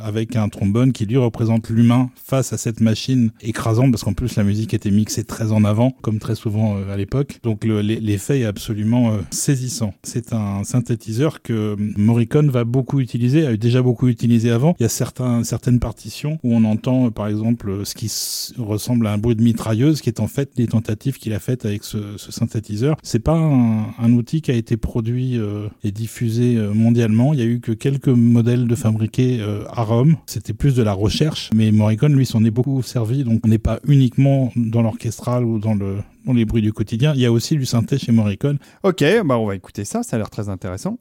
avec 0.02 0.36
un 0.36 0.50
trombone 0.50 0.92
qui 0.94 1.06
lui 1.06 1.18
représente 1.18 1.70
l'humain 1.70 2.10
face 2.24 2.54
à 2.54 2.58
cette 2.58 2.80
machine 2.82 3.32
écrasante, 3.42 3.92
parce 3.92 4.04
qu'en 4.04 4.14
plus 4.14 4.36
la 4.36 4.44
musique 4.44 4.74
était 4.74 4.92
mixée 4.92 5.24
très 5.24 5.52
en 5.52 5.64
avant, 5.64 5.92
comme 6.02 6.20
très 6.20 6.36
souvent 6.36 6.78
euh, 6.78 6.94
à 6.94 6.98
l'époque. 6.98 7.40
Donc 7.44 7.66
le- 7.66 7.82
l'e- 7.82 8.00
l'effet 8.02 8.42
est 8.42 8.46
absolument 8.46 9.14
euh, 9.14 9.18
saisissant. 9.32 9.94
C'est 10.04 10.34
un 10.34 10.64
synthétiseur 10.64 11.42
que 11.42 11.76
Morricone 11.98 12.50
va 12.50 12.64
beaucoup 12.64 13.00
utiliser, 13.00 13.46
a 13.46 13.56
déjà 13.58 13.82
beaucoup 13.82 14.08
utilisé 14.08 14.52
avant. 14.52 14.76
Il 14.80 14.84
y 14.84 14.86
a 14.86 14.90
certains, 14.90 15.44
certaines 15.44 15.80
partitions 15.80 16.40
où 16.44 16.54
on 16.54 16.64
entend 16.64 17.08
euh, 17.08 17.10
par 17.10 17.28
exemple 17.28 17.70
euh, 17.70 17.86
ce 17.86 17.96
qui 17.96 18.12
ressemble 18.58 19.08
à 19.08 19.14
un 19.14 19.18
bruit 19.18 19.36
de 19.36 19.44
mitrailleuse, 19.44 20.02
qui 20.02 20.10
est 20.10 20.20
en 20.20 20.28
fait 20.28 20.52
des 20.56 20.68
tentatives 20.68 21.18
qu'il 21.18 21.34
a 21.34 21.40
faites 21.40 21.66
avec 21.66 21.84
ce, 21.84 21.98
ce 22.18 22.32
synthétiseur. 22.32 22.98
C'est 23.04 23.20
pas 23.24 23.36
un, 23.38 23.88
un 24.00 24.12
outil 24.14 24.42
qui 24.42 24.52
a 24.52 24.56
été 24.56 24.78
produit 24.78 25.40
et 25.84 25.92
diffusé 25.92 26.56
mondialement. 26.74 27.34
Il 27.34 27.40
y 27.40 27.42
a 27.44 27.46
eu 27.46 27.60
que 27.60 27.72
quelques 27.72 28.03
modèles 28.12 28.68
de 28.68 28.76
fabriqués 28.76 29.40
euh, 29.42 29.64
à 29.72 29.84
Rome. 29.84 30.18
C'était 30.26 30.54
plus 30.54 30.76
de 30.76 30.84
la 30.84 30.94
recherche, 30.94 31.50
mais 31.54 31.72
Morricone 31.72 32.14
lui 32.14 32.26
s'en 32.26 32.44
est 32.44 32.52
beaucoup 32.52 32.82
servi. 32.82 33.24
Donc 33.24 33.42
on 33.46 33.48
n'est 33.48 33.58
pas 33.58 33.80
uniquement 33.88 34.52
dans 34.56 34.82
l'orchestral 34.82 35.44
ou 35.46 35.60
dans 35.60 35.76
dans 35.76 36.34
les 36.34 36.46
bruits 36.46 36.62
du 36.62 36.74
quotidien. 36.74 37.14
Il 37.16 37.22
y 37.22 37.26
a 37.26 37.32
aussi 37.32 37.58
du 37.58 37.66
synthé 37.66 37.98
chez 37.98 38.12
Morricone. 38.12 38.58
ok, 38.84 39.04
bah 39.26 39.38
on 39.38 39.46
va 39.46 39.56
écouter 39.56 39.86
ça. 39.86 40.04
Ça 40.04 40.16
a 40.16 40.20
l'air 40.20 40.30
très 40.30 40.50
intéressant. 40.50 40.98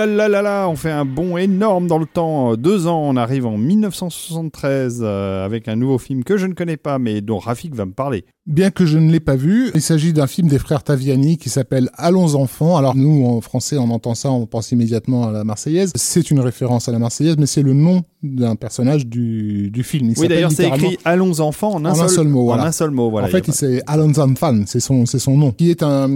On 0.00 0.76
fait 0.76 0.90
un 0.90 1.04
bond 1.04 1.36
énorme 1.36 1.86
dans 1.86 1.98
le 1.98 2.06
temps. 2.06 2.54
Deux 2.56 2.86
ans, 2.86 3.02
on 3.04 3.16
arrive 3.16 3.46
en 3.46 3.58
1973 3.58 5.00
euh, 5.02 5.44
avec 5.44 5.68
un 5.68 5.76
nouveau 5.76 5.98
film 5.98 6.24
que 6.24 6.36
je 6.36 6.46
ne 6.46 6.54
connais 6.54 6.76
pas, 6.76 6.98
mais 6.98 7.20
dont 7.20 7.38
Rafik 7.38 7.74
va 7.74 7.84
me 7.84 7.92
parler. 7.92 8.24
Bien 8.48 8.70
que 8.70 8.86
je 8.86 8.96
ne 8.96 9.12
l'ai 9.12 9.20
pas 9.20 9.36
vu, 9.36 9.70
il 9.74 9.82
s'agit 9.82 10.14
d'un 10.14 10.26
film 10.26 10.48
des 10.48 10.58
frères 10.58 10.82
Taviani 10.82 11.36
qui 11.36 11.50
s'appelle 11.50 11.90
Allons 11.98 12.34
enfants. 12.34 12.78
Alors 12.78 12.96
nous, 12.96 13.26
en 13.26 13.42
français, 13.42 13.76
on 13.76 13.90
entend 13.90 14.14
ça, 14.14 14.30
on 14.30 14.46
pense 14.46 14.72
immédiatement 14.72 15.28
à 15.28 15.32
la 15.32 15.44
Marseillaise. 15.44 15.92
C'est 15.94 16.30
une 16.30 16.40
référence 16.40 16.88
à 16.88 16.92
la 16.92 16.98
Marseillaise, 16.98 17.36
mais 17.38 17.44
c'est 17.44 17.60
le 17.60 17.74
nom 17.74 18.04
d'un 18.22 18.56
personnage 18.56 19.06
du, 19.06 19.70
du 19.70 19.82
film. 19.82 20.10
Il 20.10 20.18
Oui, 20.18 20.28
d'ailleurs, 20.28 20.50
c'est 20.50 20.66
écrit 20.66 20.98
Allons 21.04 21.40
enfants 21.40 21.74
en 21.74 21.84
un, 21.84 21.92
En 21.92 22.00
un 22.00 22.08
seul 22.08 22.26
mot, 22.26 22.50
En 22.50 22.58
un 22.58 22.72
seul 22.72 22.90
mot, 22.90 23.10
voilà. 23.10 23.28
en 23.28 23.30
fait, 23.30 23.50
c'est 23.52 23.82
Alan 23.86 24.12
Zanfan, 24.12 24.62
c'est 24.66 24.80
son, 24.80 25.06
c'est 25.06 25.18
son 25.18 25.36
nom, 25.36 25.52
qui 25.52 25.70
est 25.70 25.82
un, 25.82 26.08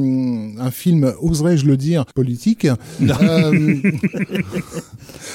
un 0.58 0.70
film, 0.70 1.12
oserais-je 1.20 1.66
le 1.66 1.76
dire, 1.76 2.06
politique, 2.06 2.66
euh, 2.66 3.80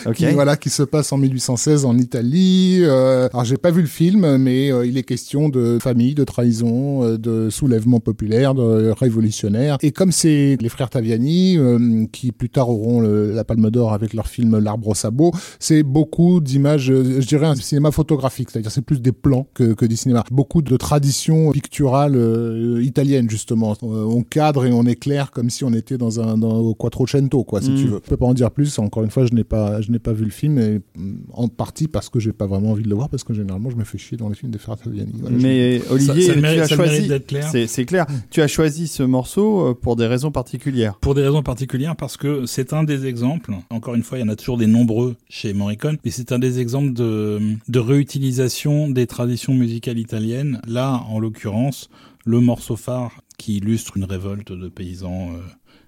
qui, 0.15 0.25
voilà, 0.31 0.57
qui 0.57 0.69
se 0.69 0.83
passe 0.83 1.13
en 1.13 1.17
1816 1.17 1.85
en 1.85 1.97
Italie. 1.97 2.79
Euh, 2.81 3.29
alors, 3.31 3.45
j'ai 3.45 3.57
pas 3.57 3.71
vu 3.71 3.81
le 3.81 3.87
film, 3.87 4.37
mais 4.37 4.71
euh, 4.71 4.85
il 4.85 4.97
est 4.97 5.03
question 5.03 5.47
de 5.47 5.77
famille, 5.81 6.15
de 6.15 6.23
trahison, 6.23 6.86
euh, 7.03 7.17
de 7.17 7.49
soulèvement 7.49 7.99
populaire, 7.99 8.53
de 8.53 8.91
révolutionnaire. 8.91 9.77
Et 9.81 9.91
comme 9.91 10.11
c'est 10.11 10.57
les 10.61 10.69
frères 10.69 10.89
Taviani, 10.89 11.57
euh, 11.57 12.05
qui 12.11 12.31
plus 12.31 12.49
tard 12.49 12.69
auront 12.69 12.99
le- 13.01 13.31
la 13.33 13.43
Palme 13.43 13.69
d'Or 13.69 13.93
avec 13.93 14.13
leur 14.13 14.27
film 14.27 14.57
L'arbre 14.59 14.87
au 14.89 14.95
sabot, 14.95 15.31
c'est 15.59 15.83
beaucoup 15.83 16.39
d'images, 16.39 16.89
euh, 16.91 17.21
je 17.21 17.27
dirais 17.27 17.47
un 17.47 17.55
cinéma 17.55 17.91
photographique, 17.91 18.49
c'est-à-dire 18.51 18.71
c'est 18.71 18.81
plus 18.81 19.01
des 19.01 19.11
plans 19.11 19.47
que, 19.53 19.73
que 19.73 19.85
du 19.85 19.95
cinéma. 19.95 20.23
Beaucoup 20.31 20.61
de 20.61 20.75
traditions 20.77 21.51
picturales 21.51 22.15
euh, 22.15 22.81
italiennes 22.83 23.29
justement. 23.29 23.75
On 23.81 24.23
cadre 24.23 24.65
et 24.65 24.71
on 24.71 24.83
éclaire 24.85 25.31
comme 25.31 25.49
si 25.49 25.63
on 25.63 25.73
était 25.73 25.97
dans 25.97 26.19
un 26.19 26.37
dans 26.37 26.57
au 26.59 26.73
Quattrocento 26.73 27.43
quoi, 27.43 27.61
si 27.61 27.71
Mm. 27.71 27.75
tu 27.75 27.87
veux. 27.87 27.99
Je 28.03 28.09
peux 28.09 28.17
pas 28.17 28.25
en 28.25 28.33
dire 28.33 28.51
plus. 28.51 28.77
Encore 28.79 29.03
une 29.03 29.09
fois, 29.11 29.25
je 29.25 29.33
n'ai 29.33 29.43
pas 29.43 29.81
je 29.81 29.91
n'ai 29.91 29.99
pas 29.99 30.13
vu 30.13 30.23
le 30.23 30.29
film 30.31 30.57
et 30.59 30.79
mm, 30.97 31.15
en 31.33 31.47
partie 31.47 31.87
parce 31.87 32.09
que 32.09 32.19
j'ai 32.19 32.33
pas 32.33 32.45
vraiment 32.47 32.71
envie 32.71 32.83
de 32.83 32.89
le 32.89 32.95
voir 32.95 33.09
parce 33.09 33.23
que 33.23 33.33
généralement 33.33 33.69
je 33.69 33.75
me 33.75 33.83
fais 33.83 33.97
chier 33.97 34.17
dans 34.17 34.29
les 34.29 34.35
films 34.35 34.51
des 34.51 34.57
frères 34.57 34.77
Taviani. 34.77 35.11
Voilà, 35.19 35.37
je- 35.37 35.43
Mais 35.43 35.81
Olivier, 35.91 36.21
ça 36.23 36.33
tu 36.33 36.39
mérite- 36.41 36.65
ça 36.65 36.76
choisi. 36.85 37.07
d'être 37.07 37.27
clair. 37.27 37.49
C'est 37.67 37.85
clair. 37.85 38.05
Tu 38.29 38.41
as 38.41 38.47
choisi 38.47 38.87
ce 38.87 39.03
morceau 39.03 39.67
euh, 39.67 39.73
pour 39.73 39.95
des 39.95 40.07
raisons 40.07 40.31
particulières. 40.31 40.95
Pour 40.99 41.15
des 41.15 41.23
raisons 41.23 41.43
particulières, 41.43 41.95
parce 41.95 42.17
que 42.17 42.45
c'est 42.45 42.73
un 42.73 42.83
des 42.83 43.05
exemples, 43.05 43.53
encore 43.69 43.95
une 43.95 44.03
fois, 44.03 44.17
il 44.17 44.21
y 44.21 44.23
en 44.23 44.29
a 44.29 44.35
toujours 44.35 44.57
des 44.57 44.67
nombreux 44.67 45.15
chez 45.29 45.53
Morricone, 45.53 45.97
mais 46.03 46.11
c'est 46.11 46.31
un 46.31 46.39
des 46.39 46.59
exemples 46.59 46.93
de, 46.93 47.39
de 47.67 47.79
réutilisation 47.79 48.89
des 48.89 49.07
traditions 49.07 49.53
musicales 49.53 49.97
italiennes. 49.97 50.61
Là, 50.67 51.03
en 51.09 51.19
l'occurrence, 51.19 51.89
le 52.25 52.39
morceau 52.39 52.75
phare 52.75 53.21
qui 53.37 53.57
illustre 53.57 53.97
une 53.97 54.03
révolte 54.03 54.51
de 54.51 54.67
paysans 54.67 55.31
euh, 55.33 55.39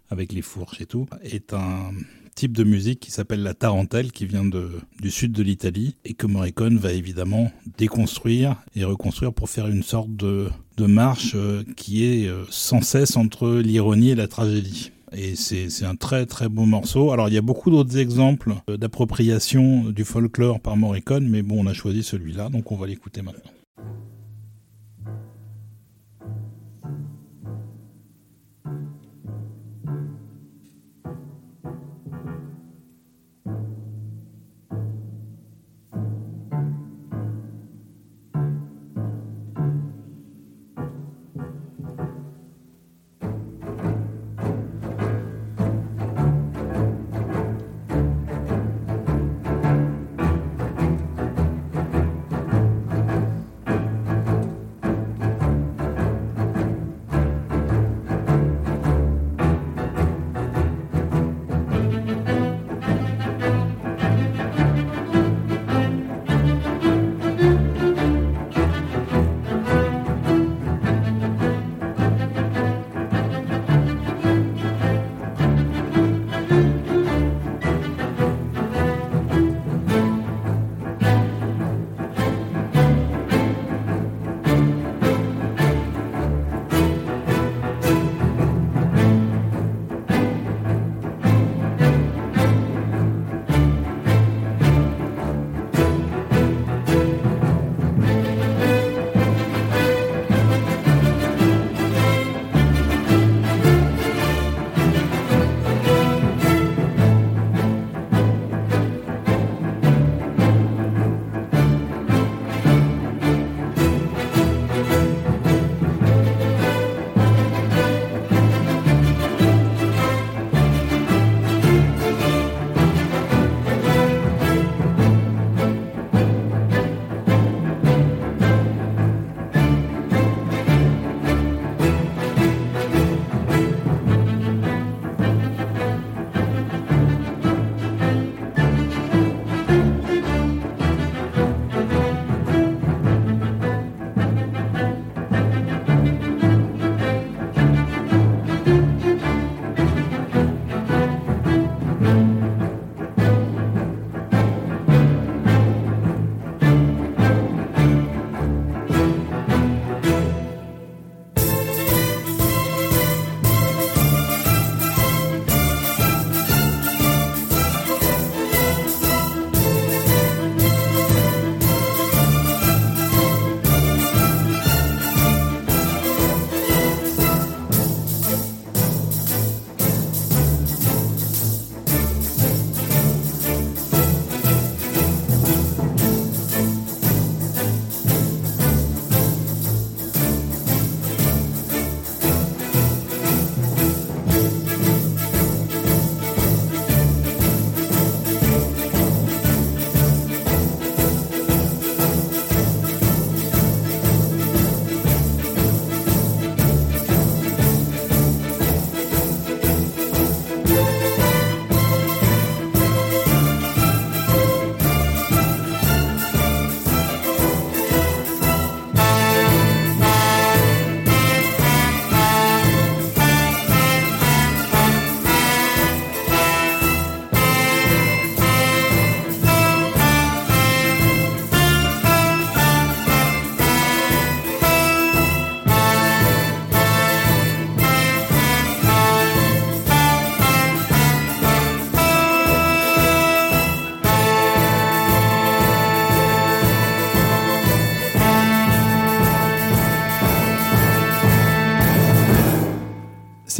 avec 0.10 0.32
les 0.32 0.42
fourches 0.42 0.82
et 0.82 0.86
tout, 0.86 1.08
est 1.24 1.54
un 1.54 1.92
type 2.36 2.56
de 2.56 2.64
musique 2.64 3.02
qui 3.02 3.12
s'appelle 3.12 3.44
la 3.44 3.54
tarentelle, 3.54 4.14
qui 4.14 4.26
vient 4.26 4.46
de, 4.46 4.70
du 5.02 5.12
sud 5.12 5.34
de 5.34 5.44
l'Italie, 5.44 5.98
et 6.06 6.14
que 6.14 6.26
Morricone 6.26 6.78
va 6.78 6.94
évidemment 6.94 7.52
déconstruire 7.78 8.56
et 8.76 8.86
reconstruire 8.86 9.34
pour 9.34 9.50
faire 9.50 9.68
une 9.68 9.84
sorte 9.84 10.16
de, 10.16 10.48
de 10.80 10.86
marche 10.86 11.34
euh, 11.36 11.64
qui 11.76 12.06
est 12.06 12.28
euh, 12.28 12.46
sans 12.50 12.82
cesse 12.82 13.18
entre 13.18 13.58
l'ironie 13.58 14.12
et 14.12 14.16
la 14.16 14.28
tragédie. 14.28 14.92
Et 15.12 15.36
c'est 15.36 15.86
un 15.86 15.96
très 15.96 16.26
très 16.26 16.50
beau 16.50 16.66
morceau. 16.66 17.12
Alors 17.12 17.28
il 17.30 17.34
y 17.34 17.38
a 17.38 17.42
beaucoup 17.42 17.70
d'autres 17.70 17.98
exemples 17.98 18.54
euh, 18.70 18.78
d'appropriation 18.78 19.84
du 19.86 20.06
folklore 20.06 20.60
par 20.60 20.78
Morricone, 20.78 21.28
mais 21.28 21.42
bon, 21.42 21.64
on 21.64 21.68
a 21.68 21.74
choisi 21.74 22.04
celui-là, 22.04 22.50
donc 22.50 22.72
on 22.72 22.78
va 22.78 22.88
l'écouter 22.88 23.22
maintenant. 23.22 23.52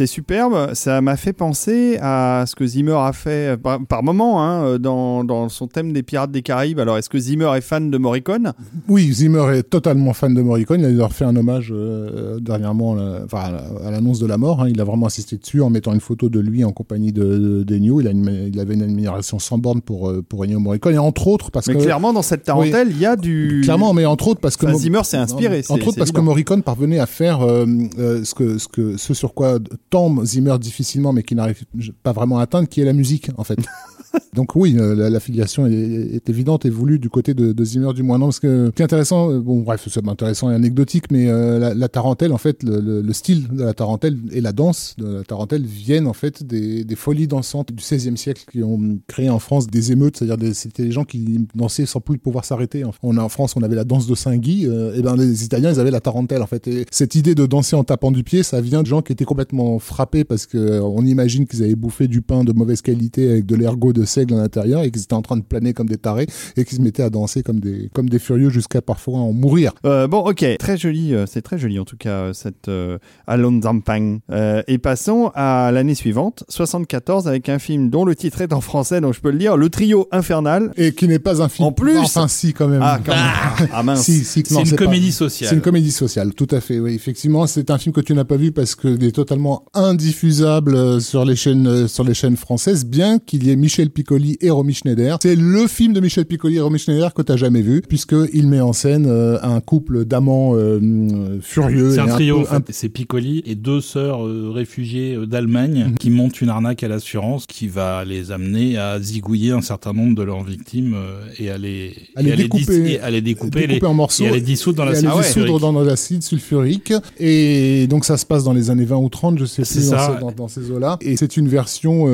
C'est 0.00 0.06
superbe. 0.06 0.72
Ça 0.72 1.02
m'a 1.02 1.16
fait 1.16 1.34
penser 1.34 1.98
à 2.00 2.44
ce 2.46 2.54
que 2.54 2.66
Zimmer 2.66 2.94
a 2.96 3.12
fait 3.12 3.52
euh, 3.52 3.56
par, 3.58 3.84
par 3.84 4.02
moment 4.02 4.42
hein, 4.42 4.78
dans, 4.78 5.24
dans 5.24 5.50
son 5.50 5.66
thème 5.66 5.92
des 5.92 6.02
Pirates 6.02 6.30
des 6.30 6.40
Caraïbes. 6.40 6.80
Alors, 6.80 6.96
est-ce 6.96 7.10
que 7.10 7.18
Zimmer 7.18 7.50
est 7.54 7.60
fan 7.60 7.90
de 7.90 7.98
Morricone? 7.98 8.54
Oui, 8.88 9.12
Zimmer 9.12 9.58
est 9.58 9.62
totalement 9.64 10.14
fan 10.14 10.32
de 10.32 10.40
Morricone. 10.40 10.80
Il 10.80 10.86
a 10.86 10.90
leur 10.90 11.12
fait 11.12 11.26
un 11.26 11.36
hommage 11.36 11.70
euh, 11.76 12.40
dernièrement 12.40 12.94
là, 12.94 13.20
enfin, 13.26 13.40
à 13.40 13.50
la- 13.52 13.88
à 13.88 13.90
l'annonce 13.90 14.18
de 14.20 14.26
la 14.26 14.38
mort. 14.38 14.62
hein. 14.62 14.68
Il 14.70 14.80
a 14.80 14.84
vraiment 14.84 15.06
insisté 15.06 15.36
dessus 15.36 15.60
en 15.60 15.68
mettant 15.68 15.92
une 15.92 16.00
photo 16.00 16.30
de 16.30 16.40
lui 16.40 16.64
en 16.64 16.72
compagnie 16.72 17.12
de, 17.12 17.22
de 17.22 17.62
d'Ennio. 17.62 18.00
Il, 18.00 18.08
a 18.08 18.12
une- 18.12 18.48
il 18.54 18.58
avait 18.58 18.72
une 18.74 18.82
admiration 18.82 19.38
sans 19.38 19.58
borne 19.58 19.82
pour, 19.82 20.08
euh, 20.08 20.24
pour 20.26 20.44
Ennio 20.44 20.60
Morricone. 20.60 20.94
Et 20.94 20.98
entre 20.98 21.26
autres, 21.28 21.50
parce 21.50 21.66
Mais 21.68 21.74
que. 21.74 21.82
clairement, 21.82 22.14
dans 22.14 22.22
cette 22.22 22.44
tarentelle, 22.44 22.88
il 22.90 22.98
y 22.98 23.04
a 23.04 23.16
du. 23.16 23.60
Clairement, 23.64 23.92
mais 23.92 24.06
entre 24.06 24.28
autres 24.28 24.40
parce 24.40 24.56
que 24.56 24.64
Enfin, 24.64 24.78
Zimmer 24.78 25.04
s'est 25.04 25.18
inspiré, 25.18 25.62
Entre 25.68 25.88
autres 25.88 25.98
parce 25.98 26.10
que. 26.12 26.20
Morricone 26.20 26.62
parvenait 26.62 26.98
à 27.00 27.06
faire 27.06 27.42
euh, 27.42 27.66
euh, 27.98 28.24
ce 28.24 28.34
que 28.34 28.56
ce 28.58 28.68
que 28.68 28.96
ce 28.96 29.14
sur 29.14 29.34
quoi 29.34 29.58
tombe 29.90 30.24
Zimmer 30.24 30.58
difficilement, 30.58 31.12
mais 31.12 31.22
qui 31.22 31.34
n'arrive 31.34 31.64
pas 32.02 32.12
vraiment 32.12 32.38
à 32.38 32.42
atteindre, 32.42 32.68
qui 32.68 32.80
est 32.80 32.84
la 32.84 32.92
musique 32.92 33.30
en 33.36 33.44
fait. 33.44 33.58
Donc 34.34 34.54
oui, 34.56 34.76
euh, 34.78 35.08
la, 35.10 35.20
filiation 35.20 35.66
est, 35.66 36.28
évidente 36.28 36.64
et 36.64 36.70
voulue 36.70 36.98
du 36.98 37.10
côté 37.10 37.34
de, 37.34 37.52
de 37.52 37.64
Zimmer 37.64 37.92
du 37.94 38.02
moins 38.02 38.18
non 38.18 38.26
parce 38.26 38.40
que 38.40 38.66
ce 38.66 38.70
qui 38.72 38.82
est 38.82 38.84
intéressant, 38.84 39.30
euh, 39.30 39.40
bon 39.40 39.60
bref 39.60 39.86
c'est 39.90 40.06
intéressant 40.06 40.50
et 40.50 40.54
anecdotique, 40.54 41.04
mais 41.10 41.28
euh, 41.28 41.58
la, 41.58 41.74
la 41.74 41.88
tarentelle 41.88 42.32
en 42.32 42.38
fait, 42.38 42.62
le, 42.62 42.80
le- 42.80 43.00
le 43.02 43.12
style 43.12 43.48
de 43.48 43.64
la 43.64 43.74
tarentelle 43.74 44.16
et 44.32 44.40
la 44.40 44.52
danse 44.52 44.94
de 44.98 45.06
la 45.18 45.22
tarentelle 45.24 45.64
viennent 45.64 46.06
en 46.06 46.12
fait 46.12 46.44
des, 46.44 46.84
des 46.84 46.94
folies 46.96 47.26
dansantes 47.26 47.72
du 47.72 47.82
XVIe 47.82 48.16
siècle 48.16 48.44
qui 48.50 48.62
ont 48.62 48.98
créé 49.08 49.28
en 49.30 49.38
France 49.38 49.66
des 49.66 49.92
émeutes, 49.92 50.18
c'est-à-dire 50.18 50.54
c'était 50.54 50.84
des 50.84 50.92
gens 50.92 51.04
qui 51.04 51.46
dansaient 51.54 51.86
sans 51.86 52.00
plus 52.00 52.18
pouvoir 52.18 52.44
s'arrêter. 52.44 52.84
On 53.02 53.16
a 53.16 53.22
en 53.22 53.28
France 53.28 53.54
on 53.56 53.62
avait 53.62 53.76
la 53.76 53.84
danse 53.84 54.06
de 54.06 54.14
Saint-Guy, 54.14 54.66
euh, 54.66 54.94
et 54.94 55.02
ben 55.02 55.16
les 55.16 55.44
Italiens 55.44 55.72
ils 55.72 55.80
avaient 55.80 55.90
la 55.90 56.00
tarentelle 56.00 56.42
en 56.42 56.46
fait. 56.46 56.68
Et 56.68 56.84
cette 56.90 57.14
idée 57.14 57.34
de 57.34 57.46
danser 57.46 57.74
en 57.76 57.84
tapant 57.84 58.12
du 58.12 58.22
pied, 58.22 58.42
ça 58.42 58.60
vient 58.60 58.82
de 58.82 58.86
gens 58.86 59.02
qui 59.02 59.12
étaient 59.12 59.24
complètement 59.24 59.78
frappés 59.78 60.24
parce 60.24 60.46
que 60.46 60.58
euh, 60.58 61.00
imagine 61.10 61.46
qu'ils 61.46 61.62
avaient 61.64 61.74
bouffé 61.74 62.06
du 62.06 62.22
pain 62.22 62.44
de 62.44 62.52
mauvaise 62.52 62.82
qualité 62.82 63.28
avec 63.30 63.46
de 63.46 63.56
l'ergot 63.56 63.92
seigle 64.04 64.34
à 64.34 64.38
l'intérieur 64.38 64.82
et 64.82 64.90
qu'ils 64.90 65.02
étaient 65.02 65.14
en 65.14 65.22
train 65.22 65.36
de 65.36 65.42
planer 65.42 65.72
comme 65.74 65.88
des 65.88 65.96
tarés 65.98 66.26
et 66.56 66.64
qu'ils 66.64 66.78
se 66.78 66.82
mettaient 66.82 67.02
à 67.02 67.10
danser 67.10 67.42
comme 67.42 67.60
des 67.60 67.88
comme 67.92 68.08
des 68.08 68.18
furieux 68.18 68.50
jusqu'à 68.50 68.80
parfois 68.82 69.18
en 69.18 69.32
mourir. 69.32 69.72
Euh, 69.84 70.06
bon, 70.06 70.18
ok, 70.18 70.44
très 70.58 70.76
joli, 70.76 71.14
euh, 71.14 71.26
c'est 71.26 71.42
très 71.42 71.58
joli 71.58 71.78
en 71.78 71.84
tout 71.84 71.96
cas 71.96 72.10
euh, 72.10 72.32
cette 72.32 72.68
euh, 72.68 72.98
Alon 73.26 73.60
Zampang. 73.62 74.18
Euh, 74.30 74.62
et 74.68 74.78
passons 74.78 75.30
à 75.34 75.70
l'année 75.72 75.94
suivante, 75.94 76.44
74, 76.48 77.28
avec 77.28 77.48
un 77.48 77.58
film 77.58 77.90
dont 77.90 78.04
le 78.04 78.14
titre 78.14 78.40
est 78.40 78.52
en 78.52 78.60
français, 78.60 79.00
donc 79.00 79.14
je 79.14 79.20
peux 79.20 79.30
le 79.30 79.38
lire, 79.38 79.56
Le 79.56 79.68
Trio 79.70 80.08
Infernal. 80.12 80.72
Et 80.76 80.92
qui 80.92 81.08
n'est 81.08 81.18
pas 81.18 81.42
un 81.42 81.48
film. 81.48 81.68
En 81.68 81.72
plus 81.72 81.98
Enfin, 81.98 82.28
si, 82.28 82.52
quand 82.52 82.68
même. 82.68 82.80
Ah, 82.82 82.98
quand 83.04 83.12
même. 83.14 83.68
Ah, 83.72 83.82
mince. 83.82 84.02
Si, 84.02 84.24
si, 84.24 84.42
C'est 84.46 84.60
une 84.62 84.70
pas- 84.70 84.76
comédie 84.76 85.12
sociale. 85.12 85.48
C'est 85.50 85.56
une 85.56 85.62
comédie 85.62 85.90
sociale, 85.92 86.34
tout 86.34 86.48
à 86.50 86.60
fait. 86.60 86.78
Oui, 86.80 86.94
effectivement, 86.94 87.46
c'est 87.46 87.70
un 87.70 87.78
film 87.78 87.92
que 87.94 88.00
tu 88.00 88.14
n'as 88.14 88.24
pas 88.24 88.36
vu 88.36 88.52
parce 88.52 88.74
qu'il 88.74 89.02
est 89.04 89.12
totalement 89.12 89.64
indiffusable 89.74 91.00
sur 91.00 91.24
les 91.24 91.36
chaînes 91.36 91.86
sur 91.88 92.04
les 92.04 92.14
chaînes 92.14 92.36
françaises, 92.36 92.84
bien 92.84 93.18
qu'il 93.18 93.44
y 93.44 93.50
ait 93.50 93.56
Michel 93.56 93.89
Piccoli 93.90 94.36
et 94.40 94.50
Romy 94.50 94.72
Schneider. 94.74 95.18
C'est 95.22 95.36
le 95.36 95.66
film 95.66 95.92
de 95.92 96.00
Michel 96.00 96.24
Piccoli 96.24 96.56
et 96.56 96.60
Romy 96.60 96.78
Schneider 96.78 97.12
que 97.14 97.22
tu 97.22 97.36
jamais 97.36 97.62
vu, 97.62 97.82
puisque 97.88 98.14
il 98.32 98.46
met 98.48 98.60
en 98.60 98.72
scène 98.72 99.06
euh, 99.08 99.38
un 99.42 99.60
couple 99.60 100.04
d'amants 100.04 100.52
euh, 100.54 101.38
furieux. 101.40 101.92
C'est 101.92 102.00
un 102.00 102.06
trio, 102.06 102.40
peu- 102.42 102.42
en 102.42 102.60
fait. 102.60 102.64
C'est 102.70 102.88
Piccoli 102.88 103.42
et 103.46 103.54
deux 103.54 103.80
sœurs 103.80 104.26
euh, 104.26 104.50
réfugiées 104.52 105.16
d'Allemagne 105.26 105.94
qui 105.98 106.10
montent 106.10 106.40
une 106.40 106.48
arnaque 106.48 106.82
à 106.82 106.88
l'assurance 106.88 107.46
qui 107.46 107.68
va 107.68 108.04
les 108.04 108.32
amener 108.32 108.76
à 108.78 109.00
zigouiller 109.00 109.52
un 109.52 109.60
certain 109.62 109.92
nombre 109.92 110.14
de 110.14 110.22
leurs 110.22 110.42
victimes 110.44 110.96
et 111.38 111.50
à 111.50 111.58
les, 111.58 111.92
À 112.16 112.22
les 112.22 112.30
et 112.30 112.36
découper- 112.36 112.82
dis- 112.82 112.92
et 112.92 113.00
à 113.00 113.10
les 113.10 113.20
découper, 113.20 113.60
découper 113.60 113.80
les- 113.80 113.86
en 113.86 113.94
morceaux 113.94 114.24
et 114.24 114.28
à 114.28 114.32
les 114.32 114.40
dissoudre 114.40 114.76
dans 114.78 114.84
l'acide 114.84 115.06
à 115.06 115.16
les 115.16 115.22
sulfurique. 115.22 115.46
dissoudre 115.46 115.72
dans 115.72 115.82
l'acide 115.82 116.22
sulfurique. 116.22 116.92
Et 117.18 117.86
donc 117.88 118.04
ça 118.04 118.16
se 118.16 118.26
passe 118.26 118.44
dans 118.44 118.52
les 118.52 118.70
années 118.70 118.84
20 118.84 118.96
ou 118.96 119.08
30, 119.08 119.38
je 119.38 119.44
sais 119.44 119.62
plus, 119.62 119.90
dans, 119.90 119.96
ça. 119.98 120.14
ce- 120.16 120.20
dans, 120.20 120.32
dans 120.32 120.48
ces 120.48 120.70
eaux-là. 120.70 120.98
Et 121.00 121.16
c'est 121.16 121.36
une 121.36 121.48
version 121.48 122.06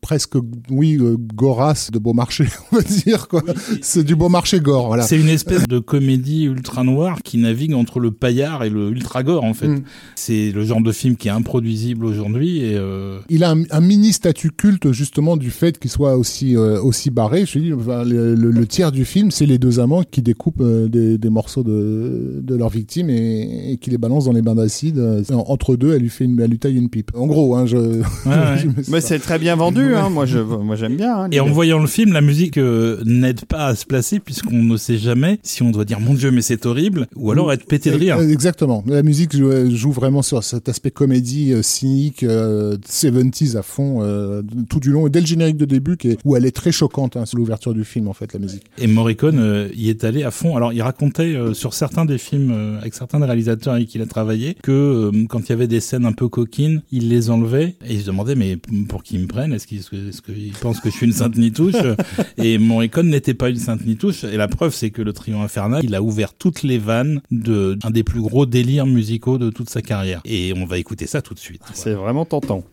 presque, 0.00 0.34
oui, 0.70 0.98
gorasse 1.34 1.90
de 1.90 1.98
Beaumarchais, 1.98 2.46
on 2.72 2.76
va 2.76 2.82
dire 2.82 3.28
quoi. 3.28 3.42
C'est 3.82 4.04
du 4.04 4.16
Beaumarchais 4.16 4.60
gore, 4.60 4.86
voilà. 4.88 5.02
C'est 5.04 5.18
une 5.20 5.28
espèce 5.28 5.66
de 5.68 5.78
comédie 5.78 6.44
ultra 6.44 6.84
noire 6.84 7.18
qui 7.22 7.38
navigue 7.38 7.74
entre 7.74 8.00
le 8.00 8.10
paillard 8.10 8.64
et 8.64 8.70
le 8.70 8.90
ultra 8.90 9.22
gore 9.22 9.44
en 9.44 9.54
fait. 9.54 9.68
Mm. 9.68 9.82
C'est 10.16 10.50
le 10.52 10.64
genre 10.64 10.80
de 10.82 10.92
film 10.92 11.16
qui 11.16 11.28
est 11.28 11.32
improduisible 11.32 12.04
aujourd'hui 12.06 12.58
et 12.58 12.76
euh, 12.76 13.18
Il 13.28 13.44
a 13.44 13.50
un, 13.52 13.62
un 13.70 13.80
mini 13.80 14.12
statut 14.12 14.50
culte 14.50 14.92
justement 14.92 15.36
du 15.36 15.50
fait 15.50 15.78
qu'il 15.78 15.90
soit 15.90 16.16
aussi 16.16 16.56
euh, 16.56 16.80
aussi 16.80 17.10
barré. 17.10 17.44
Je 17.46 17.58
dis, 17.58 17.72
enfin, 17.72 18.04
le, 18.04 18.34
le- 18.34 18.50
le 18.50 18.66
tiers 18.66 18.92
du 18.92 19.04
film, 19.04 19.30
c'est 19.30 19.46
les 19.46 19.58
deux 19.58 19.80
amants 19.80 20.02
qui 20.08 20.22
découpent 20.22 20.60
euh, 20.60 20.88
des, 20.88 21.18
des 21.18 21.30
morceaux 21.30 21.62
de, 21.62 22.40
de 22.42 22.54
leurs 22.54 22.68
victimes 22.70 23.10
et, 23.10 23.72
et 23.72 23.76
qui 23.78 23.90
les 23.90 23.98
balancent 23.98 24.26
dans 24.26 24.32
les 24.32 24.42
bains 24.42 24.54
d'acide. 24.54 25.00
Entre 25.32 25.76
deux, 25.76 25.94
elle 25.94 26.02
lui 26.02 26.08
fait 26.08 26.24
une, 26.24 26.40
elle 26.40 26.50
lui 26.50 26.58
taille 26.58 26.76
une 26.76 26.88
pipe. 26.88 27.10
En 27.14 27.26
gros, 27.26 27.54
hein, 27.56 27.66
je. 27.66 27.76
ouais, 27.76 28.02
ouais. 28.26 28.56
je 28.58 28.66
mets 28.68 28.74
Mais 28.88 29.00
ça. 29.00 29.08
c'est 29.08 29.18
très 29.18 29.38
bien 29.38 29.56
vendu, 29.56 29.94
hein. 29.94 30.08
moi 30.10 30.26
je 30.26 30.38
moi 30.38 30.76
j'aime 30.76 30.96
bien. 30.96 31.13
Hein, 31.14 31.28
Et 31.32 31.40
en 31.40 31.46
voyant 31.46 31.78
le 31.80 31.86
film, 31.86 32.12
la 32.12 32.20
musique 32.20 32.58
euh, 32.58 33.02
n'aide 33.04 33.44
pas 33.44 33.66
à 33.66 33.74
se 33.74 33.84
placer 33.86 34.20
puisqu'on 34.20 34.62
ne 34.62 34.76
sait 34.76 34.98
jamais 34.98 35.38
si 35.42 35.62
on 35.62 35.70
doit 35.70 35.84
dire 35.84 36.00
mon 36.00 36.14
Dieu 36.14 36.30
mais 36.30 36.42
c'est 36.42 36.66
horrible 36.66 37.06
ou 37.16 37.30
alors 37.30 37.52
être 37.52 37.66
pété 37.66 37.90
de 37.90 37.96
rire. 37.96 38.18
Euh, 38.18 38.28
Exactement. 38.28 38.82
La 38.86 39.02
musique 39.02 39.36
joue, 39.36 39.70
joue 39.74 39.92
vraiment 39.92 40.22
sur 40.22 40.42
cet 40.42 40.68
aspect 40.68 40.90
comédie 40.90 41.52
euh, 41.52 41.62
cynique, 41.62 42.22
euh, 42.22 42.76
70s 42.88 43.56
à 43.56 43.62
fond, 43.62 43.98
euh, 44.02 44.42
tout 44.68 44.80
du 44.80 44.90
long, 44.90 45.06
et 45.06 45.10
dès 45.10 45.20
le 45.20 45.26
générique 45.26 45.56
de 45.56 45.64
début, 45.64 45.96
qui 45.96 46.10
est, 46.10 46.18
où 46.24 46.36
elle 46.36 46.44
est 46.46 46.54
très 46.54 46.72
choquante, 46.72 47.16
hein, 47.16 47.24
c'est 47.26 47.36
l'ouverture 47.36 47.74
du 47.74 47.84
film 47.84 48.08
en 48.08 48.12
fait, 48.12 48.32
la 48.32 48.38
musique. 48.38 48.64
Et 48.78 48.86
Morricone 48.86 49.38
euh, 49.38 49.68
y 49.74 49.90
est 49.90 50.04
allé 50.04 50.24
à 50.24 50.30
fond. 50.30 50.56
Alors 50.56 50.72
il 50.72 50.82
racontait 50.82 51.34
euh, 51.34 51.54
sur 51.54 51.74
certains 51.74 52.04
des 52.04 52.18
films 52.18 52.50
euh, 52.52 52.78
avec 52.78 52.94
certains 52.94 53.20
des 53.20 53.26
réalisateurs 53.26 53.74
avec 53.74 53.88
qui 53.88 53.98
il 53.98 54.02
a 54.02 54.06
travaillé 54.06 54.56
que 54.62 54.72
euh, 54.72 55.26
quand 55.28 55.40
il 55.40 55.50
y 55.50 55.52
avait 55.52 55.66
des 55.66 55.80
scènes 55.80 56.04
un 56.06 56.12
peu 56.12 56.28
coquines, 56.28 56.82
il 56.90 57.08
les 57.08 57.30
enlevait 57.30 57.76
et 57.86 57.94
il 57.94 58.00
se 58.00 58.06
demandait 58.06 58.34
mais 58.34 58.56
pour 58.88 59.02
qui 59.02 59.14
ils 59.16 59.22
me 59.22 59.26
prennent? 59.26 59.52
Est-ce 59.52 59.66
qu'ils 59.66 59.80
est-ce 59.80 60.22
qu'ils 60.22 60.52
pensent 60.60 60.80
que 60.80 60.90
je 60.90 60.96
suis 60.96 61.03
une 61.04 61.12
sainte 61.12 61.36
nitouche 61.36 61.74
Et 62.38 62.58
Morricone 62.58 63.08
n'était 63.08 63.34
pas 63.34 63.48
une 63.48 63.58
sainte 63.58 63.84
nitouche. 63.86 64.24
Et 64.24 64.36
la 64.36 64.48
preuve 64.48 64.74
c'est 64.74 64.90
que 64.90 65.02
le 65.02 65.12
Trio 65.12 65.38
Infernal, 65.38 65.82
il 65.84 65.94
a 65.94 66.02
ouvert 66.02 66.34
toutes 66.34 66.62
les 66.62 66.78
vannes 66.78 67.20
de 67.30 67.78
un 67.84 67.90
des 67.90 68.02
plus 68.02 68.20
gros 68.20 68.46
délires 68.46 68.86
musicaux 68.86 69.38
de 69.38 69.50
toute 69.50 69.70
sa 69.70 69.82
carrière. 69.82 70.20
Et 70.24 70.52
on 70.56 70.64
va 70.64 70.78
écouter 70.78 71.06
ça 71.06 71.22
tout 71.22 71.34
de 71.34 71.38
suite. 71.38 71.62
C'est 71.72 71.94
vraiment 71.94 72.24
tentant. 72.24 72.64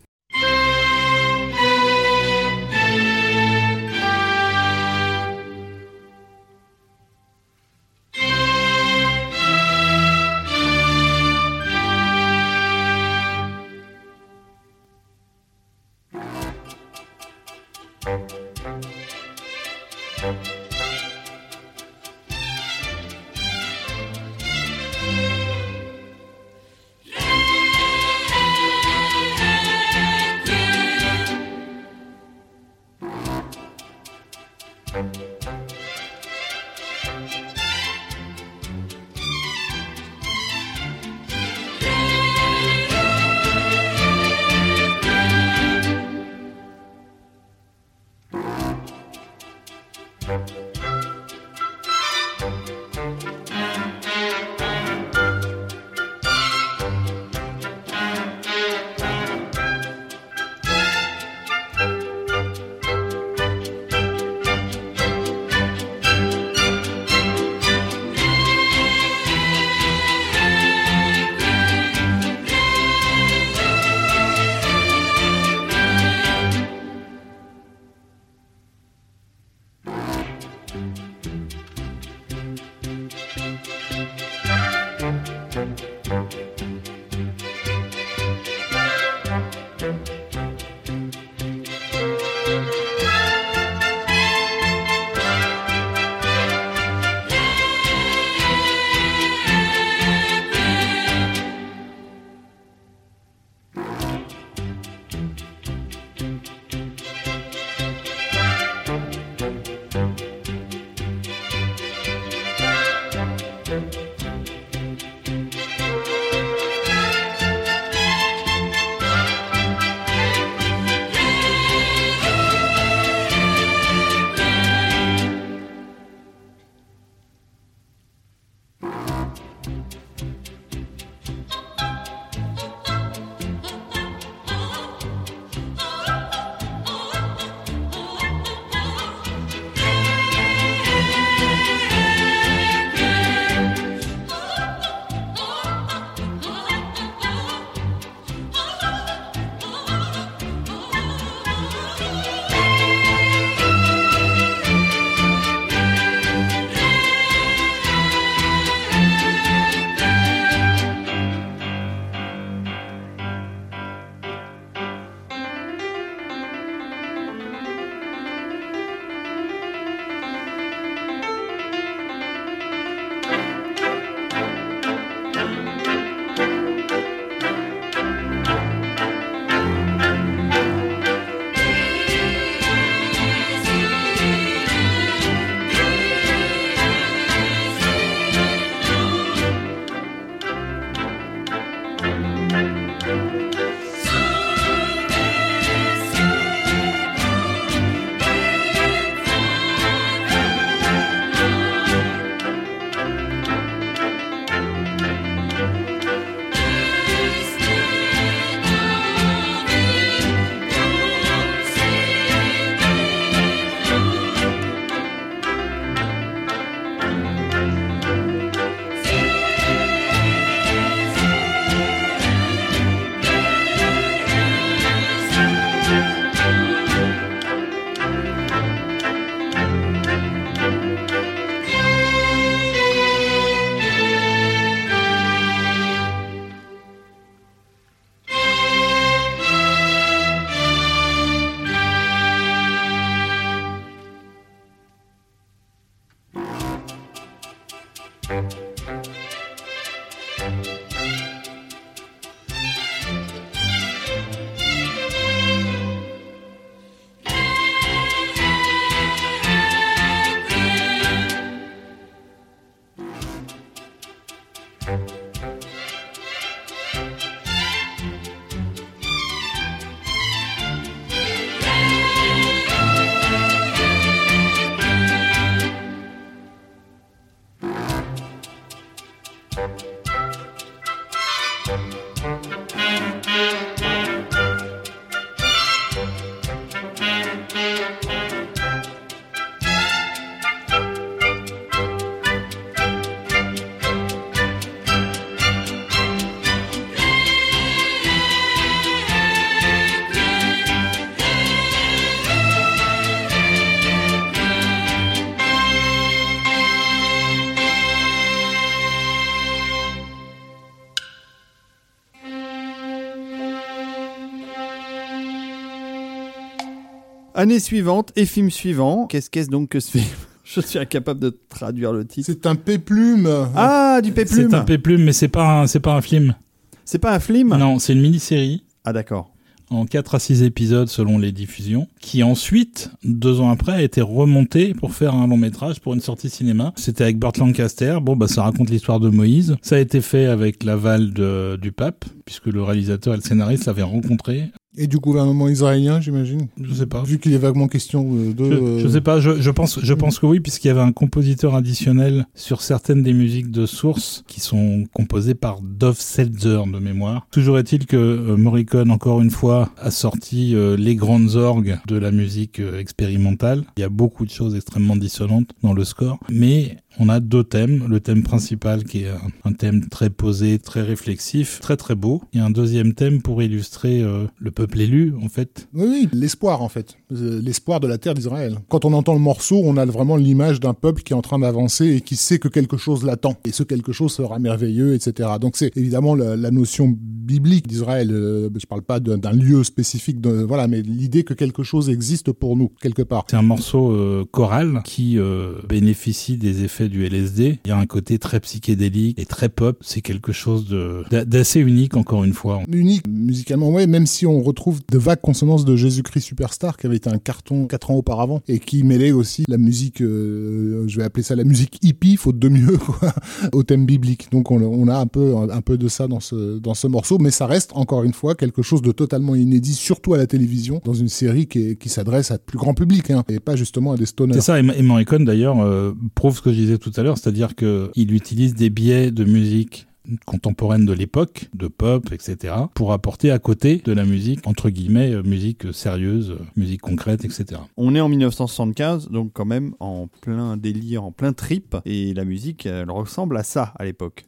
Année 317.42 317.58
suivante 317.58 318.12
et 318.14 318.24
film 318.24 318.50
suivant. 318.52 319.06
Qu'est-ce 319.08 319.28
qu'est-ce 319.28 319.50
donc 319.50 319.70
que 319.70 319.80
ce 319.80 319.90
film 319.98 320.04
Je 320.44 320.60
suis 320.60 320.78
incapable 320.78 321.18
de 321.18 321.36
traduire 321.48 321.92
le 321.92 322.04
titre. 322.06 322.26
C'est 322.30 322.46
un 322.46 322.54
péplume. 322.54 323.28
Ah, 323.56 324.00
du 324.00 324.12
péplum. 324.12 324.48
C'est 324.50 324.54
un 324.56 324.60
péplum, 324.62 325.02
mais 325.02 325.12
c'est 325.12 325.26
pas 325.26 325.62
un, 325.62 325.66
c'est 325.66 325.80
pas 325.80 325.94
un 325.94 326.02
film. 326.02 326.36
C'est 326.84 327.00
pas 327.00 327.12
un 327.12 327.18
film 327.18 327.56
Non, 327.56 327.80
c'est 327.80 327.94
une 327.94 328.00
mini-série 328.00 328.62
Ah 328.84 328.92
d'accord. 328.92 329.32
en 329.70 329.86
4 329.86 330.14
à 330.14 330.18
6 330.20 330.44
épisodes 330.44 330.86
selon 330.88 331.18
les 331.18 331.32
diffusions, 331.32 331.88
qui 332.00 332.22
ensuite, 332.22 332.90
deux 333.02 333.40
ans 333.40 333.50
après, 333.50 333.72
a 333.72 333.82
été 333.82 334.02
remonté 334.02 334.72
pour 334.74 334.92
faire 334.94 335.14
un 335.14 335.26
long 335.26 335.36
métrage 335.36 335.80
pour 335.80 335.94
une 335.94 336.00
sortie 336.00 336.30
cinéma. 336.30 336.72
C'était 336.76 337.02
avec 337.02 337.18
Burt 337.18 337.38
Lancaster. 337.38 337.98
Bon, 338.02 338.14
bah, 338.14 338.28
ça 338.28 338.44
raconte 338.44 338.70
l'histoire 338.70 339.00
de 339.00 339.08
Moïse. 339.08 339.56
Ça 339.62 339.76
a 339.76 339.78
été 339.80 340.00
fait 340.00 340.26
avec 340.26 340.62
l'aval 340.62 341.12
de- 341.12 341.58
du 341.60 341.72
pape, 341.72 342.04
puisque 342.24 342.46
le 342.46 342.62
réalisateur 342.62 343.14
et 343.14 343.16
le 343.16 343.22
scénariste 343.22 343.66
l'avaient 343.66 343.82
rencontré. 343.82 344.52
Et 344.78 344.86
du 344.86 344.98
gouvernement 344.98 345.48
israélien, 345.48 346.00
j'imagine. 346.00 346.48
Je 346.60 346.72
sais 346.72 346.86
pas. 346.86 347.02
Vu 347.02 347.18
qu'il 347.18 347.34
est 347.34 347.38
vaguement 347.38 347.68
question 347.68 348.04
de. 348.04 348.78
Je, 348.78 348.82
je 348.82 348.88
sais 348.88 349.02
pas, 349.02 349.20
je, 349.20 349.40
je 349.40 349.50
pense, 349.50 349.78
je 349.82 349.94
pense 349.94 350.18
que 350.18 350.24
oui, 350.24 350.40
puisqu'il 350.40 350.68
y 350.68 350.70
avait 350.70 350.80
un 350.80 350.92
compositeur 350.92 351.54
additionnel 351.54 352.26
sur 352.34 352.62
certaines 352.62 353.02
des 353.02 353.12
musiques 353.12 353.50
de 353.50 353.66
source 353.66 354.24
qui 354.26 354.40
sont 354.40 354.84
composées 354.94 355.34
par 355.34 355.60
Dove 355.60 356.00
Seltzer 356.00 356.62
de 356.72 356.78
mémoire. 356.78 357.26
Toujours 357.30 357.58
est-il 357.58 357.84
que 357.84 357.96
euh, 357.96 358.36
Morricone, 358.36 358.90
encore 358.90 359.20
une 359.20 359.30
fois, 359.30 359.70
a 359.76 359.90
sorti 359.90 360.54
euh, 360.54 360.76
les 360.76 360.96
grandes 360.96 361.34
orgues 361.36 361.78
de 361.86 361.96
la 361.96 362.10
musique 362.10 362.58
euh, 362.58 362.78
expérimentale. 362.78 363.64
Il 363.76 363.80
y 363.80 363.84
a 363.84 363.90
beaucoup 363.90 364.24
de 364.24 364.30
choses 364.30 364.54
extrêmement 364.54 364.96
dissonantes 364.96 365.50
dans 365.62 365.74
le 365.74 365.84
score, 365.84 366.18
mais 366.30 366.78
on 366.98 367.08
a 367.08 367.20
deux 367.20 367.44
thèmes. 367.44 367.86
Le 367.88 368.00
thème 368.00 368.22
principal 368.22 368.84
qui 368.84 369.04
est 369.04 369.10
un, 369.44 369.52
thème 369.52 369.88
très 369.88 370.10
posé, 370.10 370.58
très 370.58 370.82
réflexif, 370.82 371.60
très 371.60 371.76
très 371.76 371.94
beau. 371.94 372.22
A 372.34 372.44
un 372.44 372.50
deuxième 372.50 372.94
thème 372.94 373.22
pour 373.22 373.42
illustrer 373.42 374.02
euh, 374.02 374.26
le 374.38 374.50
peuple 374.50 374.80
élu, 374.80 375.14
en 375.22 375.28
fait, 375.28 375.68
Oui, 375.74 375.86
oui, 375.88 376.08
l'espoir 376.12 376.62
en 376.62 376.68
fait, 376.68 376.96
l'espoir 377.12 377.80
de 377.80 377.86
la 377.86 377.98
terre 377.98 378.14
d'Israël. 378.14 378.58
Quand 378.68 378.84
on 378.84 378.92
entend 378.92 379.14
le 379.14 379.20
morceau, 379.20 379.60
on 379.64 379.76
a 379.76 379.84
vraiment 379.84 380.16
l'image 380.16 380.60
d'un 380.60 380.74
peuple 380.74 381.02
qui 381.02 381.12
est 381.12 381.16
en 381.16 381.22
train 381.22 381.38
d'avancer 381.38 381.86
et 381.96 382.00
qui 382.00 382.16
sait 382.16 382.38
que 382.38 382.48
quelque 382.48 382.76
chose 382.76 383.04
l'attend 383.04 383.34
et 383.44 383.52
ce 383.52 383.62
quelque 383.62 383.92
chose 383.92 384.12
sera 384.12 384.38
merveilleux, 384.38 384.94
etc. 384.94 385.30
Donc 385.40 385.56
c'est 385.56 385.76
évidemment 385.76 386.14
la, 386.14 386.36
la 386.36 386.50
notion 386.50 386.96
biblique 387.22 387.66
d'Israël. 387.66 388.10
Euh, 388.10 388.50
je 388.58 388.66
parle 388.66 388.82
pas 388.82 389.00
d'un 389.00 389.32
lieu 389.32 389.64
spécifique, 389.64 390.20
de, 390.20 390.42
voilà, 390.42 390.68
mais 390.68 390.82
l'idée 390.82 391.24
que 391.24 391.34
quelque 391.34 391.62
chose 391.62 391.88
existe 391.88 392.32
pour 392.32 392.56
nous 392.56 392.70
quelque 392.80 393.02
part. 393.02 393.24
C'est 393.30 393.36
un 393.36 393.42
morceau 393.42 393.90
euh, 393.92 394.24
choral 394.30 394.82
qui 394.84 395.18
euh, 395.18 395.54
bénéficie 395.68 396.36
des 396.36 396.64
effets 396.64 396.88
du 396.88 397.04
LSD. 397.04 397.60
Il 397.64 397.68
y 397.68 397.72
a 397.72 397.78
un 397.78 397.86
côté 397.86 398.18
très 398.18 398.40
psychédélique 398.40 399.18
et 399.18 399.26
très 399.26 399.48
pop. 399.48 399.78
C'est 399.80 400.00
quelque 400.00 400.32
chose 400.32 400.66
d'assez 401.10 401.60
unique 401.60 401.96
encore 401.96 402.24
une 402.24 402.32
fois. 402.32 402.60
Unique 402.70 403.06
musicalement, 403.08 403.70
ouais, 403.70 403.86
même 403.86 404.06
si 404.06 404.26
on 404.26 404.42
retrouve 404.42 404.80
de 404.90 404.98
vagues 404.98 405.20
consonances 405.20 405.64
de 405.64 405.76
Jésus-Christ 405.76 406.22
Superstar 406.22 406.76
qui 406.76 406.86
avait 406.86 406.96
été 407.02 407.14
un 407.14 407.18
carton 407.18 407.66
quatre 407.66 407.90
ans 407.90 407.94
auparavant 407.94 408.40
et 408.48 408.58
qui 408.58 408.84
mêlait 408.84 409.12
aussi 409.12 409.44
la 409.48 409.58
musique, 409.58 410.00
euh, 410.00 410.84
je 410.86 410.96
vais 410.96 411.04
appeler 411.04 411.22
ça 411.22 411.34
la 411.36 411.44
musique 411.44 411.78
hippie, 411.82 412.16
faute 412.16 412.38
de 412.38 412.48
mieux, 412.48 412.78
quoi, 412.78 413.12
au 413.52 413.62
thème 413.62 413.86
biblique. 413.86 414.28
Donc 414.30 414.50
on, 414.50 414.62
on 414.62 414.88
a 414.88 414.96
un 414.96 415.06
peu, 415.06 415.36
un 415.36 415.60
peu 415.60 415.78
de 415.78 415.88
ça 415.88 416.08
dans 416.08 416.20
ce, 416.20 416.58
dans 416.58 416.74
ce 416.74 416.86
morceau, 416.86 417.18
mais 417.18 417.30
ça 417.30 417.46
reste 417.46 417.72
encore 417.74 418.04
une 418.04 418.12
fois 418.12 418.34
quelque 418.34 418.62
chose 418.62 418.82
de 418.82 418.92
totalement 418.92 419.34
inédit, 419.34 419.74
surtout 419.74 420.14
à 420.14 420.18
la 420.18 420.26
télévision, 420.26 420.80
dans 420.84 420.94
une 420.94 421.08
série 421.08 421.46
qui, 421.46 421.76
qui 421.76 421.88
s'adresse 421.88 422.30
à 422.30 422.38
plus 422.38 422.58
grand 422.58 422.74
public, 422.74 423.10
hein, 423.10 423.24
et 423.28 423.40
pas 423.40 423.56
justement 423.56 423.92
à 423.92 423.96
des 423.96 424.06
stoners. 424.06 424.34
C'est 424.34 424.40
ça, 424.40 424.60
et, 424.60 424.64
et 424.76 424.82
Morricone 424.82 425.24
d'ailleurs 425.24 425.60
euh, 425.60 425.92
prouve 426.14 426.36
ce 426.36 426.42
que 426.42 426.50
je 426.50 426.56
disais 426.56 426.78
tout 426.78 426.92
à 426.96 427.02
l'heure, 427.02 427.18
c'est-à-dire 427.18 427.54
que 427.54 427.90
il 427.94 428.14
utilise 428.14 428.54
des 428.54 428.70
biais 428.70 429.10
de 429.10 429.24
musique 429.24 429.86
contemporaine 430.26 430.84
de 430.84 430.92
l'époque, 430.92 431.48
de 431.54 431.68
pop, 431.68 432.12
etc., 432.12 432.54
pour 432.74 432.92
apporter 432.92 433.30
à 433.30 433.38
côté 433.38 433.76
de 433.84 433.92
la 433.92 434.04
musique, 434.04 434.46
entre 434.46 434.70
guillemets, 434.70 435.12
euh, 435.12 435.22
musique 435.22 435.72
sérieuse, 435.72 436.32
euh, 436.32 436.44
musique 436.56 436.80
concrète, 436.80 437.24
etc. 437.24 437.60
On 437.76 437.94
est 437.94 438.00
en 438.00 438.08
1975, 438.08 439.10
donc 439.10 439.30
quand 439.32 439.44
même 439.44 439.74
en 439.80 440.08
plein 440.20 440.56
délire, 440.56 441.04
en 441.04 441.12
plein 441.12 441.32
trip, 441.32 441.76
et 441.84 442.14
la 442.14 442.24
musique, 442.24 442.66
elle 442.66 442.90
ressemble 442.90 443.36
à 443.36 443.42
ça 443.42 443.72
à 443.78 443.84
l'époque. 443.84 444.24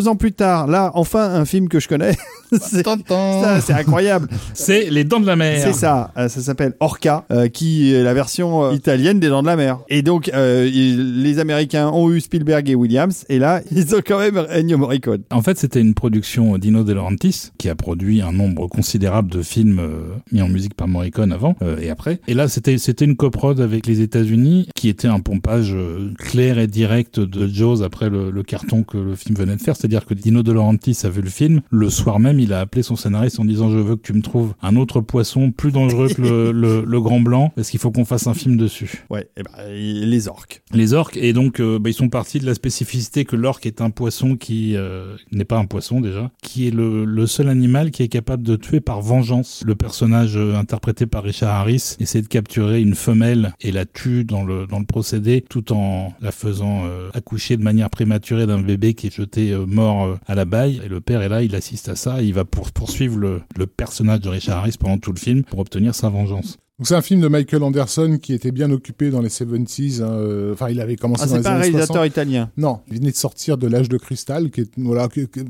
Deux 0.00 0.08
ans 0.08 0.16
plus 0.16 0.32
tard, 0.32 0.66
là, 0.66 0.92
enfin, 0.94 1.34
un 1.34 1.44
film 1.44 1.68
que 1.68 1.78
je 1.78 1.86
connais. 1.86 2.16
c'est 2.60 2.82
Tintin. 2.82 3.40
ça, 3.42 3.60
c'est 3.60 3.72
incroyable. 3.72 4.28
C'est 4.54 4.90
Les 4.90 5.04
Dents 5.04 5.20
de 5.20 5.26
la 5.26 5.36
Mer. 5.36 5.60
C'est 5.62 5.72
ça, 5.72 6.12
euh, 6.16 6.28
ça 6.28 6.40
s'appelle 6.40 6.74
Orca, 6.80 7.24
euh, 7.30 7.48
qui 7.48 7.92
est 7.94 8.02
la 8.02 8.14
version 8.14 8.64
euh, 8.64 8.72
italienne 8.74 9.20
des 9.20 9.28
Dents 9.28 9.42
de 9.42 9.46
la 9.46 9.56
Mer. 9.56 9.78
Et 9.88 10.02
donc, 10.02 10.30
euh, 10.34 10.68
il- 10.72 11.22
les 11.22 11.38
Américains 11.38 11.88
ont 11.88 12.10
eu 12.10 12.20
Spielberg 12.20 12.68
et 12.68 12.74
Williams, 12.74 13.24
et 13.28 13.38
là, 13.38 13.60
ils 13.70 13.94
ont 13.94 14.00
quand 14.06 14.18
même 14.18 14.44
Ennio 14.50 14.78
Morricone. 14.78 15.22
En 15.30 15.42
fait, 15.42 15.58
c'était 15.58 15.80
une 15.80 15.94
production 15.94 16.58
d'Ino 16.58 16.82
De 16.84 16.92
Laurentiis 16.92 17.50
qui 17.58 17.68
a 17.68 17.74
produit 17.74 18.20
un 18.22 18.32
nombre 18.32 18.66
considérable 18.66 19.30
de 19.30 19.42
films 19.42 19.78
euh, 19.78 20.14
mis 20.32 20.42
en 20.42 20.48
musique 20.48 20.74
par 20.74 20.88
Morricone 20.88 21.32
avant 21.32 21.56
euh, 21.62 21.76
et 21.80 21.90
après. 21.90 22.20
Et 22.26 22.34
là, 22.34 22.48
c'était 22.48 22.78
c'était 22.78 23.04
une 23.04 23.16
coprode 23.16 23.60
avec 23.60 23.86
les 23.86 24.00
États-Unis 24.00 24.68
qui 24.74 24.88
était 24.88 25.08
un 25.08 25.20
pompage 25.20 25.74
clair 26.18 26.58
et 26.58 26.66
direct 26.66 27.20
de 27.20 27.46
Jaws 27.46 27.82
après 27.82 28.08
le, 28.10 28.30
le 28.30 28.42
carton 28.42 28.82
que 28.82 28.98
le 28.98 29.14
film 29.14 29.36
venait 29.36 29.56
de 29.56 29.60
faire. 29.60 29.76
C'est-à-dire 29.76 30.06
que 30.06 30.14
Dino 30.14 30.42
De 30.42 30.52
Laurentiis 30.52 30.96
a 31.04 31.08
vu 31.08 31.22
le 31.22 31.30
film 31.30 31.60
le 31.70 31.90
soir 31.90 32.18
même, 32.18 32.39
il 32.42 32.52
a 32.52 32.60
appelé 32.60 32.82
son 32.82 32.96
scénariste 32.96 33.38
en 33.40 33.44
disant 33.44 33.70
je 33.70 33.78
veux 33.78 33.96
que 33.96 34.02
tu 34.02 34.12
me 34.12 34.22
trouves 34.22 34.54
un 34.62 34.76
autre 34.76 35.00
poisson 35.00 35.50
plus 35.50 35.72
dangereux 35.72 36.08
que 36.08 36.22
le, 36.22 36.52
le, 36.52 36.84
le 36.86 37.00
grand 37.00 37.20
blanc. 37.20 37.52
Parce 37.56 37.70
qu'il 37.70 37.80
faut 37.80 37.90
qu'on 37.90 38.04
fasse 38.04 38.26
un 38.26 38.34
film 38.34 38.56
dessus? 38.56 39.04
Ouais, 39.10 39.28
et 39.36 39.42
ben, 39.42 39.50
les 39.70 40.28
orques. 40.28 40.62
les 40.72 40.94
orques. 40.94 41.16
Et 41.16 41.32
donc 41.32 41.60
euh, 41.60 41.78
bah, 41.78 41.90
ils 41.90 41.94
sont 41.94 42.08
partis 42.08 42.40
de 42.40 42.46
la 42.46 42.54
spécificité 42.54 43.24
que 43.24 43.36
l'orque 43.36 43.66
est 43.66 43.80
un 43.80 43.90
poisson 43.90 44.36
qui 44.36 44.76
euh, 44.76 45.16
n'est 45.32 45.44
pas 45.44 45.58
un 45.58 45.66
poisson 45.66 46.00
déjà 46.00 46.30
qui 46.42 46.66
est 46.66 46.70
le, 46.70 47.04
le 47.04 47.26
seul 47.26 47.48
animal 47.48 47.90
qui 47.90 48.02
est 48.02 48.08
capable 48.08 48.42
de 48.42 48.56
tuer 48.56 48.80
par 48.80 49.00
vengeance 49.00 49.62
le 49.66 49.74
personnage 49.74 50.36
euh, 50.36 50.56
interprété 50.56 51.06
par 51.06 51.22
Richard 51.24 51.54
Harris 51.54 51.96
essaie 52.00 52.22
de 52.22 52.28
capturer 52.28 52.80
une 52.80 52.94
femelle 52.94 53.52
et 53.60 53.72
la 53.72 53.84
tue 53.84 54.24
dans 54.24 54.44
le 54.44 54.66
dans 54.66 54.78
le 54.78 54.84
procédé 54.84 55.44
tout 55.48 55.72
en 55.72 56.12
la 56.20 56.32
faisant 56.32 56.82
euh, 56.84 57.10
accoucher 57.14 57.56
de 57.56 57.62
manière 57.62 57.90
prématurée 57.90 58.46
d'un 58.46 58.60
bébé 58.60 58.94
qui 58.94 59.08
est 59.08 59.14
jeté 59.14 59.54
mort 59.66 60.18
à 60.26 60.34
la 60.34 60.44
baille. 60.44 60.80
Et 60.84 60.88
le 60.88 61.00
père 61.00 61.22
est 61.22 61.28
là 61.28 61.42
il 61.42 61.54
assiste 61.54 61.88
à 61.88 61.96
ça 61.96 62.22
et 62.22 62.26
il 62.30 62.34
va 62.34 62.44
pour, 62.44 62.70
poursuivre 62.72 63.18
le, 63.18 63.42
le 63.56 63.66
personnage 63.66 64.20
de 64.20 64.28
Richard 64.28 64.58
Harris 64.58 64.76
pendant 64.78 64.98
tout 64.98 65.12
le 65.12 65.18
film 65.18 65.42
pour 65.44 65.58
obtenir 65.58 65.94
sa 65.94 66.08
vengeance 66.08 66.58
Donc 66.78 66.86
c'est 66.88 66.94
un 66.94 67.02
film 67.02 67.20
de 67.20 67.28
Michael 67.28 67.62
Anderson 67.62 68.18
qui 68.22 68.32
était 68.32 68.52
bien 68.52 68.70
occupé 68.70 69.10
dans 69.10 69.20
les 69.20 69.28
70s. 69.28 70.00
hein, 70.02 70.10
euh, 70.12 70.52
Enfin, 70.54 70.70
il 70.70 70.80
avait 70.80 70.96
commencé 70.96 71.24
Ah, 71.24 71.26
dans 71.26 71.32
c'est 71.32 71.38
les 71.38 71.42
pas 71.44 71.50
un 71.50 71.52
années 71.54 71.62
réalisateur 71.62 71.96
60. 71.96 72.06
italien. 72.06 72.50
Non, 72.56 72.80
il 72.90 72.98
venait 72.98 73.10
de 73.10 73.16
sortir 73.16 73.58
de 73.58 73.66
l'âge 73.66 73.88
de 73.88 73.98
cristal, 73.98 74.50
qui 74.50 74.62
est 74.62 74.70
voilà, 74.78 75.08
que- 75.08 75.22
que- 75.22 75.40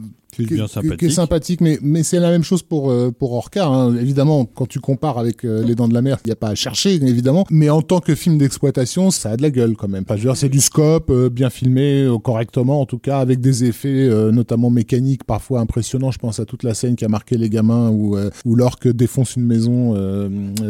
Bien 0.49 0.67
sympathique. 0.69 0.99
qui 0.99 1.05
est 1.07 1.11
sympathique, 1.11 1.61
mais 1.61 1.79
mais 1.83 2.03
c'est 2.03 2.19
la 2.21 2.31
même 2.31 2.43
chose 2.45 2.63
pour 2.63 2.91
euh, 2.91 3.11
pour 3.11 3.33
Orca. 3.33 3.67
hein. 3.67 3.95
Évidemment, 3.97 4.45
quand 4.45 4.67
tu 4.67 4.81
compares 4.81 5.19
avec 5.19 5.45
euh, 5.45 5.63
Les 5.65 5.75
Dents 5.75 5.89
de 5.89 5.95
la 5.95 6.03
Mer, 6.03 6.19
il 6.25 6.29
n'y 6.29 6.33
a 6.33 6.37
pas 6.37 6.49
à 6.49 6.55
chercher, 6.55 6.95
évidemment. 6.95 7.45
Mais 7.51 7.71
en 7.71 7.83
tant 7.83 8.01
que 8.01 8.15
film 8.15 8.39
d'exploitation, 8.39 9.11
ça 9.11 9.31
a 9.31 9.37
de 9.37 9.43
la 9.43 9.51
gueule 9.51 9.75
quand 9.77 9.89
même. 9.89 10.05
Enfin, 10.07 10.17
je 10.17 10.23
veux 10.23 10.29
dire, 10.29 10.37
c'est 10.37 10.49
du 10.49 10.61
scope, 10.61 11.11
euh, 11.11 11.29
bien 11.29 11.51
filmé, 11.51 12.09
correctement, 12.23 12.81
en 12.81 12.87
tout 12.87 12.99
cas, 12.99 13.19
avec 13.19 13.41
des 13.41 13.65
effets 13.65 14.09
notamment 14.33 14.71
mécaniques 14.71 15.25
parfois 15.25 15.61
impressionnants. 15.61 16.11
Je 16.11 16.19
pense 16.19 16.41
à 16.41 16.45
toute 16.45 16.63
la 16.63 16.75
scène 16.75 16.97
qui 16.97 17.05
a 17.05 17.09
marqué 17.09 17.37
les 17.37 17.49
gamins 17.51 17.91
où 17.91 18.17
où 18.45 18.55
l'orque 18.55 18.89
défonce 18.89 19.37
une 19.37 19.45
maison 19.47 19.95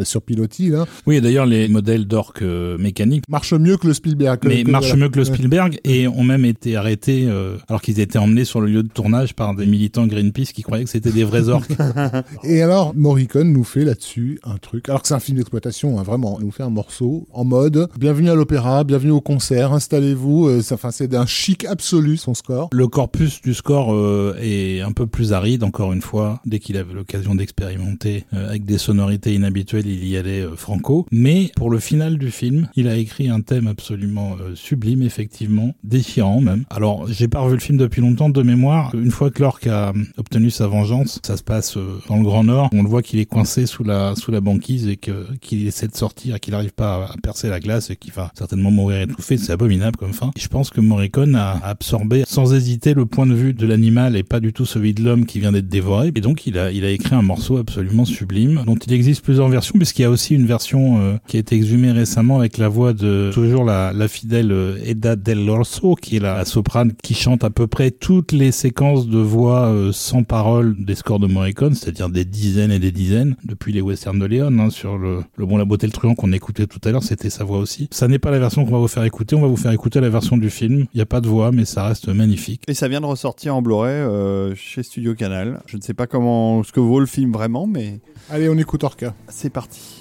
sur 0.03 0.21
pilotis. 0.21 0.69
Là. 0.69 0.85
oui 1.05 1.15
et 1.17 1.21
d'ailleurs 1.21 1.45
les 1.45 1.67
modèles 1.67 2.05
d'orques 2.05 2.41
euh, 2.41 2.77
mécaniques 2.77 3.23
Marche 3.29 3.53
mieux 3.53 3.77
que 3.77 3.87
le 3.87 3.93
Spielberg. 3.93 4.39
que- 4.39 4.47
mais 4.47 4.63
que- 4.63 4.71
marche 4.71 4.87
voilà. 4.89 5.03
mieux 5.05 5.09
que 5.09 5.19
le 5.19 5.25
Spielberg 5.25 5.79
et 5.83 6.07
ont 6.07 6.23
même 6.23 6.45
été 6.45 6.75
arrêtés 6.75 7.27
alors 7.67 7.81
qu'ils 7.81 7.99
étaient 7.99 8.17
emmenés 8.19 8.45
sur 8.45 8.61
le 8.61 8.67
lieu 8.67 8.83
de 8.83 8.87
tournage 8.89 9.33
par 9.35 9.55
des 9.55 9.60
militants 9.65 10.07
Greenpeace 10.07 10.51
qui 10.53 10.61
croyaient 10.63 10.83
que 10.83 10.89
c'était 10.89 11.11
des 11.11 11.23
vrais 11.23 11.49
orques. 11.49 11.71
Et 12.43 12.61
alors, 12.61 12.93
Morricone 12.95 13.51
nous 13.51 13.63
fait 13.63 13.83
là-dessus 13.85 14.39
un 14.43 14.57
truc, 14.57 14.87
alors 14.89 15.01
que 15.01 15.07
c'est 15.07 15.13
un 15.13 15.19
film 15.19 15.37
d'exploitation, 15.37 15.99
hein, 15.99 16.03
vraiment, 16.03 16.37
il 16.39 16.45
nous 16.45 16.51
fait 16.51 16.63
un 16.63 16.69
morceau 16.69 17.27
en 17.33 17.43
mode 17.45 17.89
bienvenue 17.99 18.29
à 18.29 18.35
l'opéra, 18.35 18.83
bienvenue 18.83 19.11
au 19.11 19.21
concert, 19.21 19.73
installez-vous, 19.73 20.47
euh, 20.47 20.61
c'est- 20.61 20.73
enfin 20.73 20.91
c'est 20.91 21.07
d'un 21.07 21.25
chic 21.25 21.65
absolu 21.65 22.17
son 22.17 22.33
score. 22.33 22.69
Le 22.71 22.87
corpus 22.87 23.41
du 23.41 23.53
score 23.53 23.93
euh, 23.93 24.35
est 24.41 24.81
un 24.81 24.91
peu 24.91 25.07
plus 25.07 25.33
aride, 25.33 25.63
encore 25.63 25.93
une 25.93 26.01
fois. 26.01 26.41
Dès 26.45 26.59
qu'il 26.59 26.77
avait 26.77 26.93
l'occasion 26.93 27.35
d'expérimenter 27.35 28.25
euh, 28.33 28.47
avec 28.49 28.65
des 28.65 28.77
sonorités 28.77 29.33
inhabituelles, 29.35 29.87
il 29.87 30.05
y 30.07 30.17
allait 30.17 30.45
franco. 30.55 31.05
Mais 31.11 31.51
pour 31.55 31.69
le 31.69 31.79
final 31.79 32.17
du 32.17 32.31
film, 32.31 32.67
il 32.75 32.87
a 32.87 32.95
écrit 32.97 33.29
un 33.29 33.41
thème 33.41 33.67
absolument 33.67 34.35
sublime, 34.55 35.01
effectivement, 35.01 35.73
déchirant 35.83 36.41
même. 36.41 36.63
Alors, 36.69 37.07
j'ai 37.11 37.27
pas 37.27 37.39
revu 37.39 37.55
le 37.55 37.61
film 37.61 37.77
depuis 37.77 38.01
longtemps 38.01 38.29
de 38.29 38.41
mémoire. 38.41 38.93
Une 38.95 39.11
fois 39.11 39.29
que 39.31 39.40
l'orque 39.41 39.67
a 39.67 39.89
euh, 39.89 39.93
obtenu 40.17 40.49
sa 40.51 40.67
vengeance, 40.67 41.19
ça 41.23 41.35
se 41.35 41.43
passe 41.43 41.75
euh, 41.75 41.99
dans 42.07 42.17
le 42.17 42.23
Grand 42.23 42.43
Nord. 42.43 42.69
On 42.73 42.83
le 42.83 42.87
voit 42.87 43.01
qu'il 43.01 43.19
est 43.19 43.25
coincé 43.25 43.65
sous 43.65 43.83
la 43.83 44.15
sous 44.15 44.31
la 44.31 44.39
banquise 44.39 44.87
et 44.87 44.97
que 44.97 45.27
qu'il 45.41 45.67
essaie 45.67 45.87
de 45.87 45.95
sortir, 45.95 46.39
qu'il 46.39 46.53
n'arrive 46.53 46.73
pas 46.73 47.09
à, 47.11 47.15
percer 47.21 47.49
la 47.49 47.59
glace 47.59 47.89
et 47.89 47.95
qu'il 47.95 48.13
va 48.13 48.31
certainement 48.37 48.71
mourir 48.71 49.01
étouffé. 49.01 49.37
C'est 49.37 49.51
abominable 49.51 49.97
comme 49.97 50.13
fin. 50.13 50.31
Et 50.35 50.39
je 50.39 50.47
pense 50.47 50.69
que 50.69 50.79
Morricone 50.79 51.35
a 51.35 51.59
absorbé 51.63 52.23
sans 52.27 52.53
hésiter 52.53 52.93
le 52.93 53.05
point 53.05 53.25
de 53.25 53.33
vue 53.33 53.53
de 53.53 53.65
l'animal 53.65 54.15
et 54.15 54.23
pas 54.23 54.39
du 54.39 54.53
tout 54.53 54.65
celui 54.65 54.93
de 54.93 55.03
l'homme 55.03 55.25
qui 55.25 55.39
vient 55.39 55.51
d'être 55.51 55.69
dévoré. 55.69 56.11
Et 56.15 56.21
donc 56.21 56.45
il 56.45 56.57
a 56.59 56.71
il 56.71 56.85
a 56.85 56.91
écrit 56.91 57.15
un 57.15 57.23
morceau 57.23 57.57
absolument 57.57 58.05
sublime 58.05 58.61
dont 58.65 58.75
il 58.75 58.93
existe 58.93 59.23
plusieurs 59.23 59.49
versions 59.49 59.73
puisqu'il 59.77 60.03
y 60.03 60.05
a 60.05 60.11
aussi 60.11 60.35
une 60.35 60.45
version 60.45 61.01
euh, 61.01 61.17
qui 61.27 61.37
a 61.37 61.39
été 61.39 61.55
exhumée 61.55 61.91
récemment 61.91 62.37
avec 62.37 62.59
la 62.59 62.69
voix 62.69 62.93
de 62.93 63.31
toujours 63.33 63.65
la, 63.65 63.91
la 63.91 64.07
fidèle 64.07 64.51
euh, 64.51 64.77
Edda 64.85 65.15
Del 65.15 65.49
Orso 65.49 65.95
qui 65.95 66.17
est 66.17 66.19
la, 66.19 66.37
la 66.37 66.45
soprane 66.45 66.93
qui 67.01 67.15
chante 67.15 67.43
à 67.43 67.49
peu 67.49 67.65
près 67.65 67.89
toutes 67.89 68.33
les 68.33 68.51
séquences 68.51 69.07
de 69.07 69.17
voix 69.31 69.67
euh, 69.67 69.91
sans 69.93 70.23
parole 70.23 70.75
des 70.77 70.95
scores 70.95 71.19
de 71.19 71.27
Morricone, 71.27 71.73
c'est-à-dire 71.73 72.09
des 72.09 72.25
dizaines 72.25 72.71
et 72.71 72.79
des 72.79 72.91
dizaines 72.91 73.35
depuis 73.45 73.71
les 73.71 73.81
westerns 73.81 74.19
de 74.19 74.25
Léon 74.25 74.59
hein, 74.59 74.69
sur 74.69 74.97
le, 74.97 75.21
le 75.37 75.45
bon 75.45 75.57
la 75.57 75.65
beauté 75.65 75.87
le 75.87 75.93
truand 75.93 76.15
qu'on 76.15 76.33
écoutait 76.33 76.67
tout 76.67 76.79
à 76.83 76.91
l'heure, 76.91 77.03
c'était 77.03 77.29
sa 77.29 77.43
voix 77.43 77.59
aussi. 77.59 77.87
Ça 77.91 78.07
n'est 78.07 78.19
pas 78.19 78.31
la 78.31 78.39
version 78.39 78.65
qu'on 78.65 78.71
va 78.71 78.77
vous 78.79 78.87
faire 78.89 79.03
écouter, 79.05 79.35
on 79.35 79.41
va 79.41 79.47
vous 79.47 79.57
faire 79.57 79.71
écouter 79.71 80.01
la 80.01 80.09
version 80.09 80.37
du 80.37 80.49
film. 80.49 80.85
Il 80.93 80.97
n'y 80.97 81.01
a 81.01 81.05
pas 81.05 81.21
de 81.21 81.27
voix 81.27 81.51
mais 81.51 81.65
ça 81.65 81.85
reste 81.87 82.09
magnifique. 82.09 82.63
Et 82.67 82.73
ça 82.73 82.87
vient 82.87 83.01
de 83.01 83.05
ressortir 83.05 83.55
en 83.55 83.61
Blu-ray 83.61 83.91
euh, 83.93 84.53
chez 84.55 84.83
Studio 84.83 85.15
Canal. 85.15 85.61
Je 85.65 85.77
ne 85.77 85.81
sais 85.81 85.93
pas 85.93 86.07
comment 86.07 86.63
ce 86.63 86.71
que 86.71 86.79
vaut 86.81 86.99
le 86.99 87.05
film 87.05 87.31
vraiment, 87.31 87.67
mais 87.67 88.01
Allez, 88.29 88.49
on 88.49 88.57
écoute 88.57 88.83
Orca. 88.83 89.13
c'est 89.29 89.49
parti. 89.49 90.00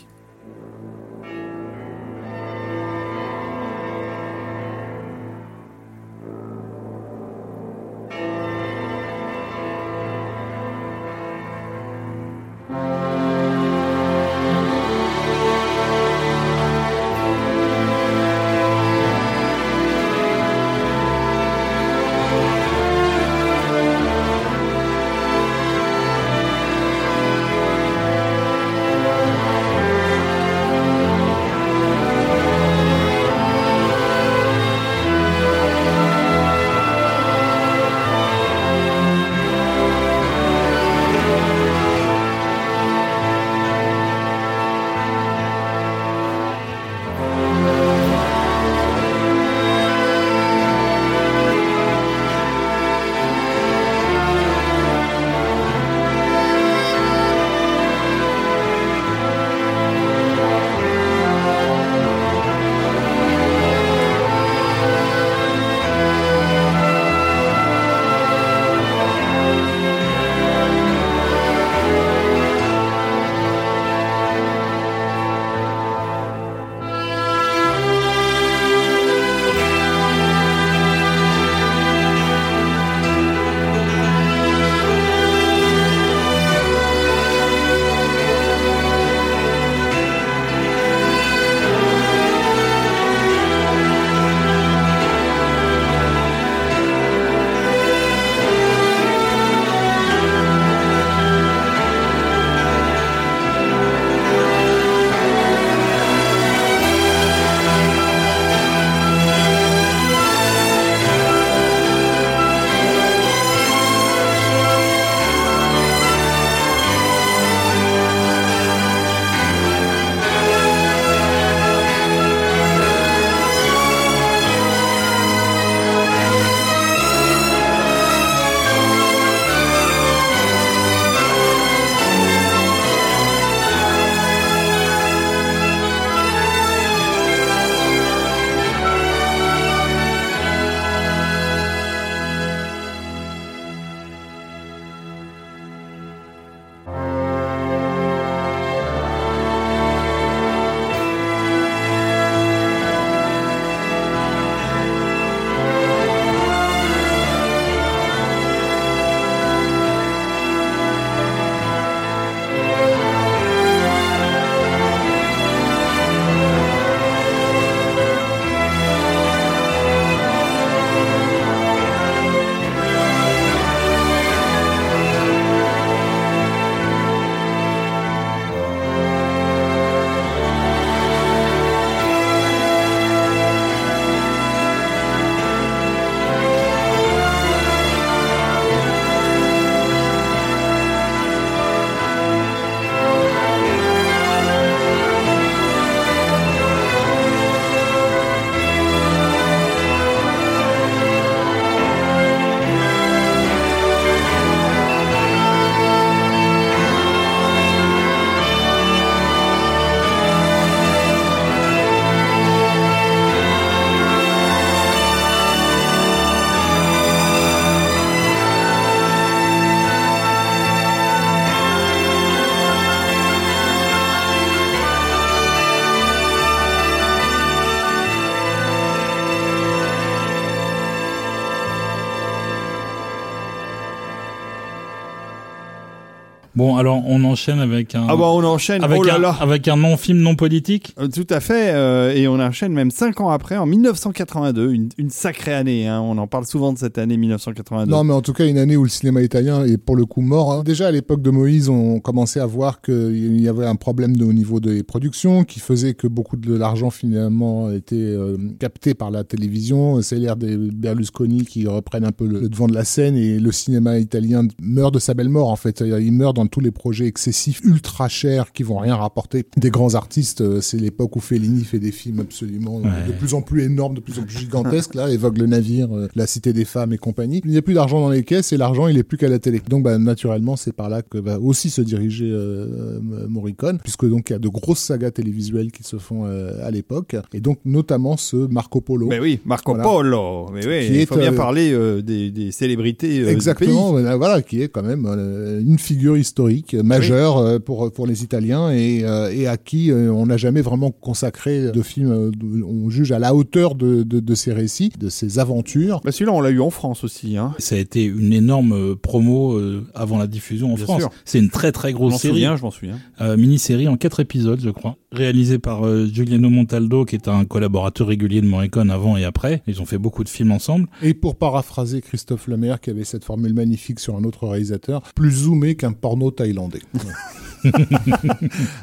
Bon, 236.56 236.76
alors 236.76 237.02
on 237.06 237.22
enchaîne 237.24 237.60
avec 237.60 237.94
un 237.94 238.06
Ah 238.08 238.16
bah 238.16 238.24
on 238.26 238.42
enchaîne, 238.42 238.82
avec 238.82 238.98
oh 238.98 239.04
là 239.04 239.14
un 239.14 239.18
là 239.18 239.36
avec 239.40 239.68
un 239.68 239.76
non-film 239.76 240.18
non 240.18 240.34
politique. 240.34 240.94
Euh, 240.98 241.06
Tout 241.06 241.26
à 241.30 241.38
fait, 241.38 241.70
euh, 241.74 242.12
et 242.12 242.26
on 242.26 242.40
enchaîne 242.40 242.72
même 242.72 242.90
5 242.90 243.20
ans 243.20 243.30
après, 243.30 243.56
en 243.56 243.66
1982, 243.66 244.72
une, 244.72 244.88
une 244.98 245.10
sacrée 245.10 245.54
année, 245.54 245.86
hein. 245.86 246.00
on 246.00 246.18
en 246.18 246.26
parle 246.26 246.46
souvent 246.46 246.72
de 246.72 246.78
cette 246.78 246.98
année 246.98 247.16
1982. 247.16 247.90
Non, 247.90 248.02
mais 248.02 248.12
en 248.12 248.20
tout 248.20 248.32
cas, 248.32 248.46
une 248.46 248.58
année 248.58 248.76
où 248.76 248.82
le 248.82 248.88
cinéma 248.88 249.22
italien 249.22 249.64
est 249.64 249.78
pour 249.78 249.94
le 249.94 250.06
coup 250.06 250.22
mort. 250.22 250.52
hein. 250.52 250.62
Déjà, 250.64 250.88
à 250.88 250.90
l'époque 250.90 251.22
de 251.22 251.30
Moïse, 251.30 251.68
on 251.68 252.00
commençait 252.00 252.40
à 252.40 252.46
voir 252.46 252.80
qu'il 252.80 253.40
y 253.40 253.48
avait 253.48 253.66
un 253.66 253.76
problème 253.76 254.16
de, 254.16 254.24
au 254.24 254.32
niveau 254.32 254.58
des 254.58 254.82
productions 254.82 255.44
qui 255.44 255.60
faisait 255.60 255.94
que 255.94 256.08
beaucoup 256.08 256.36
de 256.36 256.52
l'argent 256.54 256.90
finalement 256.90 257.70
était 257.70 257.94
euh, 257.94 258.36
capté 258.58 258.94
par 258.94 259.12
la 259.12 259.22
télévision. 259.22 260.02
C'est 260.02 260.16
l'ère 260.16 260.36
des 260.36 260.56
Berlusconi 260.56 261.44
qui 261.44 261.66
reprennent 261.68 262.04
un 262.04 262.12
peu 262.12 262.26
le, 262.26 262.40
le 262.40 262.48
devant 262.48 262.66
de 262.66 262.74
la 262.74 262.84
scène 262.84 263.16
et 263.16 263.38
le 263.38 263.52
cinéma 263.52 263.98
italien 263.98 264.46
meurt 264.60 264.92
de 264.92 264.98
sa 264.98 265.14
belle 265.14 265.28
mort 265.28 265.48
en 265.50 265.56
fait. 265.56 265.80
Il 265.86 266.12
meurt 266.12 266.34
dans 266.34 266.39
tous 266.46 266.60
les 266.60 266.70
projets 266.70 267.06
excessifs, 267.06 267.60
ultra 267.64 268.08
chers, 268.08 268.52
qui 268.52 268.62
vont 268.62 268.78
rien 268.78 268.96
rapporter. 268.96 269.44
Des 269.56 269.70
grands 269.70 269.94
artistes, 269.94 270.40
euh, 270.40 270.60
c'est 270.60 270.78
l'époque 270.78 271.16
où 271.16 271.20
Fellini 271.20 271.64
fait 271.64 271.78
des 271.78 271.92
films 271.92 272.20
absolument 272.20 272.78
euh, 272.78 272.82
Ouais. 272.82 273.06
de 273.08 273.12
plus 273.12 273.34
en 273.34 273.42
plus 273.42 273.62
énormes, 273.64 273.94
de 273.94 274.00
plus 274.00 274.18
en 274.18 274.22
plus 274.22 274.38
gigantesques. 274.38 274.94
Là, 274.94 275.10
évoque 275.10 275.38
le 275.38 275.46
navire, 275.46 275.94
euh, 275.96 276.08
la 276.14 276.26
cité 276.26 276.52
des 276.52 276.64
femmes 276.64 276.92
et 276.92 276.98
compagnie. 276.98 277.40
Il 277.44 277.50
n'y 277.50 277.56
a 277.56 277.62
plus 277.62 277.74
d'argent 277.74 278.00
dans 278.00 278.10
les 278.10 278.24
caisses 278.24 278.52
et 278.52 278.56
l'argent, 278.56 278.88
il 278.88 278.96
est 278.98 279.02
plus 279.02 279.16
qu'à 279.18 279.28
la 279.28 279.38
télé. 279.38 279.60
Donc, 279.68 279.82
bah, 279.82 279.98
naturellement, 279.98 280.56
c'est 280.56 280.72
par 280.72 280.88
là 280.88 281.02
que 281.02 281.18
va 281.18 281.38
aussi 281.40 281.70
se 281.70 281.80
diriger 281.82 282.30
euh, 282.30 282.98
Morricone, 283.28 283.78
puisque 283.82 284.08
donc 284.08 284.30
il 284.30 284.32
y 284.34 284.36
a 284.36 284.38
de 284.38 284.48
grosses 284.48 284.78
sagas 284.80 285.10
télévisuelles 285.10 285.70
qui 285.72 285.82
se 285.82 285.96
font 285.96 286.24
euh, 286.26 286.66
à 286.66 286.70
l'époque, 286.70 287.16
et 287.32 287.40
donc 287.40 287.58
notamment 287.64 288.16
ce 288.16 288.36
Marco 288.36 288.80
Polo. 288.80 289.06
Mais 289.08 289.20
oui, 289.20 289.40
Marco 289.44 289.72
Voilà. 289.74 289.84
Polo, 289.88 290.46
mais 290.52 290.66
oui, 290.66 290.86
Qui 290.86 290.92
il 290.94 290.96
est, 291.00 291.06
faut 291.06 291.16
bien 291.16 291.32
euh, 291.32 291.36
parler 291.36 291.72
euh, 291.72 292.02
des, 292.02 292.30
des 292.30 292.50
célébrités 292.52 293.20
euh, 293.20 293.26
du 293.26 293.30
Exactement, 293.30 293.82
pays. 293.92 294.02
voilà, 294.02 294.16
voilà, 294.16 294.42
qui 294.42 294.62
est 294.62 294.68
quand 294.68 294.82
même 294.82 295.06
euh, 295.06 295.60
une 295.60 295.78
figure 295.78 296.16
historique 296.16 296.29
euh, 296.74 296.82
majeure 296.82 297.38
euh, 297.38 297.58
pour 297.58 297.90
pour 297.92 298.06
les 298.06 298.22
Italiens 298.22 298.70
et, 298.70 299.04
euh, 299.04 299.32
et 299.32 299.46
à 299.46 299.56
qui 299.56 299.90
euh, 299.90 300.12
on 300.12 300.26
n'a 300.26 300.36
jamais 300.36 300.60
vraiment 300.62 300.90
consacré 300.90 301.70
de 301.72 301.82
film. 301.82 302.10
euh, 302.10 302.30
on 302.66 302.90
juge 302.90 303.12
à 303.12 303.18
la 303.18 303.34
hauteur 303.34 303.74
de, 303.74 304.02
de, 304.02 304.20
de 304.20 304.34
ses 304.34 304.52
récits, 304.52 304.90
de 304.98 305.08
ses 305.08 305.38
aventures. 305.38 306.00
Bah 306.04 306.12
celui-là, 306.12 306.32
on 306.32 306.40
l'a 306.40 306.50
eu 306.50 306.60
en 306.60 306.70
France 306.70 307.04
aussi. 307.04 307.36
Hein. 307.36 307.54
Ça 307.58 307.74
a 307.74 307.78
été 307.78 308.04
une 308.04 308.32
énorme 308.32 308.96
promo 308.96 309.54
euh, 309.54 309.86
avant 309.94 310.18
la 310.18 310.26
diffusion 310.26 310.72
en 310.72 310.76
Bien 310.76 310.84
France. 310.84 311.02
C'est 311.24 311.38
une 311.38 311.50
très 311.50 311.72
très 311.72 311.90
Je 311.90 311.94
grosse 311.94 312.12
m'en 312.12 312.18
série, 312.18 312.34
souviens, 312.34 312.56
je 312.56 312.62
m'en 312.62 312.70
souviens. 312.70 312.98
euh, 313.20 313.36
mini-série 313.36 313.88
en 313.88 313.96
quatre 313.96 314.20
épisodes, 314.20 314.60
je 314.62 314.70
crois, 314.70 314.96
réalisée 315.12 315.58
par 315.58 315.86
euh, 315.86 316.06
Giuliano 316.12 316.50
Montaldo, 316.50 317.04
qui 317.04 317.16
est 317.16 317.28
un 317.28 317.44
collaborateur 317.44 318.06
régulier 318.08 318.40
de 318.40 318.46
Morricone 318.46 318.90
avant 318.90 319.16
et 319.16 319.24
après. 319.24 319.62
Ils 319.66 319.80
ont 319.80 319.86
fait 319.86 319.98
beaucoup 319.98 320.24
de 320.24 320.28
films 320.28 320.52
ensemble. 320.52 320.88
Et 321.02 321.14
pour 321.14 321.36
paraphraser 321.36 322.00
Christophe 322.00 322.46
Lemaire, 322.48 322.80
qui 322.80 322.90
avait 322.90 323.04
cette 323.04 323.24
formule 323.24 323.54
magnifique 323.54 324.00
sur 324.00 324.16
un 324.16 324.24
autre 324.24 324.46
réalisateur, 324.46 325.02
plus 325.14 325.30
zoomé 325.30 325.74
qu'un 325.74 325.92
porno 325.92 326.19
thaïlandais. 326.28 326.82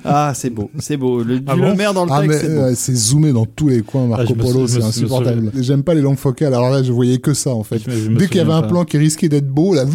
Ah, 0.05 0.33
c'est 0.35 0.49
beau, 0.51 0.69
c'est 0.77 0.97
beau. 0.97 1.23
Le, 1.23 1.39
Ah 1.47 1.55
le 1.55 1.61
bon 1.61 1.75
maire 1.75 1.93
dans 1.95 2.05
le 2.05 2.11
Ah 2.13 2.21
texte, 2.21 2.41
c'est 2.75 2.91
euh, 2.91 2.95
zoomé 2.95 3.33
dans 3.33 3.45
tous 3.45 3.69
les 3.69 3.81
coins, 3.81 4.03
Ah, 4.05 4.17
Marco 4.17 4.35
me 4.35 4.39
Polo, 4.41 4.67
c'est 4.67 4.83
insupportable. 4.83 5.51
J'aime 5.59 5.81
pas 5.83 5.93
les 5.95 6.01
longues 6.01 6.17
focales, 6.17 6.53
alors 6.53 6.69
là 6.69 6.83
je 6.83 6.91
voyais 6.91 7.17
que 7.17 7.33
ça 7.33 7.51
en 7.51 7.63
fait. 7.63 7.79
Je 7.79 7.89
me- 7.89 7.95
je 7.95 8.09
me 8.09 8.17
Dès 8.17 8.27
qu'il 8.27 8.37
y 8.37 8.39
avait 8.41 8.53
un 8.53 8.61
plan 8.61 8.85
qui 8.85 8.97
risquait 8.99 9.29
d'être 9.29 9.47
beau, 9.47 9.73
là, 9.73 9.85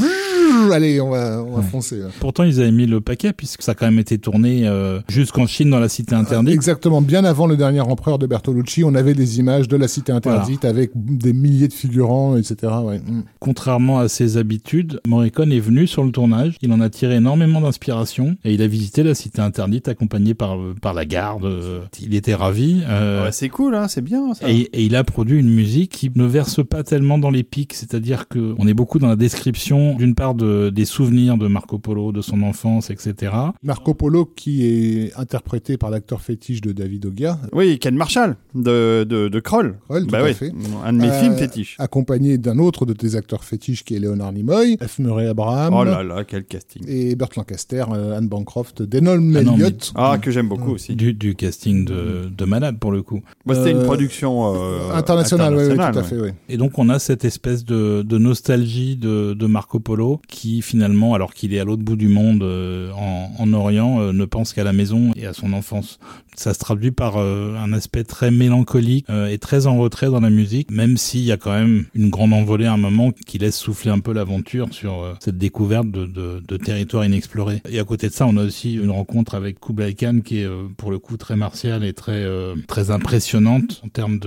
allez, 0.73 1.01
on 1.01 1.11
va, 1.11 1.43
on 1.43 1.57
va 1.57 1.62
foncer. 1.62 1.99
là. 1.99 2.07
Pourtant, 2.20 2.45
ils 2.45 2.61
avaient 2.61 2.73
mis 2.73 2.87
le 2.87 3.01
paquet 3.01 3.33
puisque 3.33 3.62
ça 3.62 3.73
a 3.73 3.74
quand 3.74 3.87
même 3.87 3.99
été 3.99 4.19
tourné 4.19 4.66
euh, 4.66 5.01
jusqu'en 5.09 5.47
Chine 5.47 5.70
dans 5.70 5.81
la 5.81 5.89
cité 5.89 6.15
interdite. 6.15 6.53
Exactement, 6.55 7.03
bien 7.03 7.24
avant 7.24 7.47
le 7.47 7.57
dernier 7.57 7.81
empereur 7.81 8.19
de 8.19 8.27
Bertolucci, 8.27 8.85
on 8.85 8.95
avait 8.95 9.15
des 9.15 9.39
images 9.39 9.69
de 9.69 9.77
la 9.77 9.89
cité 9.89 10.12
interdite 10.12 10.65
avec 10.65 10.91
des 10.95 11.33
milliers 11.33 11.69
de 11.69 11.73
figurants, 11.73 12.37
etc. 12.37 12.73
Ouais. 12.85 12.99
Mm. 12.99 13.23
Contrairement 13.41 13.99
à 13.99 14.09
ses 14.09 14.37
habitudes, 14.37 15.01
Morricone 15.07 15.53
est 15.53 15.61
venu 15.61 15.87
sur 15.87 16.05
le 16.05 16.11
tournage, 16.11 16.57
il 16.62 16.73
en 16.73 16.81
a 16.81 16.89
tiré 16.91 17.16
énormément 17.16 17.61
d'inspiration 17.61 18.37
et 18.45 18.53
il 18.55 18.62
a 18.62 18.66
visité 18.66 19.03
la 19.03 19.15
cité 19.15 19.41
interdite 19.41 19.89
accompagné 19.89 20.35
par, 20.35 20.57
par 20.81 20.95
la 20.95 21.05
garde. 21.05 21.45
euh, 21.45 21.81
Il 22.01 22.15
était 22.15 22.35
ravi. 22.35 22.83
euh, 22.89 23.24
Ouais, 23.24 23.33
c'est 23.33 23.49
cool, 23.49 23.74
hein, 23.74 23.89
c'est 23.89 24.03
bien 24.03 24.35
ça. 24.35 24.49
et, 24.51 24.61
et 24.73 24.83
il 24.85 24.97
a 24.97 25.05
produit 25.05 25.39
une 25.39 25.51
musique 25.51 25.91
qui 25.93 26.11
ne 26.15 26.24
verse 26.24 26.65
pas 26.65 26.83
tellement 26.83 27.19
dans 27.19 27.31
les 27.31 27.43
pics, 27.43 27.73
c'est-à-dire 27.74 28.29
que 28.29 28.55
on 28.59 28.66
est 28.66 28.74
beaucoup 28.74 28.99
dans 28.99 29.09
la 29.09 29.16
description 29.16 29.95
d'une 29.97 30.15
part 30.15 30.35
de, 30.35 30.41
des 30.43 30.85
souvenirs 30.85 31.36
de 31.36 31.47
Marco 31.48 31.78
Polo, 31.78 32.12
de 32.12 32.20
son 32.20 32.43
enfance, 32.43 32.90
etc. 32.90 33.32
Marco 33.62 33.94
Polo, 33.94 34.24
qui 34.24 34.64
est 34.66 35.12
interprété 35.16 35.77
par 35.77 35.90
l'acteur 35.90 36.20
fétiche 36.20 36.60
de 36.60 36.73
David 36.73 37.06
Ogia, 37.06 37.39
Oui, 37.52 37.78
Ken 37.78 37.94
Marshall 37.94 38.36
de, 38.55 39.05
de, 39.09 39.28
de 39.28 39.40
Kroll. 39.40 39.77
Kroll, 39.89 40.02
tout 40.02 40.09
bah 40.10 40.19
à 40.19 40.24
oui, 40.24 40.35
fait. 40.35 40.52
un 40.85 40.93
de 40.93 40.98
mes 40.98 41.09
Euh, 41.10 41.20
films 41.20 41.36
fétiches. 41.36 41.77
accompagné 41.78 42.39
d'un 42.39 42.59
autre 42.59 42.86
de 42.86 42.93
tes 42.93 43.14
acteurs 43.16 43.44
fétiches 43.44 43.85
qui 43.85 43.94
est 43.94 43.98
Léonard 43.98 44.32
Nimoy, 44.32 44.77
F. 44.86 44.98
Murray 44.98 45.27
Abraham, 45.28 45.74
Oh 45.74 45.85
là 45.85 46.02
là, 46.02 46.24
quel 46.24 46.44
casting. 46.44 46.82
et 46.86 47.14
Burt 47.16 47.36
Lancaster, 47.36 47.85
euh, 47.93 48.16
Anne 48.19 48.28
Bancroft, 48.28 48.82
Denholm 48.82 49.36
Ah 49.36 49.43
non, 49.43 49.55
Elliott. 49.55 49.93
Ah, 49.94 50.19
que 50.20 50.31
j'aime 50.31 50.48
beaucoup 50.48 50.73
aussi. 50.73 50.94
Du, 50.97 51.12
du 51.14 51.35
casting 51.35 51.85
de, 51.85 52.28
de 52.35 52.44
malade 52.44 52.78
pour 52.78 52.93
le 52.93 53.02
coup. 53.02 53.20
Moi, 53.47 53.55
c'était 53.55 53.70
une 53.73 53.78
Euh, 53.78 53.85
production 53.85 54.55
euh, 54.55 54.93
international, 54.94 55.55
oui, 55.55 55.62
oui, 55.69 55.74
tout 55.74 55.81
à 55.81 55.89
internationale, 55.89 56.24
fait, 56.27 56.32
oui. 56.32 56.36
Et 56.48 56.56
donc 56.56 56.78
on 56.78 56.89
a 56.89 56.98
cette 56.98 57.24
espèce 57.24 57.64
de, 57.64 58.02
de 58.02 58.19
nostalgie 58.19 58.97
de, 58.97 59.35
de 59.35 59.47
Marco 59.47 59.81
Polo 59.81 60.20
qui 60.28 60.62
finalement, 60.62 61.15
alors 61.15 61.35
qu'il 61.35 61.55
est 61.55 61.61
à 61.61 61.65
l'autre 61.65 61.82
bout 61.82 61.97
du 61.97 62.09
monde 62.09 62.43
euh, 62.43 62.90
en, 62.93 63.31
en 63.39 63.53
Orient, 63.53 64.01
euh, 64.01 64.12
ne 64.12 64.24
pense 64.24 64.53
qu'à 64.53 64.65
la 64.65 64.73
maison 64.73 65.12
et 65.16 65.27
à 65.27 65.32
son 65.32 65.53
enfance. 65.53 65.99
Ça 66.35 66.55
se 66.55 66.59
traduit 66.59 66.93
par 66.93 67.19
euh, 67.19 67.55
un 67.57 67.73
aspect 67.73 68.05
très 68.05 68.31
mélancolique 68.31 69.05
euh, 69.11 69.29
et 69.29 69.39
très 69.39 69.67
en 69.67 69.77
retrait 69.77 70.07
dans 70.07 70.21
la 70.21 70.31
musique, 70.31 70.71
même 70.71 70.97
s'il 70.97 71.21
y 71.21 71.33
a 71.33 71.37
quand 71.37 71.53
même 71.53 71.85
une 71.95 72.09
grande 72.09 72.33
envolée 72.33 72.65
à 72.65 72.73
un 72.73 72.79
moment 72.79 73.11
qui 73.13 73.39
laisse 73.39 73.57
souffler 73.57 73.91
un 73.91 73.99
peu 73.99 74.15
l'aventure 74.15 74.73
sur 74.73 75.03
euh, 75.03 75.15
cette 75.21 75.37
découverte 75.37 75.91
de, 75.91 76.57
territoires 76.57 77.05
inexplorés. 77.05 77.61
Et 77.69 77.79
à 77.79 77.85
côté 77.85 78.09
de 78.09 78.13
ça, 78.13 78.27
on 78.27 78.37
a 78.37 78.45
aussi 78.45 78.75
une 78.75 78.91
rencontre 78.91 79.35
avec 79.35 79.61
Kublai 79.61 79.95
Khan 79.95 80.21
qui 80.25 80.39
est 80.39 80.49
pour 80.77 80.91
le 80.91 80.99
coup 80.99 81.17
très 81.17 81.37
martiale 81.37 81.85
et 81.85 81.93
très 81.93 82.25
très 82.69 82.91
impressionnante 82.91 83.83
en 83.85 83.89
termes 83.89 84.21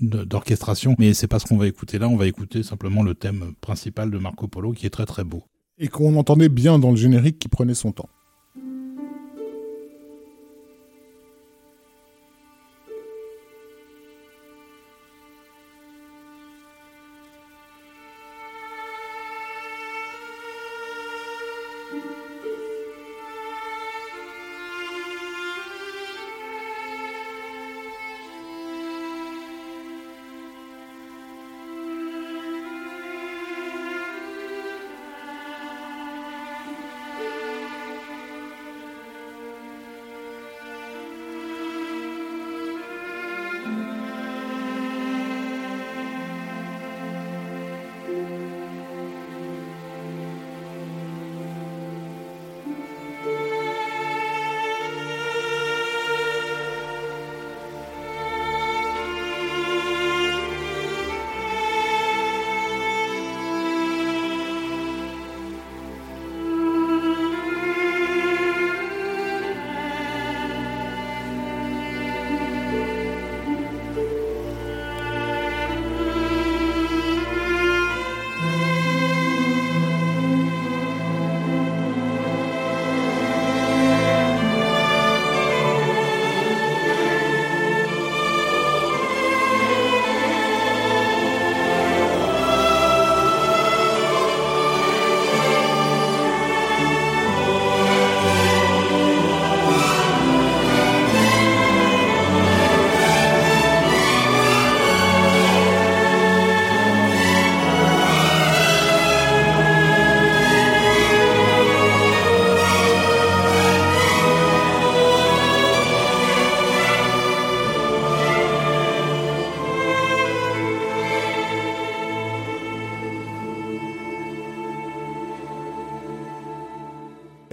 d'orchestration. 0.00 0.96
Mais 0.98 1.14
c'est 1.14 1.26
pas 1.26 1.38
ce 1.38 1.46
qu'on 1.46 1.58
va 1.58 1.66
écouter 1.66 1.98
là. 1.98 2.08
On 2.08 2.16
va 2.16 2.26
écouter 2.26 2.62
simplement 2.62 3.02
le 3.02 3.14
thème 3.14 3.52
principal 3.60 4.10
de 4.10 4.18
Marco 4.18 4.48
Polo 4.48 4.72
qui 4.72 4.86
est 4.86 4.90
très 4.90 5.06
très 5.06 5.24
beau. 5.24 5.44
Et 5.78 5.88
qu'on 5.88 6.16
entendait 6.16 6.48
bien 6.48 6.78
dans 6.78 6.90
le 6.90 6.96
générique 6.96 7.38
qui 7.38 7.48
prenait 7.48 7.74
son 7.74 7.92
temps. 7.92 8.08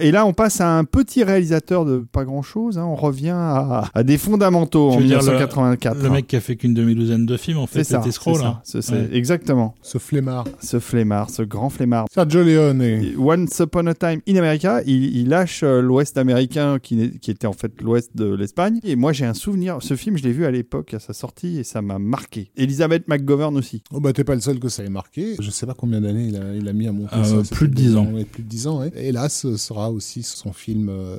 Et 0.06 0.12
là, 0.12 0.24
on 0.24 0.32
passe 0.32 0.60
à 0.60 0.70
un 0.78 0.84
petit 0.84 1.24
réalisateur 1.24 1.84
de 1.84 1.98
pas 1.98 2.24
grand-chose. 2.24 2.78
hein. 2.78 2.84
On 2.84 2.94
revient 2.94 3.30
à, 3.34 3.90
à 3.92 4.02
des 4.04 4.18
fondamentaux 4.18 4.90
Tu 4.90 4.96
en 4.96 5.00
veux 5.00 5.04
dire 5.06 5.18
le- 5.18 5.24
1984. 5.24 6.00
Le 6.02 6.10
mec 6.10 6.26
qui 6.28 6.36
a 6.36 6.40
fait 6.40 6.54
qu'une 6.54 6.74
demi-douzaine 6.74 7.26
de 7.26 7.36
films, 7.36 7.58
en 7.58 7.66
fait, 7.66 7.82
c'est 7.82 7.90
ça, 7.92 7.98
c'était 7.98 8.12
c'est 8.12 8.14
Scroll. 8.16 8.36
ça, 8.36 8.46
hein. 8.46 8.60
c'est- 8.62 8.82
c'est- 8.82 8.92
Ouais. 8.92 9.08
exactement. 9.12 9.74
Ce 9.82 9.98
flemmard. 9.98 10.44
Ce 10.60 10.78
flemmard, 10.78 11.30
ce 11.30 11.42
grand 11.42 11.70
flemmard. 11.70 12.06
Sergio 12.12 12.44
Leone. 12.44 12.82
et- 12.82 13.14
Once 13.18 13.58
Upon 13.58 13.86
a 13.88 13.94
Time 13.94 14.20
in 14.28 14.36
America, 14.36 14.80
il, 14.86 15.16
il 15.16 15.28
lâche 15.28 15.62
euh, 15.64 15.80
l'Ouest 15.80 16.18
américain 16.18 16.78
qui, 16.80 17.00
était 17.26 17.46
en 17.48 17.52
fait 17.52 17.72
l'Ouest 17.82 18.10
de 18.14 18.32
l'Espagne. 18.32 18.78
Et 18.84 18.94
moi, 18.94 19.12
j'ai 19.12 19.24
un 19.26 19.34
souvenir. 19.34 19.78
Ce 19.80 19.96
film, 19.96 20.16
je 20.16 20.22
l'ai 20.22 20.32
vu 20.32 20.44
à 20.46 20.50
l'époque 20.52 20.94
à 20.94 21.00
sa 21.00 21.14
sortie 21.14 21.58
et 21.58 21.64
ça 21.64 21.82
m'a 21.82 21.98
marqué. 21.98 22.50
Elizabeth 22.56 23.08
McGovern 23.08 23.56
aussi. 23.56 23.82
Oh 23.92 23.98
bah 23.98 24.12
t'es 24.12 24.22
pas 24.24 24.34
le 24.36 24.40
seul 24.40 24.60
que 24.60 24.68
ça 24.68 24.84
ait 24.84 24.88
marqué. 24.88 25.34
Je 25.40 25.50
sais 25.50 25.66
pas 25.66 25.74
combien 25.74 26.00
d'années 26.00 26.26
il 26.28 26.36
a, 26.36 26.54
il 26.54 26.68
a 26.68 26.72
mis 26.72 26.86
à 26.86 26.92
monter 26.92 27.16
Euh, 27.16 27.42
ça. 27.42 27.54
Plus 27.56 27.68
de 27.68 27.74
des 27.74 27.82
10 27.82 27.96
ans. 27.96 28.06
plus 28.30 28.42
de 28.44 28.48
10 28.48 28.66
ans, 28.68 28.80
ouais. 28.80 28.92
Hélas, 28.96 29.32
ce 29.40 29.56
sera 29.56 29.90
aussi 29.96 30.22
son 30.22 30.52
film 30.52 30.88
euh, 30.88 31.16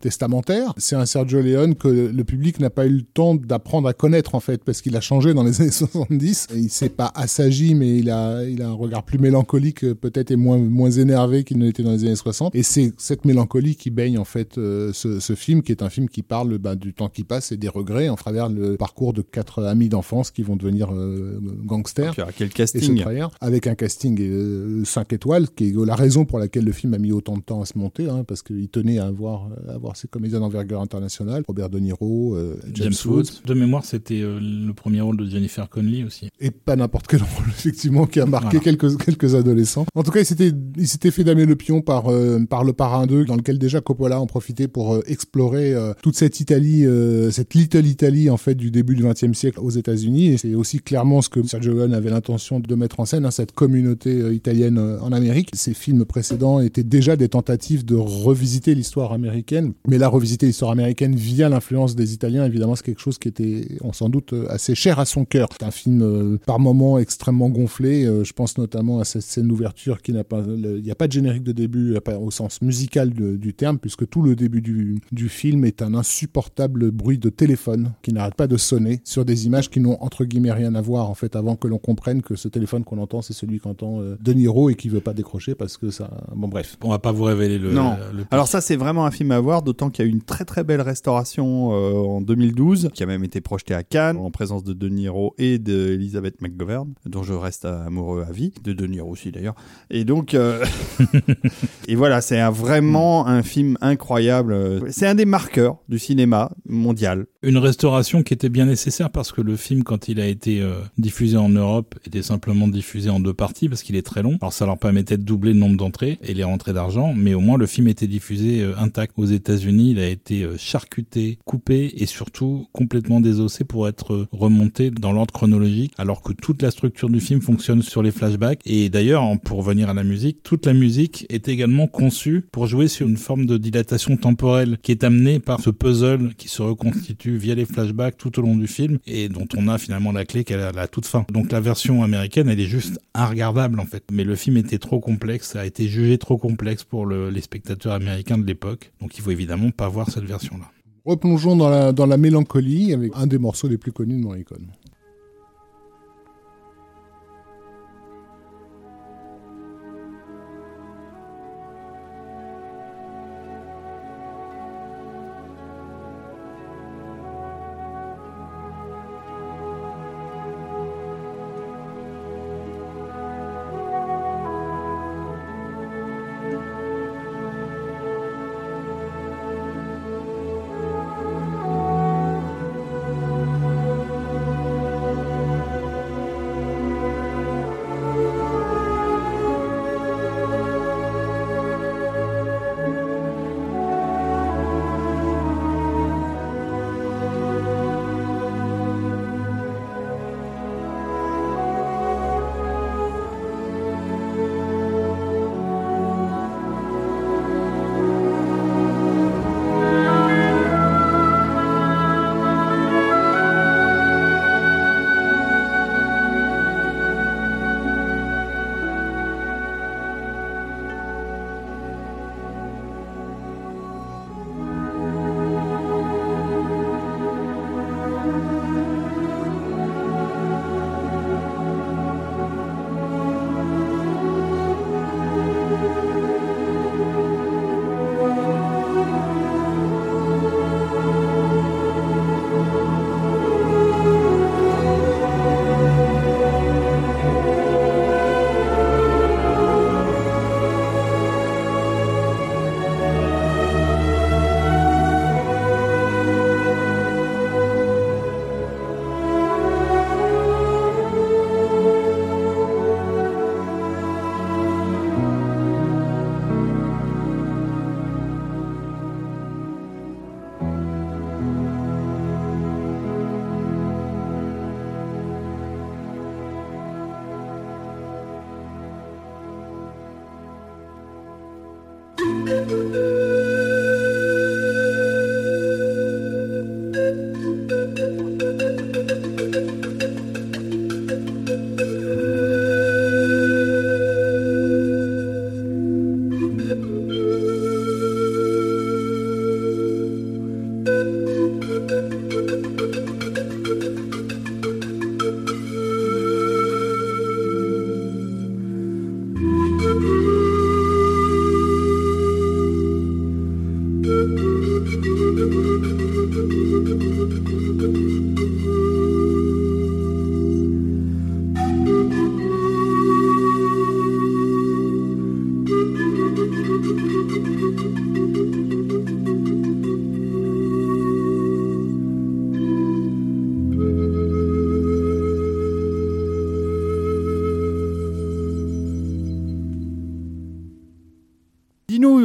testamentaire. 0.00 0.72
C'est 0.76 0.96
un 0.96 1.06
Sergio 1.06 1.40
Leone 1.40 1.74
que 1.74 1.88
le 1.88 2.24
public 2.24 2.60
n'a 2.60 2.70
pas 2.70 2.86
eu 2.86 2.90
le 2.96 3.02
temps 3.02 3.34
d'apprendre 3.34 3.88
à 3.88 3.92
connaître 3.92 4.34
en 4.34 4.40
fait, 4.40 4.64
parce 4.64 4.80
qu'il 4.80 4.96
a 4.96 5.00
changé 5.00 5.34
dans 5.34 5.42
les 5.42 5.60
années 5.60 5.70
70. 5.70 6.48
Il 6.54 6.70
s'est 6.70 6.88
pas 6.88 7.12
assagi, 7.14 7.74
mais 7.74 7.98
il 7.98 8.10
a, 8.10 8.44
il 8.44 8.62
a 8.62 8.68
un 8.68 8.72
regard 8.72 9.02
plus 9.02 9.18
mélancolique 9.18 9.84
euh, 9.84 9.94
peut-être 9.94 10.30
et 10.30 10.36
moins, 10.36 10.58
moins 10.58 10.90
énervé 10.90 11.44
qu'il 11.44 11.58
ne 11.58 11.66
l'était 11.66 11.82
dans 11.82 11.92
les 11.92 12.04
années 12.04 12.16
60. 12.16 12.54
Et 12.54 12.62
c'est 12.62 12.92
cette 12.98 13.24
mélancolie 13.24 13.76
qui 13.76 13.90
baigne 13.90 14.18
en 14.18 14.24
fait 14.24 14.58
euh, 14.58 14.92
ce, 14.92 15.20
ce 15.20 15.34
film, 15.34 15.62
qui 15.62 15.72
est 15.72 15.82
un 15.82 15.90
film 15.90 16.08
qui 16.08 16.22
parle 16.22 16.58
bah, 16.58 16.74
du 16.74 16.94
temps 16.94 17.08
qui 17.08 17.24
passe 17.24 17.52
et 17.52 17.56
des 17.56 17.68
regrets 17.68 18.08
en 18.08 18.16
travers 18.16 18.48
le 18.48 18.76
parcours 18.76 19.12
de 19.12 19.22
quatre 19.22 19.64
amis 19.64 19.88
d'enfance 19.88 20.30
qui 20.30 20.42
vont 20.42 20.56
devenir 20.56 20.92
euh, 20.92 21.40
gangsters 21.64 22.14
alors, 22.16 22.30
quel 22.36 22.50
casting 22.50 23.04
avec 23.40 23.66
un 23.66 23.74
casting 23.74 24.18
euh, 24.20 24.84
5 24.84 25.12
étoiles, 25.12 25.48
qui 25.50 25.70
est 25.70 25.86
la 25.86 25.94
raison 25.94 26.24
pour 26.24 26.38
laquelle 26.38 26.64
le 26.64 26.72
film 26.72 26.94
a 26.94 26.98
mis 26.98 27.12
autant 27.12 27.36
de 27.36 27.42
temps 27.42 27.62
à 27.62 27.66
se 27.66 27.78
monter, 27.78 28.03
hein, 28.08 28.24
parce 28.26 28.42
qu'il 28.42 28.68
tenait 28.68 28.98
à 28.98 29.06
avoir, 29.06 29.48
à 29.68 29.72
avoir 29.74 29.96
ses 29.96 30.08
comédiens 30.08 30.40
d'envergure 30.40 30.80
internationale, 30.80 31.42
Robert 31.46 31.70
De 31.70 31.78
Niro, 31.78 32.34
euh, 32.34 32.56
James, 32.72 32.92
James 32.92 33.12
Woods. 33.12 33.24
De 33.46 33.54
mémoire, 33.54 33.84
c'était 33.84 34.20
euh, 34.22 34.38
le 34.40 34.72
premier 34.72 35.00
rôle 35.00 35.16
de 35.16 35.26
Jennifer 35.26 35.68
Connelly 35.68 36.04
aussi. 36.04 36.28
et 36.40 36.50
pas 36.50 36.76
n'importe 36.76 37.06
quel 37.06 37.20
rôle, 37.36 37.46
effectivement, 37.48 38.06
qui 38.06 38.20
a 38.20 38.26
marqué 38.26 38.58
Voilà. 38.58 38.76
quelques, 38.76 38.96
quelques 39.04 39.34
adolescents. 39.34 39.86
En 39.94 40.02
tout 40.02 40.10
cas, 40.10 40.20
il 40.20 40.26
s'était, 40.26 40.52
il 40.76 40.88
s'était 40.88 41.10
fait 41.10 41.24
damer 41.24 41.46
le 41.46 41.56
pion 41.56 41.80
par, 41.80 42.08
euh, 42.10 42.38
par 42.48 42.64
Le 42.64 42.72
Parrain 42.72 43.06
2, 43.06 43.24
dans 43.24 43.36
lequel 43.36 43.58
déjà 43.58 43.80
Coppola 43.80 44.20
en 44.20 44.26
profitait 44.26 44.68
pour 44.68 45.00
explorer 45.06 45.74
toute 46.02 46.16
cette 46.16 46.40
Italie, 46.40 46.84
cette 47.30 47.54
Little 47.54 47.86
Italy, 47.86 48.30
en 48.30 48.36
fait, 48.36 48.54
du 48.54 48.70
début 48.70 48.94
du 48.94 49.04
XXe 49.04 49.32
siècle 49.36 49.60
aux 49.60 49.70
États-Unis. 49.70 50.28
Et 50.28 50.36
c'est 50.38 50.54
aussi 50.54 50.78
clairement 50.80 51.22
ce 51.22 51.28
que 51.28 51.42
Sergio 51.46 51.72
Leone 51.74 51.94
avait 51.94 52.10
l'intention 52.10 52.60
de 52.60 52.74
mettre 52.74 53.00
en 53.00 53.04
scène, 53.04 53.24
hein, 53.26 53.30
cette 53.30 53.52
communauté 53.52 54.32
italienne 54.34 54.78
en 54.78 55.12
Amérique. 55.12 55.50
Ses 55.54 55.74
films 55.74 56.04
précédents 56.04 56.60
étaient 56.60 56.82
déjà 56.82 57.16
des 57.16 57.28
tentatives 57.28 57.84
de 57.84 57.93
revisiter 57.96 58.74
l'histoire 58.74 59.12
américaine. 59.12 59.72
Mais 59.88 59.98
là, 59.98 60.08
revisiter 60.08 60.46
l'histoire 60.46 60.70
américaine 60.70 61.14
via 61.14 61.48
l'influence 61.48 61.94
des 61.94 62.14
Italiens, 62.14 62.44
évidemment, 62.44 62.76
c'est 62.76 62.84
quelque 62.84 63.00
chose 63.00 63.18
qui 63.18 63.28
était, 63.28 63.68
on 63.82 63.92
sans 63.92 64.08
doute, 64.08 64.32
euh, 64.32 64.46
assez 64.48 64.74
cher 64.74 64.98
à 64.98 65.04
son 65.04 65.24
cœur. 65.24 65.48
C'est 65.52 65.64
un 65.64 65.70
film 65.70 66.02
euh, 66.02 66.38
par 66.46 66.58
moments 66.58 66.98
extrêmement 66.98 67.48
gonflé. 67.48 68.04
Euh, 68.04 68.24
je 68.24 68.32
pense 68.32 68.58
notamment 68.58 68.98
à 69.00 69.04
cette 69.04 69.22
scène 69.22 69.48
d'ouverture 69.48 70.02
qui 70.02 70.12
n'a 70.12 70.24
pas, 70.24 70.42
il 70.46 70.82
n'y 70.82 70.90
a 70.90 70.94
pas 70.94 71.06
de 71.06 71.12
générique 71.12 71.42
de 71.44 71.52
début 71.52 71.94
pas 72.04 72.18
au 72.18 72.30
sens 72.30 72.60
musical 72.62 73.12
de- 73.12 73.36
du 73.36 73.54
terme, 73.54 73.78
puisque 73.78 74.08
tout 74.08 74.22
le 74.22 74.34
début 74.36 74.60
du, 74.60 74.98
du 75.12 75.28
film 75.28 75.64
est 75.64 75.82
un 75.82 75.94
insupportable 75.94 76.90
bruit 76.90 77.18
de 77.18 77.28
téléphone 77.28 77.92
qui 78.02 78.12
n'arrête 78.12 78.34
pas 78.34 78.46
de 78.46 78.56
sonner 78.56 79.00
sur 79.04 79.24
des 79.24 79.46
images 79.46 79.70
qui 79.70 79.80
n'ont 79.80 79.96
entre 80.02 80.24
guillemets 80.24 80.52
rien 80.52 80.74
à 80.74 80.80
voir 80.80 81.10
en 81.10 81.14
fait, 81.14 81.36
avant 81.36 81.56
que 81.56 81.68
l'on 81.68 81.78
comprenne 81.78 82.22
que 82.22 82.34
ce 82.36 82.48
téléphone 82.48 82.84
qu'on 82.84 82.98
entend, 82.98 83.22
c'est 83.22 83.32
celui 83.32 83.60
qu'entend 83.60 84.00
euh, 84.00 84.16
De 84.22 84.32
Niro 84.32 84.70
et 84.70 84.74
qui 84.74 84.88
veut 84.88 85.00
pas 85.00 85.12
décrocher 85.14 85.54
parce 85.54 85.76
que 85.76 85.90
ça, 85.90 86.10
bon 86.34 86.48
bref. 86.48 86.76
On 86.82 86.90
va 86.90 86.98
pas 86.98 87.12
vous 87.12 87.24
révéler 87.24 87.58
le. 87.58 87.72
Le- 88.12 88.24
Alors 88.30 88.48
ça, 88.48 88.60
c'est 88.60 88.76
vraiment 88.76 89.06
un 89.06 89.10
film 89.10 89.30
à 89.32 89.40
voir, 89.40 89.62
d'autant 89.62 89.90
qu'il 89.90 90.04
y 90.04 90.08
a 90.08 90.10
eu 90.10 90.12
une 90.12 90.22
très 90.22 90.44
très 90.44 90.64
belle 90.64 90.80
restauration 90.80 91.72
euh, 91.72 91.92
en 91.94 92.20
2012, 92.20 92.90
qui 92.94 93.02
a 93.02 93.06
même 93.06 93.24
été 93.24 93.40
projetée 93.40 93.74
à 93.74 93.82
Cannes, 93.82 94.16
en 94.16 94.30
présence 94.30 94.64
de 94.64 94.72
De 94.72 94.88
Niro 94.88 95.34
et 95.38 95.58
d'Elizabeth 95.58 96.40
McGovern, 96.40 96.92
dont 97.06 97.22
je 97.22 97.34
reste 97.34 97.64
amoureux 97.64 98.24
à 98.28 98.32
vie, 98.32 98.52
de 98.62 98.72
De 98.72 98.86
Niro 98.86 99.10
aussi 99.10 99.30
d'ailleurs. 99.32 99.54
Et 99.90 100.04
donc, 100.04 100.34
euh, 100.34 100.64
et 101.88 101.94
voilà, 101.96 102.20
c'est 102.20 102.42
vraiment 102.50 103.26
un 103.26 103.42
film 103.42 103.76
incroyable. 103.80 104.82
C'est 104.90 105.06
un 105.06 105.14
des 105.14 105.24
marqueurs 105.24 105.78
du 105.88 105.98
cinéma 105.98 106.50
mondial. 106.68 107.26
Une 107.46 107.58
restauration 107.58 108.22
qui 108.22 108.32
était 108.32 108.48
bien 108.48 108.64
nécessaire 108.64 109.10
parce 109.10 109.30
que 109.30 109.42
le 109.42 109.56
film, 109.56 109.82
quand 109.82 110.08
il 110.08 110.18
a 110.18 110.26
été 110.26 110.62
euh, 110.62 110.76
diffusé 110.96 111.36
en 111.36 111.50
Europe, 111.50 111.94
était 112.06 112.22
simplement 112.22 112.68
diffusé 112.68 113.10
en 113.10 113.20
deux 113.20 113.34
parties 113.34 113.68
parce 113.68 113.82
qu'il 113.82 113.96
est 113.96 114.06
très 114.06 114.22
long. 114.22 114.38
Alors 114.40 114.54
ça 114.54 114.64
leur 114.64 114.78
permettait 114.78 115.18
de 115.18 115.24
doubler 115.24 115.52
le 115.52 115.58
nombre 115.58 115.76
d'entrées 115.76 116.18
et 116.22 116.32
les 116.32 116.42
rentrées 116.42 116.72
d'argent, 116.72 117.12
mais 117.14 117.34
au 117.34 117.40
moins 117.40 117.58
le 117.58 117.66
film 117.66 117.86
était 117.88 118.06
diffusé 118.06 118.62
euh, 118.62 118.72
intact. 118.78 119.12
Aux 119.18 119.26
États-Unis, 119.26 119.90
il 119.90 119.98
a 119.98 120.08
été 120.08 120.42
euh, 120.42 120.56
charcuté, 120.56 121.38
coupé 121.44 121.92
et 121.98 122.06
surtout 122.06 122.66
complètement 122.72 123.20
désossé 123.20 123.64
pour 123.64 123.88
être 123.88 124.26
remonté 124.32 124.90
dans 124.90 125.12
l'ordre 125.12 125.34
chronologique, 125.34 125.92
alors 125.98 126.22
que 126.22 126.32
toute 126.32 126.62
la 126.62 126.70
structure 126.70 127.10
du 127.10 127.20
film 127.20 127.42
fonctionne 127.42 127.82
sur 127.82 128.02
les 128.02 128.10
flashbacks. 128.10 128.60
Et 128.64 128.88
d'ailleurs, 128.88 129.22
pour 129.44 129.58
revenir 129.58 129.90
à 129.90 129.94
la 129.94 130.04
musique, 130.04 130.42
toute 130.44 130.64
la 130.64 130.72
musique 130.72 131.26
est 131.28 131.48
également 131.48 131.88
conçue 131.88 132.46
pour 132.50 132.66
jouer 132.66 132.88
sur 132.88 133.06
une 133.06 133.18
forme 133.18 133.44
de 133.44 133.58
dilatation 133.58 134.16
temporelle 134.16 134.78
qui 134.80 134.92
est 134.92 135.04
amenée 135.04 135.40
par 135.40 135.60
ce 135.60 135.68
puzzle 135.68 136.34
qui 136.38 136.48
se 136.48 136.62
reconstitue 136.62 137.33
via 137.36 137.54
les 137.54 137.64
flashbacks 137.64 138.16
tout 138.16 138.38
au 138.38 138.42
long 138.42 138.56
du 138.56 138.66
film 138.66 138.98
et 139.06 139.28
dont 139.28 139.46
on 139.56 139.68
a 139.68 139.78
finalement 139.78 140.12
la 140.12 140.24
clé 140.24 140.44
qu'elle 140.44 140.60
a 140.60 140.68
à 140.68 140.72
la 140.72 140.88
toute 140.88 141.06
fin. 141.06 141.24
Donc 141.32 141.52
la 141.52 141.60
version 141.60 142.02
américaine, 142.02 142.48
elle 142.48 142.60
est 142.60 142.66
juste 142.66 142.98
regardable 143.14 143.80
en 143.80 143.86
fait. 143.86 144.04
Mais 144.12 144.24
le 144.24 144.36
film 144.36 144.56
était 144.56 144.78
trop 144.78 145.00
complexe, 145.00 145.52
ça 145.52 145.60
a 145.60 145.64
été 145.66 145.86
jugé 145.88 146.18
trop 146.18 146.38
complexe 146.38 146.84
pour 146.84 147.06
le- 147.06 147.30
les 147.30 147.40
spectateurs 147.40 147.92
américains 147.92 148.38
de 148.38 148.46
l'époque. 148.46 148.92
Donc 149.00 149.16
il 149.16 149.20
faut 149.22 149.30
évidemment 149.30 149.70
pas 149.70 149.88
voir 149.88 150.10
cette 150.10 150.24
version-là. 150.24 150.70
Replongeons 151.04 151.54
dans 151.56 151.68
la, 151.68 151.92
dans 151.92 152.06
la 152.06 152.16
mélancolie 152.16 152.92
avec 152.94 153.12
un 153.14 153.26
des 153.26 153.36
morceaux 153.38 153.68
les 153.68 153.76
plus 153.76 153.92
connus 153.92 154.16
de 154.16 154.22
Morricone. 154.22 154.66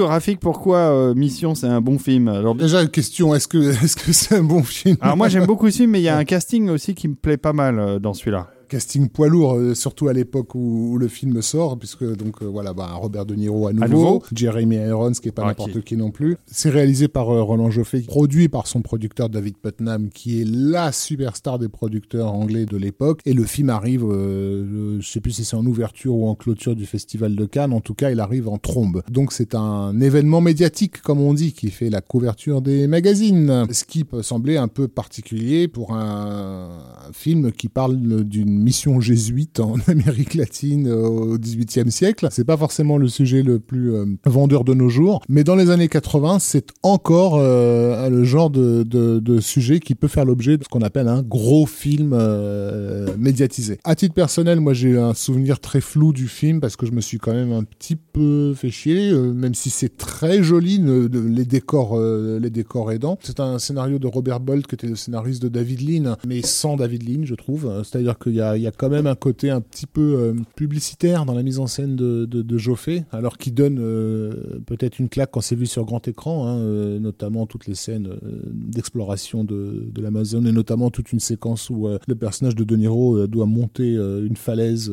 Rafik, 0.01 0.39
pourquoi 0.39 0.77
euh, 0.77 1.13
Mission 1.15 1.55
c'est 1.55 1.67
un 1.67 1.81
bon 1.81 1.97
film? 1.99 2.27
Alors, 2.27 2.55
Déjà, 2.55 2.85
question, 2.87 3.33
est-ce 3.35 3.47
que 3.47 3.57
est-ce 3.83 3.95
que 3.95 4.11
c'est 4.13 4.35
un 4.35 4.43
bon 4.43 4.63
film? 4.63 4.97
Alors 5.01 5.17
moi 5.17 5.29
j'aime 5.29 5.45
beaucoup 5.45 5.69
ce 5.69 5.77
film, 5.77 5.91
mais 5.91 5.99
il 5.99 6.03
y 6.03 6.09
a 6.09 6.17
un 6.17 6.25
casting 6.25 6.69
aussi 6.69 6.95
qui 6.95 7.07
me 7.07 7.15
plaît 7.15 7.37
pas 7.37 7.53
mal 7.53 7.79
euh, 7.79 7.99
dans 7.99 8.13
celui-là. 8.13 8.47
Casting 8.69 9.09
poids 9.09 9.27
lourd, 9.27 9.55
euh, 9.55 9.73
surtout 9.75 10.07
à 10.07 10.13
l'époque 10.13 10.55
où, 10.55 10.91
où 10.93 10.97
le 10.97 11.07
film 11.09 11.41
sort, 11.41 11.77
puisque 11.77 12.05
donc 12.15 12.41
euh, 12.41 12.45
voilà, 12.45 12.73
bah, 12.73 12.91
Robert 12.93 13.25
De 13.25 13.35
Niro 13.35 13.67
à 13.67 13.73
nouveau, 13.73 13.87
nouveau. 13.87 14.23
Jeremy 14.33 14.77
Irons 14.77 15.11
qui 15.11 15.27
est 15.27 15.31
pas 15.33 15.41
Ah, 15.43 15.47
n'importe 15.47 15.81
qui- 15.81 15.97
non 15.97 16.11
plus. 16.11 16.37
C'est 16.45 16.69
réalisé 16.69 17.07
par 17.07 17.29
euh, 17.33 17.41
Roland 17.43 17.69
Joffé, 17.71 18.01
produit 18.01 18.47
par 18.47 18.67
son 18.67 18.81
producteur 18.81 19.27
David 19.29 19.57
Putnam, 19.57 20.09
qui 20.09 20.41
est 20.41 20.45
la 20.47 20.91
superstar 20.91 21.59
des 21.59 21.67
producteurs 21.67 22.31
anglais 22.33 22.65
de 22.65 22.77
l'époque. 22.77 23.19
Et 23.25 23.33
le 23.33 23.43
film 23.43 23.69
arrive, 23.69 24.05
euh, 24.05 24.97
je 25.01 25.07
sais 25.09 25.19
plus 25.19 25.31
si 25.31 25.43
c'est 25.45 25.55
en 25.57 25.65
ouverture 25.65 26.15
ou 26.15 26.27
en 26.27 26.35
clôture 26.35 26.75
du 26.75 26.85
Festival 26.85 27.35
de 27.35 27.45
Cannes. 27.45 27.73
En 27.73 27.81
tout 27.81 27.95
cas, 27.95 28.11
il 28.11 28.19
arrive 28.19 28.47
en 28.47 28.57
trombe. 28.59 29.01
Donc 29.11 29.33
c'est 29.33 29.55
un 29.55 29.99
événement 29.99 30.41
médiatique, 30.41 31.01
comme 31.01 31.19
on 31.19 31.33
dit, 31.33 31.53
qui 31.53 31.71
fait 31.71 31.89
la 31.89 32.01
couverture 32.01 32.61
des 32.61 32.87
magazines. 32.87 33.65
Ce 33.71 33.83
qui 33.83 34.03
peut 34.03 34.21
sembler 34.21 34.57
un 34.57 34.67
peu 34.67 34.87
particulier 34.87 35.67
pour 35.67 35.93
un, 35.93 36.69
un 37.07 37.13
film 37.13 37.51
qui 37.51 37.67
parle 37.69 37.97
d'une 38.23 38.58
mission 38.59 38.99
jésuite 38.99 39.59
en 39.59 39.75
Amérique 39.87 40.33
latine 40.33 40.87
euh, 40.87 41.07
au 41.07 41.37
XVIIIe 41.37 41.91
siècle. 41.91 42.27
C'est 42.31 42.45
pas 42.45 42.57
forcément 42.57 42.97
le 42.97 43.07
sujet 43.07 43.43
le 43.43 43.59
plus 43.59 43.93
euh, 43.93 44.05
vendeur 44.25 44.63
de 44.63 44.73
nos 44.73 44.89
jours, 44.89 45.21
mais 45.29 45.43
dans 45.43 45.55
les 45.55 45.69
années 45.69 45.87
80, 45.87 46.39
c'est 46.39 46.67
encore 46.83 47.37
euh, 47.37 48.09
le 48.09 48.23
genre 48.23 48.49
de, 48.49 49.39
sujet 49.39 49.79
qui 49.79 49.95
peut 49.95 50.07
faire 50.07 50.25
l'objet 50.25 50.57
de 50.57 50.63
ce 50.63 50.69
qu'on 50.69 50.81
appelle 50.81 51.07
un 51.07 51.21
gros 51.21 51.65
film 51.65 52.17
médiatisé. 53.17 53.79
À 53.83 53.95
titre 53.95 54.13
personnel, 54.13 54.59
moi 54.59 54.73
j'ai 54.73 54.97
un 54.97 55.13
souvenir 55.13 55.59
très 55.59 55.81
flou 55.81 56.11
du 56.11 56.27
film 56.27 56.59
parce 56.59 56.75
que 56.75 56.85
je 56.85 56.91
me 56.91 56.99
suis 56.99 57.19
quand 57.19 57.33
même 57.33 57.53
un 57.53 57.63
petit 57.63 57.95
peu 57.95 58.53
fait 58.53 58.69
chier, 58.69 59.13
même 59.13 59.53
si 59.53 59.69
c'est 59.69 59.95
très 59.97 60.43
joli, 60.43 60.79
les 60.79 61.45
décors, 61.45 61.99
les 61.99 62.49
décors 62.49 62.91
aidants. 62.91 63.17
C'est 63.21 63.39
un 63.39 63.59
scénario 63.59 63.97
de 63.97 64.07
Robert 64.07 64.39
Bolt 64.39 64.67
qui 64.67 64.75
était 64.75 64.87
le 64.87 64.95
scénariste 64.95 65.41
de 65.41 65.47
David 65.47 65.81
Lean, 65.81 66.17
mais 66.27 66.41
sans 66.41 66.75
David 66.75 67.07
Lean, 67.07 67.25
je 67.25 67.35
trouve. 67.35 67.71
C'est-à-dire 67.83 68.17
qu'il 68.19 68.35
y 68.35 68.41
a, 68.41 68.48
il 68.57 68.61
y 68.61 68.67
a 68.67 68.71
quand 68.71 68.89
même 68.89 69.07
un 69.07 69.15
côté 69.15 69.49
un 69.49 69.61
petit 69.61 69.85
peu 69.85 70.15
euh, 70.17 70.33
publicitaire 70.55 71.25
dans 71.25 71.33
la 71.33 71.43
mise 71.43 71.59
en 71.59 71.67
scène 71.67 71.95
de, 71.95 72.25
de, 72.25 72.57
Joffé, 72.57 73.05
alors 73.11 73.37
qu'il 73.37 73.53
donne 73.53 73.77
euh, 73.79 74.59
peut-être 74.65 74.99
une 74.99 75.09
claque 75.09 75.31
quand 75.31 75.41
c'est 75.41 75.55
vu 75.55 75.65
sur 75.65 75.85
grand 75.85 76.05
écran, 76.07 76.47
hein, 76.47 76.57
euh, 76.57 76.99
notamment 76.99 77.45
toutes 77.45 77.67
les 77.67 77.75
scènes 77.75 78.09
d'exploration 78.51 79.43
de, 79.43 79.89
de 79.91 80.01
l'Amazon 80.01 80.45
et 80.45 80.51
notamment 80.51 80.89
toute 80.89 81.13
une 81.13 81.19
séquence 81.19 81.69
où 81.69 81.87
le 82.07 82.15
personnage 82.15 82.55
de 82.55 82.63
De 82.63 82.75
Niro 82.75 83.27
doit 83.27 83.45
monter 83.45 83.93
une 83.93 84.35
falaise, 84.35 84.91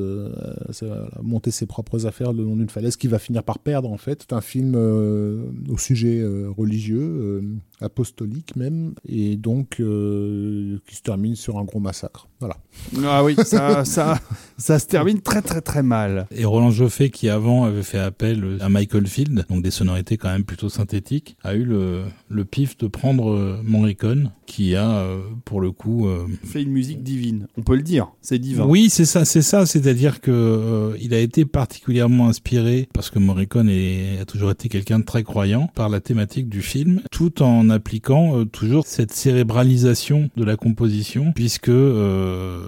monter 1.22 1.50
ses 1.50 1.66
propres 1.66 2.06
affaires 2.06 2.32
le 2.32 2.44
long 2.44 2.56
d'une 2.56 2.68
falaise 2.68 2.96
qui 2.96 3.08
va 3.08 3.18
finir 3.18 3.42
par 3.42 3.58
perdre 3.58 3.90
en 3.90 3.96
fait. 3.96 4.26
C'est 4.28 4.34
un 4.34 4.40
film 4.40 4.76
au 4.76 5.78
sujet 5.78 6.24
religieux, 6.56 7.42
apostolique 7.80 8.56
même, 8.56 8.94
et 9.08 9.36
donc 9.36 9.76
qui 9.76 10.96
se 10.96 11.02
termine 11.02 11.34
sur 11.34 11.58
un 11.58 11.64
gros 11.64 11.80
massacre. 11.80 12.28
Voilà. 12.40 12.56
Ah 13.04 13.24
oui, 13.24 13.34
ça, 13.46 13.84
ça, 13.84 14.20
ça 14.58 14.78
se 14.78 14.86
termine 14.86 15.20
très 15.20 15.42
très 15.42 15.60
très 15.60 15.82
mal. 15.82 16.26
Et 16.34 16.44
Roland 16.44 16.70
Joffé, 16.70 17.10
qui 17.10 17.28
avant 17.28 17.64
avait 17.64 17.82
fait 17.82 17.98
appel 17.98 18.58
à 18.60 18.68
Michael 18.68 19.06
Field, 19.06 19.46
donc 19.48 19.62
des 19.62 19.70
sonorités 19.70 20.16
quand 20.16 20.28
même 20.30 20.44
plutôt 20.44 20.68
synthétiques, 20.68 21.36
a 21.44 21.54
eu 21.54 21.64
le, 21.64 22.02
le 22.28 22.44
pif 22.44 22.76
de 22.78 22.86
prendre 22.86 23.30
euh, 23.32 23.60
Morricone, 23.64 24.32
qui 24.46 24.74
a, 24.76 24.90
euh, 24.90 25.18
pour 25.44 25.60
le 25.60 25.72
coup, 25.72 26.06
euh, 26.08 26.26
Fait 26.44 26.62
une 26.62 26.70
musique 26.70 27.02
divine, 27.02 27.46
on 27.56 27.62
peut 27.62 27.76
le 27.76 27.82
dire, 27.82 28.08
c'est 28.20 28.38
divin. 28.38 28.64
Oui, 28.66 28.88
c'est 28.90 29.04
ça, 29.04 29.24
c'est 29.24 29.42
ça. 29.42 29.66
C'est-à-dire 29.66 30.20
que 30.20 30.30
euh, 30.30 30.96
il 31.00 31.14
a 31.14 31.18
été 31.20 31.44
particulièrement 31.44 32.28
inspiré 32.28 32.88
parce 32.92 33.10
que 33.10 33.18
Morricone 33.18 33.68
est- 33.68 34.18
a 34.20 34.24
toujours 34.24 34.50
été 34.50 34.68
quelqu'un 34.68 34.98
de 35.00 35.04
très 35.04 35.22
croyant 35.22 35.70
par 35.74 35.88
la 35.88 36.00
thématique 36.00 36.48
du 36.48 36.62
film, 36.62 37.02
tout 37.10 37.42
en 37.42 37.70
appliquant 37.70 38.38
euh, 38.38 38.44
toujours 38.44 38.86
cette 38.86 39.12
cérébralisation 39.12 40.30
de 40.36 40.44
la 40.44 40.56
composition, 40.56 41.32
puisque 41.34 41.68
euh, 41.68 42.60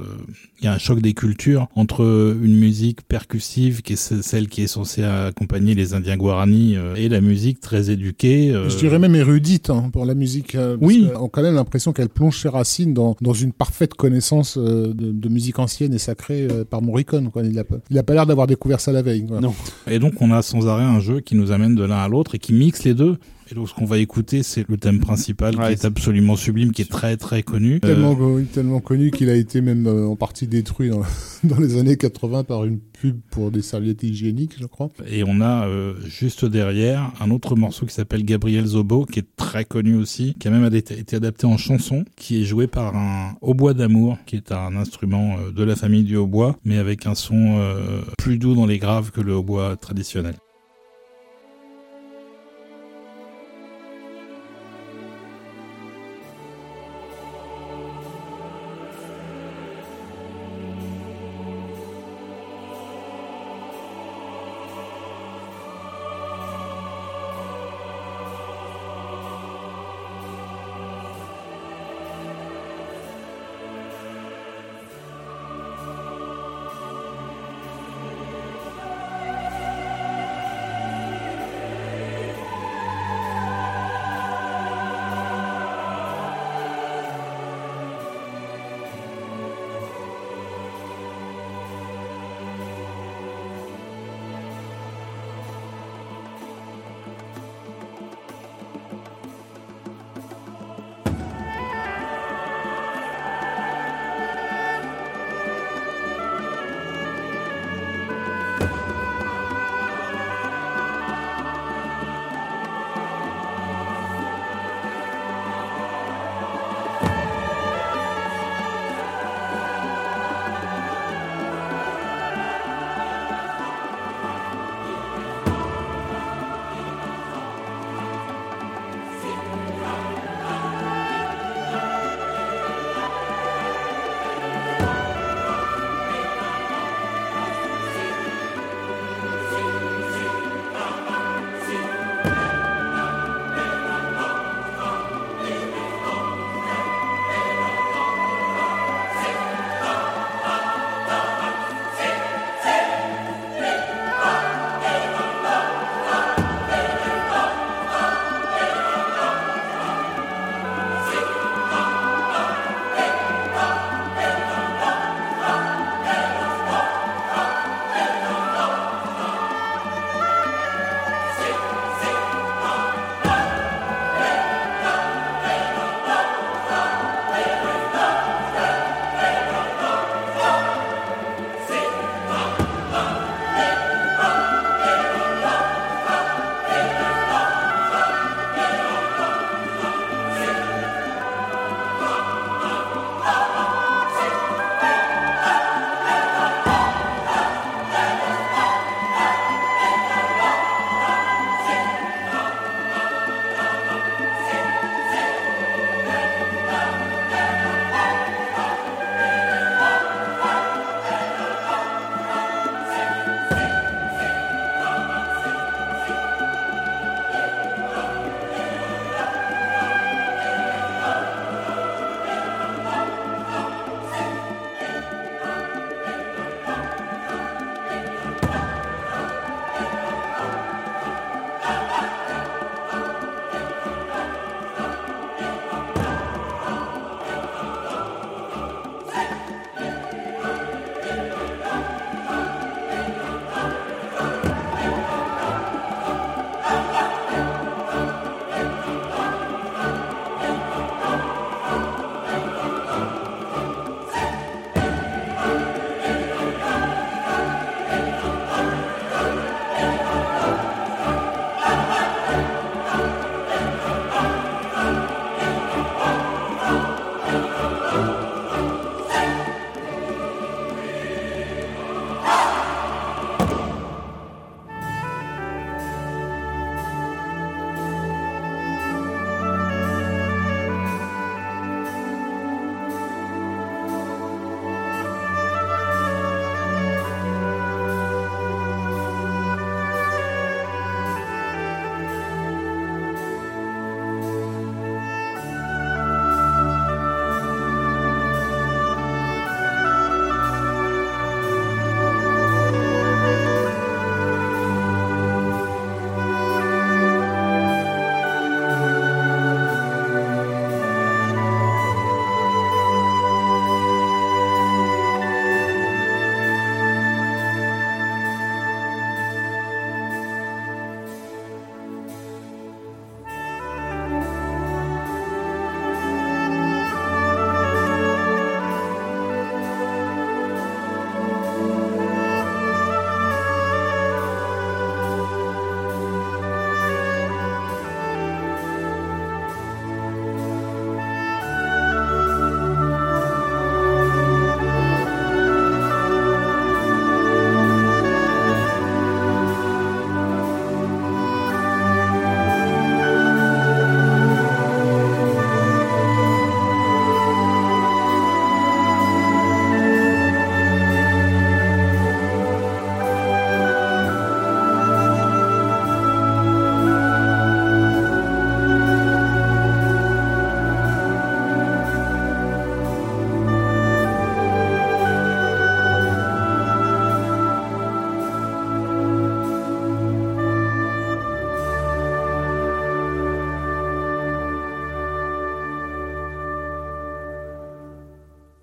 y 0.69 0.71
a 0.71 0.75
un 0.75 0.79
choc 0.79 1.01
des 1.01 1.15
cultures 1.15 1.69
entre 1.75 2.37
une 2.43 2.57
musique 2.57 3.03
percussive 3.03 3.83
qui 3.83 3.95
est 3.95 3.97
ce- 3.97 4.23
celle 4.23 4.49
qui 4.49 4.63
est 4.63 4.67
censée 4.67 5.03
accompagner 5.03 5.75
les 5.75 5.95
Indiens 5.95 6.17
Guarani 6.17 6.77
euh, 6.77 6.95
et 6.95 7.09
la 7.09 7.21
musique 7.21 7.61
très 7.61 7.91
éduquée. 7.91 8.51
euh, 8.55 8.69
Je 8.69 8.77
dirais 8.79 8.99
même 8.99 9.15
érudite 9.15 9.71
hein, 9.71 9.91
pour 9.93 10.05
la 10.07 10.15
musique. 10.15 10.55
euh, 10.55 10.77
parce 10.77 10.89
Oui. 10.93 11.09
On 11.19 11.27
a 11.27 11.29
quand 11.29 11.43
même 11.43 11.55
l'impression 11.55 11.93
qu'elle 11.93 12.09
plonge 12.09 12.39
ses 12.41 12.49
racines 12.49 12.95
dans, 12.95 13.17
dans 13.21 13.33
une 13.33 13.53
parfaite 13.53 13.95
connaissance 13.95 14.57
euh, 14.59 14.93
de, 14.95 15.13
de 15.13 15.29
musique 15.29 15.59
ancienne 15.59 15.93
et 15.95 15.99
sacrée 15.99 16.47
euh, 16.51 16.65
par 16.65 16.83
Morricone. 16.83 17.31
Quoi. 17.31 17.43
Il 17.45 17.53
n'a 17.53 17.65
pas, 17.65 17.77
il 17.91 17.99
a 17.99 18.03
pas 18.03 18.15
l'air 18.15 18.27
d'avoir 18.27 18.47
découvert 18.47 18.81
ça 18.81 18.93
la 18.93 19.03
veille. 19.03 19.27
quoi. 19.27 19.41
Non. 19.41 19.55
Et 19.91 19.99
donc 19.99 20.15
on 20.21 20.31
a 20.33 20.43
sans 20.43 20.67
arrêt 20.69 20.85
un 20.85 21.01
jeu 21.01 21.21
qui 21.21 21.35
nous 21.35 21.53
amène 21.53 21.75
de 21.75 21.85
l'un 21.85 21.99
à 21.99 22.09
l'autre 22.09 22.35
et 22.35 22.39
qui 22.39 22.53
mixe 22.53 22.85
les 22.85 22.95
deux. 22.95 23.17
Et 23.51 23.55
donc 23.55 23.69
ce 23.69 23.75
qu'on 23.75 23.85
va 23.87 23.99
écouter, 23.99 24.43
c'est 24.43 24.69
le 24.69 24.77
thème 24.77 25.01
principal 25.01 25.57
Ouais, 25.57 25.67
qui 25.69 25.73
est 25.73 25.85
absolument 25.85 26.37
sublime, 26.37 26.73
qui 26.73 26.83
est 26.83 26.91
très 26.91 27.17
très 27.17 27.43
connu. 27.43 27.81
Tellement, 27.81 28.13
Euh, 28.13 28.37
oui, 28.37 28.45
tellement 28.45 28.81
connu 28.81 29.11
qu'il 29.11 29.31
a 29.31 29.35
été 29.35 29.61
même 29.61 29.87
euh, 29.87 30.07
en 30.07 30.17
partie 30.17 30.47
détruit 30.47 30.91
dans, 30.91 31.03
dans 31.45 31.59
les 31.59 31.79
années 31.79 31.97
80 31.97 32.45
par 32.45 32.65
une 32.65 32.79
pub 32.79 33.19
pour 33.31 33.51
des 33.51 33.63
serviettes 33.63 34.03
hygiéniques, 34.03 34.57
je 34.61 34.67
crois. 34.67 34.89
et 35.07 35.23
on 35.25 35.41
a 35.41 35.67
euh, 35.67 35.95
juste 36.07 36.45
derrière 36.45 37.13
un 37.21 37.31
autre 37.31 37.55
morceau 37.57 37.87
qui 37.87 37.95
s'appelle 37.95 38.25
Gabriel 38.25 38.67
Zobo, 38.67 39.05
qui 39.05 39.21
est 39.21 39.37
très 39.37 39.65
connu 39.65 39.95
aussi, 39.97 40.35
qui 40.39 40.49
a 40.49 40.51
même 40.51 40.65
été 40.75 40.99
été 40.99 41.17
adapté 41.17 41.47
en 41.47 41.57
chanson, 41.57 42.05
qui 42.17 42.43
est 42.43 42.45
joué 42.45 42.67
par 42.67 42.97
un 42.97 43.37
hautbois 43.41 43.75
d'amour, 43.75 44.19
qui 44.27 44.37
est 44.37 44.53
un 44.53 44.77
instrument 44.77 45.37
euh, 45.39 45.53
de 45.53 45.63
la 45.63 45.77
famille 45.77 46.03
du 46.03 46.17
hautbois, 46.17 46.57
mais 46.65 46.77
avec 46.79 47.07
un 47.07 47.15
son 47.15 47.59
euh, 47.59 48.03
plus 48.19 48.39
doux 48.39 48.55
dans 48.55 48.67
les 48.67 48.79
graves 48.79 49.11
que 49.11 49.21
le 49.21 49.35
hautbois 49.35 49.77
traditionnel. 49.77 50.35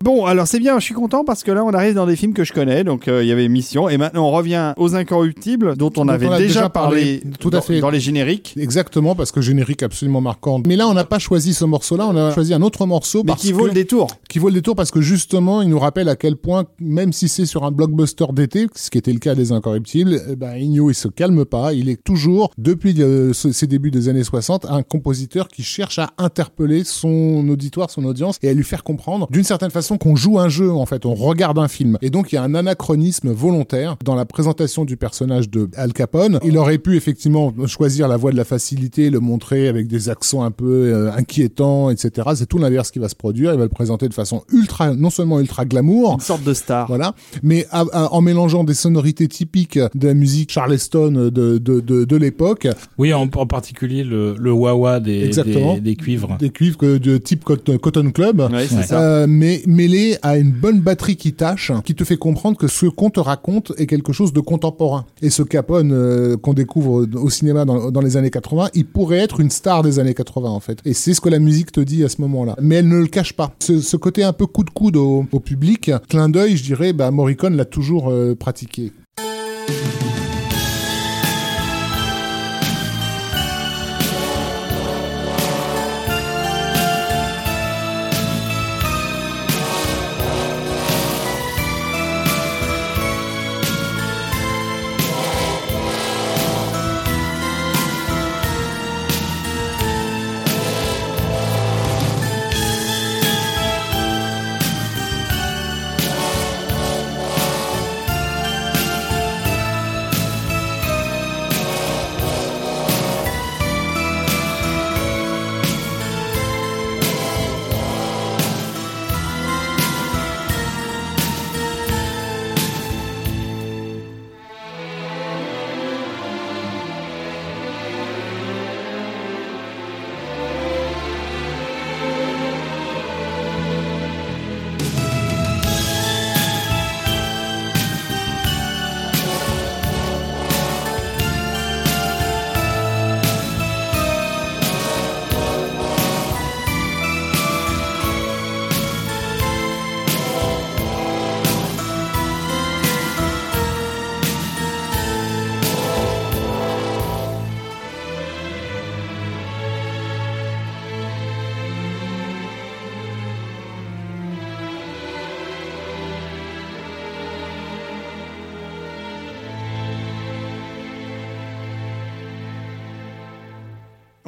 Bon, 0.06 0.24
alors 0.24 0.46
c'est 0.46 0.60
bien, 0.60 0.78
je 0.78 0.84
suis 0.84 0.94
content 0.94 1.24
parce 1.24 1.42
que 1.42 1.50
là 1.50 1.64
on 1.64 1.70
arrive 1.70 1.94
dans 1.94 2.06
des 2.06 2.14
films 2.14 2.32
que 2.32 2.44
je 2.44 2.52
connais, 2.52 2.84
donc 2.84 3.08
euh, 3.08 3.24
il 3.24 3.28
y 3.28 3.32
avait 3.32 3.48
Mission, 3.48 3.88
et 3.88 3.98
maintenant 3.98 4.28
on 4.28 4.30
revient 4.30 4.72
aux 4.76 4.94
Incorruptibles, 4.94 5.76
dont 5.76 5.90
on 5.96 6.04
Dont 6.04 6.12
avait 6.12 6.28
on 6.28 6.36
déjà, 6.36 6.46
déjà 6.46 6.68
parlé, 6.68 7.24
tout 7.40 7.48
à 7.48 7.56
dans, 7.56 7.60
fait. 7.60 7.80
dans 7.80 7.90
les 7.90 7.98
génériques, 7.98 8.54
Exactement, 8.56 9.16
parce 9.16 9.32
que 9.32 9.40
générique 9.40 9.82
absolument 9.82 10.20
marquant. 10.20 10.62
Mais 10.64 10.76
là, 10.76 10.86
on 10.86 10.94
n'a 10.94 11.02
pas 11.02 11.18
choisi 11.18 11.54
ce 11.54 11.64
morceau-là, 11.64 12.06
on 12.06 12.16
a 12.16 12.32
choisi 12.32 12.54
un 12.54 12.62
autre 12.62 12.86
morceau. 12.86 13.24
mais 13.24 13.32
parce 13.32 13.42
qui 13.42 13.50
vaut 13.50 13.66
le 13.66 13.72
détour. 13.72 14.06
qui 14.28 14.38
vaut 14.38 14.46
le 14.46 14.54
détour 14.54 14.76
parce 14.76 14.92
que 14.92 15.00
justement, 15.00 15.60
il 15.60 15.70
nous 15.70 15.78
rappelle 15.80 16.08
à 16.08 16.14
quel 16.14 16.36
point, 16.36 16.66
même 16.78 17.12
si 17.12 17.26
c'est 17.26 17.44
sur 17.44 17.64
un 17.64 17.72
blockbuster 17.72 18.26
d'été, 18.32 18.68
ce 18.76 18.90
qui 18.90 18.98
était 18.98 19.12
le 19.12 19.18
cas 19.18 19.34
des 19.34 19.50
Incorruptibles, 19.50 20.20
eh 20.30 20.36
ben, 20.36 20.54
il 20.54 20.94
se 20.94 21.08
calme 21.08 21.44
pas. 21.44 21.72
Il 21.72 21.88
est 21.88 22.00
toujours, 22.00 22.52
depuis 22.58 22.94
euh, 23.02 23.32
ses 23.32 23.66
débuts 23.66 23.90
des 23.90 24.08
années 24.08 24.22
60, 24.22 24.66
un 24.66 24.84
compositeur 24.84 25.48
qui 25.48 25.64
cherche 25.64 25.98
à 25.98 26.10
interpeller 26.16 26.84
son 26.84 27.44
auditoire, 27.48 27.90
son 27.90 28.04
audience, 28.04 28.38
et 28.44 28.48
à 28.48 28.52
lui 28.52 28.62
faire 28.62 28.84
comprendre, 28.84 29.26
d'une 29.32 29.42
certaine 29.42 29.72
façon, 29.72 29.95
qu'on 29.96 30.16
joue 30.16 30.38
un 30.38 30.48
jeu, 30.48 30.70
en 30.70 30.86
fait. 30.86 31.06
On 31.06 31.14
regarde 31.14 31.58
un 31.58 31.68
film. 31.68 31.98
Et 32.02 32.10
donc, 32.10 32.32
il 32.32 32.36
y 32.36 32.38
a 32.38 32.42
un 32.42 32.54
anachronisme 32.54 33.30
volontaire 33.30 33.96
dans 34.04 34.14
la 34.14 34.24
présentation 34.24 34.84
du 34.84 34.96
personnage 34.96 35.50
de 35.50 35.68
Al 35.76 35.92
Capone. 35.92 36.38
Il 36.44 36.56
aurait 36.58 36.78
pu, 36.78 36.96
effectivement, 36.96 37.52
choisir 37.66 38.08
la 38.08 38.16
voie 38.16 38.32
de 38.32 38.36
la 38.36 38.44
facilité, 38.44 39.10
le 39.10 39.20
montrer 39.20 39.68
avec 39.68 39.86
des 39.88 40.08
accents 40.08 40.42
un 40.42 40.50
peu 40.50 40.92
euh, 40.92 41.10
inquiétants, 41.12 41.90
etc. 41.90 42.28
C'est 42.34 42.46
tout 42.46 42.58
l'inverse 42.58 42.90
qui 42.90 42.98
va 42.98 43.08
se 43.08 43.14
produire. 43.14 43.52
Il 43.52 43.58
va 43.58 43.64
le 43.64 43.68
présenter 43.68 44.08
de 44.08 44.14
façon 44.14 44.42
ultra, 44.52 44.94
non 44.94 45.10
seulement 45.10 45.40
ultra 45.40 45.64
glamour, 45.64 46.14
Une 46.14 46.20
sorte 46.20 46.44
de 46.44 46.54
star. 46.54 46.86
voilà, 46.88 47.14
mais 47.42 47.66
à- 47.70 47.84
à- 47.92 48.12
en 48.12 48.20
mélangeant 48.20 48.64
des 48.64 48.74
sonorités 48.74 49.28
typiques 49.28 49.78
de 49.94 50.06
la 50.06 50.14
musique 50.14 50.50
charleston 50.52 51.10
de, 51.12 51.30
de, 51.30 51.58
de, 51.58 52.04
de 52.04 52.16
l'époque, 52.16 52.68
Oui, 52.98 53.12
en, 53.12 53.22
en 53.22 53.46
particulier 53.46 54.04
le, 54.04 54.34
le 54.38 54.52
wah-wah 54.52 55.00
des, 55.00 55.28
des, 55.28 55.80
des 55.80 55.96
cuivres. 55.96 56.36
des 56.38 56.50
cuivres 56.50 56.76
que- 56.78 56.98
de 56.98 57.18
type 57.18 57.44
Cotton, 57.44 58.10
Club, 58.10 58.40
Ouais, 58.40 58.66
c'est 58.68 58.76
Ouais. 58.76 58.82
ça. 58.84 59.00
euh, 59.00 59.26
mais 59.28 59.62
mêlé 59.86 60.16
à 60.22 60.36
une 60.36 60.50
bonne 60.50 60.80
batterie 60.80 61.16
qui 61.16 61.32
tâche, 61.32 61.70
qui 61.84 61.94
te 61.94 62.02
fait 62.02 62.16
comprendre 62.16 62.56
que 62.56 62.66
ce 62.66 62.86
qu'on 62.86 63.10
te 63.10 63.20
raconte 63.20 63.72
est 63.78 63.86
quelque 63.86 64.12
chose 64.12 64.32
de 64.32 64.40
contemporain. 64.40 65.06
Et 65.22 65.30
ce 65.30 65.42
Capone 65.42 65.92
euh, 65.92 66.36
qu'on 66.36 66.54
découvre 66.54 67.06
au 67.14 67.30
cinéma 67.30 67.64
dans, 67.64 68.00
les 68.00 68.16
années 68.16 68.30
80, 68.30 68.70
il 68.74 68.84
pourrait 68.84 69.18
être 69.18 69.38
une 69.40 69.50
star 69.50 69.82
des 69.82 69.98
années 69.98 70.14
80 70.14 70.48
en 70.50 70.60
fait. 70.60 70.78
Et 70.84 70.92
c'est 70.92 71.14
ce 71.14 71.20
que 71.20 71.28
la 71.28 71.38
musique 71.38 71.70
te 71.70 71.80
dit 71.80 72.02
à 72.04 72.08
ce 72.08 72.20
moment-là. 72.22 72.56
Mais 72.60 72.76
elle 72.76 72.88
ne 72.88 72.98
le 72.98 73.06
cache 73.06 73.34
pas. 73.34 73.54
Ce, 73.60 73.96
côté 73.96 74.24
un 74.24 74.32
peu 74.32 74.46
coup 74.46 74.64
de 74.64 74.70
coude 74.70 74.96
au, 74.96 75.24
au 75.30 75.40
public, 75.40 75.90
clin 76.08 76.28
d'œil, 76.28 76.56
je 76.56 76.64
dirais, 76.64 76.92
bah, 76.92 77.10
Morricone 77.10 77.56
l'a 77.56 77.64
toujours 77.64 78.10
euh, 78.10 78.34
pratiqué. 78.34 78.92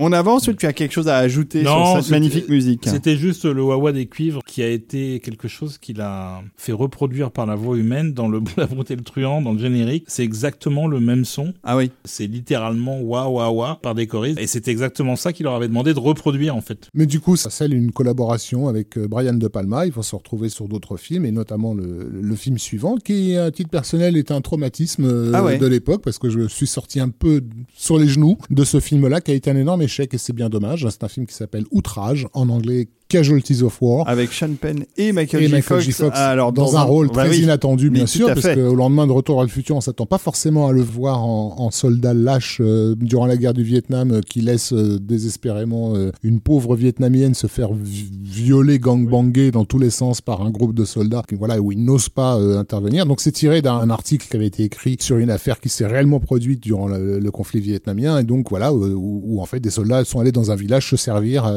On 0.09 0.13
avance 0.13 0.49
ou 0.49 0.55
tu 0.55 0.65
as 0.65 0.73
quelque 0.73 0.93
chose 0.93 1.09
à 1.09 1.19
ajouter 1.19 1.63
Non, 1.63 1.85
sur 1.85 1.95
cette 1.97 2.05
c'était- 2.05 2.15
magnifique 2.17 2.49
musique? 2.49 2.83
C'était 2.87 3.17
juste 3.19 3.45
le 3.45 3.63
wah-wah 3.63 3.93
des 3.93 4.07
cuivres 4.07 4.41
qui 4.47 4.63
a 4.63 4.69
été 4.69 5.21
quelque 5.21 5.49
chose 5.49 5.77
qu'il 5.77 6.01
a 6.01 6.41
fait 6.57 6.73
reproduire 6.73 7.31
par 7.31 7.45
la 7.45 7.55
voix 7.57 7.77
humaine 7.77 8.15
dans 8.15 8.27
le 8.27 8.41
La 8.57 8.67
Bonté 8.67 8.95
et 8.95 8.97
le 8.97 9.03
Truand, 9.03 9.43
dans 9.43 9.53
le 9.53 9.59
générique. 9.59 10.05
C'est 10.09 10.25
exactement 10.25 10.87
le 10.87 10.99
même 11.01 11.27
son. 11.27 11.53
Ah 11.63 11.77
oui. 11.77 11.91
C'est 12.07 12.27
littéralement 12.27 13.01
wah 13.03 13.29
wah 13.29 13.79
par 13.83 13.95
des 13.95 14.07
choristes. 14.07 14.41
Et 14.41 14.47
c'est 14.47 14.67
exactement 14.69 15.15
ça 15.15 15.35
qu'il 15.35 15.45
leur 15.45 15.55
avait 15.55 15.69
demandé 15.69 15.93
de 15.93 15.99
reproduire 16.01 16.57
en 16.57 16.63
fait. 16.63 16.89
Mais 16.95 17.05
du 17.05 17.21
coup, 17.21 17.37
ça 17.37 17.51
scelle 17.51 17.75
une 17.75 17.93
collaboration 17.93 18.67
avec 18.69 18.97
euh, 18.97 19.07
Brian 19.09 19.35
De 19.35 19.49
Palma. 19.49 19.85
Ils 19.85 19.93
vont 19.93 20.01
se 20.03 20.17
retrouver 20.17 20.49
sur 20.49 20.69
d'autres 20.69 20.97
films, 20.97 21.27
et 21.27 21.33
notamment 21.33 21.75
le, 21.75 22.09
le 22.11 22.35
film 22.35 22.57
suivant, 22.57 22.97
qui, 22.97 23.37
à 23.37 23.51
titre 23.51 23.69
personnel, 23.71 24.17
est 24.17 24.31
un 24.31 24.41
traumatisme 24.41 25.05
euh, 25.05 25.33
Ah 25.35 25.45
ouais. 25.45 25.59
de 25.59 25.67
l'époque, 25.67 26.01
parce 26.03 26.19
que 26.19 26.31
je 26.31 26.49
suis 26.49 26.67
sorti 26.67 26.99
un 26.99 27.11
peu 27.11 27.43
sur 27.75 27.99
les 27.99 28.09
genoux 28.09 28.39
de 28.49 28.65
ce 28.65 28.81
film-là, 28.81 29.21
qui 29.21 29.33
a 29.33 29.35
été 29.35 29.51
un 29.51 29.57
énorme 29.57 29.83
échec, 29.83 29.98
et 30.01 30.19
c'est 30.19 30.33
bien 30.33 30.49
dommage. 30.49 30.87
C'est 30.89 31.05
un 31.05 31.09
film 31.09 31.27
qui 31.27 31.35
s'appelle 31.35 31.65
Outrage, 31.71 32.29
en 32.33 32.49
anglais 32.49 32.89
Casualties 33.09 33.63
of 33.63 33.81
War. 33.81 34.07
Avec 34.07 34.33
Sean 34.33 34.51
Penn 34.61 34.85
et 34.99 35.13
Michael, 35.13 35.43
et 35.45 35.47
J. 35.47 35.53
Michael 35.53 35.63
Fox. 35.63 35.85
J. 35.85 35.93
Fox 35.93 36.19
Alors, 36.19 36.53
dans, 36.53 36.77
un 36.77 36.83
rôle 36.83 37.07
bah 37.09 37.25
très 37.25 37.31
oui. 37.31 37.43
inattendu, 37.43 37.89
bien 37.89 38.05
sûr, 38.05 38.29
à 38.29 38.35
parce 38.35 38.55
qu'au 38.55 38.75
lendemain 38.75 39.07
de 39.07 39.13
Retour 39.13 39.37
vers 39.37 39.45
le 39.45 39.51
futur, 39.51 39.77
on 39.77 39.81
s'attend 39.81 40.05
pas 40.05 40.19
forcément 40.19 40.69
à 40.69 40.73
le 40.73 40.83
voir 40.83 41.25
en, 41.25 41.55
en 41.59 41.71
soldat 41.71 42.13
lâche 42.13 42.59
euh, 42.61 42.95
durant 42.99 43.25
la 43.25 43.39
guerre 43.39 43.55
du 43.55 43.63
Vietnam, 43.63 44.13
euh, 44.13 44.21
qui 44.21 44.43
laisse 44.43 44.75
euh, 44.75 44.99
désespérément 45.01 45.95
une 46.23 46.41
pauvre 46.41 46.77
vietnamienne 46.77 47.33
se 47.35 47.47
faire 47.47 47.71
vi- 47.73 48.11
violer, 48.23 48.79
gangbanger 48.79 49.51
dans 49.53 49.65
tous 49.65 49.79
les 49.79 49.91
sens 49.91 50.21
par 50.21 50.43
un 50.43 50.51
groupe 50.51 50.75
de 50.75 50.85
soldats, 50.85 51.23
qui, 51.27 51.35
voilà, 51.35 51.59
où 51.61 51.73
il 51.73 51.83
n'ose 51.83 52.11
pas 52.11 52.35
intervenir. 52.35 53.07
Donc 53.07 53.21
c'est 53.23 53.33
tiré 53.33 53.63
d'un 53.63 53.89
article 53.89 54.29
qui 54.29 54.37
avait 54.37 54.47
été 54.47 54.65
écrit 54.65 54.97
sur 55.01 55.17
une 55.17 55.31
affaire 55.31 55.61
qui 55.61 55.71
s'est 55.71 55.87
réellement 55.87 56.21
produite 56.21 56.63
durant 56.63 56.89
le, 56.89 57.19
le 57.19 57.31
conflit 57.31 57.61
vietnamien, 57.61 58.19
et 58.19 58.25
donc 58.25 58.51
voilà, 58.51 58.73
où, 58.75 59.23
où, 59.25 59.41
en 59.41 59.47
fait 59.47 59.61
des 59.61 59.71
soldats 59.71 60.05
sont 60.05 60.21
allés 60.21 60.33
dans 60.33 60.51
un 60.51 60.57
village 60.57 60.91
se 60.91 60.97
servir 60.97 61.51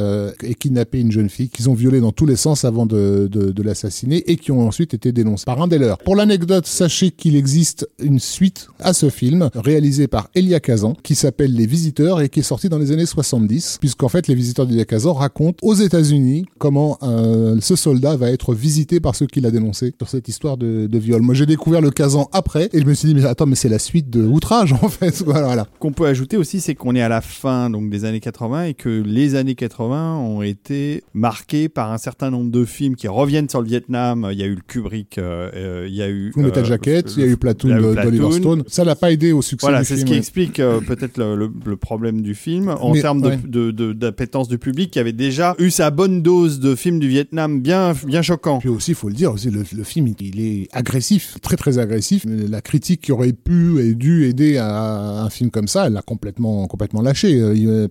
et 0.44 0.56
kidnapper 0.56 1.02
une 1.02 1.12
jeune 1.12 1.30
fille 1.30 1.41
qu'ils 1.48 1.70
ont 1.70 1.74
violée 1.74 2.00
dans 2.00 2.12
tous 2.12 2.26
les 2.26 2.36
sens 2.36 2.66
avant 2.66 2.86
de, 2.86 3.28
de, 3.32 3.64
l'assassiner 3.64 4.24
et 4.32 4.38
qui 4.38 4.52
ont 4.52 4.68
ensuite 4.68 4.94
été 4.94 5.12
dénoncés 5.12 5.46
par 5.46 5.62
un 5.62 5.68
des 5.68 5.78
leurs. 5.78 6.00
Pour 6.00 6.16
l'anecdote, 6.16 6.66
sachez 6.66 7.12
qu'il 7.12 7.36
existe 7.36 7.88
une 8.00 8.20
suite 8.20 8.68
à 8.80 8.94
ce 8.94 9.10
film 9.10 9.50
réalisé 9.54 10.08
par 10.08 10.30
Elia 10.34 10.60
Kazan 10.60 10.96
qui 11.04 11.14
s'appelle 11.14 11.54
Les 11.54 11.68
Visiteurs 11.68 12.22
et 12.22 12.30
qui 12.30 12.40
est 12.40 12.44
sorti 12.44 12.70
dans 12.70 12.80
les 12.80 12.92
années 12.92 13.06
70 13.06 13.78
puisqu'en 13.80 14.10
fait 14.10 14.28
Les 14.28 14.36
Visiteurs 14.36 14.66
d'Elia 14.66 14.86
Kazan 14.86 15.14
racontent 15.14 15.58
aux 15.62 15.76
États-Unis 15.76 16.46
comment 16.58 16.98
euh, 17.04 17.58
ce 17.62 17.76
soldat 17.76 18.16
va 18.16 18.32
être 18.32 18.56
visité 18.56 19.00
par 19.00 19.16
ceux 19.16 19.28
qui 19.28 19.42
l'a 19.42 19.52
dénoncé 19.52 19.94
sur 19.98 20.10
cette 20.10 20.28
histoire 20.28 20.58
de, 20.58 20.88
de 20.88 20.98
viol. 20.98 21.22
Moi 21.22 21.36
j'ai 21.36 21.46
découvert 21.46 21.82
le 21.82 21.92
Kazan 21.92 22.30
après 22.32 22.70
et 22.74 22.82
je 22.82 22.86
me 22.86 22.94
suis 22.94 23.08
dit 23.08 23.16
mais 23.16 23.26
attends 23.26 23.46
mais 23.46 23.56
c'est 23.56 23.70
la 23.70 23.80
suite 23.80 24.10
de 24.10 24.26
Outrage 24.26 24.74
en 24.82 24.90
fait. 24.90 25.22
Voilà. 25.24 25.46
voilà. 25.46 25.68
qu'on 25.80 25.92
peut 25.92 26.08
ajouter 26.08 26.38
aussi, 26.38 26.62
c'est 26.62 26.76
qu'on 26.76 26.96
est 26.96 27.02
à 27.02 27.10
la 27.10 27.22
fin 27.22 27.70
donc 27.70 27.90
des 27.90 28.06
années 28.06 28.20
80 28.20 28.64
et 28.64 28.74
que 28.74 28.90
les 28.90 29.36
années 29.36 29.56
80 29.56 30.18
ont 30.18 30.42
été 30.42 31.04
marquées 31.14 31.31
par 31.74 31.92
un 31.92 31.98
certain 31.98 32.30
nombre 32.30 32.52
de 32.52 32.66
films 32.66 32.96
qui 32.96 33.08
reviennent 33.08 33.50
sur 33.50 33.62
le 33.62 33.68
Vietnam. 33.68 34.28
Il 34.32 34.38
y 34.40 34.44
a 34.44 34.46
eu 34.46 34.56
le 34.56 34.62
Kubrick, 34.66 35.18
euh, 35.18 35.50
euh, 35.56 35.86
il 35.88 35.96
y 35.96 36.02
a 36.02 36.10
eu 36.10 36.32
Full 36.34 36.44
Metal 36.44 36.64
euh, 36.64 36.68
Jacket, 36.68 37.14
il 37.18 37.22
y 37.22 37.26
a 37.26 37.28
eu 37.28 37.38
Platoon 37.38 37.70
d'Oliver. 37.94 38.32
Stone. 38.32 38.64
Ça 38.68 38.84
n'a 38.86 38.96
pas 38.96 39.12
aidé 39.12 39.32
au 39.32 39.42
succès 39.42 39.66
Voilà, 39.66 39.80
du 39.80 39.86
c'est 39.86 39.96
film. 39.96 40.02
ce 40.02 40.06
qui 40.08 40.12
ouais. 40.14 40.18
explique 40.20 40.54
peut-être 40.88 41.18
le, 41.18 41.36
le- 41.36 41.52
le 41.66 41.78
problème 41.78 42.22
du 42.22 42.36
film 42.36 42.70
en 42.70 42.94
Mais, 42.94 43.02
termes 43.02 43.24
ouais. 43.26 43.38
de- 43.44 43.72
d'appétence 43.94 44.48
du 44.48 44.58
public 44.58 44.92
qui 44.92 45.00
avait 45.00 45.12
déjà 45.14 45.56
eu 45.60 45.70
sa 45.72 45.92
bonne 45.92 46.22
dose 46.22 46.60
de 46.60 46.76
films 46.76 47.00
du 47.00 47.08
Vietnam 47.08 47.62
bien, 47.62 47.94
bien 48.06 48.22
choquants. 48.22 48.60
Puis 48.60 48.70
aussi, 48.70 48.92
il 48.92 48.96
faut 48.96 49.10
le 49.10 49.14
dire, 49.16 49.34
aussi, 49.34 49.50
le, 49.50 49.64
le 49.76 49.84
film, 49.84 50.08
il, 50.20 50.40
est 50.42 50.68
agressif, 50.72 51.36
très 51.42 51.56
très 51.58 51.78
agressif. 51.80 52.26
La 52.28 52.62
critique 52.62 53.02
qui 53.02 53.12
aurait 53.12 53.34
pu 53.34 53.80
et 53.80 53.94
dû 53.96 54.26
aider 54.26 54.58
à 54.58 55.22
un 55.24 55.30
film 55.30 55.50
comme 55.52 55.68
ça, 55.68 55.88
elle 55.88 55.94
l'a 55.94 56.02
complètement 56.02 56.68
complètement 56.68 57.02
lâché. 57.02 57.40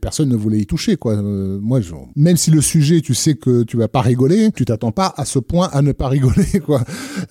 Personne 0.00 0.28
ne 0.28 0.36
voulait 0.36 0.58
y 0.60 0.66
toucher, 0.66 0.96
quoi. 0.96 1.20
Moi, 1.20 1.80
je- 1.80 1.90
même 2.16 2.36
si 2.36 2.50
le 2.50 2.60
sujet, 2.60 3.00
tu 3.00 3.14
sais 3.14 3.29
que 3.34 3.62
tu 3.62 3.76
vas 3.76 3.88
pas 3.88 4.00
rigoler, 4.00 4.50
tu 4.52 4.64
t'attends 4.64 4.92
pas 4.92 5.12
à 5.16 5.24
ce 5.24 5.38
point 5.38 5.68
à 5.72 5.82
ne 5.82 5.92
pas 5.92 6.08
rigoler, 6.08 6.60
quoi. 6.64 6.82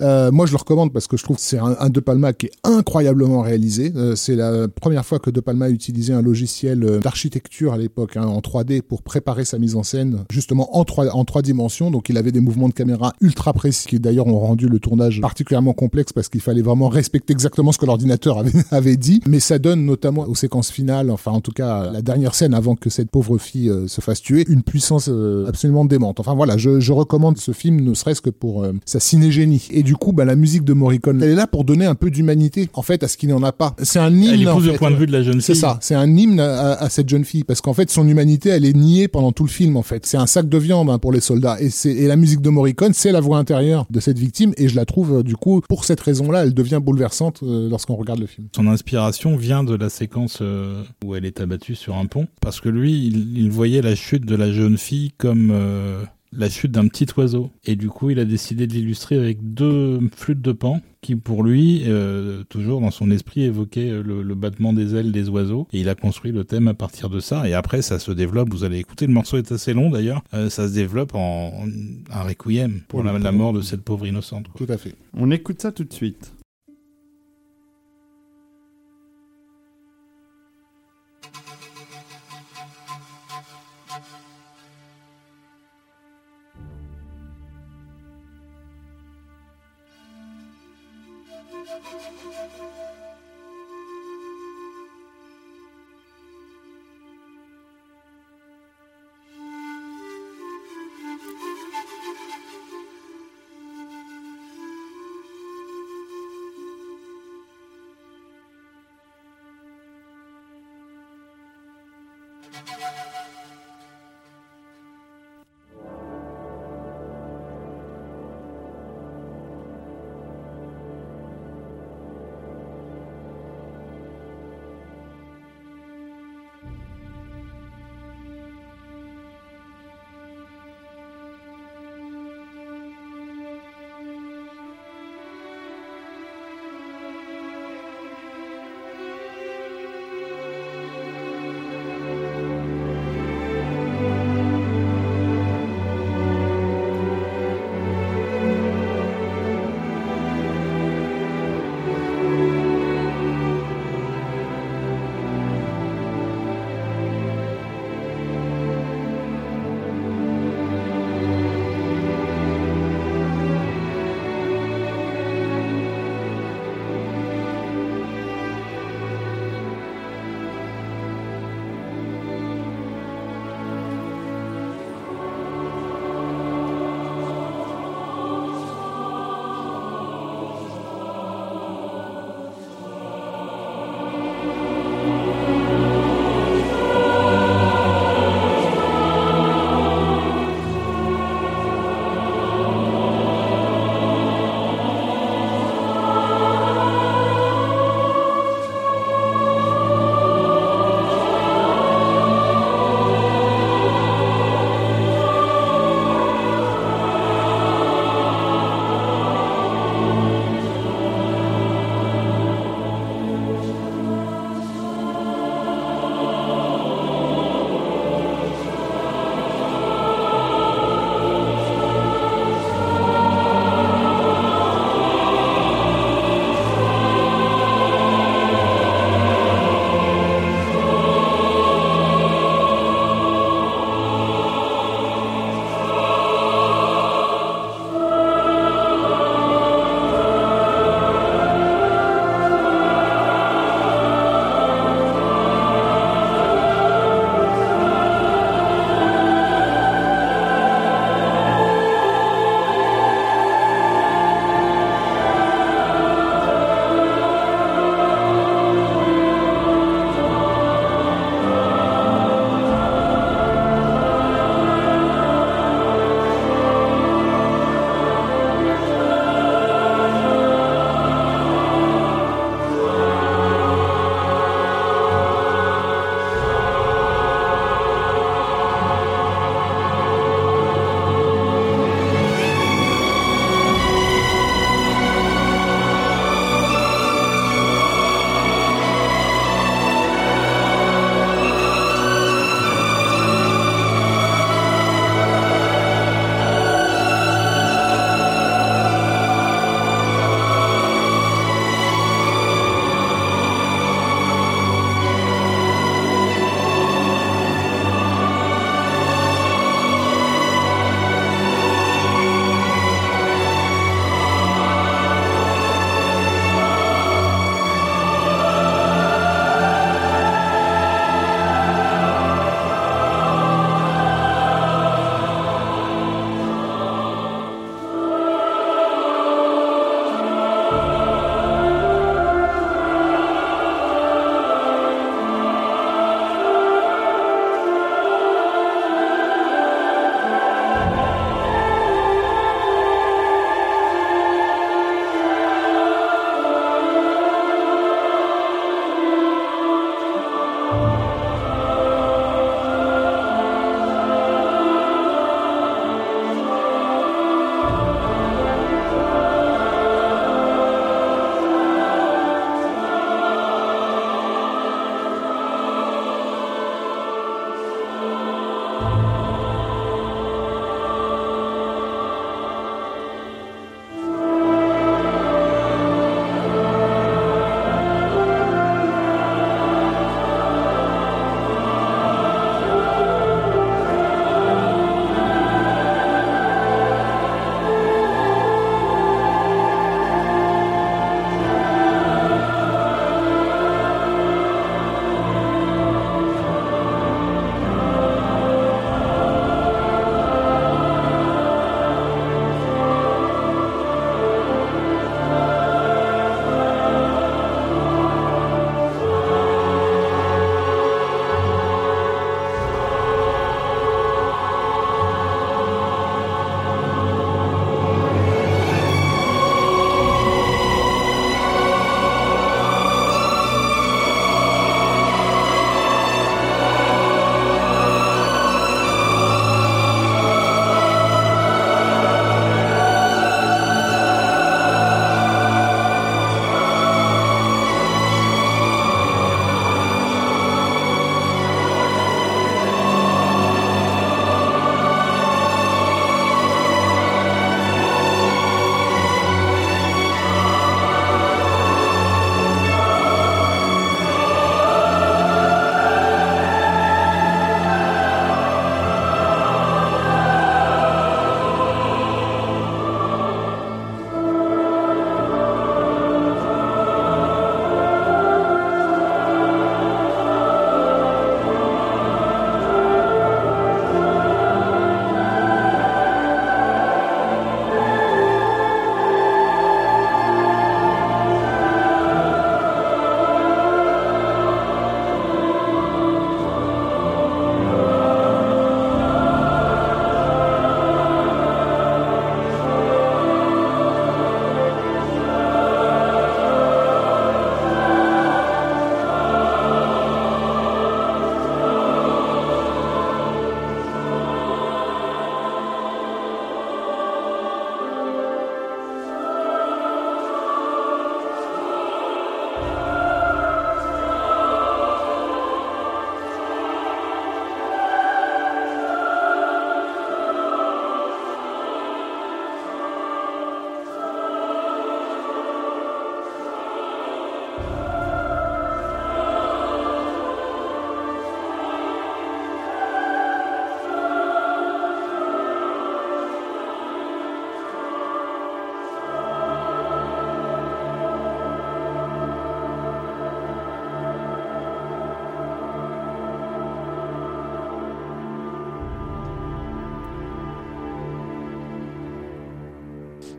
Euh, 0.02 0.32
moi, 0.32 0.46
je 0.46 0.52
le 0.52 0.58
recommande 0.58 0.94
parce 0.94 1.08
que 1.08 1.18
je 1.18 1.24
trouve 1.24 1.38
que 1.38 1.42
c'est 1.42 1.60
un, 1.60 1.90
De 1.90 2.00
Palma 2.00 2.34
qui 2.34 2.48
est 2.48 2.52
incroyablement 2.64 3.42
réalisé. 3.42 3.92
Euh, 3.96 4.16
c'est 4.16 4.36
la 4.36 4.68
première 4.68 5.06
fois 5.06 5.20
que 5.20 5.30
De 5.30 5.40
Palma 5.40 5.66
a 5.66 5.70
utilisé 5.70 6.14
un 6.14 6.22
logiciel 6.22 6.84
euh, 6.84 7.00
d'architecture 7.00 7.74
à 7.74 7.78
l'époque, 7.78 8.18
hein, 8.18 8.26
en 8.26 8.40
3D, 8.40 8.82
pour 8.82 9.02
préparer 9.02 9.46
sa 9.46 9.60
mise 9.60 9.76
en 9.76 9.84
scène, 9.84 10.24
justement 10.30 10.78
en 10.78 10.84
trois, 10.86 11.10
en 11.14 11.26
trois 11.26 11.42
dimensions. 11.42 11.92
Donc, 11.92 12.10
il 12.10 12.18
avait 12.18 12.32
des 12.32 12.40
mouvements 12.40 12.70
de 12.70 12.74
caméra 12.74 13.14
ultra 13.22 13.54
précis, 13.54 13.88
qui 13.88 14.00
d'ailleurs 14.00 14.28
ont 14.28 14.40
rendu 14.40 14.68
le 14.68 14.80
tournage 14.80 15.22
particulièrement 15.22 15.74
complexe 15.74 16.14
parce 16.14 16.30
qu'il 16.30 16.42
fallait 16.42 16.62
vraiment 16.62 16.90
respecter 16.90 17.34
exactement 17.34 17.72
ce 17.72 17.78
que 17.78 17.86
l'ordinateur 17.86 18.44
avait, 18.72 18.98
dit. 18.98 19.22
Mais 19.28 19.40
ça 19.40 19.60
donne 19.60 19.86
notamment 19.86 20.28
aux 20.28 20.36
séquences 20.36 20.72
finales, 20.72 21.12
enfin 21.12 21.32
en 21.32 21.42
tout 21.42 21.52
cas 21.52 21.92
la 21.92 22.02
dernière 22.02 22.36
scène 22.36 22.54
avant 22.54 22.76
que 22.76 22.90
cette 22.90 23.10
pauvre 23.10 23.38
fille 23.38 23.72
se 23.88 24.02
fasse 24.02 24.22
tuer, 24.22 24.46
une 24.48 24.64
puissance 24.64 25.10
absolument 25.48 25.86
démente. 25.90 26.20
Enfin 26.22 26.34
voilà, 26.36 26.58
je, 26.58 26.80
je 26.80 26.94
recommande 26.94 27.38
ce 27.38 27.52
film 27.52 27.82
ne 27.82 27.94
serait-ce 27.94 28.22
que 28.22 28.30
pour 28.30 28.64
euh, 28.64 28.72
sa 28.86 29.00
cinégénie. 29.02 29.68
Et 29.72 29.84
du 29.84 29.96
coup, 29.96 30.14
bah, 30.14 30.24
la 30.24 30.36
musique 30.36 30.64
de 30.64 30.74
Morricone, 30.74 31.22
elle 31.22 31.32
est 31.32 31.36
là 31.36 31.48
pour 31.48 31.66
donner 31.66 31.86
un 31.86 31.96
peu 31.96 32.10
d'humanité 32.10 32.70
en 32.74 32.82
fait 32.82 33.04
à 33.04 33.08
ce 33.08 33.18
qu'il 33.18 33.30
n'en 33.30 33.44
a 33.44 33.52
pas. 33.52 33.76
C'est 33.82 34.00
un 34.00 34.12
hymne. 34.16 34.34
Elle 34.34 34.42
épouse 34.44 34.68
le 34.68 34.74
point 34.74 34.92
de 34.92 34.96
vue 34.96 35.08
de 35.08 35.12
la 35.12 35.24
jeune 35.24 35.42
C'est 35.42 35.54
fille. 35.54 35.62
ça, 35.62 35.78
c'est 35.82 35.96
un 35.96 36.16
hymne 36.16 36.40
à, 36.40 36.74
à 36.74 36.90
cette 36.90 37.10
jeune 37.10 37.26
fille 37.26 37.44
parce 37.44 37.60
qu'en 37.62 37.74
fait 37.74 37.90
son 37.90 38.08
humanité 38.08 38.50
elle 38.50 38.66
est 38.66 38.76
niée 38.76 39.08
pendant 39.08 39.32
tout 39.32 39.44
le 39.44 39.50
film 39.50 39.76
en 39.76 39.84
fait. 39.84 40.06
C'est 40.06 40.18
un 40.18 40.28
sac 40.28 40.48
de 40.48 40.58
viande 40.58 40.90
hein, 40.90 41.00
pour 41.00 41.12
les 41.12 41.20
soldats 41.20 41.58
et 41.60 41.70
c'est 41.70 41.90
et 41.92 42.08
la 42.08 42.16
musique 42.16 42.42
de 42.42 42.50
Morricone 42.50 42.94
c'est 42.94 43.12
la 43.12 43.20
voix 43.20 43.38
intérieure 43.38 43.86
de 43.90 44.00
cette 44.00 44.20
victime 44.20 44.54
et 44.58 44.68
je 44.70 44.76
la 44.76 44.86
trouve 44.86 45.18
euh, 45.18 45.24
du 45.24 45.36
coup 45.36 45.62
pour 45.68 45.84
cette 45.86 46.00
raison-là 46.00 46.44
elle 46.44 46.54
devient 46.54 46.80
bouleversante 46.82 47.42
euh, 47.44 47.68
lorsqu'on 47.70 47.96
regarde 47.96 48.20
le 48.20 48.28
film. 48.28 48.48
Son 48.56 48.68
inspiration 48.68 49.36
vient 49.36 49.64
de 49.64 49.76
la 49.76 49.90
séquence 49.90 50.40
euh, 50.42 50.84
où 51.04 51.16
elle 51.16 51.26
est 51.26 51.42
abattue 51.42 51.76
sur 51.76 51.98
un 51.98 52.06
pont, 52.06 52.28
parce 52.42 52.62
que 52.62 52.70
lui, 52.70 53.08
il, 53.08 53.38
il 53.38 53.50
voyait 53.52 53.82
la 53.82 53.96
chute 53.96 54.26
de 54.26 54.36
la 54.36 54.52
jeune 54.52 54.78
fille 54.78 55.12
comme 55.18 55.52
euh, 55.80 56.04
la 56.32 56.48
chute 56.50 56.72
d'un 56.72 56.88
petit 56.88 57.08
oiseau. 57.18 57.50
Et 57.66 57.76
du 57.76 57.88
coup, 57.90 58.12
il 58.12 58.20
a 58.20 58.26
décidé 58.26 58.68
de 58.68 58.74
l'illustrer 58.74 59.18
avec 59.18 59.38
deux 59.54 60.00
flûtes 60.16 60.42
de 60.42 60.52
pan, 60.52 60.82
qui 61.02 61.16
pour 61.16 61.44
lui, 61.44 61.84
euh, 61.88 62.44
toujours 62.50 62.82
dans 62.82 62.92
son 62.92 63.10
esprit, 63.10 63.44
évoquaient 63.44 63.90
euh, 63.90 64.04
le, 64.04 64.22
le 64.22 64.36
battement 64.36 64.74
des 64.74 64.96
ailes 64.96 65.12
des 65.12 65.30
oiseaux. 65.30 65.68
Et 65.74 65.80
il 65.80 65.90
a 65.90 65.96
construit 65.96 66.32
le 66.32 66.44
thème 66.44 66.68
à 66.68 66.74
partir 66.76 67.10
de 67.10 67.20
ça. 67.20 67.48
Et 67.50 67.54
après, 67.54 67.82
ça 67.82 67.98
se 67.98 68.12
développe, 68.12 68.50
vous 68.52 68.64
allez 68.64 68.78
écouter, 68.78 69.08
le 69.08 69.14
morceau 69.14 69.38
est 69.38 69.52
assez 69.52 69.74
long 69.74 69.90
d'ailleurs, 69.90 70.22
Euh, 70.34 70.50
ça 70.50 70.68
se 70.68 70.74
développe 70.74 71.16
en, 71.16 71.64
en 71.64 71.68
un 72.12 72.24
requiem 72.24 72.82
pour 72.88 73.02
la, 73.04 73.18
la 73.18 73.32
mort 73.32 73.54
de 73.54 73.62
cette 73.62 73.82
pauvre 73.82 74.06
innocente. 74.06 74.48
quoi. 74.50 74.66
Tout 74.66 74.72
à 74.72 74.78
fait. 74.78 74.96
On 75.14 75.32
écoute 75.32 75.62
ça 75.62 75.72
tout 75.72 75.84
de 75.84 75.94
suite. 75.94 76.34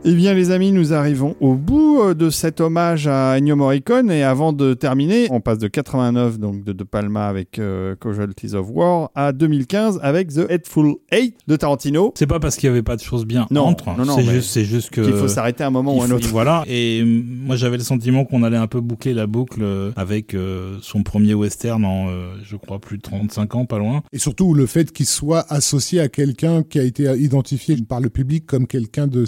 Eh 0.03 0.13
bien, 0.15 0.33
les 0.33 0.49
amis, 0.49 0.71
nous 0.71 0.93
arrivons 0.93 1.35
au 1.41 1.53
bout 1.53 2.01
euh, 2.01 2.15
de 2.15 2.31
cet 2.31 2.59
hommage 2.59 3.05
à 3.05 3.33
Ennio 3.37 3.55
Morricone. 3.55 4.09
Et 4.09 4.23
avant 4.23 4.51
de 4.51 4.73
terminer, 4.73 5.27
on 5.29 5.41
passe 5.41 5.59
de 5.59 5.67
89, 5.67 6.39
donc 6.39 6.63
de 6.63 6.73
De 6.73 6.83
Palma 6.83 7.27
avec 7.27 7.59
euh, 7.59 7.95
Casualties 8.01 8.55
of 8.55 8.65
War, 8.71 9.11
à 9.13 9.31
2015 9.31 9.99
avec 10.01 10.29
The 10.33 10.47
Headful 10.49 10.95
Eight 11.11 11.35
de 11.47 11.55
Tarantino. 11.55 12.13
C'est 12.17 12.25
pas 12.25 12.39
parce 12.39 12.55
qu'il 12.55 12.65
y 12.65 12.71
avait 12.71 12.81
pas 12.81 12.95
de 12.95 13.01
choses 13.03 13.27
bien 13.27 13.45
Non, 13.51 13.61
entre. 13.65 13.95
non, 13.95 14.05
non, 14.05 14.15
c'est 14.15 14.23
juste, 14.23 14.49
c'est 14.49 14.63
juste 14.65 14.89
que 14.89 15.01
Qu'il 15.01 15.13
faut 15.13 15.27
s'arrêter 15.27 15.63
à 15.63 15.67
un 15.67 15.71
moment 15.71 15.95
ou 15.95 16.01
à 16.01 16.05
un 16.05 16.07
faut- 16.07 16.15
autre. 16.15 16.29
Voilà. 16.29 16.63
Et 16.67 17.01
euh, 17.03 17.21
moi, 17.45 17.55
j'avais 17.55 17.77
le 17.77 17.83
sentiment 17.83 18.25
qu'on 18.25 18.41
allait 18.41 18.57
un 18.57 18.65
peu 18.67 18.81
boucler 18.81 19.13
la 19.13 19.27
boucle 19.27 19.61
euh, 19.61 19.91
avec 19.97 20.33
euh, 20.33 20.77
son 20.81 21.03
premier 21.03 21.35
western 21.35 21.85
en, 21.85 22.07
euh, 22.09 22.33
je 22.43 22.55
crois, 22.55 22.79
plus 22.79 22.97
de 22.97 23.03
35 23.03 23.53
ans, 23.53 23.65
pas 23.65 23.77
loin. 23.77 24.01
Et 24.13 24.17
surtout 24.17 24.55
le 24.55 24.65
fait 24.65 24.91
qu'il 24.91 25.05
soit 25.05 25.45
associé 25.53 25.99
à 25.99 26.07
quelqu'un 26.09 26.63
qui 26.63 26.79
a 26.79 26.83
été 26.83 27.03
identifié 27.19 27.75
par 27.87 27.99
le 28.01 28.09
public 28.09 28.47
comme 28.47 28.65
quelqu'un 28.65 29.05
de 29.05 29.25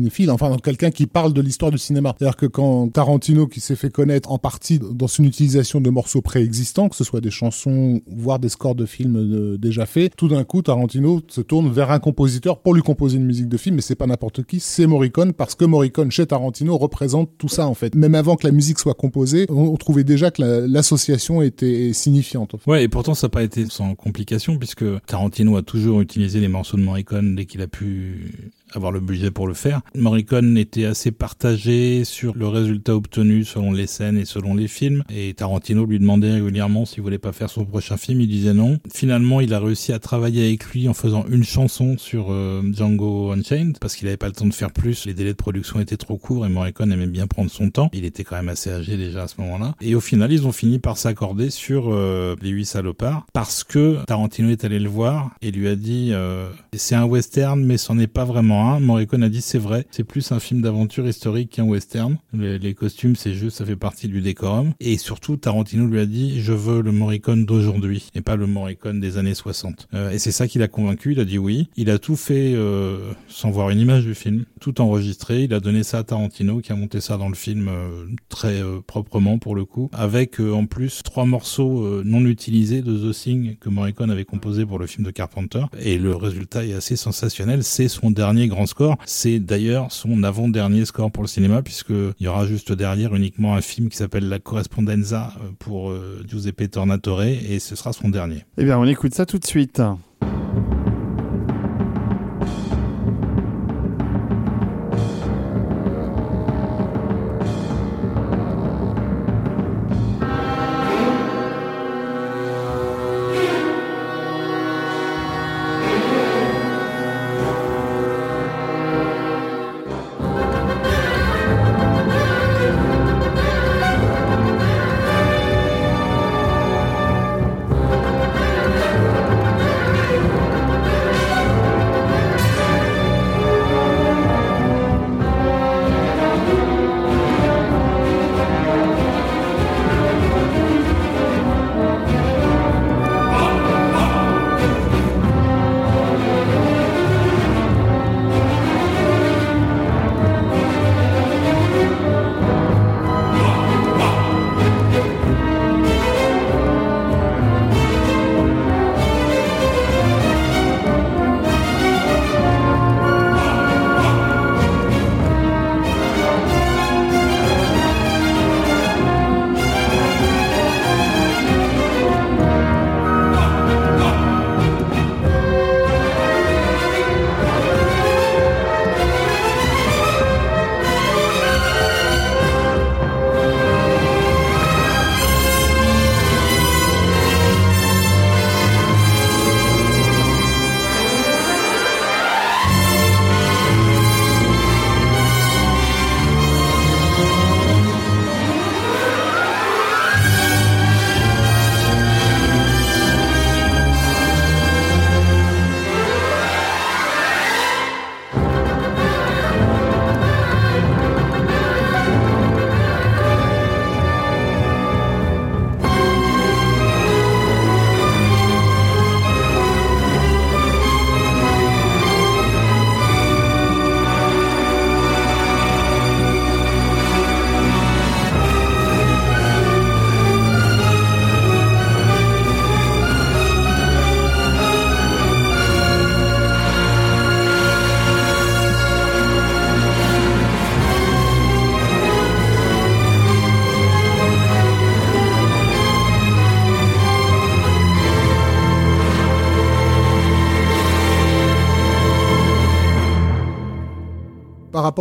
cinéphile, 0.00 0.30
enfin 0.30 0.56
quelqu'un 0.62 0.90
qui 0.90 1.06
parle 1.06 1.32
de 1.32 1.42
l'histoire 1.42 1.70
du 1.70 1.78
cinéma. 1.78 2.14
C'est-à-dire 2.18 2.36
que 2.36 2.46
quand 2.46 2.88
Tarantino, 2.88 3.46
qui 3.46 3.60
s'est 3.60 3.76
fait 3.76 3.90
connaître 3.90 4.32
en 4.32 4.38
partie 4.38 4.78
dans 4.78 5.08
son 5.08 5.24
utilisation 5.24 5.80
de 5.80 5.90
morceaux 5.90 6.22
préexistants, 6.22 6.88
que 6.88 6.96
ce 6.96 7.04
soit 7.04 7.20
des 7.20 7.30
chansons, 7.30 8.00
voire 8.10 8.38
des 8.38 8.48
scores 8.48 8.74
de 8.74 8.86
films 8.86 9.16
euh, 9.16 9.58
déjà 9.58 9.84
faits, 9.86 10.16
tout 10.16 10.28
d'un 10.28 10.44
coup 10.44 10.62
Tarantino 10.62 11.20
se 11.28 11.40
tourne 11.42 11.70
vers 11.70 11.90
un 11.90 11.98
compositeur 11.98 12.60
pour 12.60 12.74
lui 12.74 12.82
composer 12.82 13.18
une 13.18 13.26
musique 13.26 13.48
de 13.48 13.56
film, 13.56 13.76
mais 13.76 13.82
c'est 13.82 13.94
pas 13.94 14.06
n'importe 14.06 14.44
qui, 14.44 14.60
c'est 14.60 14.86
Morricone, 14.86 15.32
parce 15.32 15.54
que 15.54 15.64
Morricone 15.64 16.10
chez 16.10 16.26
Tarantino 16.26 16.76
représente 16.78 17.30
tout 17.36 17.48
ça 17.48 17.66
en 17.66 17.74
fait. 17.74 17.94
Même 17.94 18.14
avant 18.14 18.36
que 18.36 18.46
la 18.46 18.52
musique 18.52 18.78
soit 18.78 18.94
composée, 18.94 19.46
on, 19.50 19.76
trouvait 19.76 20.04
déjà 20.04 20.30
que 20.30 20.42
la- 20.42 20.66
l'association 20.66 21.42
était 21.42 21.92
signifiante. 21.92 22.54
Ouais, 22.66 22.84
et 22.84 22.88
pourtant 22.88 23.14
ça 23.14 23.26
n'a 23.26 23.30
pas 23.30 23.42
été 23.42 23.66
sans 23.68 23.94
complication 23.94 24.56
puisque 24.56 24.84
Tarantino 25.06 25.56
a 25.56 25.62
toujours 25.62 26.00
utilisé 26.00 26.40
les 26.40 26.48
morceaux 26.48 26.76
de 26.76 26.82
Morricone 26.82 27.34
dès 27.36 27.44
qu'il 27.46 27.60
a 27.60 27.66
pu 27.66 28.32
avoir 28.74 28.92
le 28.92 29.00
budget 29.00 29.30
pour 29.30 29.46
le 29.46 29.54
faire. 29.54 29.80
Morricone 29.94 30.56
était 30.56 30.84
assez 30.84 31.10
partagé 31.10 32.04
sur 32.04 32.34
le 32.36 32.48
résultat 32.48 32.94
obtenu 32.94 33.44
selon 33.44 33.72
les 33.72 33.86
scènes 33.86 34.16
et 34.16 34.24
selon 34.24 34.54
les 34.54 34.68
films 34.68 35.02
et 35.14 35.34
Tarantino 35.34 35.84
lui 35.84 35.98
demandait 35.98 36.32
régulièrement 36.32 36.84
s'il 36.84 37.02
voulait 37.02 37.18
pas 37.18 37.32
faire 37.32 37.50
son 37.50 37.64
prochain 37.64 37.96
film, 37.96 38.20
il 38.20 38.28
disait 38.28 38.54
non. 38.54 38.78
Finalement, 38.92 39.40
il 39.40 39.52
a 39.54 39.60
réussi 39.60 39.92
à 39.92 39.98
travailler 39.98 40.46
avec 40.46 40.64
lui 40.66 40.88
en 40.88 40.94
faisant 40.94 41.24
une 41.28 41.44
chanson 41.44 41.96
sur 41.98 42.26
euh, 42.30 42.62
Django 42.72 43.32
Unchained 43.32 43.78
parce 43.78 43.96
qu'il 43.96 44.08
avait 44.08 44.16
pas 44.16 44.26
le 44.26 44.32
temps 44.32 44.46
de 44.46 44.54
faire 44.54 44.72
plus, 44.72 45.06
les 45.06 45.14
délais 45.14 45.32
de 45.32 45.36
production 45.36 45.80
étaient 45.80 45.96
trop 45.96 46.16
courts 46.16 46.46
et 46.46 46.48
Morricone 46.48 46.92
aimait 46.92 47.06
bien 47.06 47.26
prendre 47.26 47.50
son 47.50 47.70
temps. 47.70 47.90
Il 47.92 48.04
était 48.04 48.24
quand 48.24 48.36
même 48.36 48.48
assez 48.48 48.70
âgé 48.70 48.96
déjà 48.96 49.24
à 49.24 49.28
ce 49.28 49.40
moment-là. 49.40 49.74
Et 49.80 49.94
au 49.94 50.00
final, 50.00 50.32
ils 50.32 50.46
ont 50.46 50.52
fini 50.52 50.78
par 50.78 50.96
s'accorder 50.96 51.50
sur 51.50 51.92
euh, 51.92 52.36
Les 52.42 52.50
Huit 52.50 52.66
Salopards 52.66 53.26
parce 53.32 53.64
que 53.64 54.04
Tarantino 54.06 54.50
est 54.50 54.64
allé 54.64 54.78
le 54.78 54.88
voir 54.88 55.30
et 55.42 55.50
lui 55.50 55.68
a 55.68 55.76
dit 55.76 56.10
euh, 56.12 56.48
c'est 56.72 56.94
un 56.94 57.04
western 57.04 57.62
mais 57.64 57.76
c'en 57.76 57.98
est 57.98 58.06
pas 58.06 58.24
vraiment 58.24 58.59
Morricone 58.80 59.22
a 59.22 59.28
dit 59.28 59.40
c'est 59.40 59.58
vrai, 59.58 59.86
c'est 59.90 60.04
plus 60.04 60.32
un 60.32 60.40
film 60.40 60.60
d'aventure 60.62 61.06
historique 61.06 61.50
qu'un 61.50 61.64
western. 61.64 62.18
Les, 62.32 62.74
costumes 62.74 63.16
c'est 63.16 63.34
juste, 63.34 63.58
ça 63.58 63.64
fait 63.64 63.76
partie 63.76 64.08
du 64.08 64.20
décorum. 64.20 64.72
Et 64.80 64.98
surtout, 64.98 65.36
Tarantino 65.36 65.86
lui 65.86 66.00
a 66.00 66.06
dit 66.06 66.40
je 66.40 66.52
veux 66.52 66.82
le 66.82 66.92
Morricone 66.92 67.44
d'aujourd'hui 67.44 68.08
et 68.14 68.20
pas 68.20 68.36
le 68.36 68.46
Morricone 68.46 69.00
des 69.00 69.18
années 69.18 69.34
60. 69.34 69.88
Euh, 69.94 70.10
et 70.10 70.18
c'est 70.18 70.32
ça 70.32 70.46
qui 70.46 70.58
l'a 70.58 70.68
convaincu, 70.68 71.12
il 71.12 71.20
a 71.20 71.24
dit 71.24 71.38
oui. 71.38 71.68
Il 71.76 71.90
a 71.90 71.98
tout 71.98 72.16
fait 72.16 72.52
euh, 72.54 73.12
sans 73.28 73.50
voir 73.50 73.70
une 73.70 73.80
image 73.80 74.04
du 74.04 74.14
film, 74.14 74.44
tout 74.60 74.80
enregistré. 74.80 75.44
Il 75.44 75.54
a 75.54 75.60
donné 75.60 75.82
ça 75.82 75.98
à 75.98 76.04
Tarantino 76.04 76.60
qui 76.60 76.72
a 76.72 76.76
monté 76.76 77.00
ça 77.00 77.16
dans 77.16 77.28
le 77.28 77.34
film 77.34 77.68
euh, 77.68 78.06
très 78.28 78.62
proprement 78.86 79.38
pour 79.38 79.54
le 79.54 79.64
coup, 79.64 79.90
avec 79.92 80.40
en 80.40 80.66
plus 80.66 81.02
trois 81.02 81.24
morceaux 81.24 82.02
non 82.04 82.24
utilisés 82.26 82.82
de 82.82 82.96
The 82.96 83.14
Thing 83.14 83.56
que 83.56 83.68
Morricone 83.68 84.10
avait 84.10 84.24
composé 84.24 84.66
pour 84.66 84.78
le 84.78 84.86
film 84.86 85.06
de 85.06 85.10
Carpenter. 85.10 85.64
Et 85.80 85.98
le 85.98 86.14
résultat 86.14 86.64
est 86.64 86.74
assez 86.74 86.96
sensationnel. 86.96 87.64
C'est 87.64 87.88
son 87.88 88.10
dernier 88.10 88.48
grand 88.50 88.66
score. 88.66 88.96
C'est 89.06 89.38
d'ailleurs 89.38 89.90
son 89.92 90.22
avant-dernier 90.22 90.84
score 90.84 91.10
pour 91.10 91.22
le 91.22 91.28
cinéma 91.28 91.62
puisque 91.62 91.90
il 91.90 92.24
y 92.24 92.28
aura 92.28 92.46
juste 92.46 92.72
derrière 92.72 93.14
uniquement 93.14 93.54
un 93.54 93.62
film 93.62 93.88
qui 93.88 93.96
s'appelle 93.96 94.28
La 94.28 94.38
Correspondenza 94.38 95.32
euh, 95.42 95.50
pour 95.58 95.90
euh, 95.90 96.22
Giuseppe 96.28 96.70
Tornatore 96.70 97.22
et 97.22 97.58
ce 97.58 97.76
sera 97.76 97.92
son 97.92 98.08
dernier. 98.10 98.44
Eh 98.58 98.64
bien, 98.64 98.78
on 98.78 98.84
écoute 98.84 99.14
ça 99.14 99.24
tout 99.24 99.38
de 99.38 99.46
suite. 99.46 99.80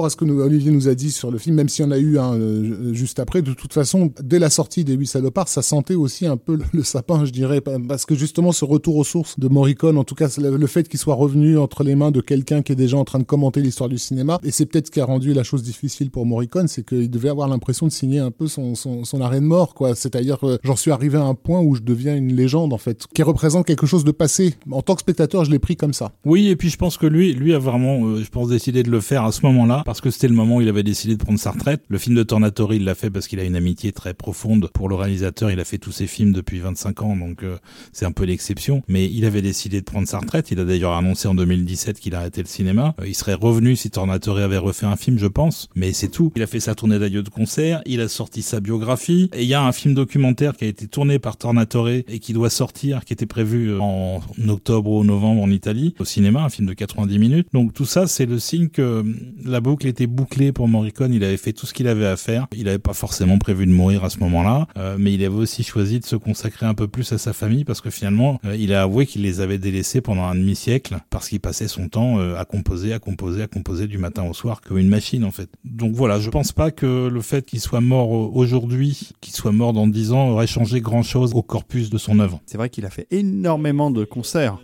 Ce 0.09 0.15
que 0.15 0.25
Olivier 0.25 0.71
nous 0.71 0.87
a 0.87 0.95
dit 0.95 1.11
sur 1.11 1.31
le 1.31 1.37
film, 1.37 1.55
même 1.55 1.69
s'il 1.69 1.85
y 1.85 1.87
en 1.87 1.91
a 1.91 1.97
eu 1.97 2.17
un 2.17 2.33
euh, 2.35 2.88
juste 2.99 3.19
après, 3.19 3.41
de 3.41 3.53
toute 3.53 3.73
façon, 3.73 4.11
dès 4.21 4.39
la 4.39 4.49
sortie 4.49 4.83
des 4.83 4.93
Huit 4.93 5.07
Salopards, 5.07 5.47
ça 5.47 5.61
sentait 5.61 5.95
aussi 5.95 6.25
un 6.25 6.37
peu 6.37 6.59
le, 6.73 6.83
sapin, 6.83 7.25
je 7.25 7.31
dirais, 7.31 7.61
parce 7.61 8.05
que 8.05 8.13
justement 8.13 8.51
ce 8.51 8.65
retour 8.65 8.97
aux 8.97 9.03
sources 9.03 9.39
de 9.39 9.47
Morricone, 9.47 9.97
en 9.97 10.03
tout 10.03 10.15
cas 10.15 10.27
le, 10.37 10.67
fait 10.67 10.87
qu'il 10.87 10.99
soit 10.99 11.15
revenu 11.15 11.57
entre 11.57 11.83
les 11.83 11.95
mains 11.95 12.11
de 12.11 12.21
quelqu'un 12.21 12.61
qui 12.61 12.73
est 12.73 12.75
déjà 12.75 12.97
en 12.97 13.05
train 13.05 13.19
de 13.19 13.23
commenter 13.23 13.61
l'histoire 13.61 13.89
du 13.89 13.97
cinéma, 13.97 14.39
et 14.43 14.51
c'est 14.51 14.65
peut-être 14.65 14.87
ce 14.87 14.91
qui 14.91 14.99
a 14.99 15.05
rendu 15.05 15.33
la 15.33 15.43
chose 15.43 15.63
difficile 15.63 16.11
pour 16.11 16.25
Morricone, 16.25 16.67
c'est 16.67 16.85
qu'il 16.85 17.09
devait 17.09 17.29
avoir 17.29 17.47
l'impression 17.47 17.87
de 17.87 17.91
signer 17.91 18.19
un 18.19 18.31
peu 18.31 18.47
son, 18.47 18.75
son, 18.75 19.21
arrêt 19.21 19.39
de 19.39 19.45
mort, 19.45 19.73
quoi. 19.73 19.95
C'est-à-dire, 19.95 20.37
euh, 20.47 20.57
j'en 20.63 20.75
suis 20.75 20.91
arrivé 20.91 21.17
à 21.17 21.23
un 21.23 21.35
point 21.35 21.61
où 21.61 21.75
je 21.75 21.81
deviens 21.81 22.15
une 22.15 22.33
légende, 22.33 22.73
en 22.73 22.77
fait, 22.77 23.05
qui 23.13 23.23
représente 23.23 23.65
quelque 23.65 23.85
chose 23.85 24.03
de 24.03 24.11
passé. 24.11 24.55
En 24.71 24.81
tant 24.81 24.95
que 24.95 25.01
spectateur, 25.01 25.45
je 25.45 25.51
l'ai 25.51 25.59
pris 25.59 25.75
comme 25.75 25.93
ça. 25.93 26.11
Oui, 26.25 26.47
et 26.47 26.55
puis 26.55 26.69
je 26.69 26.77
pense 26.77 26.97
que 26.97 27.05
lui, 27.05 27.33
lui 27.33 27.53
a 27.53 27.59
vraiment, 27.59 28.05
euh, 28.05 28.23
je 28.23 28.29
pense, 28.29 28.49
décidé 28.49 28.83
de 28.83 28.91
le 28.91 29.01
faire 29.01 29.23
à 29.25 29.31
ce 29.31 29.45
moment-là, 29.45 29.83
parce 29.85 30.01
que 30.01 30.09
c'était 30.09 30.27
le 30.27 30.35
moment 30.35 30.57
où 30.57 30.61
il 30.61 30.69
avait 30.69 30.83
décidé 30.83 31.15
de 31.15 31.23
prendre 31.23 31.39
sa 31.39 31.51
retraite. 31.51 31.81
Le 31.87 31.97
film 31.97 32.15
de 32.15 32.23
Tornatori, 32.23 32.77
il 32.77 32.85
l'a 32.89 32.95
fait 32.95 33.09
parce 33.09 33.27
qu'il 33.27 33.39
a 33.39 33.43
une 33.43 33.55
amitié 33.55 33.91
très 33.91 34.13
profonde 34.13 34.69
pour 34.73 34.89
le 34.89 34.95
réalisateur. 34.95 35.51
Il 35.51 35.59
a 35.59 35.65
fait 35.65 35.77
tous 35.77 35.91
ses 35.91 36.07
films 36.07 36.33
depuis 36.33 36.59
25 36.59 37.03
ans, 37.03 37.15
donc 37.15 37.43
euh, 37.43 37.57
c'est 37.93 38.05
un 38.05 38.11
peu 38.11 38.23
l'exception. 38.23 38.81
Mais 38.87 39.05
il 39.05 39.25
avait 39.25 39.41
décidé 39.41 39.79
de 39.79 39.85
prendre 39.85 40.07
sa 40.07 40.19
retraite. 40.19 40.49
Il 40.51 40.59
a 40.59 40.65
d'ailleurs 40.65 40.93
annoncé 40.93 41.27
en 41.27 41.35
2017 41.35 41.99
qu'il 41.99 42.15
arrêtait 42.15 42.41
le 42.41 42.47
cinéma. 42.47 42.95
Euh, 42.99 43.07
il 43.07 43.15
serait 43.15 43.35
revenu 43.35 43.75
si 43.75 43.91
Tornatori 43.91 44.41
avait 44.41 44.57
refait 44.57 44.87
un 44.87 44.95
film, 44.95 45.19
je 45.19 45.27
pense. 45.27 45.69
Mais 45.75 45.93
c'est 45.93 46.09
tout. 46.09 46.31
Il 46.35 46.41
a 46.41 46.47
fait 46.47 46.59
sa 46.59 46.75
tournée 46.75 46.99
d'adieu 46.99 47.21
de 47.21 47.29
concert. 47.29 47.81
Il 47.85 48.01
a 48.01 48.07
sorti 48.07 48.41
sa 48.41 48.59
biographie. 48.59 49.29
Et 49.33 49.43
il 49.43 49.47
y 49.47 49.53
a 49.53 49.63
un 49.63 49.71
film 49.71 49.93
documentaire 49.93 50.57
qui 50.57 50.65
a 50.65 50.67
été 50.67 50.87
tourné 50.87 51.19
par 51.19 51.37
Tornatore 51.37 51.89
et 51.89 52.19
qui 52.19 52.33
doit 52.33 52.49
sortir, 52.49 53.05
qui 53.05 53.13
était 53.13 53.25
prévu 53.25 53.69
euh, 53.69 53.79
en 53.79 54.21
octobre 54.47 54.89
ou 54.91 55.03
novembre 55.03 55.41
en 55.41 55.51
Italie, 55.51 55.93
au 55.99 56.05
cinéma, 56.05 56.43
un 56.43 56.49
film 56.49 56.67
de 56.67 56.73
90 56.73 57.19
minutes. 57.19 57.47
Donc 57.53 57.73
tout 57.73 57.85
ça, 57.85 58.07
c'est 58.07 58.25
le 58.25 58.39
signe 58.39 58.69
que 58.69 58.81
euh, 58.81 59.03
la 59.45 59.61
boucle 59.61 59.87
était 59.87 60.07
bouclée 60.07 60.51
pour 60.51 60.67
Morricone. 60.67 61.13
Il 61.13 61.23
avait 61.23 61.37
fait 61.37 61.53
tout 61.53 61.65
ce 61.65 61.73
qu'il 61.73 61.87
avait 61.87 62.05
à 62.05 62.17
faire. 62.17 62.47
Il 62.55 62.67
pas 62.79 62.93
forcément 62.93 63.37
prévu 63.37 63.65
de 63.65 63.71
mourir 63.71 64.03
à 64.03 64.09
ce 64.09 64.19
moment-là, 64.19 64.67
euh, 64.77 64.97
mais 64.99 65.13
il 65.13 65.23
avait 65.23 65.35
aussi 65.35 65.63
choisi 65.63 65.99
de 65.99 66.05
se 66.05 66.15
consacrer 66.15 66.65
un 66.65 66.73
peu 66.73 66.87
plus 66.87 67.11
à 67.11 67.17
sa 67.17 67.33
famille 67.33 67.63
parce 67.63 67.81
que 67.81 67.89
finalement, 67.89 68.39
euh, 68.45 68.55
il 68.55 68.73
a 68.73 68.83
avoué 68.83 69.05
qu'il 69.05 69.21
les 69.21 69.41
avait 69.41 69.57
délaissés 69.57 70.01
pendant 70.01 70.23
un 70.23 70.35
demi-siècle 70.35 70.97
parce 71.09 71.29
qu'il 71.29 71.39
passait 71.39 71.67
son 71.67 71.89
temps 71.89 72.19
euh, 72.19 72.35
à 72.35 72.45
composer, 72.45 72.93
à 72.93 72.99
composer, 72.99 73.43
à 73.43 73.47
composer 73.47 73.87
du 73.87 73.97
matin 73.97 74.23
au 74.23 74.33
soir 74.33 74.61
comme 74.61 74.77
une 74.77 74.89
machine 74.89 75.23
en 75.23 75.31
fait. 75.31 75.49
Donc 75.63 75.93
voilà, 75.93 76.19
je 76.19 76.29
pense 76.29 76.51
pas 76.51 76.71
que 76.71 77.07
le 77.07 77.21
fait 77.21 77.45
qu'il 77.45 77.59
soit 77.59 77.81
mort 77.81 78.09
aujourd'hui, 78.09 79.09
qu'il 79.21 79.33
soit 79.33 79.51
mort 79.51 79.73
dans 79.73 79.87
10 79.87 80.11
ans, 80.13 80.29
aurait 80.29 80.47
changé 80.47 80.81
grand-chose 80.81 81.33
au 81.33 81.41
corpus 81.41 81.89
de 81.89 81.97
son 81.97 82.19
œuvre. 82.19 82.41
C'est 82.45 82.57
vrai 82.57 82.69
qu'il 82.69 82.85
a 82.85 82.89
fait 82.89 83.07
énormément 83.11 83.91
de 83.91 84.03
concerts. 84.05 84.57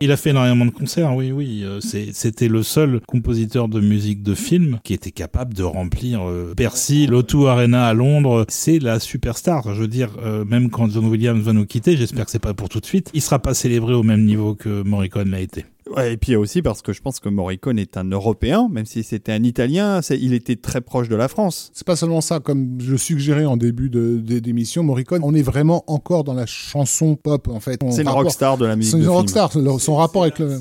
Il 0.00 0.12
a 0.12 0.18
fait 0.18 0.30
énormément 0.30 0.66
de 0.66 0.70
concerts, 0.70 1.14
oui, 1.16 1.32
oui. 1.32 1.62
euh, 1.64 1.80
C'était 1.80 2.48
le 2.48 2.62
seul 2.62 3.00
compositeur 3.06 3.66
de 3.68 3.80
musique 3.80 4.22
de 4.22 4.34
film 4.34 4.78
qui 4.84 4.92
était 4.92 5.10
capable 5.10 5.54
de 5.54 5.62
remplir 5.62 6.20
euh, 6.28 6.52
Bercy, 6.54 7.06
l'O2 7.06 7.46
Arena 7.48 7.86
à 7.86 7.94
Londres. 7.94 8.44
C'est 8.48 8.78
la 8.78 9.00
superstar. 9.00 9.74
Je 9.74 9.80
veux 9.80 9.88
dire, 9.88 10.10
euh, 10.22 10.44
même 10.44 10.68
quand 10.68 10.90
John 10.90 11.06
Williams 11.06 11.42
va 11.42 11.54
nous 11.54 11.64
quitter, 11.64 11.96
j'espère 11.96 12.26
que 12.26 12.30
c'est 12.30 12.38
pas 12.38 12.52
pour 12.52 12.68
tout 12.68 12.80
de 12.80 12.86
suite, 12.86 13.10
il 13.14 13.22
sera 13.22 13.38
pas 13.38 13.54
célébré 13.54 13.94
au 13.94 14.02
même 14.02 14.24
niveau 14.26 14.54
que 14.54 14.82
Morricone 14.82 15.30
l'a 15.30 15.40
été. 15.40 15.64
Ouais, 15.94 16.14
et 16.14 16.16
puis 16.16 16.34
aussi 16.34 16.62
parce 16.62 16.82
que 16.82 16.92
je 16.92 17.00
pense 17.00 17.20
que 17.20 17.28
Morricone 17.28 17.78
est 17.78 17.96
un 17.96 18.04
Européen, 18.10 18.68
même 18.70 18.86
si 18.86 19.02
c'était 19.04 19.32
un 19.32 19.42
Italien, 19.44 20.02
c'est- 20.02 20.18
il 20.18 20.32
était 20.34 20.56
très 20.56 20.80
proche 20.80 21.08
de 21.08 21.14
la 21.16 21.28
France. 21.28 21.70
C'est 21.74 21.86
pas 21.86 21.94
seulement 21.96 22.20
ça, 22.20 22.40
comme 22.40 22.78
je 22.80 22.96
suggérais 22.96 23.44
en 23.44 23.56
début 23.56 23.88
de- 23.88 24.18
de- 24.18 24.38
d'émission, 24.40 24.82
Morricone, 24.82 25.20
on 25.22 25.34
est 25.34 25.42
vraiment 25.42 25.84
encore 25.86 26.24
dans 26.24 26.34
la 26.34 26.46
chanson 26.46 27.14
pop, 27.14 27.46
en 27.48 27.60
fait. 27.60 27.80
C'est 27.90 28.02
une 28.02 28.08
rapport- 28.08 28.24
rockstar 28.24 28.58
de 28.58 28.66
la 28.66 28.74
musique 28.74 28.92
C'est 28.92 28.98
de 28.98 29.02
une 29.04 29.08
rockstar. 29.10 29.52
Son- 29.52 29.78
Son 29.78 29.94
rapport 29.96 30.22
avec 30.22 30.38
le. 30.40 30.58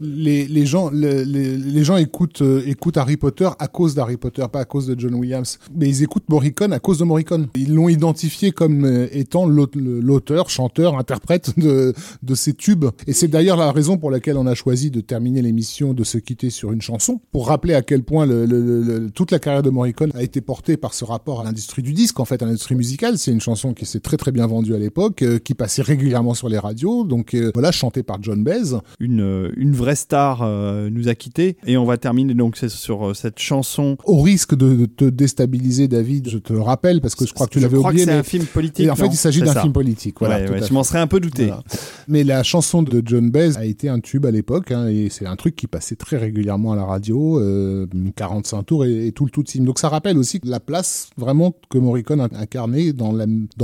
Les, 0.00 0.46
les 0.46 0.66
gens, 0.66 0.90
le- 0.90 1.22
les, 1.22 1.56
les 1.56 1.84
gens 1.84 1.96
écoutent, 1.96 2.42
euh, 2.42 2.62
écoutent 2.66 2.96
Harry 2.96 3.16
Potter 3.16 3.48
à 3.58 3.68
cause 3.68 3.94
d'Harry 3.94 4.16
Potter, 4.16 4.44
pas 4.52 4.60
à 4.60 4.64
cause 4.64 4.86
de 4.86 4.98
John 4.98 5.14
Williams. 5.14 5.58
Mais 5.74 5.88
ils 5.88 6.02
écoutent 6.02 6.28
Morricone 6.28 6.72
à 6.72 6.78
cause 6.80 6.98
de 6.98 7.04
Morricone. 7.04 7.48
Ils 7.56 7.72
l'ont 7.74 7.88
identifié 7.88 8.50
comme 8.52 8.84
euh, 8.84 9.06
étant 9.12 9.46
l'aute- 9.46 9.76
l'auteur, 9.76 10.50
chanteur, 10.50 10.98
interprète 10.98 11.58
de, 11.58 11.94
de 12.22 12.34
ces 12.34 12.52
tubes. 12.54 12.86
Et 13.06 13.12
c'est 13.12 13.28
d'ailleurs 13.28 13.56
la 13.56 13.72
raison 13.72 13.96
pour 13.96 14.10
laquelle 14.10 14.36
on 14.36 14.46
a 14.46 14.54
choisi 14.54 14.90
de 14.90 15.00
terminer 15.00 15.40
l'émission, 15.42 15.94
de 15.94 16.04
se 16.04 16.18
quitter 16.18 16.50
sur 16.50 16.72
une 16.72 16.82
chanson, 16.82 17.20
pour 17.32 17.48
rappeler 17.48 17.74
à 17.74 17.82
quel 17.82 18.02
point 18.02 18.26
le, 18.26 18.44
le- 18.46 18.82
le- 18.82 19.10
toute 19.10 19.30
la 19.30 19.38
carrière 19.38 19.62
de 19.62 19.70
Morricone 19.70 20.10
a 20.14 20.22
été 20.22 20.40
portée 20.40 20.76
par 20.76 20.92
ce 20.94 21.04
rapport 21.04 21.40
à 21.40 21.44
l'industrie 21.44 21.82
du 21.82 21.92
disque, 21.92 22.20
en 22.20 22.24
fait, 22.24 22.42
à 22.42 22.46
l'industrie 22.46 22.74
musicale. 22.74 23.18
C'est 23.18 23.30
une 23.32 23.40
chanson 23.40 23.72
qui 23.72 23.86
s'est 23.86 24.00
très 24.00 24.16
très 24.16 24.32
bien 24.32 24.46
vendue 24.46 24.74
à 24.74 24.78
l'époque, 24.78 25.22
euh, 25.22 25.38
qui 25.38 25.54
passait 25.54 25.82
régulièrement 25.82 26.34
sur 26.34 26.48
les 26.48 26.58
radios. 26.58 27.04
Donc 27.04 27.34
voilà, 27.54 27.70
chantée 27.72 28.02
par 28.02 28.18
John 28.22 28.42
Baez. 28.42 28.76
Une, 28.98 29.52
une 29.56 29.72
vraie 29.72 29.85
star 29.94 30.42
euh, 30.42 30.90
nous 30.90 31.08
a 31.08 31.14
quittés. 31.14 31.56
Et 31.66 31.76
on 31.76 31.84
va 31.84 31.96
terminer 31.98 32.34
donc 32.34 32.56
sur 32.56 33.08
euh, 33.10 33.14
cette 33.14 33.38
chanson. 33.38 33.96
Au 34.04 34.20
risque 34.20 34.54
de, 34.54 34.74
de 34.74 34.86
te 34.86 35.04
déstabiliser, 35.04 35.88
David, 35.88 36.28
je 36.28 36.38
te 36.38 36.52
le 36.52 36.60
rappelle 36.60 37.00
parce 37.00 37.14
que 37.14 37.26
je 37.26 37.32
crois 37.32 37.46
que 37.46 37.52
tu 37.52 37.60
l'avais 37.60 37.76
oublié. 37.76 38.04
c'est 38.04 38.10
mais- 38.12 38.18
un 38.18 38.22
film 38.22 38.44
politique. 38.44 38.86
Et 38.86 38.90
en 38.90 38.96
fait, 38.96 39.06
il 39.06 39.16
s'agit 39.16 39.42
d'un 39.42 39.54
film 39.54 39.72
politique. 39.72 40.16
Voilà, 40.18 40.36
Ouais, 40.36 40.50
ouais, 40.60 40.66
je 40.66 40.72
m'en 40.72 40.82
serais 40.84 40.98
un 40.98 41.06
peu 41.06 41.20
douté. 41.20 41.46
Voilà. 41.46 41.62
Mais 42.08 42.24
la 42.24 42.42
chanson 42.42 42.82
de 42.82 43.02
John 43.04 43.30
Baez 43.30 43.56
a 43.56 43.64
été 43.64 43.88
un 43.88 44.00
tube 44.00 44.26
à 44.26 44.30
l'époque, 44.30 44.70
hein, 44.72 44.88
et 44.88 45.08
c'est 45.10 45.26
un 45.26 45.36
truc 45.36 45.56
qui 45.56 45.66
passait 45.66 45.96
très 45.96 46.16
régulièrement 46.16 46.72
à 46.72 46.76
la 46.76 46.84
radio, 46.84 47.38
euh, 47.40 47.86
45 48.16 48.62
tours 48.64 48.84
et, 48.84 49.06
et 49.08 49.12
tout 49.12 49.24
le 49.24 49.30
tout 49.30 49.42
team. 49.42 49.64
Donc 49.64 49.78
ça 49.78 49.88
rappelle 49.88 50.18
aussi 50.18 50.40
la 50.44 50.60
place 50.60 51.10
vraiment 51.16 51.54
que 51.70 51.78
Morricone 51.78 52.20
a 52.20 52.28
incarnée 52.38 52.92
dans 52.92 53.12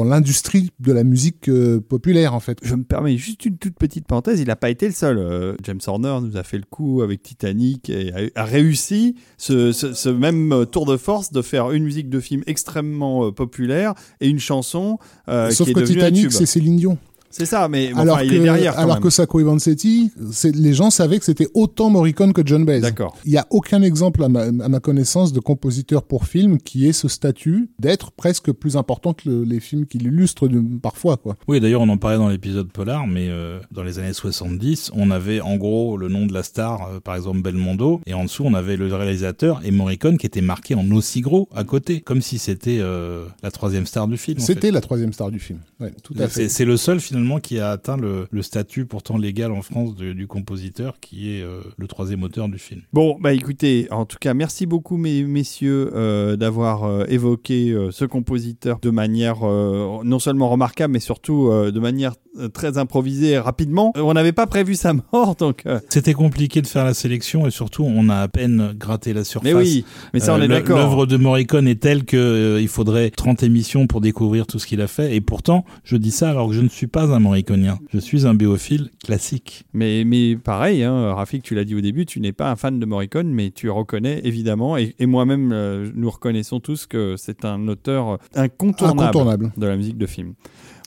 l'industrie 0.05 0.71
de 0.81 0.93
la 0.93 1.05
musique 1.05 1.49
euh, 1.49 1.81
populaire 1.81 2.35
en 2.35 2.41
fait. 2.41 2.59
Je 2.63 2.75
me 2.75 2.83
permets 2.85 3.17
juste 3.17 3.45
une 3.45 3.57
toute 3.57 3.75
petite 3.75 4.07
parenthèse, 4.07 4.41
il 4.41 4.47
n'a 4.49 4.57
pas 4.57 4.71
été 4.71 4.87
le 4.87 4.93
seul. 4.93 5.19
Euh, 5.19 5.55
James 5.63 5.81
Horner 5.87 6.12
nous 6.21 6.37
a 6.37 6.43
fait 6.43 6.59
le 6.59 6.65
coup 6.69 7.03
avec 7.03 7.23
Titanic 7.23 7.89
et 7.91 8.13
a, 8.35 8.41
a 8.43 8.45
réussi 8.45 9.17
ce, 9.39 9.73
ce- 9.73 9.93
ce 9.95 10.09
même 10.09 10.53
euh, 10.53 10.65
tour 10.65 10.85
de 10.87 10.97
force 10.97 11.33
de 11.33 11.43
faire 11.43 11.71
une 11.73 11.85
musique 11.85 12.09
de 12.11 12.21
film 12.21 12.43
extrêmement 12.47 13.27
euh, 13.27 13.31
populaire 13.33 13.95
et 14.21 14.29
une 14.29 14.39
chanson 14.41 14.99
euh, 15.29 15.51
Sauf 15.51 15.67
qui 15.67 15.71
est 15.71 15.75
que 15.75 15.81
devenue 15.81 15.95
Titanic, 15.97 16.33
c'est 16.33 16.47
Céline 16.47 16.77
Dion. 16.77 16.99
C'est 17.33 17.47
ça, 17.47 17.69
mais 17.69 17.93
bon, 17.93 18.01
alors 18.01 18.17
enfin, 18.17 18.25
que, 18.25 18.29
il 18.29 18.35
est 18.37 18.41
derrière 18.41 18.75
quand 18.75 18.83
alors 18.83 18.95
même. 18.97 19.03
que 19.03 19.11
Sacco 19.11 19.41
et 19.41 19.43
Vanzetti, 19.45 20.11
les 20.55 20.73
gens 20.75 20.91
savaient 20.91 21.19
que 21.19 21.25
c'était 21.25 21.49
autant 21.55 21.91
Morricone 21.91 22.33
que 22.33 22.43
John 22.45 22.65
Baez. 22.65 22.81
D'accord. 22.81 23.17
Il 23.25 23.33
n'y 23.33 23.39
a 23.39 23.47
aucun 23.51 23.83
exemple 23.83 24.23
à 24.23 24.29
ma, 24.29 24.43
à 24.43 24.69
ma 24.69 24.81
connaissance 24.81 25.33
de 25.33 25.41
compositeur 25.41 26.03
pour 26.05 26.27
film 26.27 26.59
qui 26.59 26.87
ait 26.87 26.93
ce 26.93 27.09
statut 27.09 27.71
d'être 27.79 28.13
presque 28.13 28.53
plus 28.53 28.77
important 28.77 29.13
que 29.15 29.29
le- 29.29 29.45
les 29.45 29.61
films 29.61 29.87
qui 29.87 29.99
l'illustrent 29.99 30.47
de- 30.49 30.63
parfois. 30.81 31.17
Quoi. 31.17 31.37
Oui, 31.49 31.61
d'ailleurs, 31.61 31.81
on 31.81 31.89
en 31.89 31.97
parlait 31.97 32.19
dans 32.19 32.29
l'épisode 32.29 32.71
Polar, 32.71 33.07
mais 33.07 33.29
euh, 33.29 33.59
dans 33.73 33.83
les 33.83 33.99
années 33.99 34.13
70, 34.13 34.91
on 34.95 35.11
avait 35.11 35.41
en 35.41 35.57
gros 35.57 35.97
le 35.97 36.09
nom 36.09 36.27
de 36.27 36.33
la 36.35 36.43
star, 36.43 36.89
euh, 36.89 37.01
par 37.01 37.17
exemple 37.17 37.43
Belmondo, 37.43 38.01
et 38.07 38.15
en 38.15 38.25
dessous, 38.25 38.45
on 38.45 38.55
avait 38.55 38.77
le 38.77 38.95
réalisateur 38.95 39.61
et 39.65 39.71
Morricone 39.71 40.19
qui 40.19 40.27
était 40.27 40.41
marqué 40.41 40.75
en 40.75 40.91
aussi 40.93 41.21
gros 41.21 41.49
à 41.55 41.65
côté, 41.65 42.01
comme 42.01 42.21
si 42.23 42.39
c'était 42.39 42.79
euh, 42.81 43.25
la 43.43 43.51
troisième 43.51 43.87
star 43.87 44.07
du 44.09 44.17
film. 44.17 44.39
en 44.39 44.43
C'était 44.45 44.69
fait. 44.69 44.71
la 44.71 44.81
troisième 44.81 45.13
star 45.13 45.31
du 45.31 45.39
film. 45.39 45.59
Ouais, 45.81 45.93
tout 46.03 46.15
à 46.19 46.29
fait. 46.29 46.43
C'est 46.45 46.49
c'est 46.49 46.65
le 46.65 46.77
seul 46.77 47.01
finalement 47.23 47.41
qui 47.41 47.59
a 47.61 47.71
atteint 47.71 47.97
le, 47.97 48.27
le 48.31 48.43
statut 48.43 48.85
pourtant 48.85 49.17
légal 49.17 49.53
en 49.53 49.63
France 49.63 49.95
de- 49.95 50.13
du 50.13 50.27
compositeur, 50.27 50.95
qui 51.01 51.37
est 51.37 51.43
euh, 51.43 51.61
le 51.79 51.87
troisième 51.87 52.23
auteur 52.25 52.49
du 52.49 52.59
film. 52.59 52.83
Bon, 52.93 53.17
bah 53.21 53.33
écoutez, 53.33 53.87
en 53.91 54.05
tout 54.07 54.17
cas, 54.21 54.35
merci 54.35 54.67
beaucoup, 54.67 54.97
mes, 54.97 55.23
messieurs, 55.23 55.91
euh, 55.95 56.37
d'avoir 56.37 56.85
euh, 56.85 57.05
évoqué 57.09 57.75
ce 57.91 58.05
compositeur 58.05 58.79
de 58.81 58.91
manière 58.91 59.39
non 59.43 60.19
seulement 60.19 60.49
remarquable, 60.49 60.93
mais 60.95 61.01
surtout 61.01 61.51
de 61.51 61.81
manière 61.81 62.15
très 62.55 62.79
improvisée 62.79 63.31
et 63.33 63.39
rapidement. 63.39 63.93
On 63.97 64.15
n'avait 64.15 64.33
pas 64.33 64.47
prévu 64.47 64.75
sa 64.75 64.93
mort, 64.95 65.37
donc. 65.37 65.65
C'était 65.89 66.15
compliqué 66.15 66.63
de 66.63 66.67
faire 66.67 66.85
la 66.85 66.95
sélection 66.95 67.47
et 67.47 67.51
surtout, 67.51 67.85
on 67.85 68.09
a 68.09 68.17
à 68.17 68.29
peine 68.29 68.73
gratté 68.79 69.13
la 69.13 69.25
surface. 69.25 69.53
mais 69.53 69.55
oui, 69.59 69.85
mais 70.15 70.21
ça, 70.21 70.35
on 70.35 70.41
est 70.41 70.49
d'accord. 70.49 70.79
L'œuvre 70.79 71.07
de 71.07 71.17
Morricone 71.17 71.69
est 71.69 71.81
telle 71.81 72.05
que 72.05 72.59
il 72.61 72.69
faudrait 72.69 73.11
30 73.11 73.43
émissions 73.43 73.87
pour 73.87 74.01
découvrir 74.01 74.47
tout 74.47 74.59
ce 74.59 74.67
qu'il 74.67 74.81
a 74.81 74.87
fait. 74.89 75.15
Et 75.15 75.21
pourtant, 75.21 75.65
je 75.85 75.97
dis 75.97 76.11
ça 76.11 76.31
alors 76.31 76.49
que 76.49 76.55
je 76.55 76.61
ne 76.61 76.69
suis 76.69 76.87
pas 76.87 77.12
un 77.15 77.21
Morriconien. 77.21 77.79
Je 77.93 77.99
suis 77.99 78.27
un 78.27 78.35
béophile 78.35 78.91
classique. 79.05 79.65
Mais, 79.73 80.05
mais 80.05 80.37
pareil, 80.37 80.83
hein, 80.83 81.13
Rafik, 81.15 81.43
tu 81.43 81.55
l'as 81.55 81.65
dit 81.65 81.75
au 81.75 81.81
début, 81.81 82.07
tu 82.07 82.21
n'es 82.21 82.33
pas 82.33 82.51
un 82.51 82.57
fan 82.57 82.79
de 82.79 82.87
Morricone, 82.87 83.29
mais 83.29 83.51
tu 83.51 83.71
reconnais 83.71 84.21
évidemment, 84.25 84.77
et, 84.77 84.95
et 84.99 85.07
moi-même, 85.07 85.51
euh, 85.53 85.91
nous 85.95 86.11
reconnaissons 86.11 86.61
tous 86.61 86.87
que 86.87 87.15
c'est 87.17 87.45
un 87.45 87.69
auteur 87.69 88.19
incontournable, 88.35 89.01
Incontournable. 89.03 89.53
de 89.57 89.67
la 89.67 89.77
musique 89.77 89.99
de 89.99 90.07
film. 90.07 90.35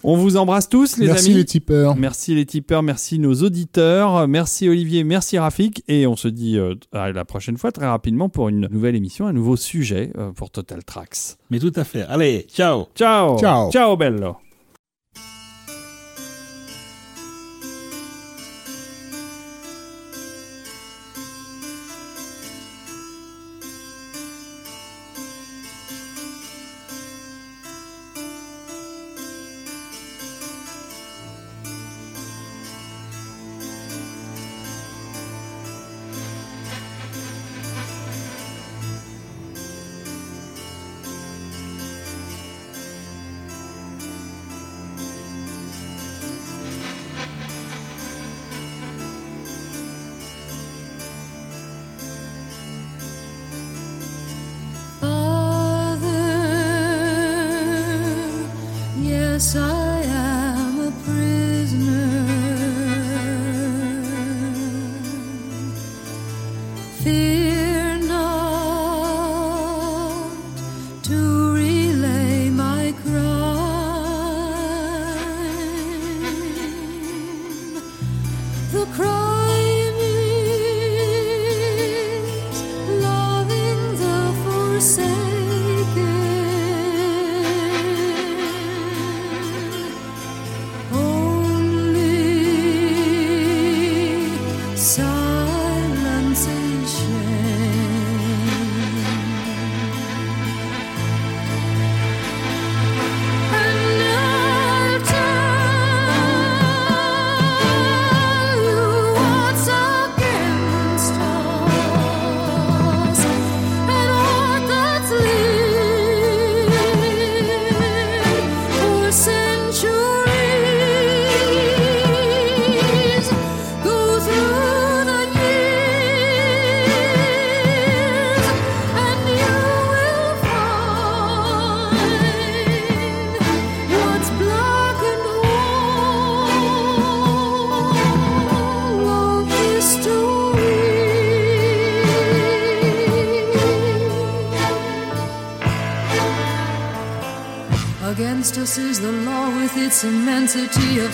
On 0.07 0.17
vous 0.17 0.37
embrasse 0.37 0.69
tous, 0.69 0.97
les 0.97 1.07
Merci 1.07 1.27
amis. 1.29 1.37
les 1.37 1.45
tipeurs. 1.45 1.95
Merci 1.95 2.35
les 2.35 2.45
tipeurs, 2.45 2.83
merci 2.83 3.17
nos 3.17 3.33
auditeurs, 3.41 4.27
merci 4.27 4.69
Olivier, 4.69 5.03
merci 5.03 5.39
Rafik, 5.39 5.83
et 5.87 6.05
on 6.05 6.15
se 6.15 6.27
dit 6.27 6.59
euh, 6.59 6.75
à 6.93 7.11
la 7.11 7.25
prochaine 7.25 7.57
fois 7.57 7.71
très 7.71 7.87
rapidement 7.87 8.29
pour 8.29 8.49
une 8.49 8.67
nouvelle 8.71 8.95
émission, 8.95 9.25
un 9.25 9.33
nouveau 9.33 9.55
sujet 9.55 10.11
euh, 10.17 10.31
pour 10.31 10.51
Total 10.51 10.83
Tracks. 10.83 11.37
Mais 11.49 11.57
tout 11.57 11.73
à 11.75 11.83
fait. 11.83 12.03
Allez, 12.03 12.45
ciao 12.53 12.85
Ciao 12.95 13.39
Ciao. 13.39 13.71
Ciao 13.71 13.97
bello 13.97 14.44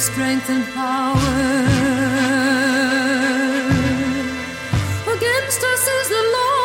strength 0.01 0.49
and 0.49 0.65
power. 0.73 1.15
Against 5.15 5.61
us 5.71 5.83
is 5.97 6.07
the 6.09 6.23
law. 6.35 6.61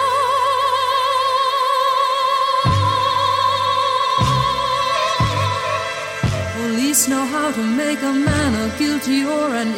Police 6.56 7.08
know 7.08 7.26
how 7.26 7.52
to 7.52 7.62
make 7.62 8.00
a 8.00 8.12
man 8.12 8.50
a 8.64 8.78
guilty 8.78 9.24
or 9.24 9.54
an 9.54 9.75